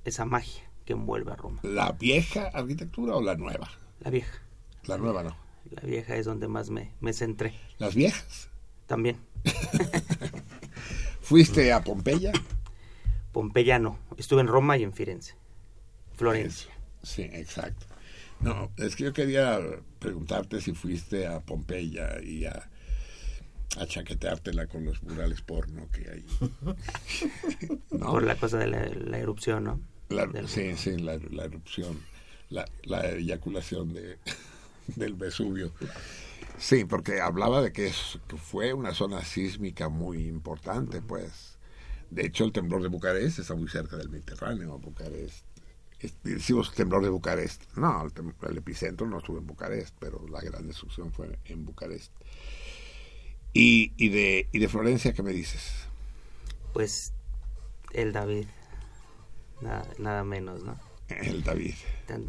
[0.05, 1.61] esa magia que envuelve a Roma.
[1.63, 3.71] ¿La vieja arquitectura o la nueva?
[4.01, 4.41] La vieja.
[4.85, 5.37] La nueva no.
[5.71, 7.55] La vieja es donde más me, me centré.
[7.79, 8.49] ¿Las viejas?
[8.87, 9.17] También.
[11.23, 12.33] ¿Fuiste a Pompeya?
[13.33, 13.99] Pompeya no.
[14.19, 15.35] Estuve en Roma y en Firenze.
[16.17, 16.71] Florencia.
[17.03, 17.87] Sí, exacto.
[18.41, 19.59] No, es que yo quería
[19.99, 22.69] preguntarte si fuiste a Pompeya y a,
[23.79, 26.25] a chaqueteártela con los murales porno que hay.
[27.91, 28.13] ¿No?
[28.13, 29.81] Por la cosa de la, la erupción, ¿no?
[30.15, 32.01] La- sí, sí, la, la erupción,
[32.51, 34.19] la, la eyaculación de,
[34.97, 35.73] del Vesubio.
[36.59, 41.59] Sí, porque hablaba de que, es- que fue una zona sísmica muy importante, pues.
[42.11, 45.45] De hecho, el temblor de Bucarest está muy cerca del Mediterráneo, Bucarest.
[46.01, 47.63] es- Decimos temblor de Bucarest.
[47.77, 48.07] No,
[48.49, 52.13] el epicentro no estuvo en Bucarest, pero la gran destrucción fue en Bucarest.
[53.53, 55.63] Y, y, de, y de Florencia, ¿qué me dices?
[56.73, 57.13] Pues
[57.93, 58.47] el David,
[59.65, 60.79] nada, nada menos, ¿no?
[61.09, 61.75] El David.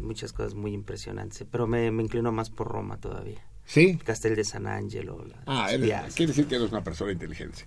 [0.00, 3.42] Muchas cosas muy impresionantes, pero me, me inclino más por Roma todavía.
[3.64, 3.96] ¿Sí?
[4.04, 6.14] Castel de San Angelo, Ah, eres- piazzas.
[6.14, 7.64] quiere decir que eres una persona inteligente.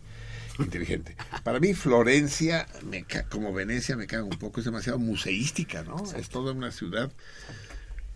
[0.60, 1.16] Inteligente.
[1.44, 4.60] Para mí, Florencia, me ca- como Venecia, me caga un poco.
[4.60, 6.04] Es demasiado museística, ¿no?
[6.16, 7.12] Es toda una ciudad.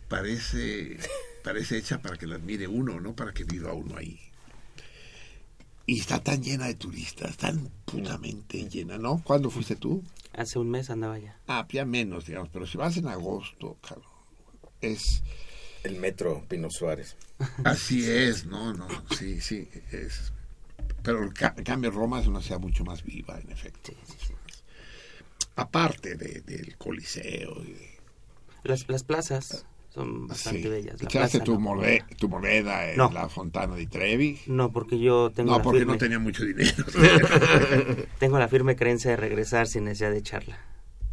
[0.07, 0.97] Parece,
[1.43, 4.19] parece hecha para que la admire uno, no para que viva uno ahí.
[5.85, 9.21] Y está tan llena de turistas, tan putamente llena, ¿no?
[9.23, 10.03] ¿Cuándo fuiste tú?
[10.35, 11.37] Hace un mes andaba ya.
[11.47, 12.49] Ah, ya menos, digamos.
[12.51, 14.07] Pero si vas en agosto, cabrón,
[14.81, 15.23] es...
[15.83, 17.17] El metro Pino Suárez.
[17.65, 18.87] Así es, no, no,
[19.17, 20.31] sí, sí, es.
[21.03, 23.91] Pero el ca- en cambio Roma es una ciudad mucho más viva, en efecto.
[25.55, 27.61] Aparte de- del Coliseo.
[27.63, 27.99] y de-
[28.63, 30.67] Las, las plazas son bastante sí.
[30.69, 31.01] bellas.
[31.01, 31.59] La ¿Echaste plaza, tu, ¿no?
[31.59, 33.11] mole- tu moneda en No.
[33.11, 34.39] la Fontana di Trevi?
[34.47, 36.71] No, porque yo tengo No, la porque firme, no tenía mucho dinero.
[38.19, 40.57] tengo la firme creencia de regresar sin necesidad de echarla.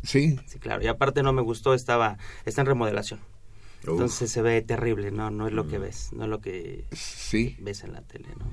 [0.02, 0.82] sí, Sí, claro.
[0.82, 2.16] Y aparte no me gustó, estaba
[2.46, 3.20] está en remodelación.
[3.82, 5.82] Entonces se ve terrible, no no es lo que Mm.
[5.82, 7.56] ves, no es lo que sí.
[7.60, 8.46] ves en la tele, ¿no?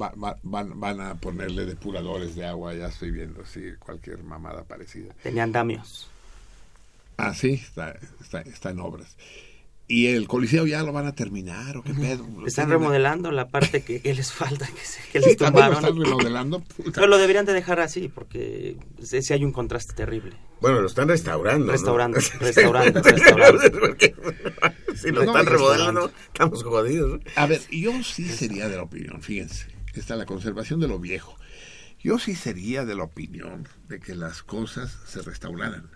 [0.00, 4.62] Va- va- van, van a ponerle depuradores de agua, ya estoy viendo, sí, cualquier mamada
[4.64, 5.12] parecida.
[5.22, 6.08] Tenía andamios.
[7.16, 9.16] Ah, sí, está, está, está en obras.
[9.92, 12.24] ¿Y el Coliseo ya lo van a terminar o qué pedo?
[12.46, 15.66] Están ¿Tienen- remodelando la parte que, que les falta, que, se, que Sí, les también
[15.66, 16.60] lo están remodelando.
[16.60, 16.92] puta.
[16.94, 20.36] Pero lo deberían de dejar así, porque sí hay un contraste terrible.
[20.60, 21.66] Bueno, lo están restaurando.
[21.66, 21.72] ¿no?
[21.72, 23.62] Restaurando, restaurando, restaurando.
[24.94, 27.20] Si lo No, están remodelando, estamos jodidos.
[27.34, 31.36] A ver, yo sí sería de la opinión, fíjense, está la conservación de lo viejo.
[31.98, 35.90] Yo sí sería de la opinión de que las cosas se restauraran.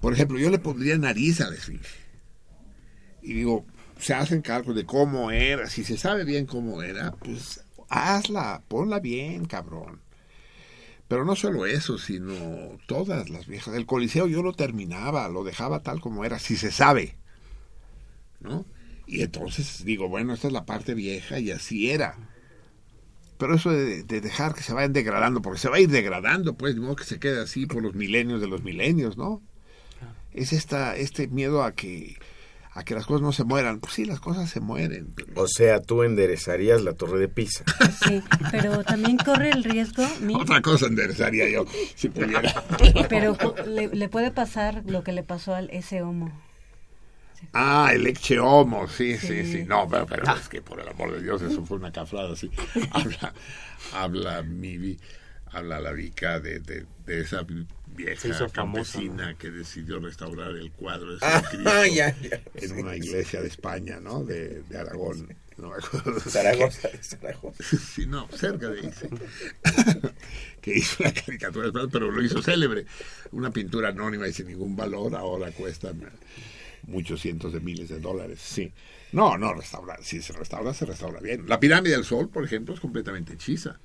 [0.00, 2.01] Por ejemplo, yo le pondría nariz a la esfinge.
[3.22, 3.64] Y digo,
[3.98, 5.68] se hacen cálculos de cómo era.
[5.68, 10.00] Si se sabe bien cómo era, pues hazla, ponla bien, cabrón.
[11.08, 13.74] Pero no solo eso, sino todas las viejas.
[13.74, 17.16] El Coliseo yo lo terminaba, lo dejaba tal como era, si se sabe.
[18.40, 18.64] ¿No?
[19.06, 22.16] Y entonces digo, bueno, esta es la parte vieja y así era.
[23.36, 26.54] Pero eso de, de dejar que se vayan degradando, porque se va a ir degradando,
[26.54, 29.42] pues, de modo que se quede así por los milenios de los milenios, ¿no?
[30.32, 32.16] Es esta, este miedo a que,
[32.74, 33.80] a que las cosas no se mueran.
[33.80, 35.14] Pues sí, las cosas se mueren.
[35.34, 37.64] O sea, tú enderezarías la torre de Pisa.
[38.06, 42.64] Sí, pero también corre el riesgo, mi- Otra cosa enderezaría yo, si pudiera.
[43.08, 43.36] pero
[43.66, 46.32] le, le puede pasar lo que le pasó al ese homo.
[47.52, 49.52] Ah, el Ecce Homo, sí, sí, Sí.
[49.52, 49.64] sí.
[49.64, 52.50] No, pero, pero es que por el amor de Dios, eso fue una cafrada, sí.
[52.92, 53.34] Habla,
[53.92, 54.96] habla Mivi,
[55.50, 57.44] habla la Vica de, de, de esa
[57.94, 62.40] vieja famosa, campesina que decidió restaurar el cuadro de Ah, San Cristo ya, ya.
[62.54, 64.24] en una iglesia de España, ¿no?
[64.24, 65.28] De, de Aragón.
[65.58, 66.18] No me acuerdo.
[66.20, 67.62] Zaragoza, Zaragoza.
[67.62, 68.90] Sí, no, cerca de ahí,
[70.60, 72.86] que hizo la caricatura, de España, pero lo hizo célebre.
[73.32, 75.92] Una pintura anónima y sin ningún valor, ahora cuesta
[76.86, 78.40] muchos cientos de miles de dólares.
[78.42, 78.72] Sí.
[79.12, 80.02] No, no, restaurar.
[80.02, 81.46] Si se restaura, se restaura bien.
[81.46, 83.78] La pirámide del Sol, por ejemplo, es completamente hechiza.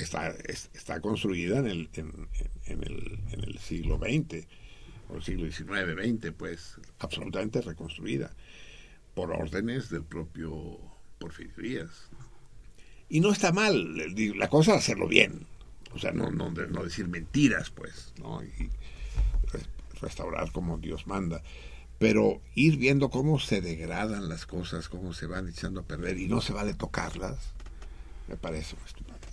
[0.00, 2.28] Está, es- está construida en el, en,
[2.82, 4.46] el, en el siglo XX,
[5.08, 8.30] o el siglo XIX, XX, pues, absolutamente reconstruida
[9.14, 10.78] por órdenes del propio
[11.18, 12.08] Porfirio Díaz.
[13.08, 13.96] Y no está mal,
[14.36, 15.46] la cosa es hacerlo bien,
[15.94, 18.42] o sea, no, no, de- no decir mentiras, pues, ¿no?
[18.44, 18.70] y
[19.50, 19.66] re-
[20.00, 21.42] restaurar como Dios manda,
[21.98, 26.28] pero ir viendo cómo se degradan las cosas, cómo se van echando a perder y
[26.28, 27.54] no se vale tocarlas,
[28.28, 28.76] me parece.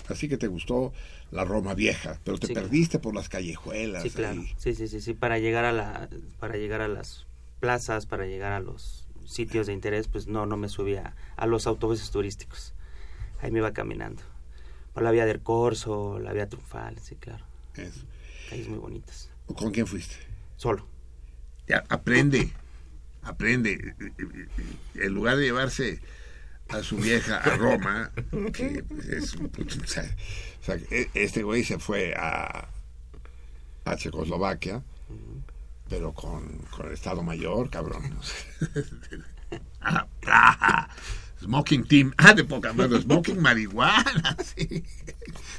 [0.09, 0.93] Así que te gustó
[1.31, 2.67] la Roma vieja, pero te Sí, claro.
[2.67, 4.03] perdiste por las callejuelas.
[4.03, 4.41] Sí, claro.
[4.41, 4.53] ahí.
[4.57, 6.09] Sí, sí, sí, sí, para llegar a la
[6.39, 7.25] para llegar a las
[7.59, 11.65] plazas, para llegar a los sitios de interés, pues no no me subía a los
[11.67, 12.73] autobuses turísticos.
[13.41, 14.21] Ahí me iba caminando.
[14.93, 17.43] Por la vía del Corso, la vía Triunfal, sí, claro.
[17.75, 18.01] Eso.
[18.49, 19.29] Calles muy bonitas.
[19.47, 20.15] ¿Con quién fuiste?
[20.55, 20.87] Solo.
[21.67, 22.53] Ya, aprende,
[23.23, 23.95] aprende.
[24.93, 25.99] En lugar de llevarse
[26.69, 28.11] a su vieja a Roma,
[28.53, 32.67] que es o sea, e- este güey se fue a,
[33.85, 34.81] a Checoslovaquia
[35.87, 38.17] pero con, con el Estado Mayor, cabrón.
[39.81, 40.89] Ah, ah,
[41.39, 42.11] Smoking Team.
[42.17, 43.01] Ah, de poca madre.
[43.01, 44.83] Smoking marihuana, sí.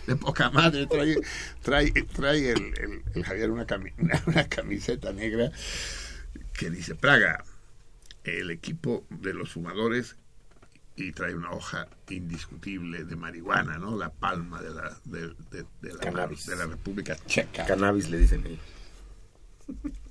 [0.08, 0.88] De poca madre.
[0.88, 1.16] Trae,
[1.62, 5.52] trae, trae el, el- el Javier una, cami- una, una camiseta negra
[6.54, 7.44] que dice Praga,
[8.24, 10.16] el equipo de los fumadores
[10.96, 13.96] y trae una hoja indiscutible de marihuana, ¿no?
[13.96, 16.46] La palma de la, de, de- de la, Cannabis.
[16.46, 17.66] de la República Checa.
[17.66, 18.60] Cannabis le dicen ellos.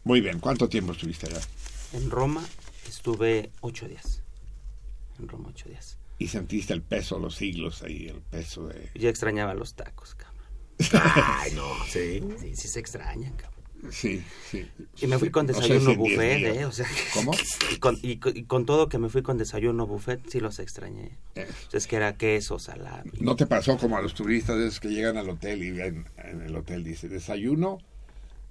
[0.03, 1.41] Muy bien, ¿cuánto tiempo estuviste allá?
[1.94, 2.44] En Roma
[2.88, 4.22] estuve ocho días.
[5.20, 5.98] En Roma ocho días.
[6.20, 8.91] Y sentiste el peso, los siglos ahí, el peso de...
[8.95, 10.45] Yo extrañaba los tacos, cabrón.
[11.41, 12.22] Ay, no, sí.
[12.40, 13.55] Sí, sí se extrañan, cabrón.
[13.91, 14.68] Sí, sí.
[15.02, 16.56] Y me fui con desayuno en diez buffet.
[16.57, 16.66] ¿eh?
[16.66, 17.32] O sea, ¿Cómo?
[17.72, 21.18] y, con, y, y con todo que me fui con desayuno buffet, sí los extrañé.
[21.36, 23.12] Eh, Es que era queso, salami.
[23.20, 26.41] ¿No te pasó como a los turistas esos que llegan al hotel y ven en
[26.41, 27.80] el hotel dice desayuno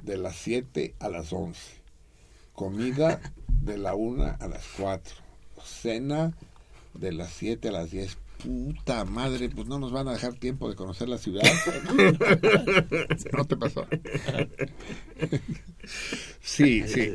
[0.03, 1.59] de las 7 a las 11,
[2.53, 3.21] comida
[3.63, 5.15] de la 1 a las 4,
[5.65, 6.33] cena
[6.95, 8.19] de las 7 a las 10?
[8.45, 11.43] Puta madre, pues no nos van a dejar tiempo de conocer la ciudad.
[13.33, 13.87] ¿No te pasó?
[16.41, 17.15] Sí, sí.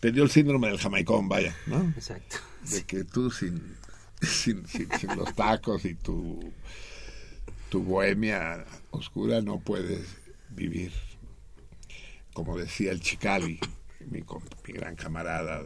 [0.00, 1.82] Te dio el síndrome del jamaicón, vaya, ¿no?
[1.96, 2.36] Exacto.
[2.70, 3.60] de que tú sin,
[4.22, 6.40] sin, sin- sin los tacos y tu,
[7.68, 10.16] tu bohemia oscura no puedes
[10.50, 10.92] vivir.
[12.32, 13.58] Como decía el Chicali,
[14.10, 15.64] mi, com- mi gran camarada.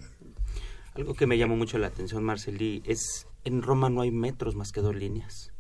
[0.94, 4.72] Algo que me llamó mucho la atención, Marcelí, es en Roma no hay metros más
[4.72, 5.52] que dos líneas.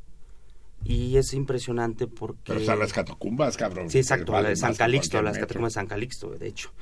[0.84, 2.40] Y es impresionante porque...
[2.46, 3.88] Pero están las catacumbas, cabrón.
[3.88, 5.46] Sí, exacto, la de San Calixto, las metro.
[5.46, 6.72] catacumbas de San Calixto, de hecho.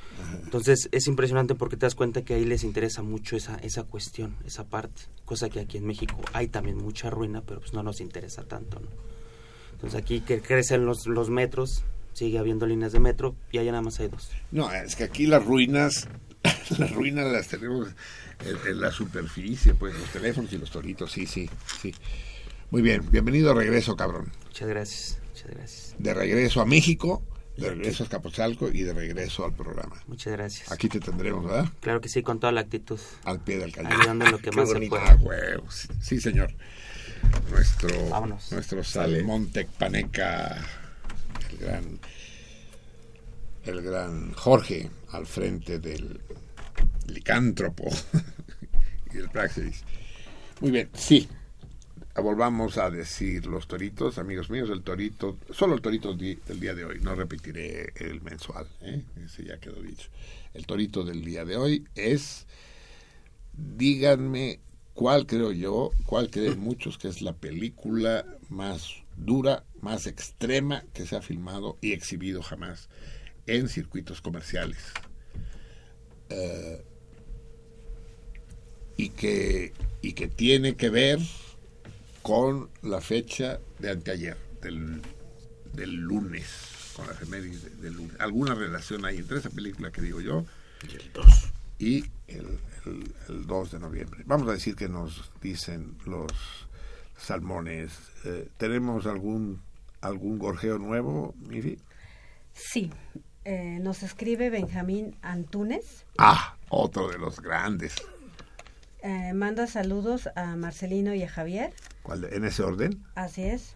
[0.43, 4.36] Entonces es impresionante porque te das cuenta que ahí les interesa mucho esa, esa cuestión,
[4.47, 8.01] esa parte, cosa que aquí en México hay también mucha ruina, pero pues no nos
[8.01, 8.89] interesa tanto, ¿no?
[9.72, 13.82] Entonces aquí que crecen los, los metros, sigue habiendo líneas de metro y allá nada
[13.82, 14.31] más hay dos.
[14.51, 16.09] No, es que aquí las ruinas,
[16.79, 17.89] las ruinas las tenemos
[18.45, 21.49] en, en la superficie, pues los teléfonos y los toritos, sí, sí,
[21.81, 21.95] sí.
[22.71, 24.31] Muy bien, bienvenido a regreso, cabrón.
[24.47, 25.95] Muchas gracias, muchas gracias.
[25.99, 27.23] De regreso a México,
[27.57, 30.01] de regreso a Escapotzalco y de regreso al programa.
[30.07, 30.71] Muchas gracias.
[30.73, 31.67] Aquí te tendremos, ¿verdad?
[31.81, 32.99] Claro que sí, con toda la actitud.
[33.25, 33.93] Al pie del cañón.
[33.93, 35.19] Ayudando lo que Qué más se pueda.
[35.61, 35.97] Ah.
[36.01, 36.55] Sí, señor.
[37.51, 38.51] Nuestro, Vámonos.
[38.53, 38.83] nuestro.
[38.83, 40.57] Salmón Tecpaneca,
[41.51, 41.99] el gran,
[43.65, 46.20] el gran Jorge, al frente del
[47.07, 47.85] licántropo
[49.15, 49.82] y el Praxis.
[50.61, 51.28] Muy bien, sí.
[52.16, 56.85] Volvamos a decir los toritos, amigos míos, el torito, solo el torito del día de
[56.85, 59.03] hoy, no repetiré el mensual, ¿eh?
[59.24, 60.09] ese ya quedó dicho.
[60.53, 62.47] El torito del día de hoy es
[63.55, 64.61] díganme
[64.93, 71.07] cuál creo yo, cuál creen muchos que es la película más dura, más extrema que
[71.07, 72.91] se ha filmado y exhibido jamás
[73.56, 74.78] en circuitos comerciales.
[76.28, 76.85] Eh,
[78.97, 79.72] y, que,
[80.02, 81.18] y que tiene que ver
[82.22, 85.01] con la fecha de anteayer, del,
[85.72, 88.16] del lunes, con la efeméride de- del lunes.
[88.20, 90.44] Alguna relación hay entre esa película que digo yo
[90.86, 91.27] Y el 2.
[91.78, 94.22] y el, el- el 2 de noviembre.
[94.27, 96.31] Vamos a decir que nos dicen los
[97.16, 97.93] salmones.
[98.24, 99.62] eh, ¿Tenemos algún
[100.02, 101.78] algún gorjeo nuevo, Mifi?
[102.55, 102.90] Sí,
[103.45, 106.05] eh, nos escribe Benjamín Antunes.
[106.19, 107.95] Ah, otro de los grandes.
[109.03, 111.73] eh, manda saludos a Marcelino y a Javier.
[112.03, 113.03] ¿Cuál de- ¿En ese orden?
[113.15, 113.75] Así es.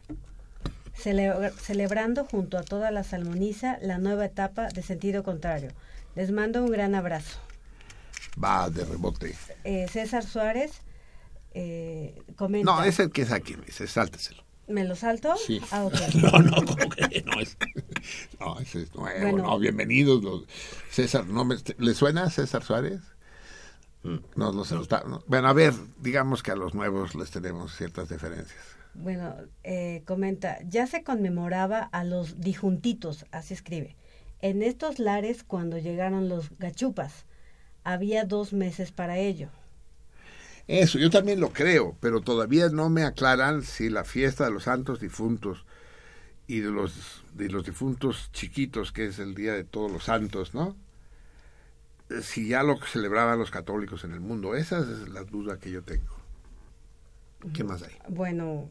[0.97, 5.71] Cele- celebrando junto a toda la salmoniza la nueva etapa de sentido contrario.
[6.15, 7.39] Les mando un gran abrazo.
[8.43, 9.35] Va de rebote.
[9.65, 10.73] Eh, César Suárez
[11.55, 12.71] eh, comenta.
[12.71, 14.43] No, ese que es aquí, dice, sálteselo.
[14.67, 15.35] ¿Me lo salto?
[15.37, 15.61] Sí.
[15.71, 15.89] Ah.
[16.15, 17.57] No, no, ¿cómo que no es.
[18.41, 19.21] No, ese es nuevo.
[19.21, 19.43] Bueno.
[19.45, 20.23] No, bienvenidos.
[20.23, 20.45] Los,
[20.91, 23.01] César, ¿no me- ¿le suena César Suárez?
[24.03, 24.17] Mm.
[24.37, 25.23] No, está- no.
[25.27, 28.59] Bueno, a ver, digamos que a los nuevos les tenemos ciertas diferencias.
[28.95, 29.35] Bueno,
[29.65, 33.97] eh, comenta, ya se conmemoraba a los dijuntitos, así escribe.
[34.41, 37.25] En estos lares, cuando llegaron los gachupas,
[37.83, 39.49] había dos meses para ello.
[40.67, 44.65] Eso, yo también lo creo, pero todavía no me aclaran si la fiesta de los
[44.65, 45.67] santos difuntos
[46.47, 50.55] y de los, de los difuntos chiquitos, que es el Día de Todos los Santos,
[50.55, 50.77] ¿no?
[52.11, 55.71] Eh, Si ya lo celebraban los católicos en el mundo, esa es la duda que
[55.71, 56.15] yo tengo.
[57.53, 57.95] ¿Qué más hay?
[58.09, 58.71] Bueno,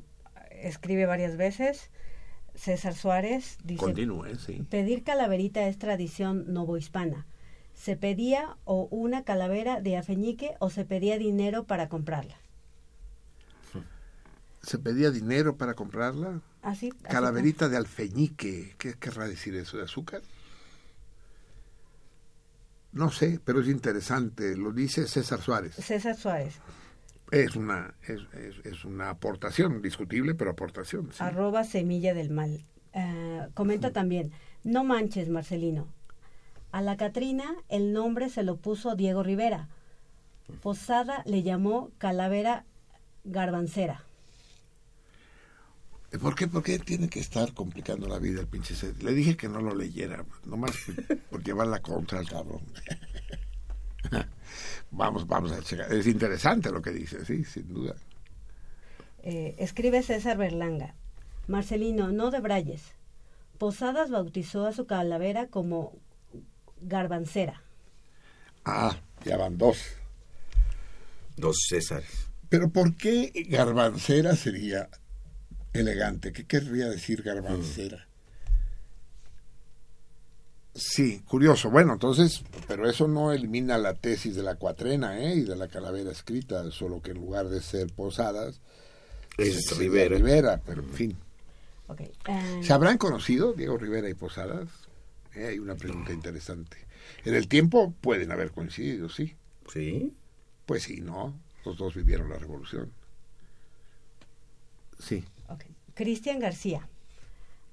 [0.51, 1.91] escribe varias veces.
[2.55, 4.65] César Suárez dice, Continúe, sí.
[4.69, 7.27] pedir calaverita es tradición novohispana.
[7.73, 12.35] Se pedía o una calavera de afeñique o se pedía dinero para comprarla.
[14.61, 16.39] ¿Se pedía dinero para comprarla?
[16.61, 16.89] Así.
[16.89, 18.75] así Calaverita de alfeñique.
[18.77, 19.77] ¿Qué querrá decir eso?
[19.77, 20.21] ¿De azúcar?
[22.93, 24.55] no sé, pero es interesante.
[24.55, 25.73] Lo dice César Suárez.
[25.75, 26.59] César Suárez,
[27.31, 31.09] Es una, es, es- es una aportación, discutible, pero aportación.
[31.11, 31.17] sí.
[31.23, 32.63] arroba semilla del mal.
[32.93, 34.31] Eh, comenta también,
[34.63, 35.87] no manches, Marcelino.
[36.73, 39.69] A la Catrina el nombre se lo puso Diego Rivera.
[40.63, 42.65] Posada le llamó Calavera
[43.23, 44.03] Garbancera.
[46.19, 48.73] ¿Por qué, ¿Por qué tiene que estar complicando la vida el pinche?
[49.03, 50.71] Le dije que no lo leyera, nomás
[51.29, 52.63] por llevar la contra al cabrón.
[54.89, 55.93] vamos, vamos a checar.
[55.93, 57.93] Es interesante lo que dice, sí, sin duda.
[59.21, 60.95] Eh, escribe César Berlanga.
[61.47, 62.95] Marcelino, no de Brayes.
[63.59, 65.93] Posadas bautizó a su calavera como
[66.83, 67.61] Garbancera.
[68.65, 69.77] Ah, ya van dos.
[71.35, 72.27] Dos Césares.
[72.49, 74.89] Pero ¿por qué garbancera sería
[75.73, 76.31] elegante?
[76.31, 78.07] ¿Qué querría decir garbancera?
[80.75, 81.69] Sí, curioso.
[81.69, 85.35] Bueno, entonces, pero eso no elimina la tesis de la cuatrena ¿eh?
[85.35, 88.59] y de la calavera escrita, solo que en lugar de ser posadas,
[89.37, 90.15] Es sería Rivera.
[90.15, 91.17] Rivera, pero en fin.
[91.99, 94.67] Eh, ¿Se habrán conocido Diego Rivera y Posadas?
[95.35, 96.77] Eh, hay una pregunta interesante.
[97.25, 99.35] En el tiempo pueden haber coincidido, sí.
[99.71, 100.13] Sí.
[100.65, 101.33] Pues sí, ¿no?
[101.65, 102.91] Los dos vivieron la revolución.
[104.99, 105.23] Sí.
[105.49, 105.63] ok.
[105.95, 106.87] Cristian García.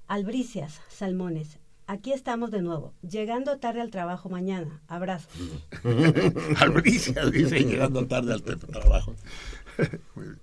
[0.07, 1.57] Albricias, salmones.
[1.87, 2.93] Aquí estamos de nuevo.
[3.01, 4.81] Llegando tarde al trabajo mañana.
[4.87, 5.31] Abrazos.
[6.59, 9.15] Albricias, dice, llegando tarde al trabajo.
[10.15, 10.39] Muy bien.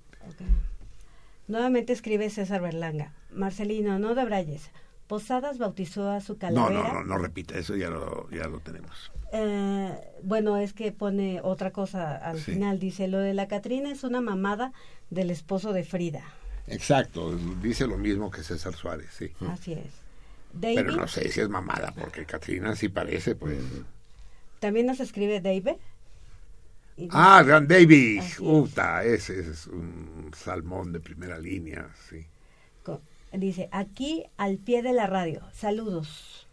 [1.47, 3.15] Nuevamente escribe César Berlanga.
[3.33, 4.71] Marcelino, no de Brayes.
[5.09, 6.83] Posadas bautizó a su No, calavera.
[6.93, 9.11] no, no, no repita, eso ya lo, ya lo tenemos.
[9.33, 12.53] Eh, bueno, es que pone otra cosa al Sí.
[12.53, 12.79] final.
[12.79, 14.73] Dice, lo de la Catrina es una mamada
[15.11, 16.23] del esposo de Frida.
[16.67, 19.33] Exacto, dice lo mismo que César Suárez, sí.
[19.49, 19.87] Así es.
[20.53, 23.59] David, Pero no sé si es mamada, porque Catrina sí parece, pues.
[24.61, 25.77] también nos escribe David.
[27.11, 28.23] Ah, Gran David.
[28.41, 32.27] Uta, ese es un salmón de primera línea, sí.
[33.33, 35.43] Dice, aquí al pie de la radio.
[35.53, 36.47] Saludos.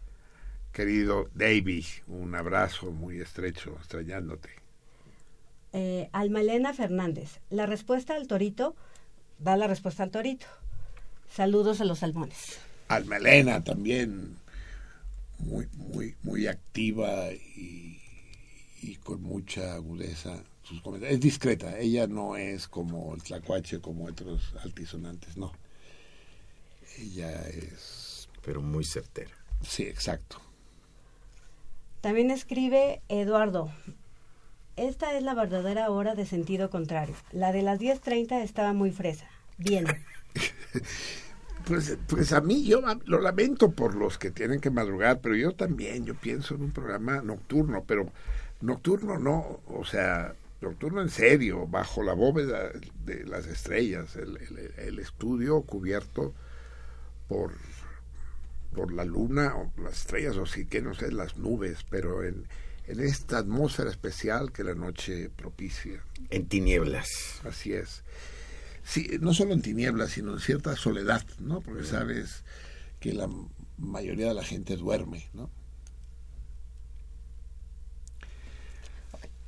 [0.72, 4.50] Querido David, un abrazo muy estrecho, extrañándote.
[5.72, 7.40] Eh, Almalena Fernández.
[7.50, 8.76] La respuesta al torito
[9.38, 10.46] da la respuesta al torito.
[11.30, 12.58] Saludos a los salmones.
[12.88, 14.36] Almelena también,
[15.38, 18.00] muy, muy, muy activa y,
[18.82, 20.42] y con mucha agudeza.
[20.62, 21.14] Sus comentarios.
[21.16, 25.52] Es discreta, ella no es como el tlacuache, como otros altisonantes, no.
[26.98, 28.28] Ella es.
[28.44, 29.30] Pero muy certera.
[29.62, 30.40] Sí, exacto.
[32.00, 33.70] También escribe Eduardo.
[34.76, 37.16] Esta es la verdadera hora de sentido contrario.
[37.32, 39.26] La de las 10.30 estaba muy fresa.
[39.58, 39.86] Bien.
[41.66, 45.52] Pues, pues a mí yo lo lamento por los que tienen que madrugar, pero yo
[45.52, 48.12] también, yo pienso en un programa nocturno, pero
[48.60, 52.70] nocturno no, o sea, nocturno en serio, bajo la bóveda
[53.04, 56.34] de las estrellas, el, el- el estudio cubierto
[57.28, 57.52] por,
[58.74, 62.46] por la luna o las estrellas, o sí que no sé, las nubes, pero en,
[62.86, 66.02] en esta atmósfera especial que la noche propicia.
[66.30, 67.40] En tinieblas.
[67.44, 68.02] Así es.
[68.84, 71.60] Sí, no solo en tinieblas, sino en cierta soledad, ¿no?
[71.60, 72.44] Porque sabes
[73.00, 73.28] que la
[73.78, 75.50] mayoría de la gente duerme, ¿no?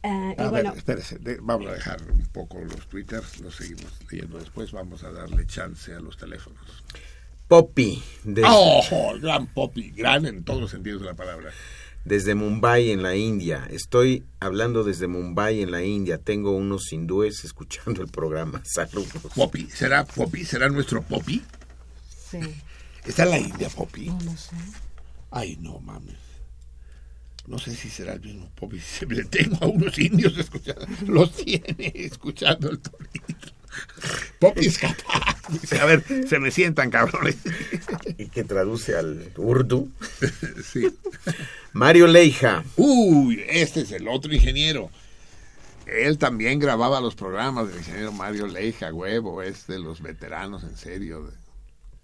[0.02, 3.56] Eh, y A bueno, ver, espérese, de- vamos a dejar un poco los twitters, los
[3.56, 6.84] seguimos leyendo después, vamos a darle chance a los teléfonos.
[7.48, 8.82] Poppy, de- ¡Oh!
[9.20, 11.50] Gran Poppy, gran en todos los sentidos de la palabra.
[12.04, 13.66] desde Mumbai, en la India.
[13.70, 16.18] Estoy hablando desde Mumbai, en la India.
[16.18, 18.62] Tengo unos hindúes escuchando el programa.
[18.64, 19.08] Saludos.
[19.34, 20.44] Poppy, ¿será Poppy?
[20.44, 21.42] ¿Será nuestro Poppy?
[22.30, 22.38] sí.
[23.04, 24.06] ¿Está en la India Poppy?
[24.06, 24.54] No, no sé.
[25.30, 26.16] Ay, no mames.
[27.46, 28.78] No sé si será el mismo Poppy.
[28.98, 30.86] Siempre tengo a unos indios escuchando.
[31.06, 33.48] Los tiene escuchando el torito.
[34.38, 35.36] Poppy es capaz.
[35.48, 37.36] Dice, a ver, se me sientan cabrones.
[38.18, 39.88] Y que traduce al urdu.
[40.64, 40.88] Sí.
[41.72, 42.64] Mario Leija.
[42.76, 44.90] Uy, este es el otro ingeniero.
[45.86, 50.76] Él también grababa los programas del ingeniero Mario Leija, huevo, es de los veteranos, en
[50.76, 51.30] serio.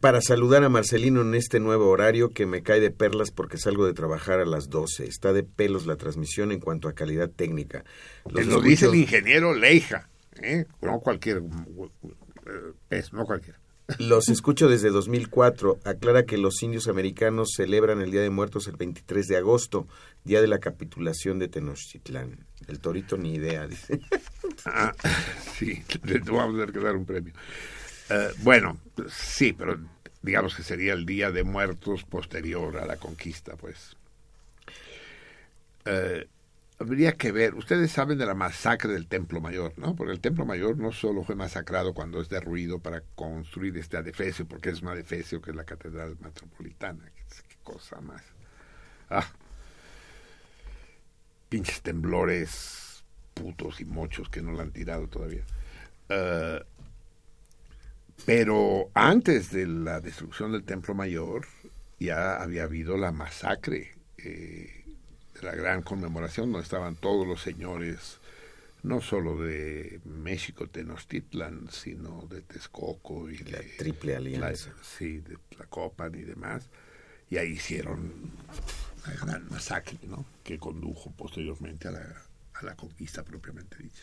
[0.01, 3.86] Para saludar a Marcelino en este nuevo horario que me cae de perlas porque salgo
[3.86, 5.07] de trabajar a las 12.
[5.07, 7.84] Está de pelos la transmisión en cuanto a calidad técnica.
[8.28, 10.09] Los lo dice el ingeniero Leija,
[10.42, 10.66] ¿eh?
[10.80, 13.58] no cualquier eh, es, no cualquiera.
[13.98, 15.80] Los escucho desde 2004.
[15.84, 19.86] Aclara que los indios americanos celebran el Día de Muertos el 23 de agosto,
[20.24, 22.46] día de la capitulación de Tenochtitlán.
[22.66, 24.00] El torito ni idea, dice.
[24.66, 24.94] Ah,
[25.58, 27.34] sí, le vamos a tener que dar un premio.
[28.08, 28.78] Eh, bueno,
[29.10, 29.78] sí, pero
[30.22, 33.94] digamos que sería el Día de Muertos posterior a la conquista, pues.
[36.78, 39.94] Habría que ver, ustedes saben de la masacre del Templo Mayor, ¿no?
[39.94, 44.46] Porque el Templo Mayor no solo fue masacrado cuando es derruido para construir este adefesio,
[44.46, 47.04] porque es un adefesio que es la Catedral Metropolitana,
[47.48, 48.22] qué cosa más.
[49.10, 49.26] Ah,
[51.48, 53.04] pinches temblores
[53.34, 55.44] putos y mochos que no la han tirado todavía.
[56.08, 56.62] Eh,
[58.26, 61.46] pero antes de la destrucción del Templo Mayor
[61.98, 64.83] ya había habido la masacre eh,
[65.34, 68.18] de la gran conmemoración donde estaban todos los señores,
[68.82, 74.70] no solo de México, Tenochtitlan, sino de Texcoco y La de Triple Alianza.
[74.70, 76.68] la- sí, de Tlacopan y demás.
[77.30, 78.12] Y ahí hicieron
[79.06, 80.24] la gran masacre, ¿no?
[80.44, 82.22] Que condujo posteriormente a la,
[82.54, 84.02] a la conquista propiamente dicha.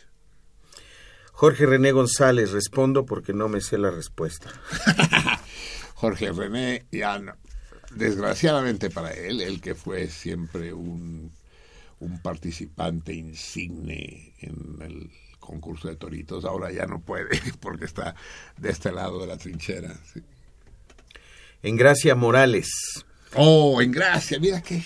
[1.32, 4.50] Jorge René González, respondo porque no me sé la respuesta.
[5.94, 7.36] Jorge René, ya no-
[7.96, 11.30] desgraciadamente para él, él que fue siempre un,
[12.00, 18.14] un participante insigne en el concurso de toritos, ahora ya no puede porque está
[18.58, 19.94] de este lado de la trinchera.
[20.12, 20.22] sí.
[21.62, 22.68] En Gracia Morales,
[23.34, 24.82] Oh, en gracia, mira qué,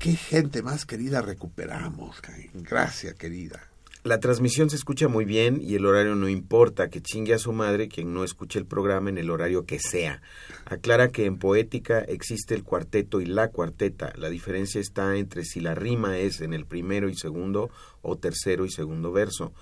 [0.00, 3.67] qué gente más querida recuperamos, ca- en gracia querida.
[4.08, 7.52] La transmisión se escucha muy bien y el horario no importa, que chingue a su
[7.52, 10.22] madre quien no escuche el programa en el horario que sea.
[10.64, 14.14] Aclara que en poética existe el cuarteto y la cuarteta.
[14.16, 17.70] La diferencia está entre si la rima es en el primero y segundo
[18.00, 19.52] o tercero y segundo verso.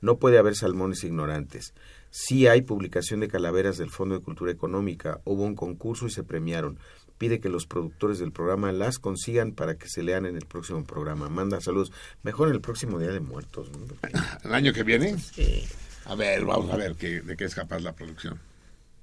[0.00, 1.74] No puede haber salmones ignorantes.
[2.10, 5.20] Sí hay publicación de calaveras del Fondo de Cultura Económica.
[5.24, 6.78] Hubo un concurso y se premiaron.
[7.18, 10.84] Pide que los productores del programa las consigan para que se lean en el próximo
[10.84, 11.28] programa.
[11.28, 11.92] Manda saludos.
[12.22, 13.70] Mejor en el próximo Día de Muertos.
[13.70, 13.86] ¿no?
[14.44, 15.16] ¿El año que viene?
[16.04, 18.38] A ver, vamos a ver qué, de qué es capaz la producción.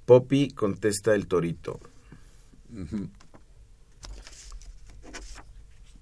[0.06, 1.80] Poppy contesta el torito.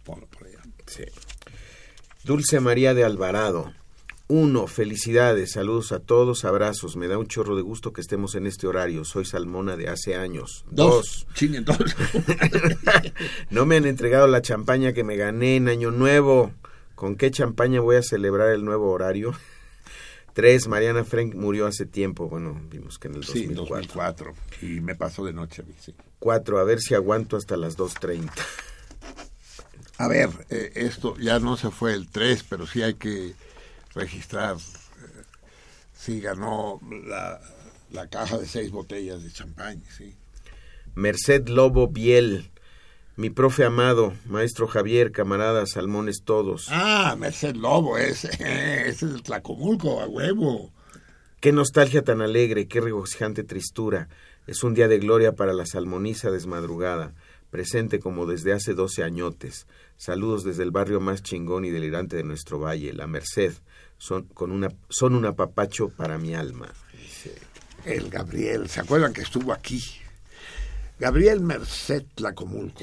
[0.04, 0.62] Ponlo por allá.
[0.86, 1.04] Sí.
[2.24, 3.72] Dulce María de Alvarado.
[4.34, 6.96] Uno, felicidades, saludos a todos, abrazos.
[6.96, 9.04] Me da un chorro de gusto que estemos en este horario.
[9.04, 10.64] Soy Salmona de hace años.
[10.70, 11.26] Dos.
[13.50, 16.50] No me han entregado la champaña que me gané en Año Nuevo.
[16.94, 19.34] ¿Con qué champaña voy a celebrar el nuevo horario?
[20.32, 22.30] Tres, Mariana Frank murió hace tiempo.
[22.30, 24.32] Bueno, vimos que en el Sí, 2004.
[24.32, 24.34] 2004.
[24.62, 25.60] Y me pasó de noche.
[25.60, 25.94] a mí, sí.
[26.18, 28.30] Cuatro, a ver si aguanto hasta las 2.30.
[29.98, 33.34] A ver, eh, esto ya no se fue el 3, pero sí hay que
[33.94, 34.56] registrar.
[34.56, 35.22] eh,
[35.94, 37.40] sí, ganó la,
[37.90, 40.14] la caja de seis botellas de champán, sí.
[40.94, 42.50] Merced Lobo Biel.
[43.14, 46.68] Mi profe amado, maestro Javier, camaradas, salmones todos.
[46.70, 50.72] Ah, Merced Lobo, ese, ese es el Tlacomulco, a huevo.
[51.40, 54.08] Qué nostalgia tan alegre, qué regocijante tristura.
[54.46, 57.14] Es un día de gloria para la salmoniza desmadrugada,
[57.50, 59.66] presente como desde hace doce añotes.
[59.96, 63.52] Saludos desde el barrio más chingón y delirante de nuestro valle, La Merced.
[64.02, 66.68] Son, con una, son un apapacho para mi alma.
[67.84, 69.80] El Gabriel, ¿se acuerdan que estuvo aquí?
[70.98, 72.82] Gabriel Merced Tlacomulco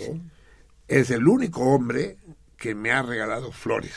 [0.87, 2.15] es el único hombre
[2.55, 3.91] que me ha regalado flores.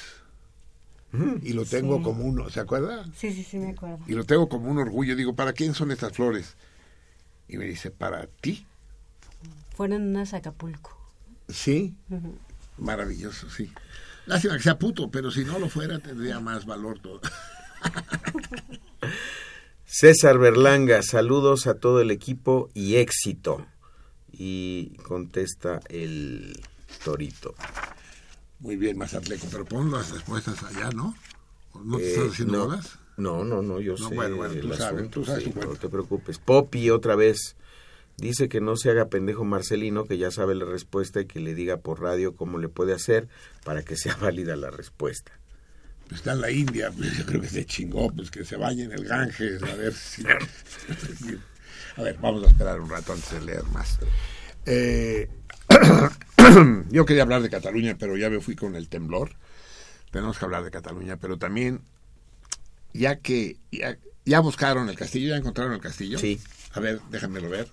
[1.43, 2.03] Y lo tengo Sí.
[2.03, 3.05] como uno, ¿se acuerda?
[3.17, 4.01] Sí, sí, sí, me acuerdo.
[4.09, 5.15] Y lo tengo como un orgullo.
[5.15, 6.57] Digo, ¿para quién son estas flores?
[7.47, 8.67] Y me dice, para ti.
[9.77, 10.99] Fueron unas Acapulco.
[11.49, 11.95] Sí,
[12.79, 13.71] maravilloso, sí.
[14.27, 17.21] Lástima que sea puto, pero si no lo fuera tendría más valor todo.
[19.85, 23.67] César Berlanga, saludos a todo el equipo y éxito.
[24.33, 26.59] Y contesta el
[27.05, 27.55] torito.
[28.61, 31.15] Muy bien, Mazatleco, pero pon las respuestas allá, ¿no?
[31.85, 32.99] ¿No te Eh, estás haciendo no, bolas?
[33.17, 35.61] No, no, no, yo No, sé bueno, bueno, tú sabes, asunto, tú sabes sí, tu
[35.61, 36.39] no te preocupes.
[36.39, 37.57] Poppy otra vez
[38.23, 41.55] dice que no se haga pendejo Marcelino, que ya sabe la respuesta y que le
[41.55, 43.29] diga por radio cómo le puede hacer
[43.65, 45.33] para que sea válida la respuesta.
[46.11, 48.93] Está en la India, pues yo creo que se chingó, pues que se bañe en
[48.93, 50.23] el Ganges, a ver si...
[51.97, 53.99] A ver, vamos a esperar un rato antes de leer más.
[54.65, 55.29] Eh,
[56.91, 59.33] yo quería hablar de Cataluña, pero ya me fui con el temblor.
[60.11, 61.83] Tenemos que hablar de Cataluña, pero también,
[62.95, 66.19] ya que ya, ya buscaron el castillo, ya encontraron el castillo.
[66.19, 66.41] Sí.
[66.73, 67.69] A ver, déjenmelo ver.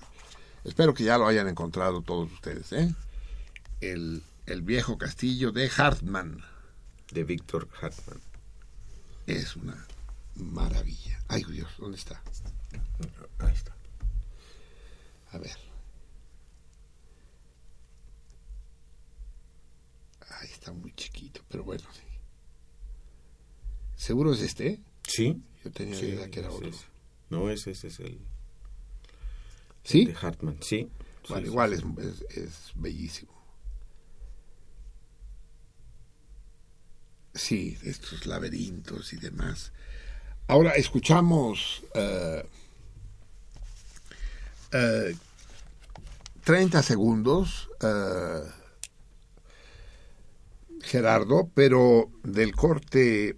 [0.63, 2.93] Espero que ya lo hayan encontrado todos ustedes, ¿eh?
[3.81, 6.43] El, el viejo castillo de Hartmann
[7.11, 8.19] De Víctor Hartmann.
[9.27, 9.85] es una
[10.35, 11.19] maravilla.
[11.27, 12.21] Ay, Dios, ¿dónde está?
[13.39, 13.73] Ahí está.
[15.31, 15.57] A ver.
[20.41, 22.01] Ahí está muy chiquito, pero bueno, sí.
[23.95, 24.79] ¿Seguro es este?
[25.07, 25.41] Sí.
[25.63, 26.67] Yo tenía Sí, idea que era otro.
[26.69, 26.85] es.
[27.29, 28.19] No, ese, ese es el
[29.83, 30.05] ¿Sí?
[30.05, 30.89] de Hartmann, sí.
[31.27, 33.31] Bueno, Sí, igual sí, es, es, es bellísimo.
[37.33, 39.71] Sí, estos laberintos y demás.
[40.47, 42.43] Ahora escuchamos eh,
[44.71, 45.15] eh,
[46.43, 48.43] 30 segundos, eh,
[50.81, 53.35] Gerardo, pero del corte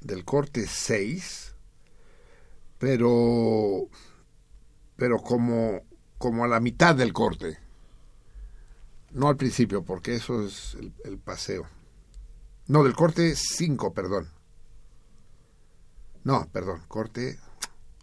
[0.00, 1.54] del corte 6,
[2.78, 3.88] pero
[4.96, 5.82] pero como
[6.18, 7.58] como a la mitad del corte.
[9.12, 11.66] No al principio, porque eso es el, el paseo.
[12.66, 14.28] No, del corte 5, perdón.
[16.24, 17.38] No, perdón, corte.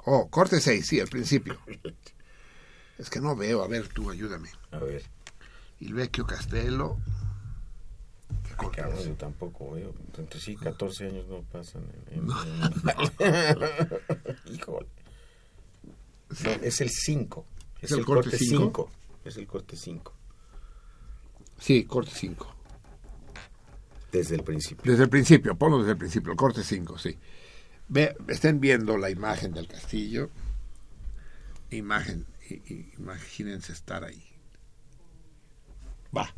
[0.06, 1.58] Oh, corte 6, sí, al principio.
[3.00, 4.50] Es que no veo, a ver, tú ayúdame.
[4.72, 5.04] A ver.
[5.80, 6.98] Il vecchio castello.
[8.48, 9.94] ¿Qué corte Cabrón, yo tampoco veo.
[10.16, 11.84] Entre sí, 14 años no pasan.
[12.12, 12.28] En, en-
[14.54, 14.88] Híjole.
[16.44, 17.46] No, es el 5.
[17.82, 18.90] Es, el el, corte corte cinco?
[18.90, 19.20] 5.
[19.26, 20.14] Es el corte 5.
[21.60, 22.56] Sí, corte 5.
[24.12, 24.92] Desde el principio.
[24.92, 27.18] Desde el principio, ponlo desde el principio, el corte 5, sí.
[27.88, 30.30] Ve, estén viendo la imagen del castillo.
[31.72, 32.26] Imagen,
[32.98, 34.24] imagínense estar ahí.
[36.16, 36.34] Va.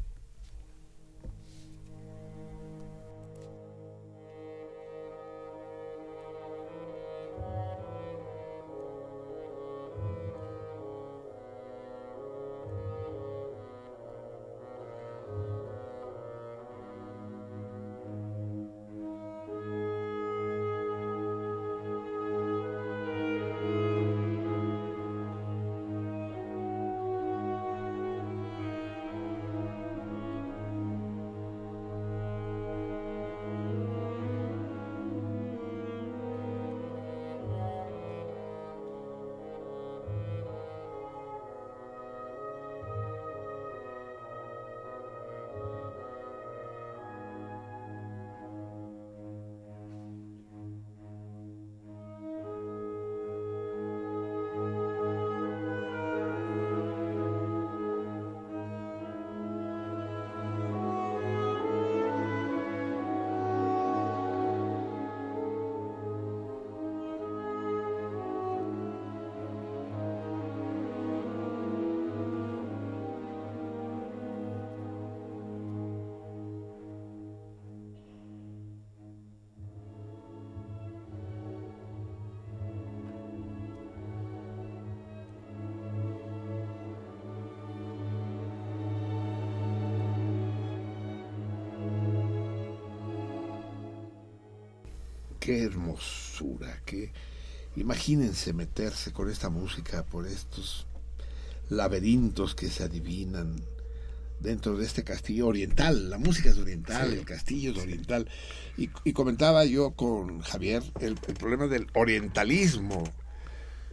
[95.46, 97.12] Qué hermosura, qué
[97.76, 100.88] imagínense meterse con esta música por estos
[101.70, 103.56] laberintos que se adivinan
[104.40, 106.10] dentro de este castillo oriental.
[106.10, 108.28] La música es oriental, el castillo es oriental.
[108.78, 113.04] Y, y comentaba yo con Javier el, el problema del orientalismo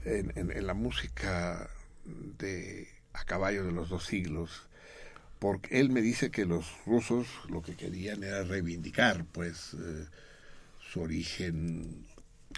[0.04, 1.68] en, en- en la música
[2.38, 4.50] de a caballo de los dos siglos.
[5.38, 10.06] Porque él me dice que los rusos lo que querían era reivindicar, pues, eh,
[10.92, 12.06] su origen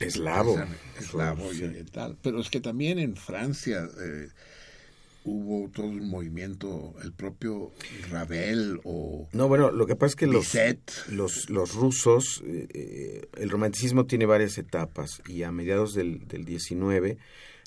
[0.01, 0.59] Eslavo.
[0.99, 1.65] eslavo y Sí.
[1.65, 2.17] oriental.
[2.23, 4.29] Pero es que también en Francia eh,
[5.25, 7.71] hubo todo un movimiento, el propio
[8.11, 10.53] Ravel o No, bueno, lo que pasa es que los,
[11.09, 16.45] los, los rusos, eh, eh, el romanticismo tiene varias etapas y a mediados del, del
[16.45, 17.17] 19,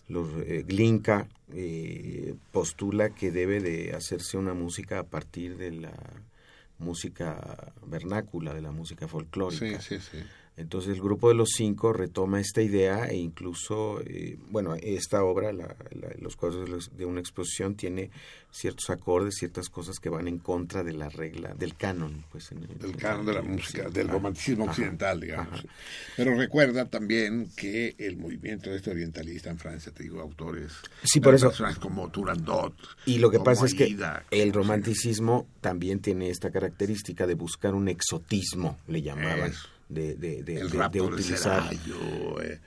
[0.09, 5.93] los, eh, Glinka eh, postula que debe de hacerse una música a partir de la
[6.77, 9.81] música vernácula, de la música folclórica.
[9.81, 10.17] Sí, sí, sí.
[10.57, 15.53] Entonces el grupo de los cinco retoma esta idea e incluso, eh, bueno, esta obra,
[15.53, 18.09] la- la- Los cuadros de, de una exposición, tiene
[18.49, 22.23] ciertos acordes, ciertas cosas que van en contra de la regla, del canon.
[22.31, 25.53] Pues, en- del canon de la música, del romanticismo ajá, occidental, digamos.
[25.59, 25.63] ajá.
[26.15, 31.35] Pero recuerda también que el movimiento este orientalista en Francia, te digo, autores, Sí, por
[31.35, 31.51] eso.
[31.79, 32.73] como Turandot,
[33.05, 33.95] Y lo que pasa es que
[34.31, 39.67] el romanticismo también tiene esta característica de buscar un exotismo, le llamaban, Eso.
[39.89, 42.59] De, de, de- el de- utilizar eh,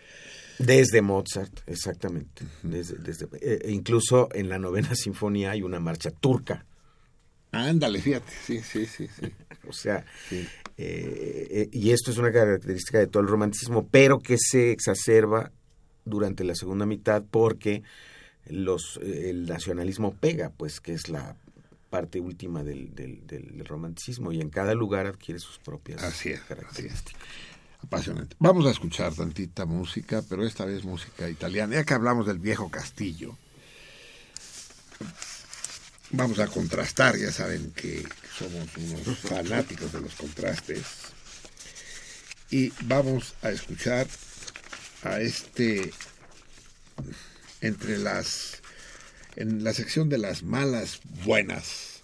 [0.58, 6.10] desde Mozart, exactamente, desde, desde- eh, e incluso en la novena sinfonía hay una marcha
[6.10, 6.64] turca,
[7.52, 9.26] ándale, fíjate, sí, sí, sí, sí.
[9.68, 10.46] o sea, Sí.
[10.76, 15.50] eh, y esto es una característica de todo el romanticismo, pero que se exacerba
[16.04, 17.82] durante la segunda mitad porque
[18.46, 21.36] los el nacionalismo pega, pues que es la
[21.90, 26.30] parte última del, del, del- del romanticismo y en cada lugar adquiere sus propias Así
[26.30, 27.20] es, así características.
[27.82, 28.36] Apasionante.
[28.38, 31.74] Vamos a escuchar tantita música, pero esta vez música italiana.
[31.76, 33.36] Ya que hablamos del viejo castillo,
[36.10, 38.06] vamos a contrastar, ya saben que
[38.38, 40.82] somos unos fanáticos de los contrastes.
[42.50, 44.06] Y vamos a escuchar
[45.02, 45.90] a este
[47.60, 48.59] entre las
[49.36, 52.02] en la sección de las malas buenas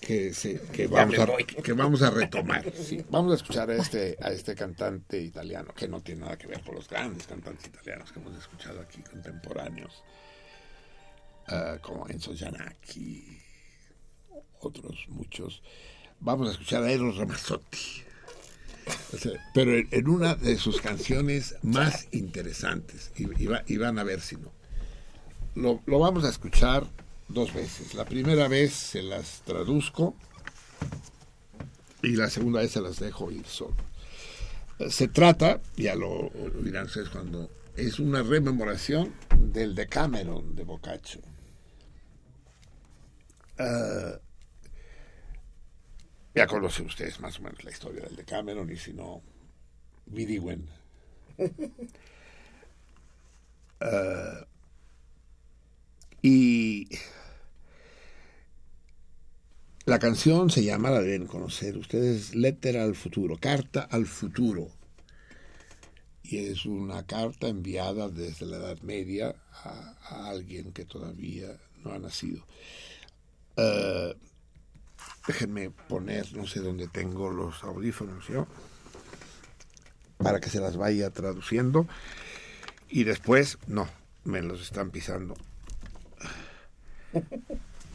[0.00, 1.26] que, se- que vamos a,
[1.62, 2.72] que vamos a retomar.
[2.74, 6.46] Sí, vamos a escuchar a este a este cantante italiano que no tiene nada que
[6.46, 10.02] ver con los grandes cantantes italianos que hemos escuchado aquí contemporáneos
[11.48, 13.38] ah, como Enzo Giannacchi,
[14.60, 15.62] otros muchos.
[16.20, 18.02] Vamos a escuchar a Eros Ramazzotti.
[19.12, 23.10] O sea, pero en, en una de sus canciones más interesantes.
[23.16, 24.52] Y, y va- y van a ver si no.
[25.54, 26.86] Lo, vamos a escuchar
[27.28, 27.94] dos veces.
[27.94, 30.14] La primera vez se las traduzco
[32.02, 33.76] y la segunda vez se las dejo ir solo.
[34.78, 36.30] Eh, Se trata, ya lo,
[36.62, 41.20] dirán ustedes cuando, es una rememoración del Decameron de Boccaccio.
[43.58, 44.18] Ah,
[46.34, 49.22] ya conocen ustedes más o menos la historia del Decameron y si no,
[50.06, 50.68] Vidiguen.
[53.80, 54.46] Ah,
[56.26, 56.88] y
[59.84, 64.70] la canción se llama, la deben conocer ustedes, Letter al futuro, Carta al futuro.
[66.22, 71.98] Y es una carta enviada desde la Edad Media a, alguien que todavía no ha
[71.98, 72.42] nacido.
[73.58, 74.14] Eh,
[75.26, 78.46] déjenme poner, no sé dónde tengo los audífonos yo,
[80.16, 81.86] para que se las vaya traduciendo.
[82.88, 83.86] Y después, no,
[84.24, 85.34] me los están pisando.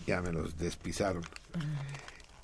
[0.07, 1.23] Ya me los despisaron.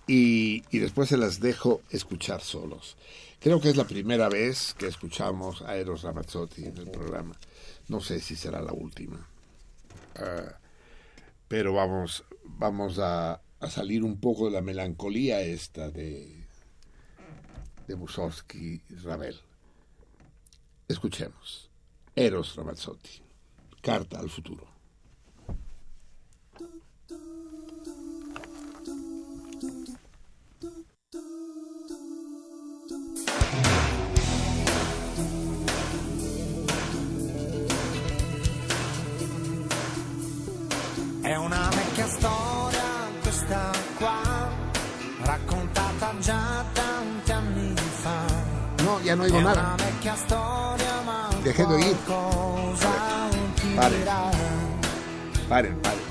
[0.07, 2.95] Y, y después se las dejo escuchar solos.
[3.39, 7.35] Creo que es la primera vez que escuchamos a Eros Ramazzotti en el programa.
[7.87, 9.27] No sé si será la última.
[10.15, 10.57] Ah,
[11.47, 16.45] pero vamos, vamos a, a salir un poco de la melancolía esta de,
[17.87, 19.39] de Mussorgsky y Ravel.
[20.87, 21.69] Escuchemos.
[22.15, 23.21] Eros Ramazzotti.
[23.81, 24.74] Carta al futuro.
[41.25, 42.83] È una vecchia storia
[43.19, 44.47] questa qua,
[45.21, 48.25] raccontata già tanti anni fa.
[48.83, 49.75] No, ya no oigo nada.
[51.41, 51.97] Dejé de oír.
[52.05, 53.97] cosa ti Pare.
[53.97, 54.29] dirà.
[55.47, 56.03] Paren, paren.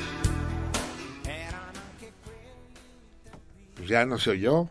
[3.77, 4.69] Pues ya no se oyó.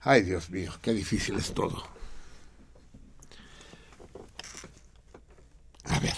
[0.00, 1.80] Ay, Dios mío, qué difícil es todo.
[5.84, 6.16] A ver.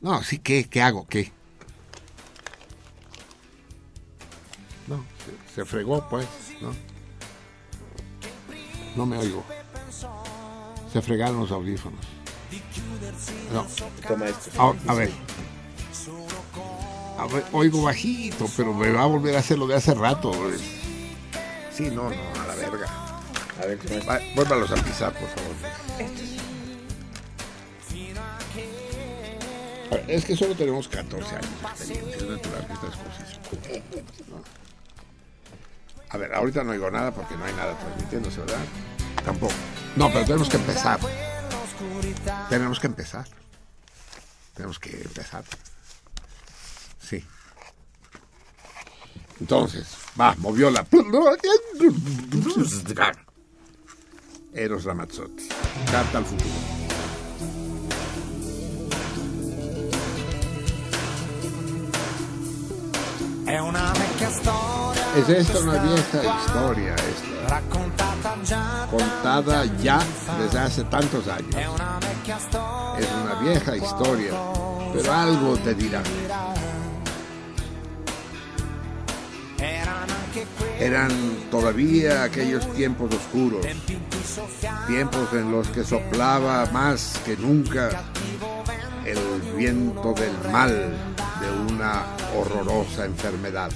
[0.00, 0.68] No, sí, ¿qué?
[0.68, 1.06] ¿Qué hago?
[1.06, 1.35] ¿Qué?
[5.56, 6.26] Se, fregó, pues,
[6.60, 6.74] ¿no?
[8.94, 9.42] No me oigo.
[10.92, 12.04] Se fregaron los audífonos.
[13.54, 13.66] No.
[14.06, 14.50] Toma esto.
[14.60, 15.10] A, a ver.
[17.18, 20.30] A ver, oigo bajito, pero me va a volver a hacer lo de hace rato.
[21.72, 22.86] Sí, no, no, a la verga.
[23.62, 23.78] A ver,
[24.34, 25.56] Vuélvalos a pisar, por favor.
[29.90, 33.40] A ver, es que solo tenemos 14 años de experiencia, es natural que estas cosas.
[34.28, 34.65] ¿no?
[36.16, 38.56] A ver, ahorita no oigo nada porque no hay nada transmitiéndose, ¿verdad?
[39.22, 39.52] Tampoco.
[39.96, 40.98] No, pero tenemos que empezar.
[42.48, 43.26] Tenemos que empezar.
[44.54, 45.44] Tenemos que empezar.
[46.98, 47.22] Sí.
[49.40, 49.86] Entonces,
[50.18, 50.86] va, movió la.
[54.54, 55.48] Eros Ramazzotti.
[55.92, 56.50] Carta al futuro.
[63.44, 67.62] È una vecchia storia Es esta una vieja historia, esta,
[68.90, 69.98] contada ya
[70.38, 71.54] desde hace tantos años.
[72.98, 74.32] Es una vieja historia,
[74.92, 76.02] pero algo te dirá.
[80.78, 81.10] Eran
[81.50, 83.64] todavía aquellos tiempos oscuros,
[84.86, 87.88] tiempos en los que soplaba más que nunca
[89.06, 89.18] el
[89.56, 90.70] viento del mal
[91.40, 92.04] de una
[92.36, 93.70] horrorosa enfermedad.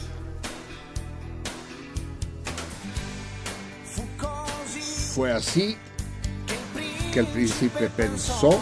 [5.14, 5.76] Fue así
[7.12, 8.60] que el príncipe pensó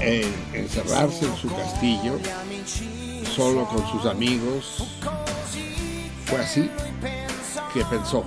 [0.00, 2.18] en encerrarse en su castillo
[3.36, 4.88] solo con sus amigos.
[6.26, 6.68] Fue así
[7.72, 8.24] que pensó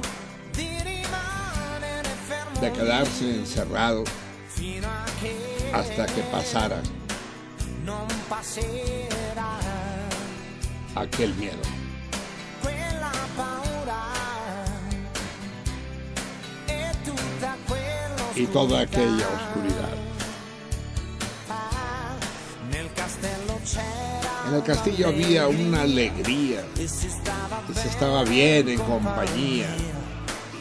[2.61, 4.05] de quedarse encerrado
[5.73, 6.81] hasta que pasara
[10.95, 11.80] aquel miedo.
[18.41, 19.93] Y toda aquella oscuridad.
[24.47, 29.67] En el castillo había una alegría, se estaba bien en compañía,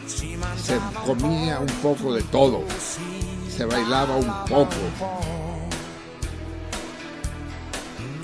[0.06, 2.64] se comía un poco de todo,
[3.56, 4.76] se bailaba un poco,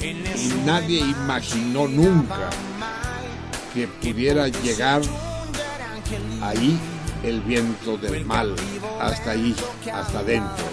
[0.02, 2.50] y nadie imaginó nunca
[3.72, 5.00] que pudiera llegar
[6.42, 6.78] ahí
[7.26, 8.54] el viento del mal,
[9.00, 9.54] hasta ahí,
[9.92, 10.64] hasta dentro.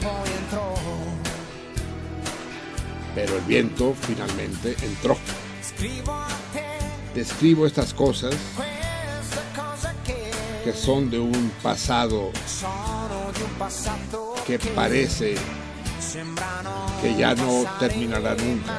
[0.00, 0.74] poi entrò
[3.14, 5.16] Pero el viento finalmente entró.
[7.14, 8.34] Describo estas cosas
[10.64, 12.30] que son de un pasado
[14.46, 15.34] que parece
[17.02, 18.72] que ya no terminará nunca.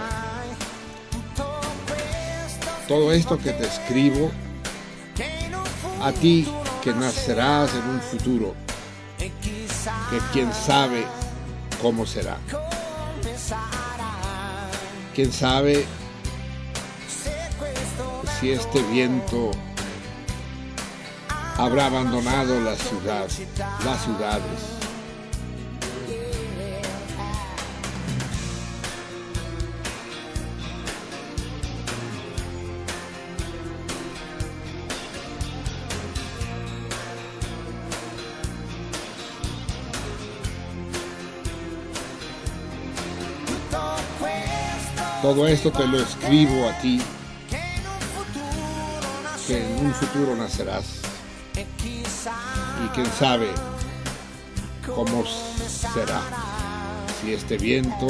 [2.88, 4.32] Todo esto que te escribo
[6.04, 6.48] a ti
[6.84, 8.56] que nacerás en un futuro
[9.18, 11.06] que quién sabe
[11.82, 12.38] cómo será.
[15.14, 15.86] Quién sabe
[18.40, 19.52] si este viento
[21.58, 23.28] habrá abandonado la ciudad,
[23.86, 24.81] las ciudades.
[45.22, 47.00] Todo esto te lo escribo a ti
[49.48, 51.02] que en un futuro nacerás
[51.56, 53.52] y quién sabe
[54.86, 55.24] cómo
[55.94, 56.22] será.
[57.22, 58.08] Si este viento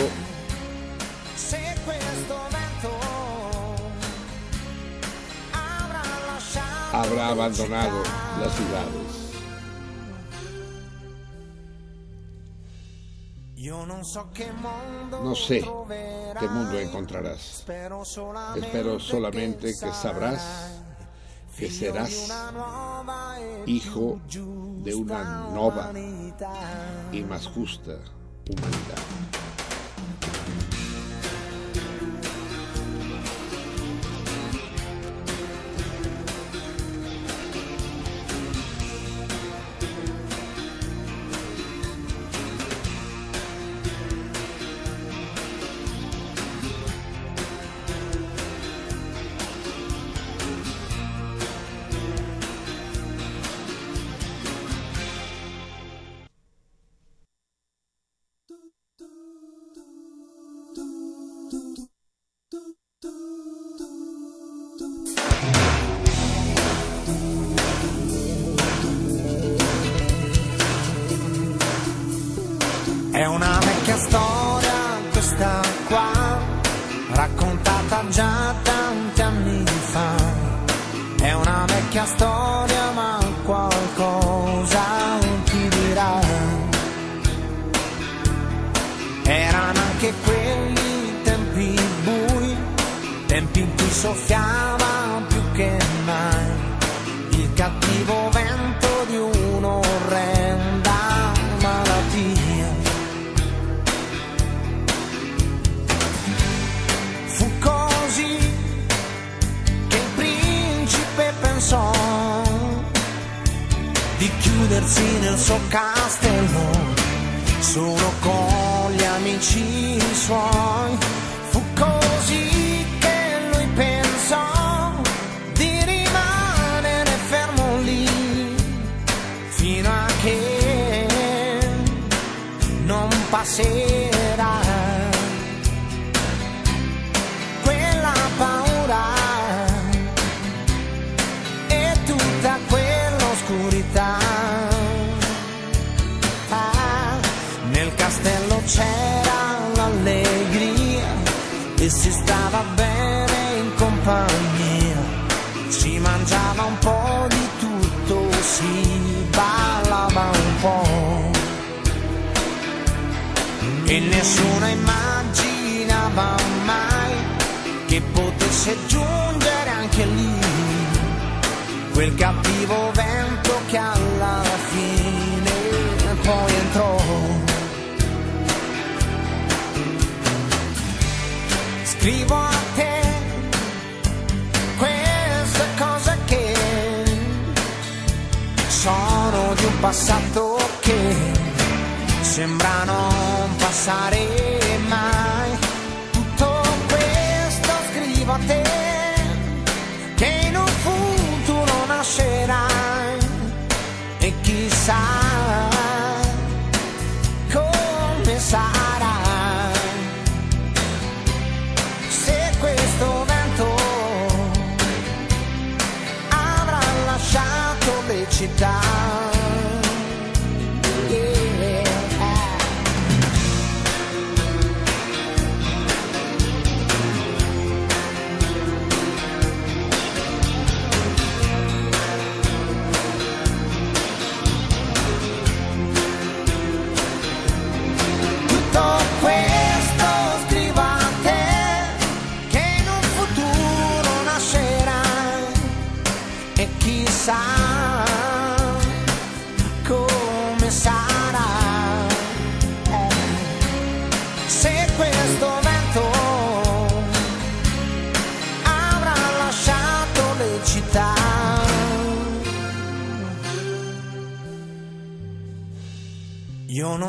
[6.93, 8.03] habrá abandonado
[8.39, 9.10] las ciudades.
[15.23, 15.61] No sé
[16.39, 17.63] qué mundo encontrarás.
[18.55, 20.71] Espero solamente que sabrás
[21.55, 22.31] que serás
[23.67, 26.53] hijo de una umanità.
[27.11, 27.99] y más justa
[28.49, 29.20] humanidad.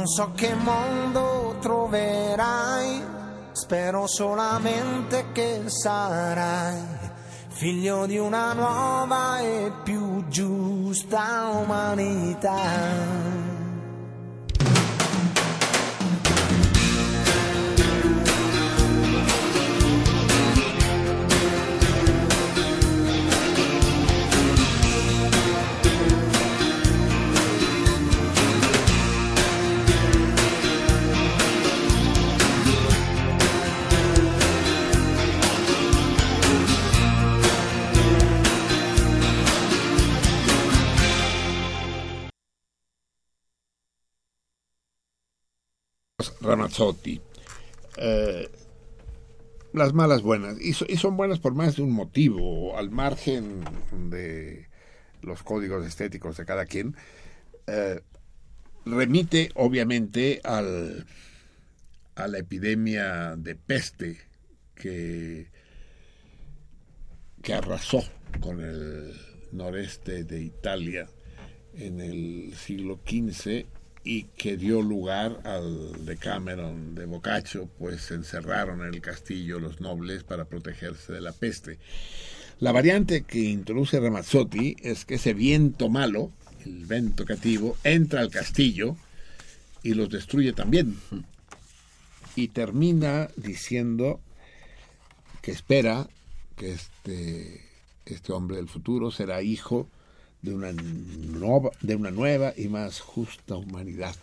[0.02, 3.00] Non so che mondo troverai,
[3.52, 6.80] spero solamente che sarai
[7.46, 13.11] figlio di una nuova e più giusta umanità.
[47.98, 48.48] Eh,
[49.72, 50.60] las malas buenas.
[50.60, 53.62] Y, so- y son buenas por más de un motivo, al margen
[54.10, 54.66] de
[55.22, 56.96] los códigos estéticos de cada quien.
[57.66, 58.00] eh,
[58.84, 61.06] remite, obviamente, al,
[62.16, 64.18] a la epidemia de peste
[64.74, 65.46] que,
[67.42, 68.02] que arrasó
[68.40, 69.14] con el
[69.52, 71.08] noreste de Italia
[71.74, 73.66] en el siglo XV
[74.04, 80.24] y que dio lugar al Decameron de Boccaccio, pues encerraron en el castillo los nobles
[80.24, 81.78] para protegerse de la peste.
[82.58, 86.32] La variante que introduce Ramazzotti es que ese viento malo,
[86.64, 88.96] el vento cativo, entra al castillo
[89.82, 90.96] y los destruye también.
[92.34, 94.20] Y termina diciendo
[95.42, 96.08] que espera
[96.56, 97.62] que este,
[98.06, 99.88] este hombre del futuro será hijo
[100.42, 104.14] de una, nueva, de una nueva y más justa humanidad.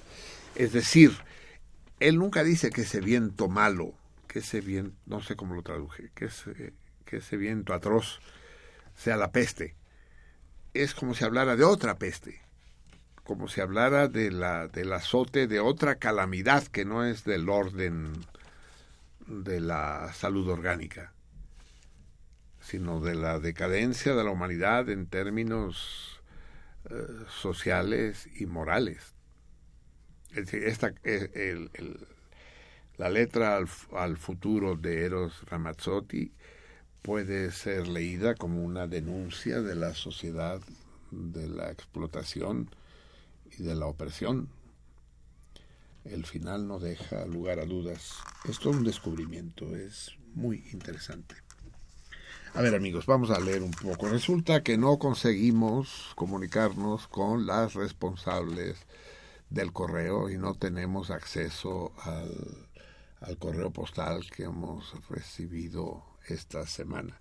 [0.55, 1.13] Es decir,
[1.99, 3.93] él nunca dice que ese viento malo,
[4.27, 6.73] que ese viento, no sé cómo lo traduje, que ese,
[7.05, 8.19] que ese viento atroz
[8.95, 9.75] sea la peste.
[10.73, 12.41] Es como si hablara de otra peste,
[13.23, 18.11] como si hablara de la, del azote de otra calamidad que no es del orden
[19.25, 21.13] de la salud orgánica
[22.69, 26.21] sino de la decadencia de la humanidad en términos
[26.89, 26.95] eh,
[27.29, 29.15] sociales y morales.
[30.31, 31.69] Es decir, esta, el-
[32.97, 36.31] la letra al, al futuro de Eros Ramazzotti
[37.03, 40.61] puede ser leída como una denuncia de la sociedad,
[41.11, 42.69] de la explotación
[43.57, 44.49] y de la opresión.
[46.03, 48.17] El final no deja lugar a dudas.
[48.43, 51.35] Es todo un descubrimiento, es muy interesante.
[52.55, 54.09] A ver amigos, vamos a leer un poco.
[54.09, 58.77] Resulta que no conseguimos comunicarnos con las responsables
[59.49, 67.19] del correo y no tenemos acceso al, correo postal que hemos recibido esta semana.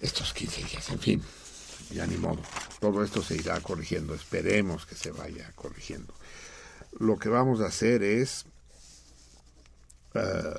[0.00, 1.22] Estos 15 días, en fin,
[1.90, 2.42] ya ni modo.
[2.80, 6.14] Todo esto se irá corrigiendo, esperemos que se vaya corrigiendo.
[6.98, 8.44] Lo que vamos a hacer es
[10.14, 10.54] eh,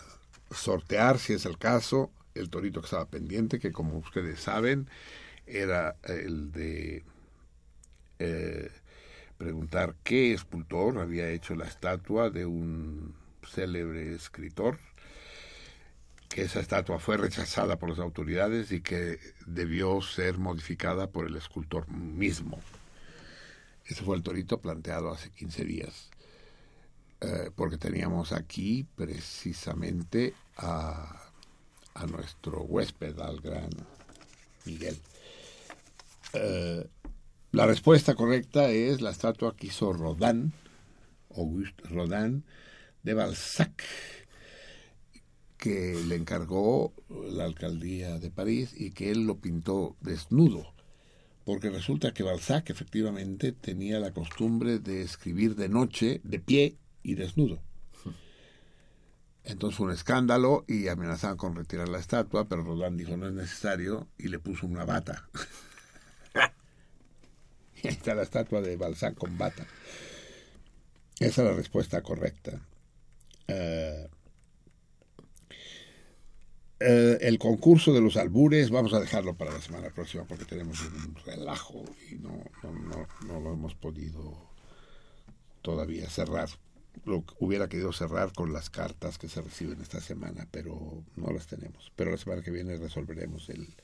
[0.51, 4.87] sortear, si es el caso, el torito que estaba pendiente, que como ustedes saben,
[5.45, 7.03] era el de
[8.19, 8.69] eh,
[9.37, 14.77] preguntar qué escultor había hecho la estatua de un célebre escritor,
[16.29, 21.35] que esa estatua fue rechazada por las autoridades y que debió ser modificada por el
[21.35, 22.59] escultor mismo.
[23.85, 26.09] Ese fue el torito planteado hace 15 días,
[27.19, 31.20] eh, porque teníamos aquí precisamente a
[31.93, 33.69] a nuestro huésped, al gran
[34.65, 34.97] Miguel.
[36.33, 36.87] Eh,
[37.51, 40.53] La respuesta correcta es la estatua que hizo Rodin,
[41.35, 42.45] Auguste Rodin,
[43.03, 43.83] de Balzac,
[45.57, 50.73] que le encargó la alcaldía de París y que él lo pintó desnudo,
[51.43, 57.15] porque resulta que Balzac efectivamente tenía la costumbre de escribir de noche, de pie y
[57.15, 57.61] desnudo.
[59.43, 63.33] Entonces fue un escándalo y amenazaban con retirar la estatua, pero Rodin dijo no es
[63.33, 65.27] necesario y le puso una bata.
[67.83, 69.65] y ahí está la estatua de Balzac con bata.
[71.19, 72.61] Esa es la respuesta correcta.
[73.47, 74.07] Eh,
[76.79, 80.81] eh, el concurso de los albures vamos a dejarlo para la semana próxima porque tenemos
[80.81, 84.49] un relajo y no, no, no, no lo hemos podido
[85.61, 86.49] todavía cerrar.
[87.05, 91.47] Lo hubiera querido cerrar con las cartas que se reciben esta semana, pero no las
[91.47, 91.91] tenemos.
[91.95, 93.75] Pero la semana que viene resolveremos el,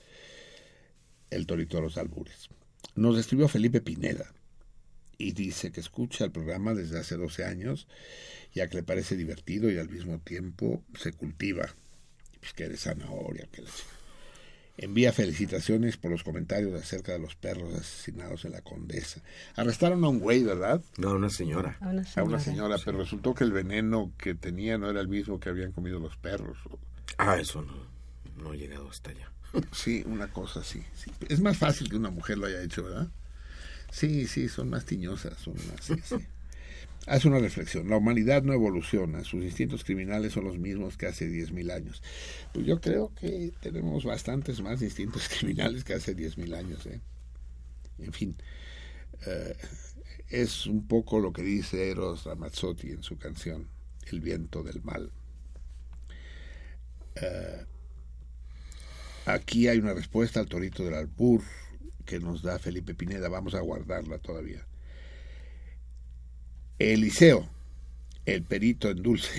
[1.31, 2.49] el torito de los albures.
[2.95, 4.31] Nos escribió Felipe Pineda
[5.17, 7.87] y dice que escucha el programa desde hace 12 años,
[8.53, 11.67] ya que le parece divertido y al mismo tiempo se cultiva.
[12.39, 13.69] Pues que de zanahoria, que la.
[14.77, 19.21] Envía felicitaciones por los comentarios acerca de los perros asesinados en la Condesa.
[19.55, 20.81] Arrestaron a un güey, ¿verdad?
[20.97, 21.77] No, una señora.
[21.81, 22.39] A una A una señora.
[22.39, 25.99] señora, pero resultó que el veneno que tenía no era el mismo que habían comido
[25.99, 26.57] los perros.
[27.17, 27.73] Ah, eso no,
[28.43, 29.31] no he llegado hasta allá.
[29.71, 30.83] Sí, una cosa así.
[30.93, 31.09] sí.
[31.27, 33.07] Es más fácil que una mujer lo haya hecho, ¿verdad?
[33.91, 35.83] Sí, sí, son más tiñosas, son más...
[35.85, 36.17] sí, sí.
[37.07, 37.89] Hace una reflexión.
[37.89, 39.23] La humanidad no evoluciona.
[39.23, 42.03] Sus instintos criminales son los mismos que hace 10.000 años.
[42.53, 46.85] Pues yo creo que tenemos bastantes más instintos criminales que hace 10.000 años.
[46.85, 46.99] ¿eh?
[47.99, 48.35] En fin,
[49.25, 49.55] eh,
[50.29, 53.67] es un poco lo que dice Eros Ramazzotti en su canción
[54.11, 55.11] El viento del mal.
[57.15, 57.65] Eh,
[59.27, 61.41] Aquí hay una respuesta al torito del albur
[62.05, 63.27] que nos da Felipe Pineda.
[63.27, 64.65] Vamos a guardarla todavía.
[66.79, 67.49] Eliseo,
[68.25, 69.31] el perito en dulce,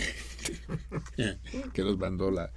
[1.72, 2.50] que nos mandó la.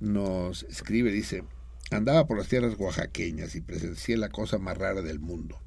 [0.00, 1.42] Nos escribe, dice:
[1.90, 5.60] Andaba por las tierras oaxaqueñas y presencié la cosa más rara del mundo.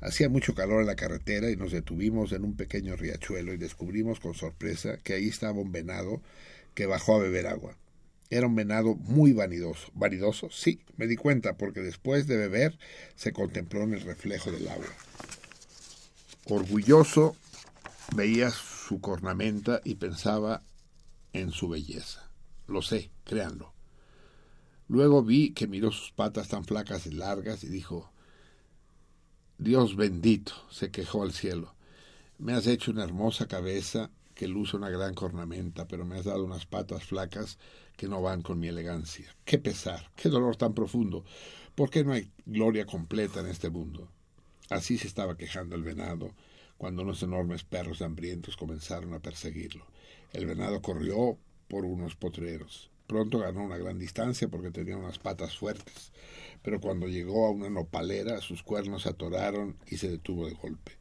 [0.00, 4.20] Hacía mucho calor en la carretera y nos detuvimos en un pequeño riachuelo y descubrimos
[4.20, 6.22] con sorpresa que ahí estaba un venado
[6.74, 7.76] que bajó a beber agua.
[8.30, 9.90] Era un venado muy vanidoso.
[9.94, 10.48] ¿Vanidoso?
[10.50, 12.78] Sí, me di cuenta porque después de beber
[13.16, 14.86] se contempló en el reflejo del agua.
[16.46, 17.36] Orgulloso
[18.14, 20.62] veía su cornamenta y pensaba
[21.32, 22.30] en su belleza.
[22.66, 23.72] Lo sé, créanlo.
[24.88, 28.10] Luego vi que miró sus patas tan flacas y largas y dijo,
[29.58, 31.74] Dios bendito, se quejó al cielo.
[32.38, 36.44] Me has hecho una hermosa cabeza que luce una gran cornamenta, pero me has dado
[36.44, 37.58] unas patas flacas
[37.96, 39.36] que no van con mi elegancia.
[39.44, 41.24] Qué pesar, qué dolor tan profundo.
[41.74, 44.08] ¿Por qué no hay gloria completa en este mundo?
[44.70, 46.32] Así se estaba quejando el venado
[46.80, 49.84] cuando unos enormes perros hambrientos comenzaron a perseguirlo.
[50.32, 51.36] El venado corrió
[51.68, 52.90] por unos potreros.
[53.06, 56.10] Pronto ganó una gran distancia porque tenía unas patas fuertes,
[56.62, 60.92] pero cuando llegó a una nopalera sus cuernos se atoraron y se detuvo de golpe.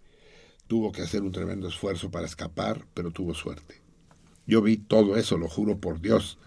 [0.68, 3.76] Tuvo que hacer un tremendo esfuerzo para escapar, pero tuvo suerte.
[4.46, 6.40] Yo vi todo eso, lo juro por Dios.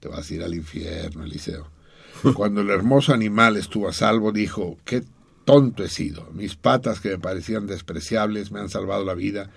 [0.00, 1.68] Te vas a ir al infierno, Eliseo.
[2.34, 5.02] Cuando el hermoso animal estuvo a salvo, dijo, qué
[5.44, 6.30] tonto he sido.
[6.32, 9.50] Mis patas, que me parecían despreciables, me han salvado la vida,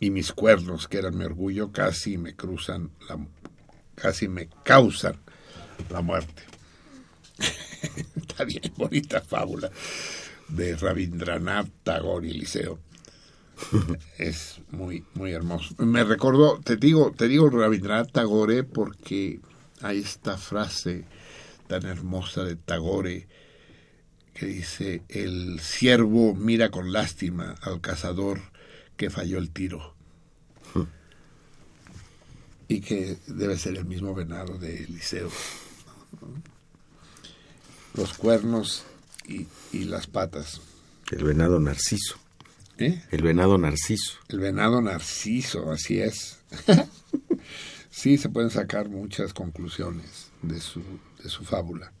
[0.00, 3.18] y mis cuernos, que eran mi orgullo, casi me cruzan, la,
[3.94, 5.16] casi me causan
[5.90, 6.42] la muerte.
[8.16, 9.70] Está bien, bonita fábula
[10.48, 12.78] de Rabindranath Tagore Eliseo.
[14.18, 15.74] Es muy, muy hermoso.
[15.78, 19.40] Me recordó, te digo, te digo Rabindranath Tagore porque
[19.82, 21.04] hay esta frase
[21.66, 23.26] tan hermosa de Tagore
[24.38, 28.40] que dice, el siervo mira con lástima al cazador
[28.96, 29.94] que falló el tiro.
[32.68, 35.30] Y que debe ser el mismo venado de Eliseo.
[37.94, 38.84] Los cuernos
[39.26, 40.60] y, y las patas.
[41.10, 42.18] El venado narciso.
[42.76, 43.02] ¿Eh?
[43.10, 44.18] El venado narciso.
[44.28, 46.38] El venado narciso, así es.
[47.90, 50.82] sí, se pueden sacar muchas conclusiones de su,
[51.22, 51.92] de su fábula.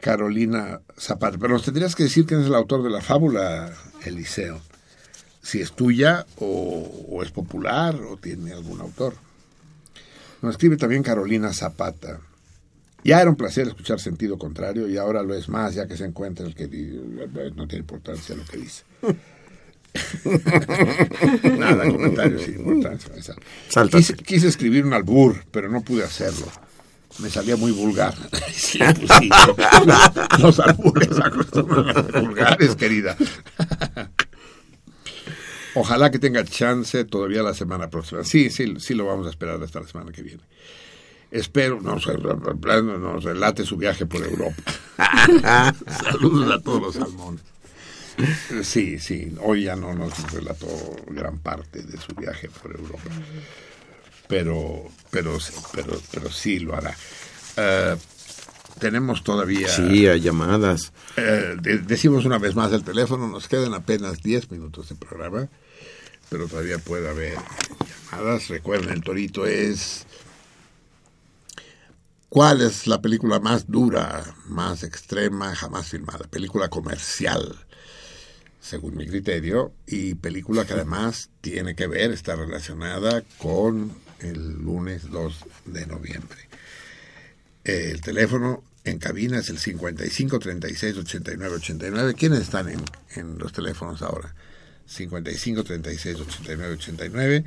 [0.00, 1.38] Carolina Zapata.
[1.38, 3.72] Pero nos tendrías que decir quién es el autor de la fábula,
[4.04, 4.60] Eliseo.
[5.42, 9.14] Si es tuya o, o es popular o tiene algún autor.
[10.42, 12.20] Nos escribe también Carolina Zapata.
[13.04, 16.04] Ya era un placer escuchar sentido contrario y ahora lo es más ya que se
[16.04, 16.66] encuentra el que
[17.54, 18.82] no tiene importancia lo que dice.
[21.56, 23.34] Nada, comentario sin importancia.
[23.90, 26.46] Quise, quise escribir un albur, pero no pude hacerlo.
[27.18, 28.14] Me salía muy vulgar.
[28.56, 29.28] Sí, pues sí,
[30.38, 33.16] los albures acostumbran a ser vulgares, querida.
[35.74, 38.24] Ojalá que tenga chance todavía la semana próxima.
[38.24, 40.42] Sí, sí, sí lo vamos a esperar hasta la semana que viene.
[41.30, 44.56] Espero nos, nos relate su viaje por Europa.
[46.02, 47.42] Saludos a todos los salmones.
[48.62, 50.66] Sí, sí, hoy ya no nos relató
[51.08, 53.10] gran parte de su viaje por Europa.
[54.28, 55.38] Pero, pero,
[55.72, 56.94] pero, pero sí lo hará.
[57.56, 57.96] Eh,
[58.78, 59.68] tenemos todavía...
[59.68, 60.92] Sí, hay llamadas.
[61.16, 65.48] Eh, de- decimos una vez más el teléfono, nos quedan apenas 10 minutos de programa,
[66.28, 67.38] pero todavía puede haber
[68.12, 68.48] llamadas.
[68.48, 70.06] Recuerden, el Torito es...
[72.28, 76.26] ¿Cuál es la película más dura, más extrema jamás filmada?
[76.28, 77.54] Película comercial,
[78.60, 85.10] según mi criterio, y película que además tiene que ver, está relacionada con el lunes
[85.10, 86.38] 2 de noviembre.
[87.64, 92.14] El teléfono en cabina es el 55 36 89 89.
[92.14, 92.80] ¿Quiénes están en,
[93.16, 94.34] en los teléfonos ahora?
[94.86, 97.44] 55 36 89 89.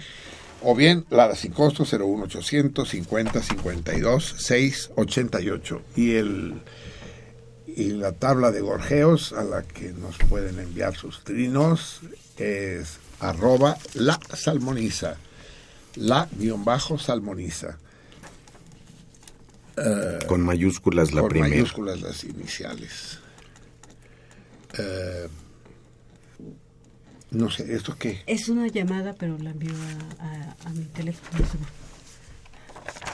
[0.62, 5.82] O bien la sin costo 01800 50 52 6 88.
[5.96, 6.62] Y, el,
[7.66, 12.02] y la tabla de gorjeos a la que nos pueden enviar sus trinos
[12.38, 15.18] es arroba la salmoniza.
[16.00, 17.78] La guion bajo salmoniza.
[19.78, 21.54] Eh, Con mayúsculas la con primera.
[21.56, 23.20] mayúsculas las iniciales.
[24.78, 25.28] Eh,
[27.32, 28.22] no sé, ¿esto qué?
[28.28, 29.74] Es una llamada, pero la envío
[30.20, 31.46] a, a- a mi teléfono.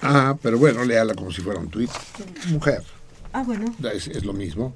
[0.01, 1.89] Ah, pero bueno, léala como si fuera un tweet.
[2.49, 2.83] Mujer,
[3.33, 3.75] Ah, bueno.
[3.93, 4.73] es, es lo mismo.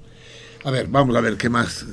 [0.66, 1.86] A ver, vamos a ver qué más,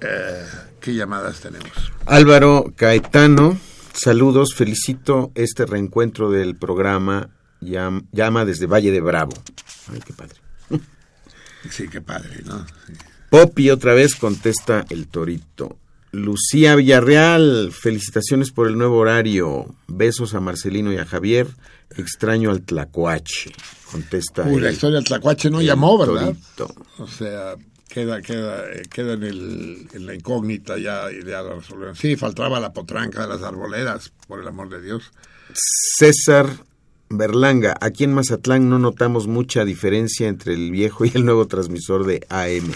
[0.00, 0.46] eh,
[0.80, 1.70] qué llamadas tenemos.
[2.06, 3.56] Álvaro Caetano,
[3.94, 9.32] saludos, felicito este reencuentro del programa Llam- Llama desde Valle de Bravo.
[9.92, 10.36] Ay, qué padre.
[11.70, 12.66] Sí, qué padre, ¿no?
[12.86, 12.92] Sí.
[13.30, 15.78] Poppy otra vez contesta el torito.
[16.12, 19.74] Lucía Villarreal, felicitaciones por el nuevo horario.
[19.88, 21.48] Besos a Marcelino y a Javier.
[21.96, 23.52] Extraño al Tlacuache.
[23.90, 26.34] Contesta Uy, la historia del Tlacuache no llamó, ¿verdad?
[26.56, 26.74] torito.
[26.98, 27.54] O sea,
[27.88, 31.96] queda, queda, eh, queda en, el, en la incógnita ya, ya la resolvieron.
[31.96, 35.12] Sí, faltaba la potranca de las arboledas, por el amor de Dios.
[35.52, 36.48] César
[37.08, 42.06] Berlanga, aquí en Mazatlán no notamos mucha diferencia entre el viejo y el nuevo transmisor
[42.06, 42.72] de AM.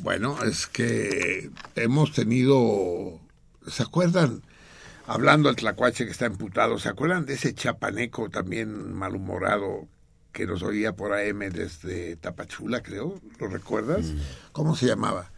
[0.00, 3.18] Bueno, es que hemos tenido,
[3.66, 4.42] ¿se acuerdan?
[5.06, 9.86] Hablando del tlacuache que está imputado, ¿se acuerdan de ese chapaneco también malhumorado
[10.34, 13.18] que nos oía por AM desde Tapachula, creo?
[13.40, 14.12] ¿Lo recuerdas?
[14.52, 15.30] ¿Cómo se llamaba?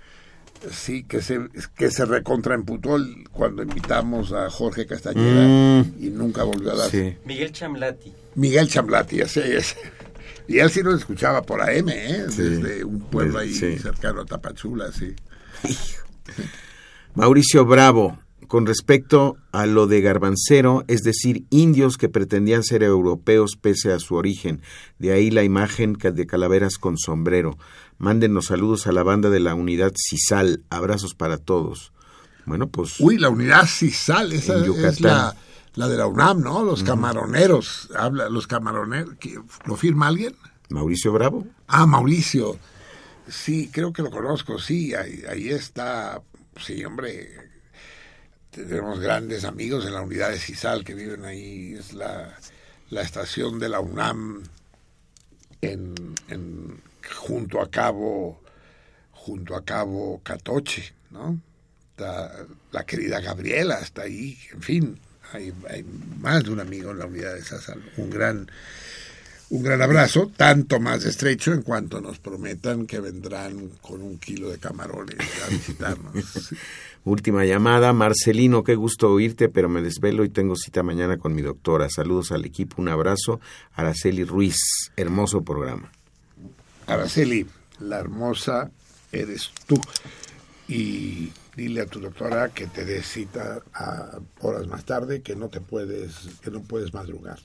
[0.73, 1.39] Sí, que se,
[1.76, 5.94] que se recontraimputó el- cuando invitamos a Jorge Castañeda Mm.
[6.02, 6.91] y nunca volvió a dar.
[6.91, 7.15] Sí.
[7.26, 8.12] Miguel Chamlati.
[8.34, 9.76] Miguel Chamblati, así es.
[10.49, 12.25] Y él sí nos escuchaba por AM, ¿eh?
[12.31, 12.42] Sí.
[12.42, 13.78] Desde un pueblo ahí Sí.
[13.78, 15.15] cercano a Tapachula, sí.
[17.15, 23.57] Mauricio Bravo, con respecto a lo de Garbancero, es decir, indios que pretendían ser europeos
[23.60, 24.62] pese a su origen.
[24.99, 27.58] De ahí la imagen de calaveras con sombrero.
[27.99, 30.62] Mándenos saludos a la banda de la unidad CISAL.
[30.70, 31.92] Abrazos para todos.
[32.44, 35.34] Bueno, pues Uy, la unidad CISAL, esa es la,
[35.75, 36.62] la de la UNAM, ¿no?
[36.65, 37.89] Los camaroneros.
[37.97, 39.15] Habla, los camaroneros.
[39.18, 40.34] ¿Qué- ¿Lo firma alguien?
[40.68, 41.47] Mauricio Bravo.
[41.66, 42.58] Ah, Mauricio.
[43.28, 46.23] Sí, creo que lo conozco, sí, ahí, ahí está.
[46.65, 47.45] Sí, hombre.
[48.57, 51.75] Tenemos grandes amigos en la unidad de CISAL que viven ahí.
[51.75, 52.35] Es la,
[52.89, 54.44] la estación de la UNAM
[55.60, 55.94] en,
[57.18, 58.41] junto a Cabo,
[59.12, 61.39] junto a Cabo Catoche, ¿no?
[61.99, 65.01] La querida Gabriela está ahí, en fin,
[65.33, 65.83] hay, hay
[66.18, 67.93] más de un amigo en la unidad de CISAL.
[67.99, 68.51] Un gran
[69.49, 74.50] un gran abrazo, tanto más estrecho en cuanto nos prometan que vendrán con un kilo
[74.50, 76.15] de camarones a visitarnos.
[77.05, 81.42] Última llamada, Marcelino, qué gusto oírte, pero me desvelo y tengo cita mañana con mi
[81.42, 81.89] doctora.
[81.89, 83.41] Saludos al equipo, un abrazo.
[83.75, 84.57] Araceli Ruiz,
[84.97, 85.92] hermoso programa.
[86.89, 87.47] Araceli,
[87.78, 88.73] la hermosa
[89.12, 89.81] eres tú.
[90.66, 95.49] Y dile a tu doctora que te dé cita a horas más tarde, que no
[95.49, 97.39] te puedes, que no puedes madrugar.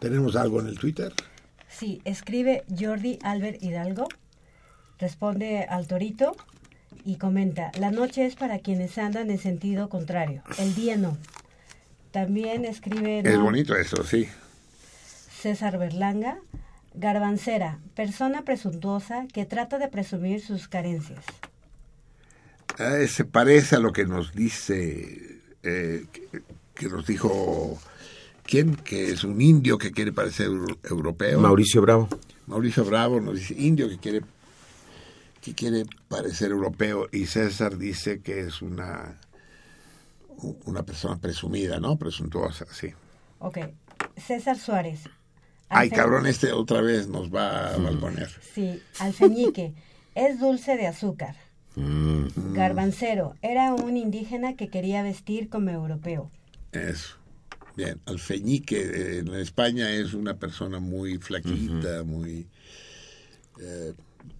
[0.00, 1.14] ¿Tenemos algo en el Twitter?
[1.76, 4.08] Sí, escribe Jordi Albert Hidalgo,
[4.98, 6.36] responde al torito
[7.04, 11.18] y comenta, la noche es para quienes andan en sentido contrario, el día no.
[12.12, 13.42] También escribe Es ¿no?
[13.42, 14.28] bonito eso, sí.
[15.40, 16.38] César Berlanga,
[16.94, 21.24] garbancera, persona presuntuosa que trata de presumir sus carencias.
[22.78, 26.42] Eh, se parece a lo que nos dice, eh, que,
[26.74, 27.78] que nos dijo
[28.44, 28.76] ¿quién?
[28.76, 31.40] Que es un indio que quiere parecer euro- europeo.
[31.40, 32.08] Mauricio Bravo.
[32.46, 34.20] Mauricio Bravo nos dice indio que quiere
[35.40, 39.18] que quiere parecer europeo y César dice que es una
[40.64, 41.96] una persona presumida, ¿no?
[41.96, 42.88] Presuntuosa, sí.
[43.38, 43.58] Ok.
[44.16, 45.00] César Suárez.
[45.68, 48.28] Ay, cabrón, este otra vez nos va a balconear.
[48.54, 49.74] Sí, alfeñique.
[50.14, 51.36] es dulce de azúcar.
[51.76, 52.52] Mm.
[52.54, 53.34] Garbancero.
[53.42, 56.30] Era un indígena que quería vestir como europeo.
[56.72, 57.16] Eso.
[57.76, 62.46] Bien, alfeñique eh, en España es una persona muy flaquita, muy...
[63.60, 63.92] eh,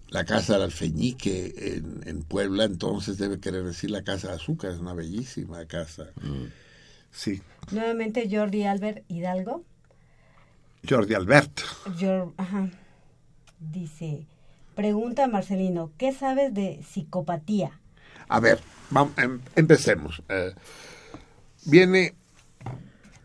[0.09, 4.71] la casa del alfeñique en, en Puebla, entonces debe querer decir la casa de azúcar,
[4.71, 6.07] es una bellísima casa.
[7.11, 7.41] Sí,
[7.71, 9.63] Nuevamente Jordi Albert Hidalgo.
[10.87, 11.63] Jordi Alberto.
[11.99, 12.69] Jor- ajá.
[13.59, 14.25] Dice,
[14.75, 17.79] pregunta Marcelino, ¿qué sabes de psicopatía?
[18.27, 18.59] A ver,
[18.91, 20.21] vam- em- empecemos.
[20.29, 20.53] Eh,
[21.65, 22.13] viene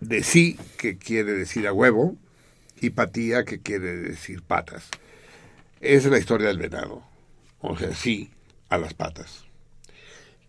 [0.01, 2.17] de sí, que quiere decir a huevo,
[2.81, 4.91] y patía, que quiere decir patas.
[5.81, 7.05] Esa es la historia del venado.
[7.61, 8.31] O sea, sí
[8.69, 9.45] a las patas.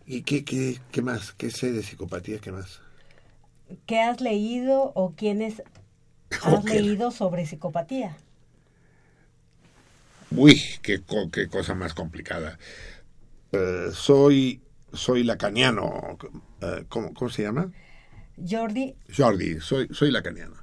[0.06, 1.32] ¿Y qué, qué, qué más?
[1.32, 2.38] ¿Qué sé de psicopatía?
[2.38, 2.80] ¿Qué más?
[3.86, 5.62] ¿Qué has leído o quiénes
[6.40, 8.16] has leído sobre psicopatía?
[10.30, 12.58] Uy, qué, co- qué cosa más complicada.
[13.52, 16.18] Eh, soy, soy lacaniano.
[16.62, 17.72] Eh, ¿cómo, ¿Cómo se llama?
[18.48, 20.56] Jordi, Jordi, soy, soy lacaniano.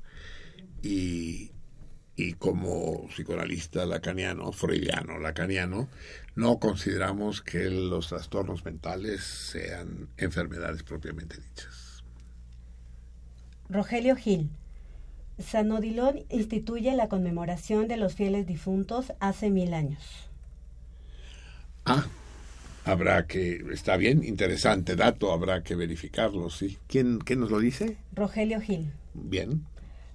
[0.82, 1.52] Y,
[2.16, 5.88] y como psicoanalista lacaniano, freudiano lacaniano,
[6.36, 12.04] no consideramos que los trastornos mentales sean enfermedades propiamente dichas.
[13.70, 14.50] Rogelio Gil.
[15.38, 20.30] San Odilon instituye la conmemoración de los fieles difuntos hace mil años.
[21.86, 22.06] Ah,
[22.86, 26.78] habrá que, está bien, interesante dato, habrá que verificarlo, sí.
[26.88, 27.98] ¿Quién, quién nos lo dice?
[28.14, 28.92] Rogelio Gil.
[29.14, 29.66] Bien.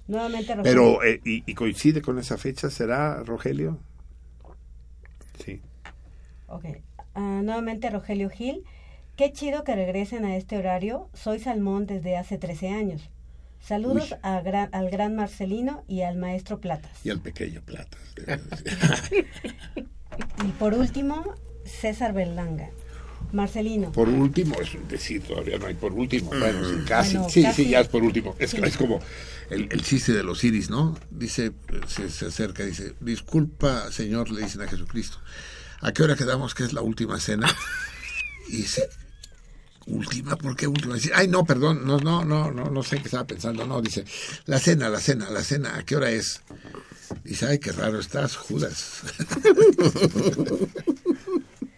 [0.06, 0.98] Nuevamente Rogelio.
[0.98, 2.70] Pero, eh, y, y coincide con esa fecha?
[2.70, 3.78] ¿Será, Rogelio?
[5.44, 5.60] Sí.
[6.48, 6.64] Ok.
[7.14, 8.64] Ah, nuevamente Rogelio Gil.
[9.16, 11.08] Qué chido que regresen a este horario.
[11.14, 13.10] Soy Salmón desde hace 13 años.
[13.60, 16.90] Saludos a gran- al gran Marcelino y al maestro Platas.
[17.06, 18.00] Y el pequeño Platas.
[20.44, 21.34] Y por último,
[21.64, 22.70] César Berlanga.
[23.32, 23.90] Marcelino.
[23.90, 26.28] Por último, es decir, todavía no hay por último.
[26.30, 27.14] Bueno, sí, casi.
[27.16, 27.64] Bueno, sí, casi.
[27.64, 28.36] sí, ya es por último.
[28.38, 28.58] Es, Sí.
[28.62, 29.00] es como
[29.50, 30.96] el, el chiste de los iris, ¿no?
[31.10, 31.52] Dice,
[31.88, 35.18] se, se acerca, dice, disculpa, Señor, le dicen a Jesucristo,
[35.80, 37.48] ¿a qué hora quedamos que es la última cena?
[38.46, 38.88] Y dice,
[39.86, 40.36] ¿última?
[40.36, 40.94] ¿Por qué última?
[40.94, 43.66] Dice, Ay, no, perdón, no, no, no, no, no sé qué estaba pensando.
[43.66, 44.04] No, dice,
[44.44, 46.42] la cena, la cena, la cena, ¿a qué hora es?
[47.24, 49.00] Dice, ay, qué raro estás, Judas.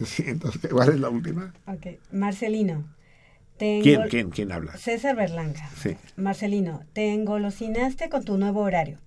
[0.04, 1.54] Sí, entonces, ¿cuál es la última?
[1.66, 1.98] Ok.
[2.12, 2.84] Marcelino.
[3.56, 4.76] te ¿Quién, quién, quién habla?
[4.76, 5.68] César Berlanga.
[5.80, 5.96] Sí.
[6.16, 8.98] Marcelino, te engolosinaste con tu nuevo horario.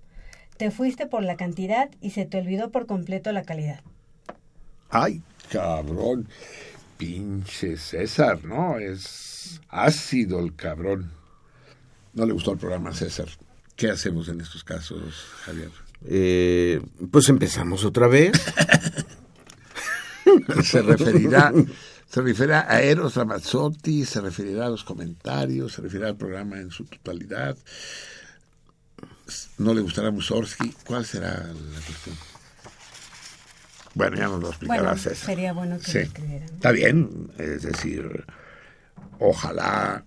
[0.58, 3.82] Te fuiste por la cantidad y se te olvidó por completo la calidad.
[4.90, 6.28] Ay, cabrón.
[6.98, 8.78] Pinche César, ¿no?
[8.78, 11.12] Es ácido el cabrón.
[12.14, 13.28] No le gustó el programa a César.
[13.78, 15.14] ¿Qué hacemos en estos casos,
[15.46, 15.70] Javier?
[16.06, 18.32] Eh, pues empezamos otra vez.
[20.64, 21.52] Se referirá,
[22.10, 26.72] se referirá a Eros Ramazzotti, se referirá a los comentarios, se referirá al programa en
[26.72, 27.56] su totalidad.
[29.60, 30.74] No le gustará Mussorgsky.
[30.86, 32.16] ¿Cuál será la cuestión?
[33.94, 35.26] Bueno, ya nos lo explicará Bueno, César.
[35.26, 35.98] sería bueno que Sí.
[36.00, 36.50] lo escribieran.
[36.50, 38.26] Está bien, es decir,
[39.20, 40.04] ojalá,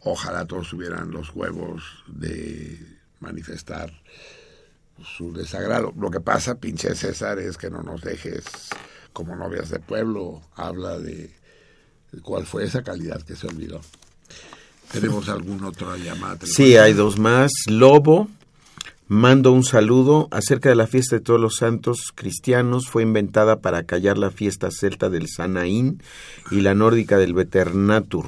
[0.00, 2.78] ojalá todos tuvieran los huevos de
[3.20, 3.92] manifestar
[5.02, 5.92] su desagrado.
[5.98, 8.44] Lo que pasa, pinche César, es que no nos dejes
[9.12, 10.42] como novias de pueblo.
[10.54, 11.30] Habla de
[12.22, 13.80] cuál fue esa calidad que se olvidó.
[14.92, 16.38] ¿Tenemos alguna otra llamada?
[16.44, 17.50] Sí, hay dos más.
[17.66, 18.28] Lobo,
[19.08, 22.88] mando un saludo acerca de la fiesta de todos los santos cristianos.
[22.88, 26.02] Fue inventada para callar la fiesta celta del Sanaín
[26.50, 28.26] y la nórdica del Veternatur.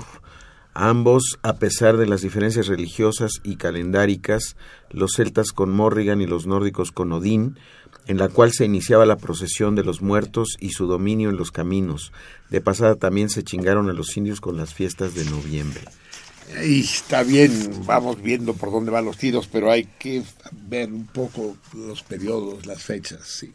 [0.75, 4.57] Ambos, a pesar de las diferencias religiosas y calendáricas,
[4.91, 7.57] los celtas con Morrigan y los nórdicos con Odín,
[8.07, 11.53] en la cual se iniciaba la procesión de los muertos y su dominio en los
[11.53, 12.13] caminos.
[12.51, 15.81] De pasada también se chingaron a los indios con las fiestas de noviembre.
[16.67, 17.53] Y está bien,
[17.87, 20.23] vamos viendo por dónde van los tiros, pero hay que
[20.69, 23.53] ver un poco los periodos, las fechas, sí.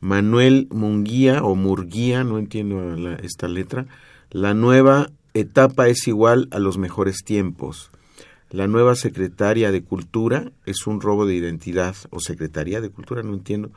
[0.00, 3.86] Manuel Munguía o Murguía, no entiendo la- esta letra.
[4.30, 5.10] La nueva
[5.40, 7.90] etapa es igual a los mejores tiempos.
[8.50, 13.34] La nueva secretaria de Cultura es un robo de identidad o secretaría de Cultura, no
[13.34, 13.70] entiendo.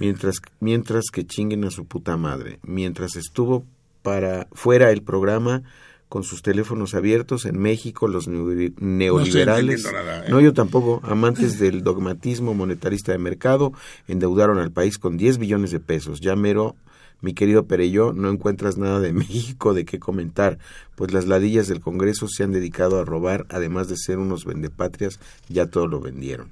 [0.00, 2.58] Mientras mientras que chinguen a su puta madre.
[2.62, 3.64] Mientras estuvo
[4.02, 5.62] para fuera el programa
[6.08, 9.84] con sus teléfonos abiertos en México, los neo- neoliberales.
[9.84, 10.30] nada, ¿eh?
[10.30, 11.00] No, yo tampoco.
[11.04, 13.72] Amantes del dogmatismo monetarista de mercado
[14.06, 16.20] endeudaron al país con 10 billones de pesos.
[16.20, 16.76] Ya mero,
[17.22, 20.58] mi querido Pereyó, no encuentras nada de México de qué comentar,
[20.94, 25.18] pues las ladillas del Congreso se han dedicado a robar, además de ser unos vendepatrias,
[25.48, 26.50] ya todo lo vendieron.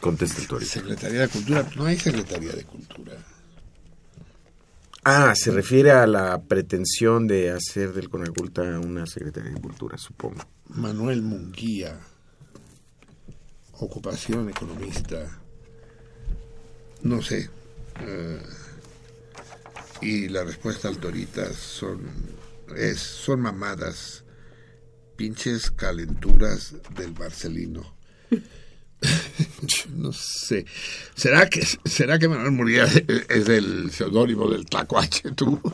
[0.00, 0.70] Contesta el Torito.
[0.70, 3.12] Secretaría de Cultura, no hay Secretaría de Cultura.
[5.04, 10.42] Ah, se refiere a la pretensión de hacer del Conaculta una Secretaría de Cultura, supongo.
[10.68, 11.98] Manuel Munguía,
[13.72, 15.40] ocupación economista,
[17.02, 17.48] no sé.
[18.00, 18.42] eh,
[20.00, 22.02] y la respuesta al Toritas son,
[22.76, 24.24] es, son mamadas,
[25.16, 27.97] pinches calenturas del Marcelino.
[29.94, 30.66] no sé.
[31.14, 35.60] ¿Será que, será que Manuel Munguía es el seudónimo del Tlacuache, tú?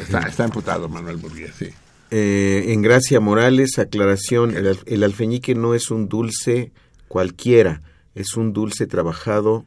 [0.00, 1.68] Está, está emputado Manuel Munguía, sí.
[2.10, 6.70] Eh, en Gracia Morales, aclaración, el, al- el alfeñique no es un dulce
[7.08, 7.80] cualquiera,
[8.14, 9.64] es un dulce trabajado,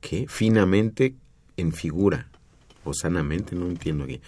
[0.00, 0.26] ¿qué?
[0.28, 1.14] Finamente
[1.56, 2.28] en figura,
[2.84, 4.20] o sanamente, no entiendo aquí.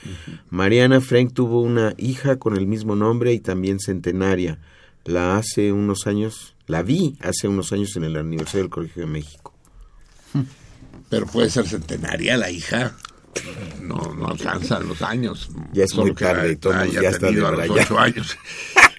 [0.51, 4.59] Mariana Frank tuvo una hija con el mismo nombre y también centenaria.
[5.09, 9.09] La hace unos años, la vi hace unos años en el aniversario del Colegio de
[9.09, 9.55] México.
[11.09, 12.95] Pero puede ser centenaria la hija.
[13.81, 15.49] No, no alcanzan los años.
[15.73, 16.59] Ya es muy tarde,
[16.93, 18.37] ya está a los ocho años.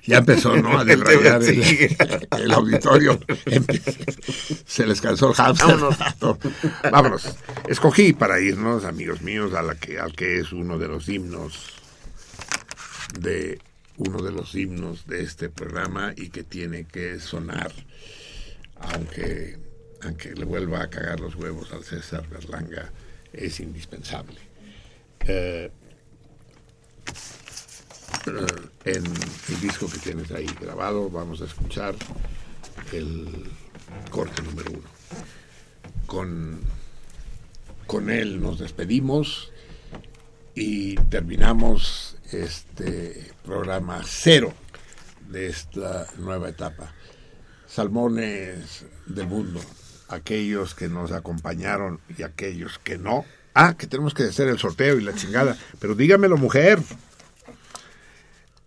[0.07, 0.79] Ya empezó, ¿no?
[0.79, 1.95] A debrayar el,
[2.39, 3.19] el auditorio.
[4.65, 5.77] Se les cansó el hamster.
[6.91, 7.37] Vámonos.
[7.67, 11.73] Escogí para irnos, amigos míos, a la que, al que es uno de los himnos
[13.19, 13.59] de
[13.99, 17.71] uno de los himnos de este programa y que tiene que sonar
[18.75, 19.57] aunque
[20.01, 22.89] aunque le vuelva a cagar los huevos al César Berlanga
[23.33, 24.37] es indispensable.
[25.27, 25.69] Eh,
[28.85, 31.95] en el disco que tienes ahí grabado vamos a escuchar
[32.93, 33.27] el
[34.09, 34.89] corte número uno.
[36.05, 36.61] Con
[37.85, 39.51] con él nos despedimos
[40.55, 44.53] y terminamos este programa cero
[45.29, 46.93] de esta nueva etapa.
[47.67, 49.61] Salmones del mundo,
[50.07, 53.25] aquellos que nos acompañaron y aquellos que no.
[53.53, 55.57] Ah, que tenemos que hacer el sorteo y la chingada.
[55.79, 56.79] Pero dígamelo, mujer.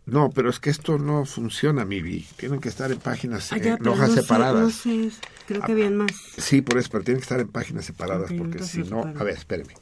[0.05, 2.27] No, pero es que esto no funciona, Mivi.
[2.37, 4.63] Tienen que estar en páginas, Ah, en ya, hojas no sé, separadas.
[4.63, 5.11] no sé,
[5.47, 6.11] creo que habían más.
[6.37, 9.03] Sí, por eso, pero tienen que estar en páginas separadas, porque si no...
[9.03, 9.75] A ver, espéreme.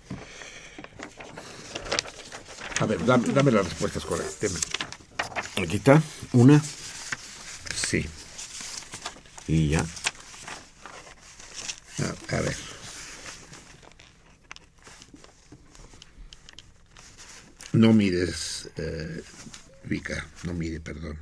[2.81, 4.53] A ver, dame, dame las respuestas correctas.
[5.57, 6.03] Aquí está,
[6.33, 6.63] una
[7.75, 8.07] Sí.
[9.47, 9.85] y ya.
[12.31, 12.57] A, a ver.
[17.73, 19.23] No mires, eh,
[19.85, 21.19] Vika, no mire, perdón.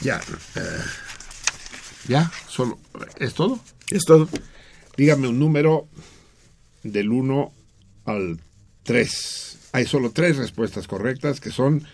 [0.00, 0.20] Ya,
[0.54, 0.84] eh,
[2.08, 2.78] ya, solo,
[3.18, 3.60] ¿es todo?
[3.90, 4.28] Es todo.
[4.96, 5.86] Dígame un número
[6.82, 7.52] del 1
[8.06, 8.40] al
[8.82, 9.58] 3.
[9.72, 11.84] Hay solo tres respuestas correctas que son...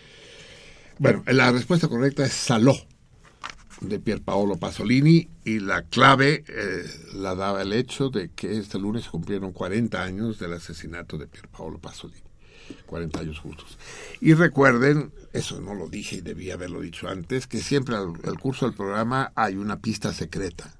[0.98, 2.74] Bueno, la respuesta correcta es Saló,
[3.80, 6.84] de Pierpaolo Pasolini, y la clave eh,
[7.14, 11.78] la daba el hecho de que este lunes cumplieron 40 años del asesinato de Pierpaolo
[11.78, 12.22] Pasolini.
[12.86, 13.78] 40 años justos.
[14.20, 18.38] Y recuerden, eso no lo dije y debía haberlo dicho antes, que siempre al, al
[18.38, 20.74] curso del programa hay una pista secreta.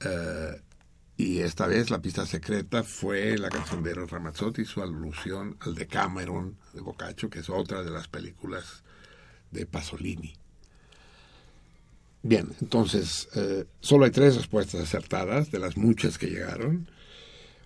[0.00, 0.62] Eh,
[1.16, 5.74] y esta vez la pista secreta fue la canción de Eros Ramazzotti, su alusión al
[5.74, 8.84] Decameron de Boccaccio, que es otra de las películas
[9.50, 10.34] de Pasolini.
[12.22, 16.88] Bien, entonces, eh, solo hay tres respuestas acertadas de las muchas que llegaron.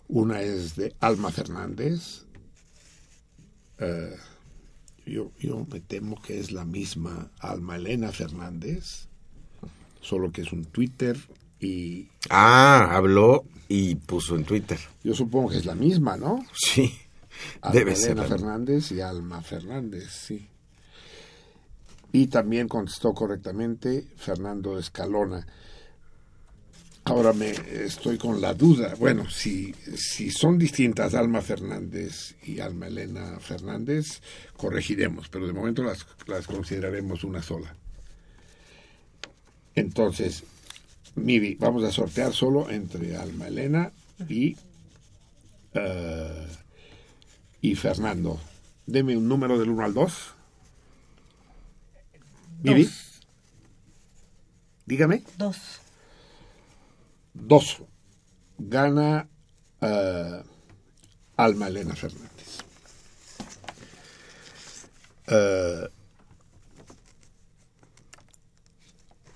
[0.09, 2.25] Una es de Alma Fernández.
[3.83, 4.17] Eh,
[5.07, 9.09] yo, yo me temo que es la misma Alma Elena Fernández,
[10.01, 11.17] solo que es un Twitter
[11.61, 14.79] y Ah, habló y puso en Twitter.
[15.03, 16.45] yo supongo que es la misma, ¿no?
[16.55, 16.95] Sí,
[17.61, 17.93] Alma debe.
[17.95, 18.25] Elena.
[18.25, 20.49] Fernández y Alma Fernández, sí.
[22.13, 25.47] Y también contestó correctamente Fernando Escalona.
[27.05, 28.95] Ahora me estoy con la duda.
[28.97, 34.21] Bueno, si, si son distintas Alma Fernández y Alma Elena Fernández,
[34.57, 37.75] corregiremos, pero de momento las, las consideraremos una sola.
[39.75, 40.45] Entonces,
[41.17, 43.91] Mivi, vamos a sortear solo entre Alma Elena
[44.29, 44.57] y,
[45.75, 46.47] eh,
[47.61, 48.41] y Fernando.
[48.87, 50.13] Deme un número del 1 al 2.
[52.63, 52.89] Mivi.
[54.87, 55.25] Dígame.
[55.37, 55.82] Dos.
[57.35, 57.83] Dos.
[58.59, 59.29] Gana
[59.81, 60.43] eh,
[61.37, 62.59] Alma Elena Fernández.
[65.27, 65.89] Eh,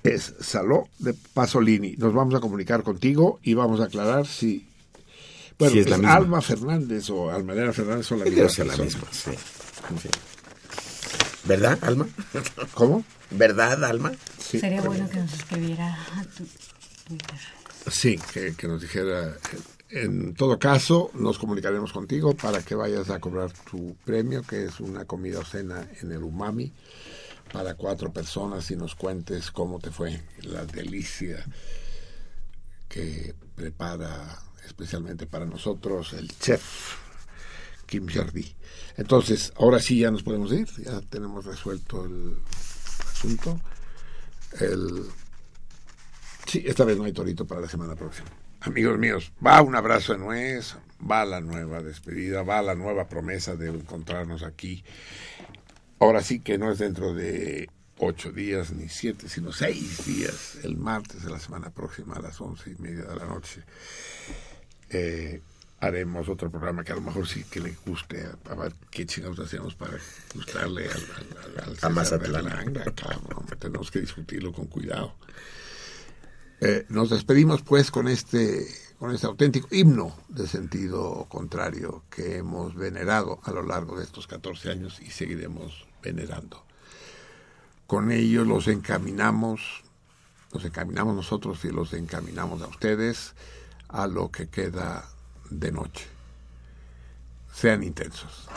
[0.03, 1.97] es Saló de Pasolini.
[1.97, 4.69] Nos vamos a comunicar contigo y vamos a aclarar si.
[5.59, 6.15] Bueno, Sí, es es, la misma.
[6.15, 8.49] Alma Fernández o Alma Elena Fernández son la misma.
[8.49, 9.31] Ser la misma, sí.
[10.03, 10.09] Sí.
[11.45, 12.07] ¿Verdad, Alma?
[12.75, 13.05] ¿Cómo?
[13.31, 14.13] ¿Verdad, Alma?
[14.39, 14.61] Sí.
[14.61, 16.45] Sería bueno que nos escribiera a tu
[17.09, 17.56] Twitter.
[17.89, 19.37] Sí, que, nos dijera.
[19.89, 24.81] En todo caso, nos comunicaremos contigo para que vayas a cobrar tu premio, que es
[24.81, 26.73] una comida o cena en el Umami
[27.53, 31.45] para cuatro personas y nos cuentes cómo te fue la delicia
[32.89, 36.97] que prepara especialmente para nosotros el chef
[37.87, 38.57] Kim Jardy.
[38.97, 42.37] Entonces, ahora sí ya nos podemos ir, ya tenemos resuelto el
[43.13, 43.61] asunto.
[44.61, 45.05] El,
[46.47, 48.29] Sí, esta vez no hay torito para la semana próxima.
[48.61, 50.77] Amigos míos, va un abrazo de nuez,
[51.09, 54.85] va la nueva despedida, va la nueva promesa de encontrarnos aquí.
[55.99, 57.69] Ahora sí que no es dentro de
[57.99, 62.41] ocho días ni siete, sino seis días, el martes de la semana próxima a las
[62.41, 63.63] once y media de la noche.
[64.91, 65.41] Eh,
[65.81, 69.07] haremos otro programa que a lo mejor sí que le guste, a, a ver qué
[69.07, 69.99] chingados hacemos para
[70.35, 72.47] gustarle al, al, al, al Mazatlán.
[72.95, 73.47] cabrón.
[73.59, 75.15] Tenemos que discutirlo con cuidado.
[76.61, 78.67] Eh, nos despedimos pues con este
[78.99, 84.27] con este auténtico himno de sentido contrario que hemos venerado a lo largo de estos
[84.27, 86.65] 14 años y seguiremos venerando.
[87.87, 89.83] Con ello los encaminamos,
[90.53, 93.35] nos encaminamos nosotros y los encaminamos a ustedes
[93.89, 95.09] a lo que queda
[95.51, 96.07] de noche.
[97.53, 98.49] Sean intensos.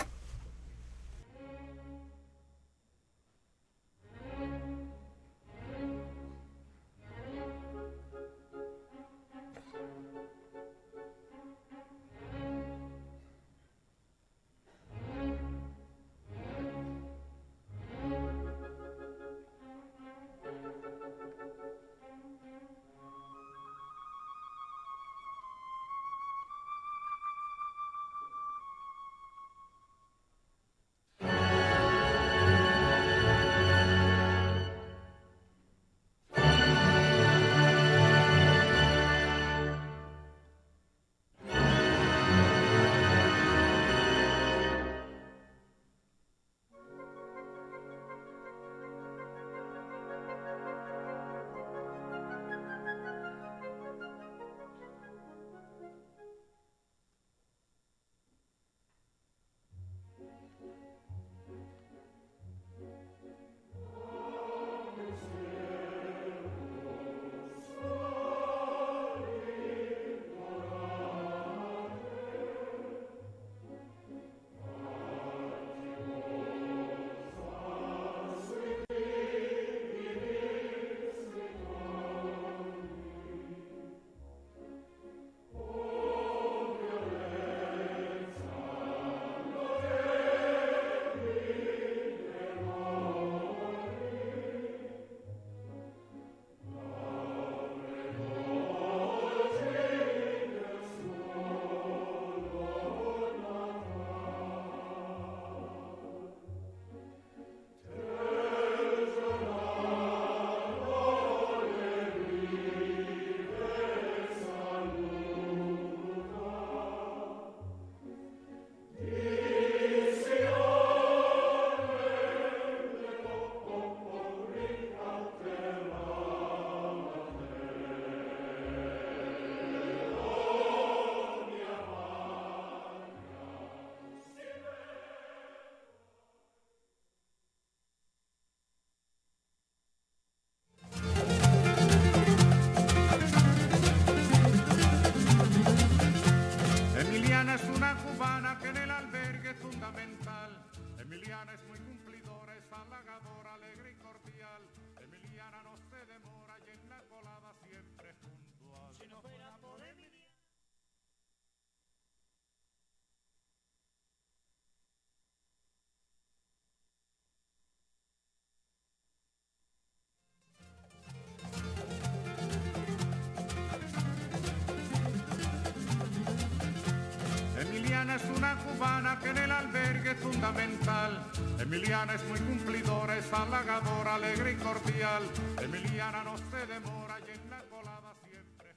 [179.00, 181.26] Emiliana que en el albergue es fundamental.
[181.58, 185.24] Emiliana es muy cumplidora, es halagadora, alegre y cordial.
[185.61, 188.76] Emiliana no se demora y en la colada siempre.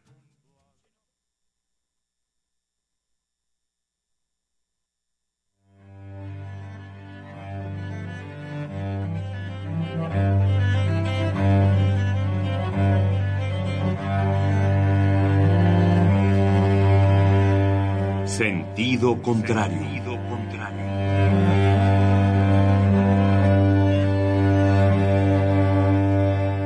[18.29, 20.12] Sentido contrario.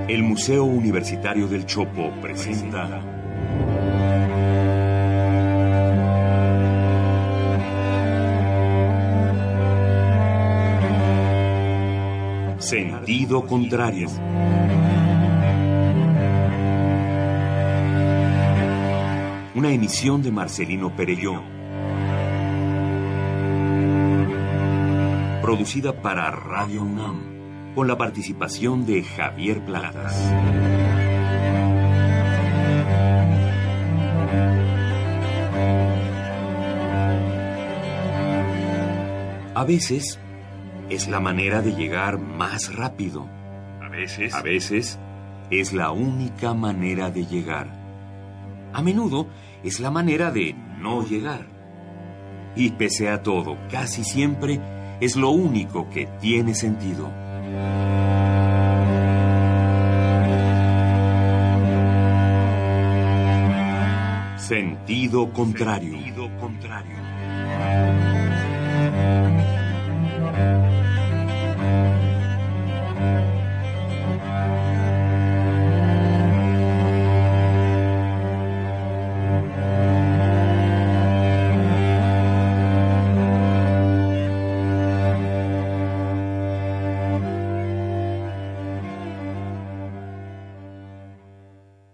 [0.08, 3.02] El Museo Universitario del Chopo presenta
[12.58, 14.08] Sentido contrario.
[19.54, 21.55] Una emisión de Marcelino Perelló.
[25.46, 30.12] Producida para Radio UNAM, con la participación de Javier Platas.
[39.54, 40.18] A veces
[40.90, 43.28] es la manera de llegar más rápido.
[43.80, 44.98] A veces, A veces
[45.52, 47.68] es la única manera de llegar.
[48.72, 49.28] A menudo
[49.62, 51.46] es la manera de no llegar.
[52.56, 54.60] Y pese a todo, casi siempre
[55.00, 57.10] es lo único que tiene sentido.
[64.36, 65.98] Sentido contrario.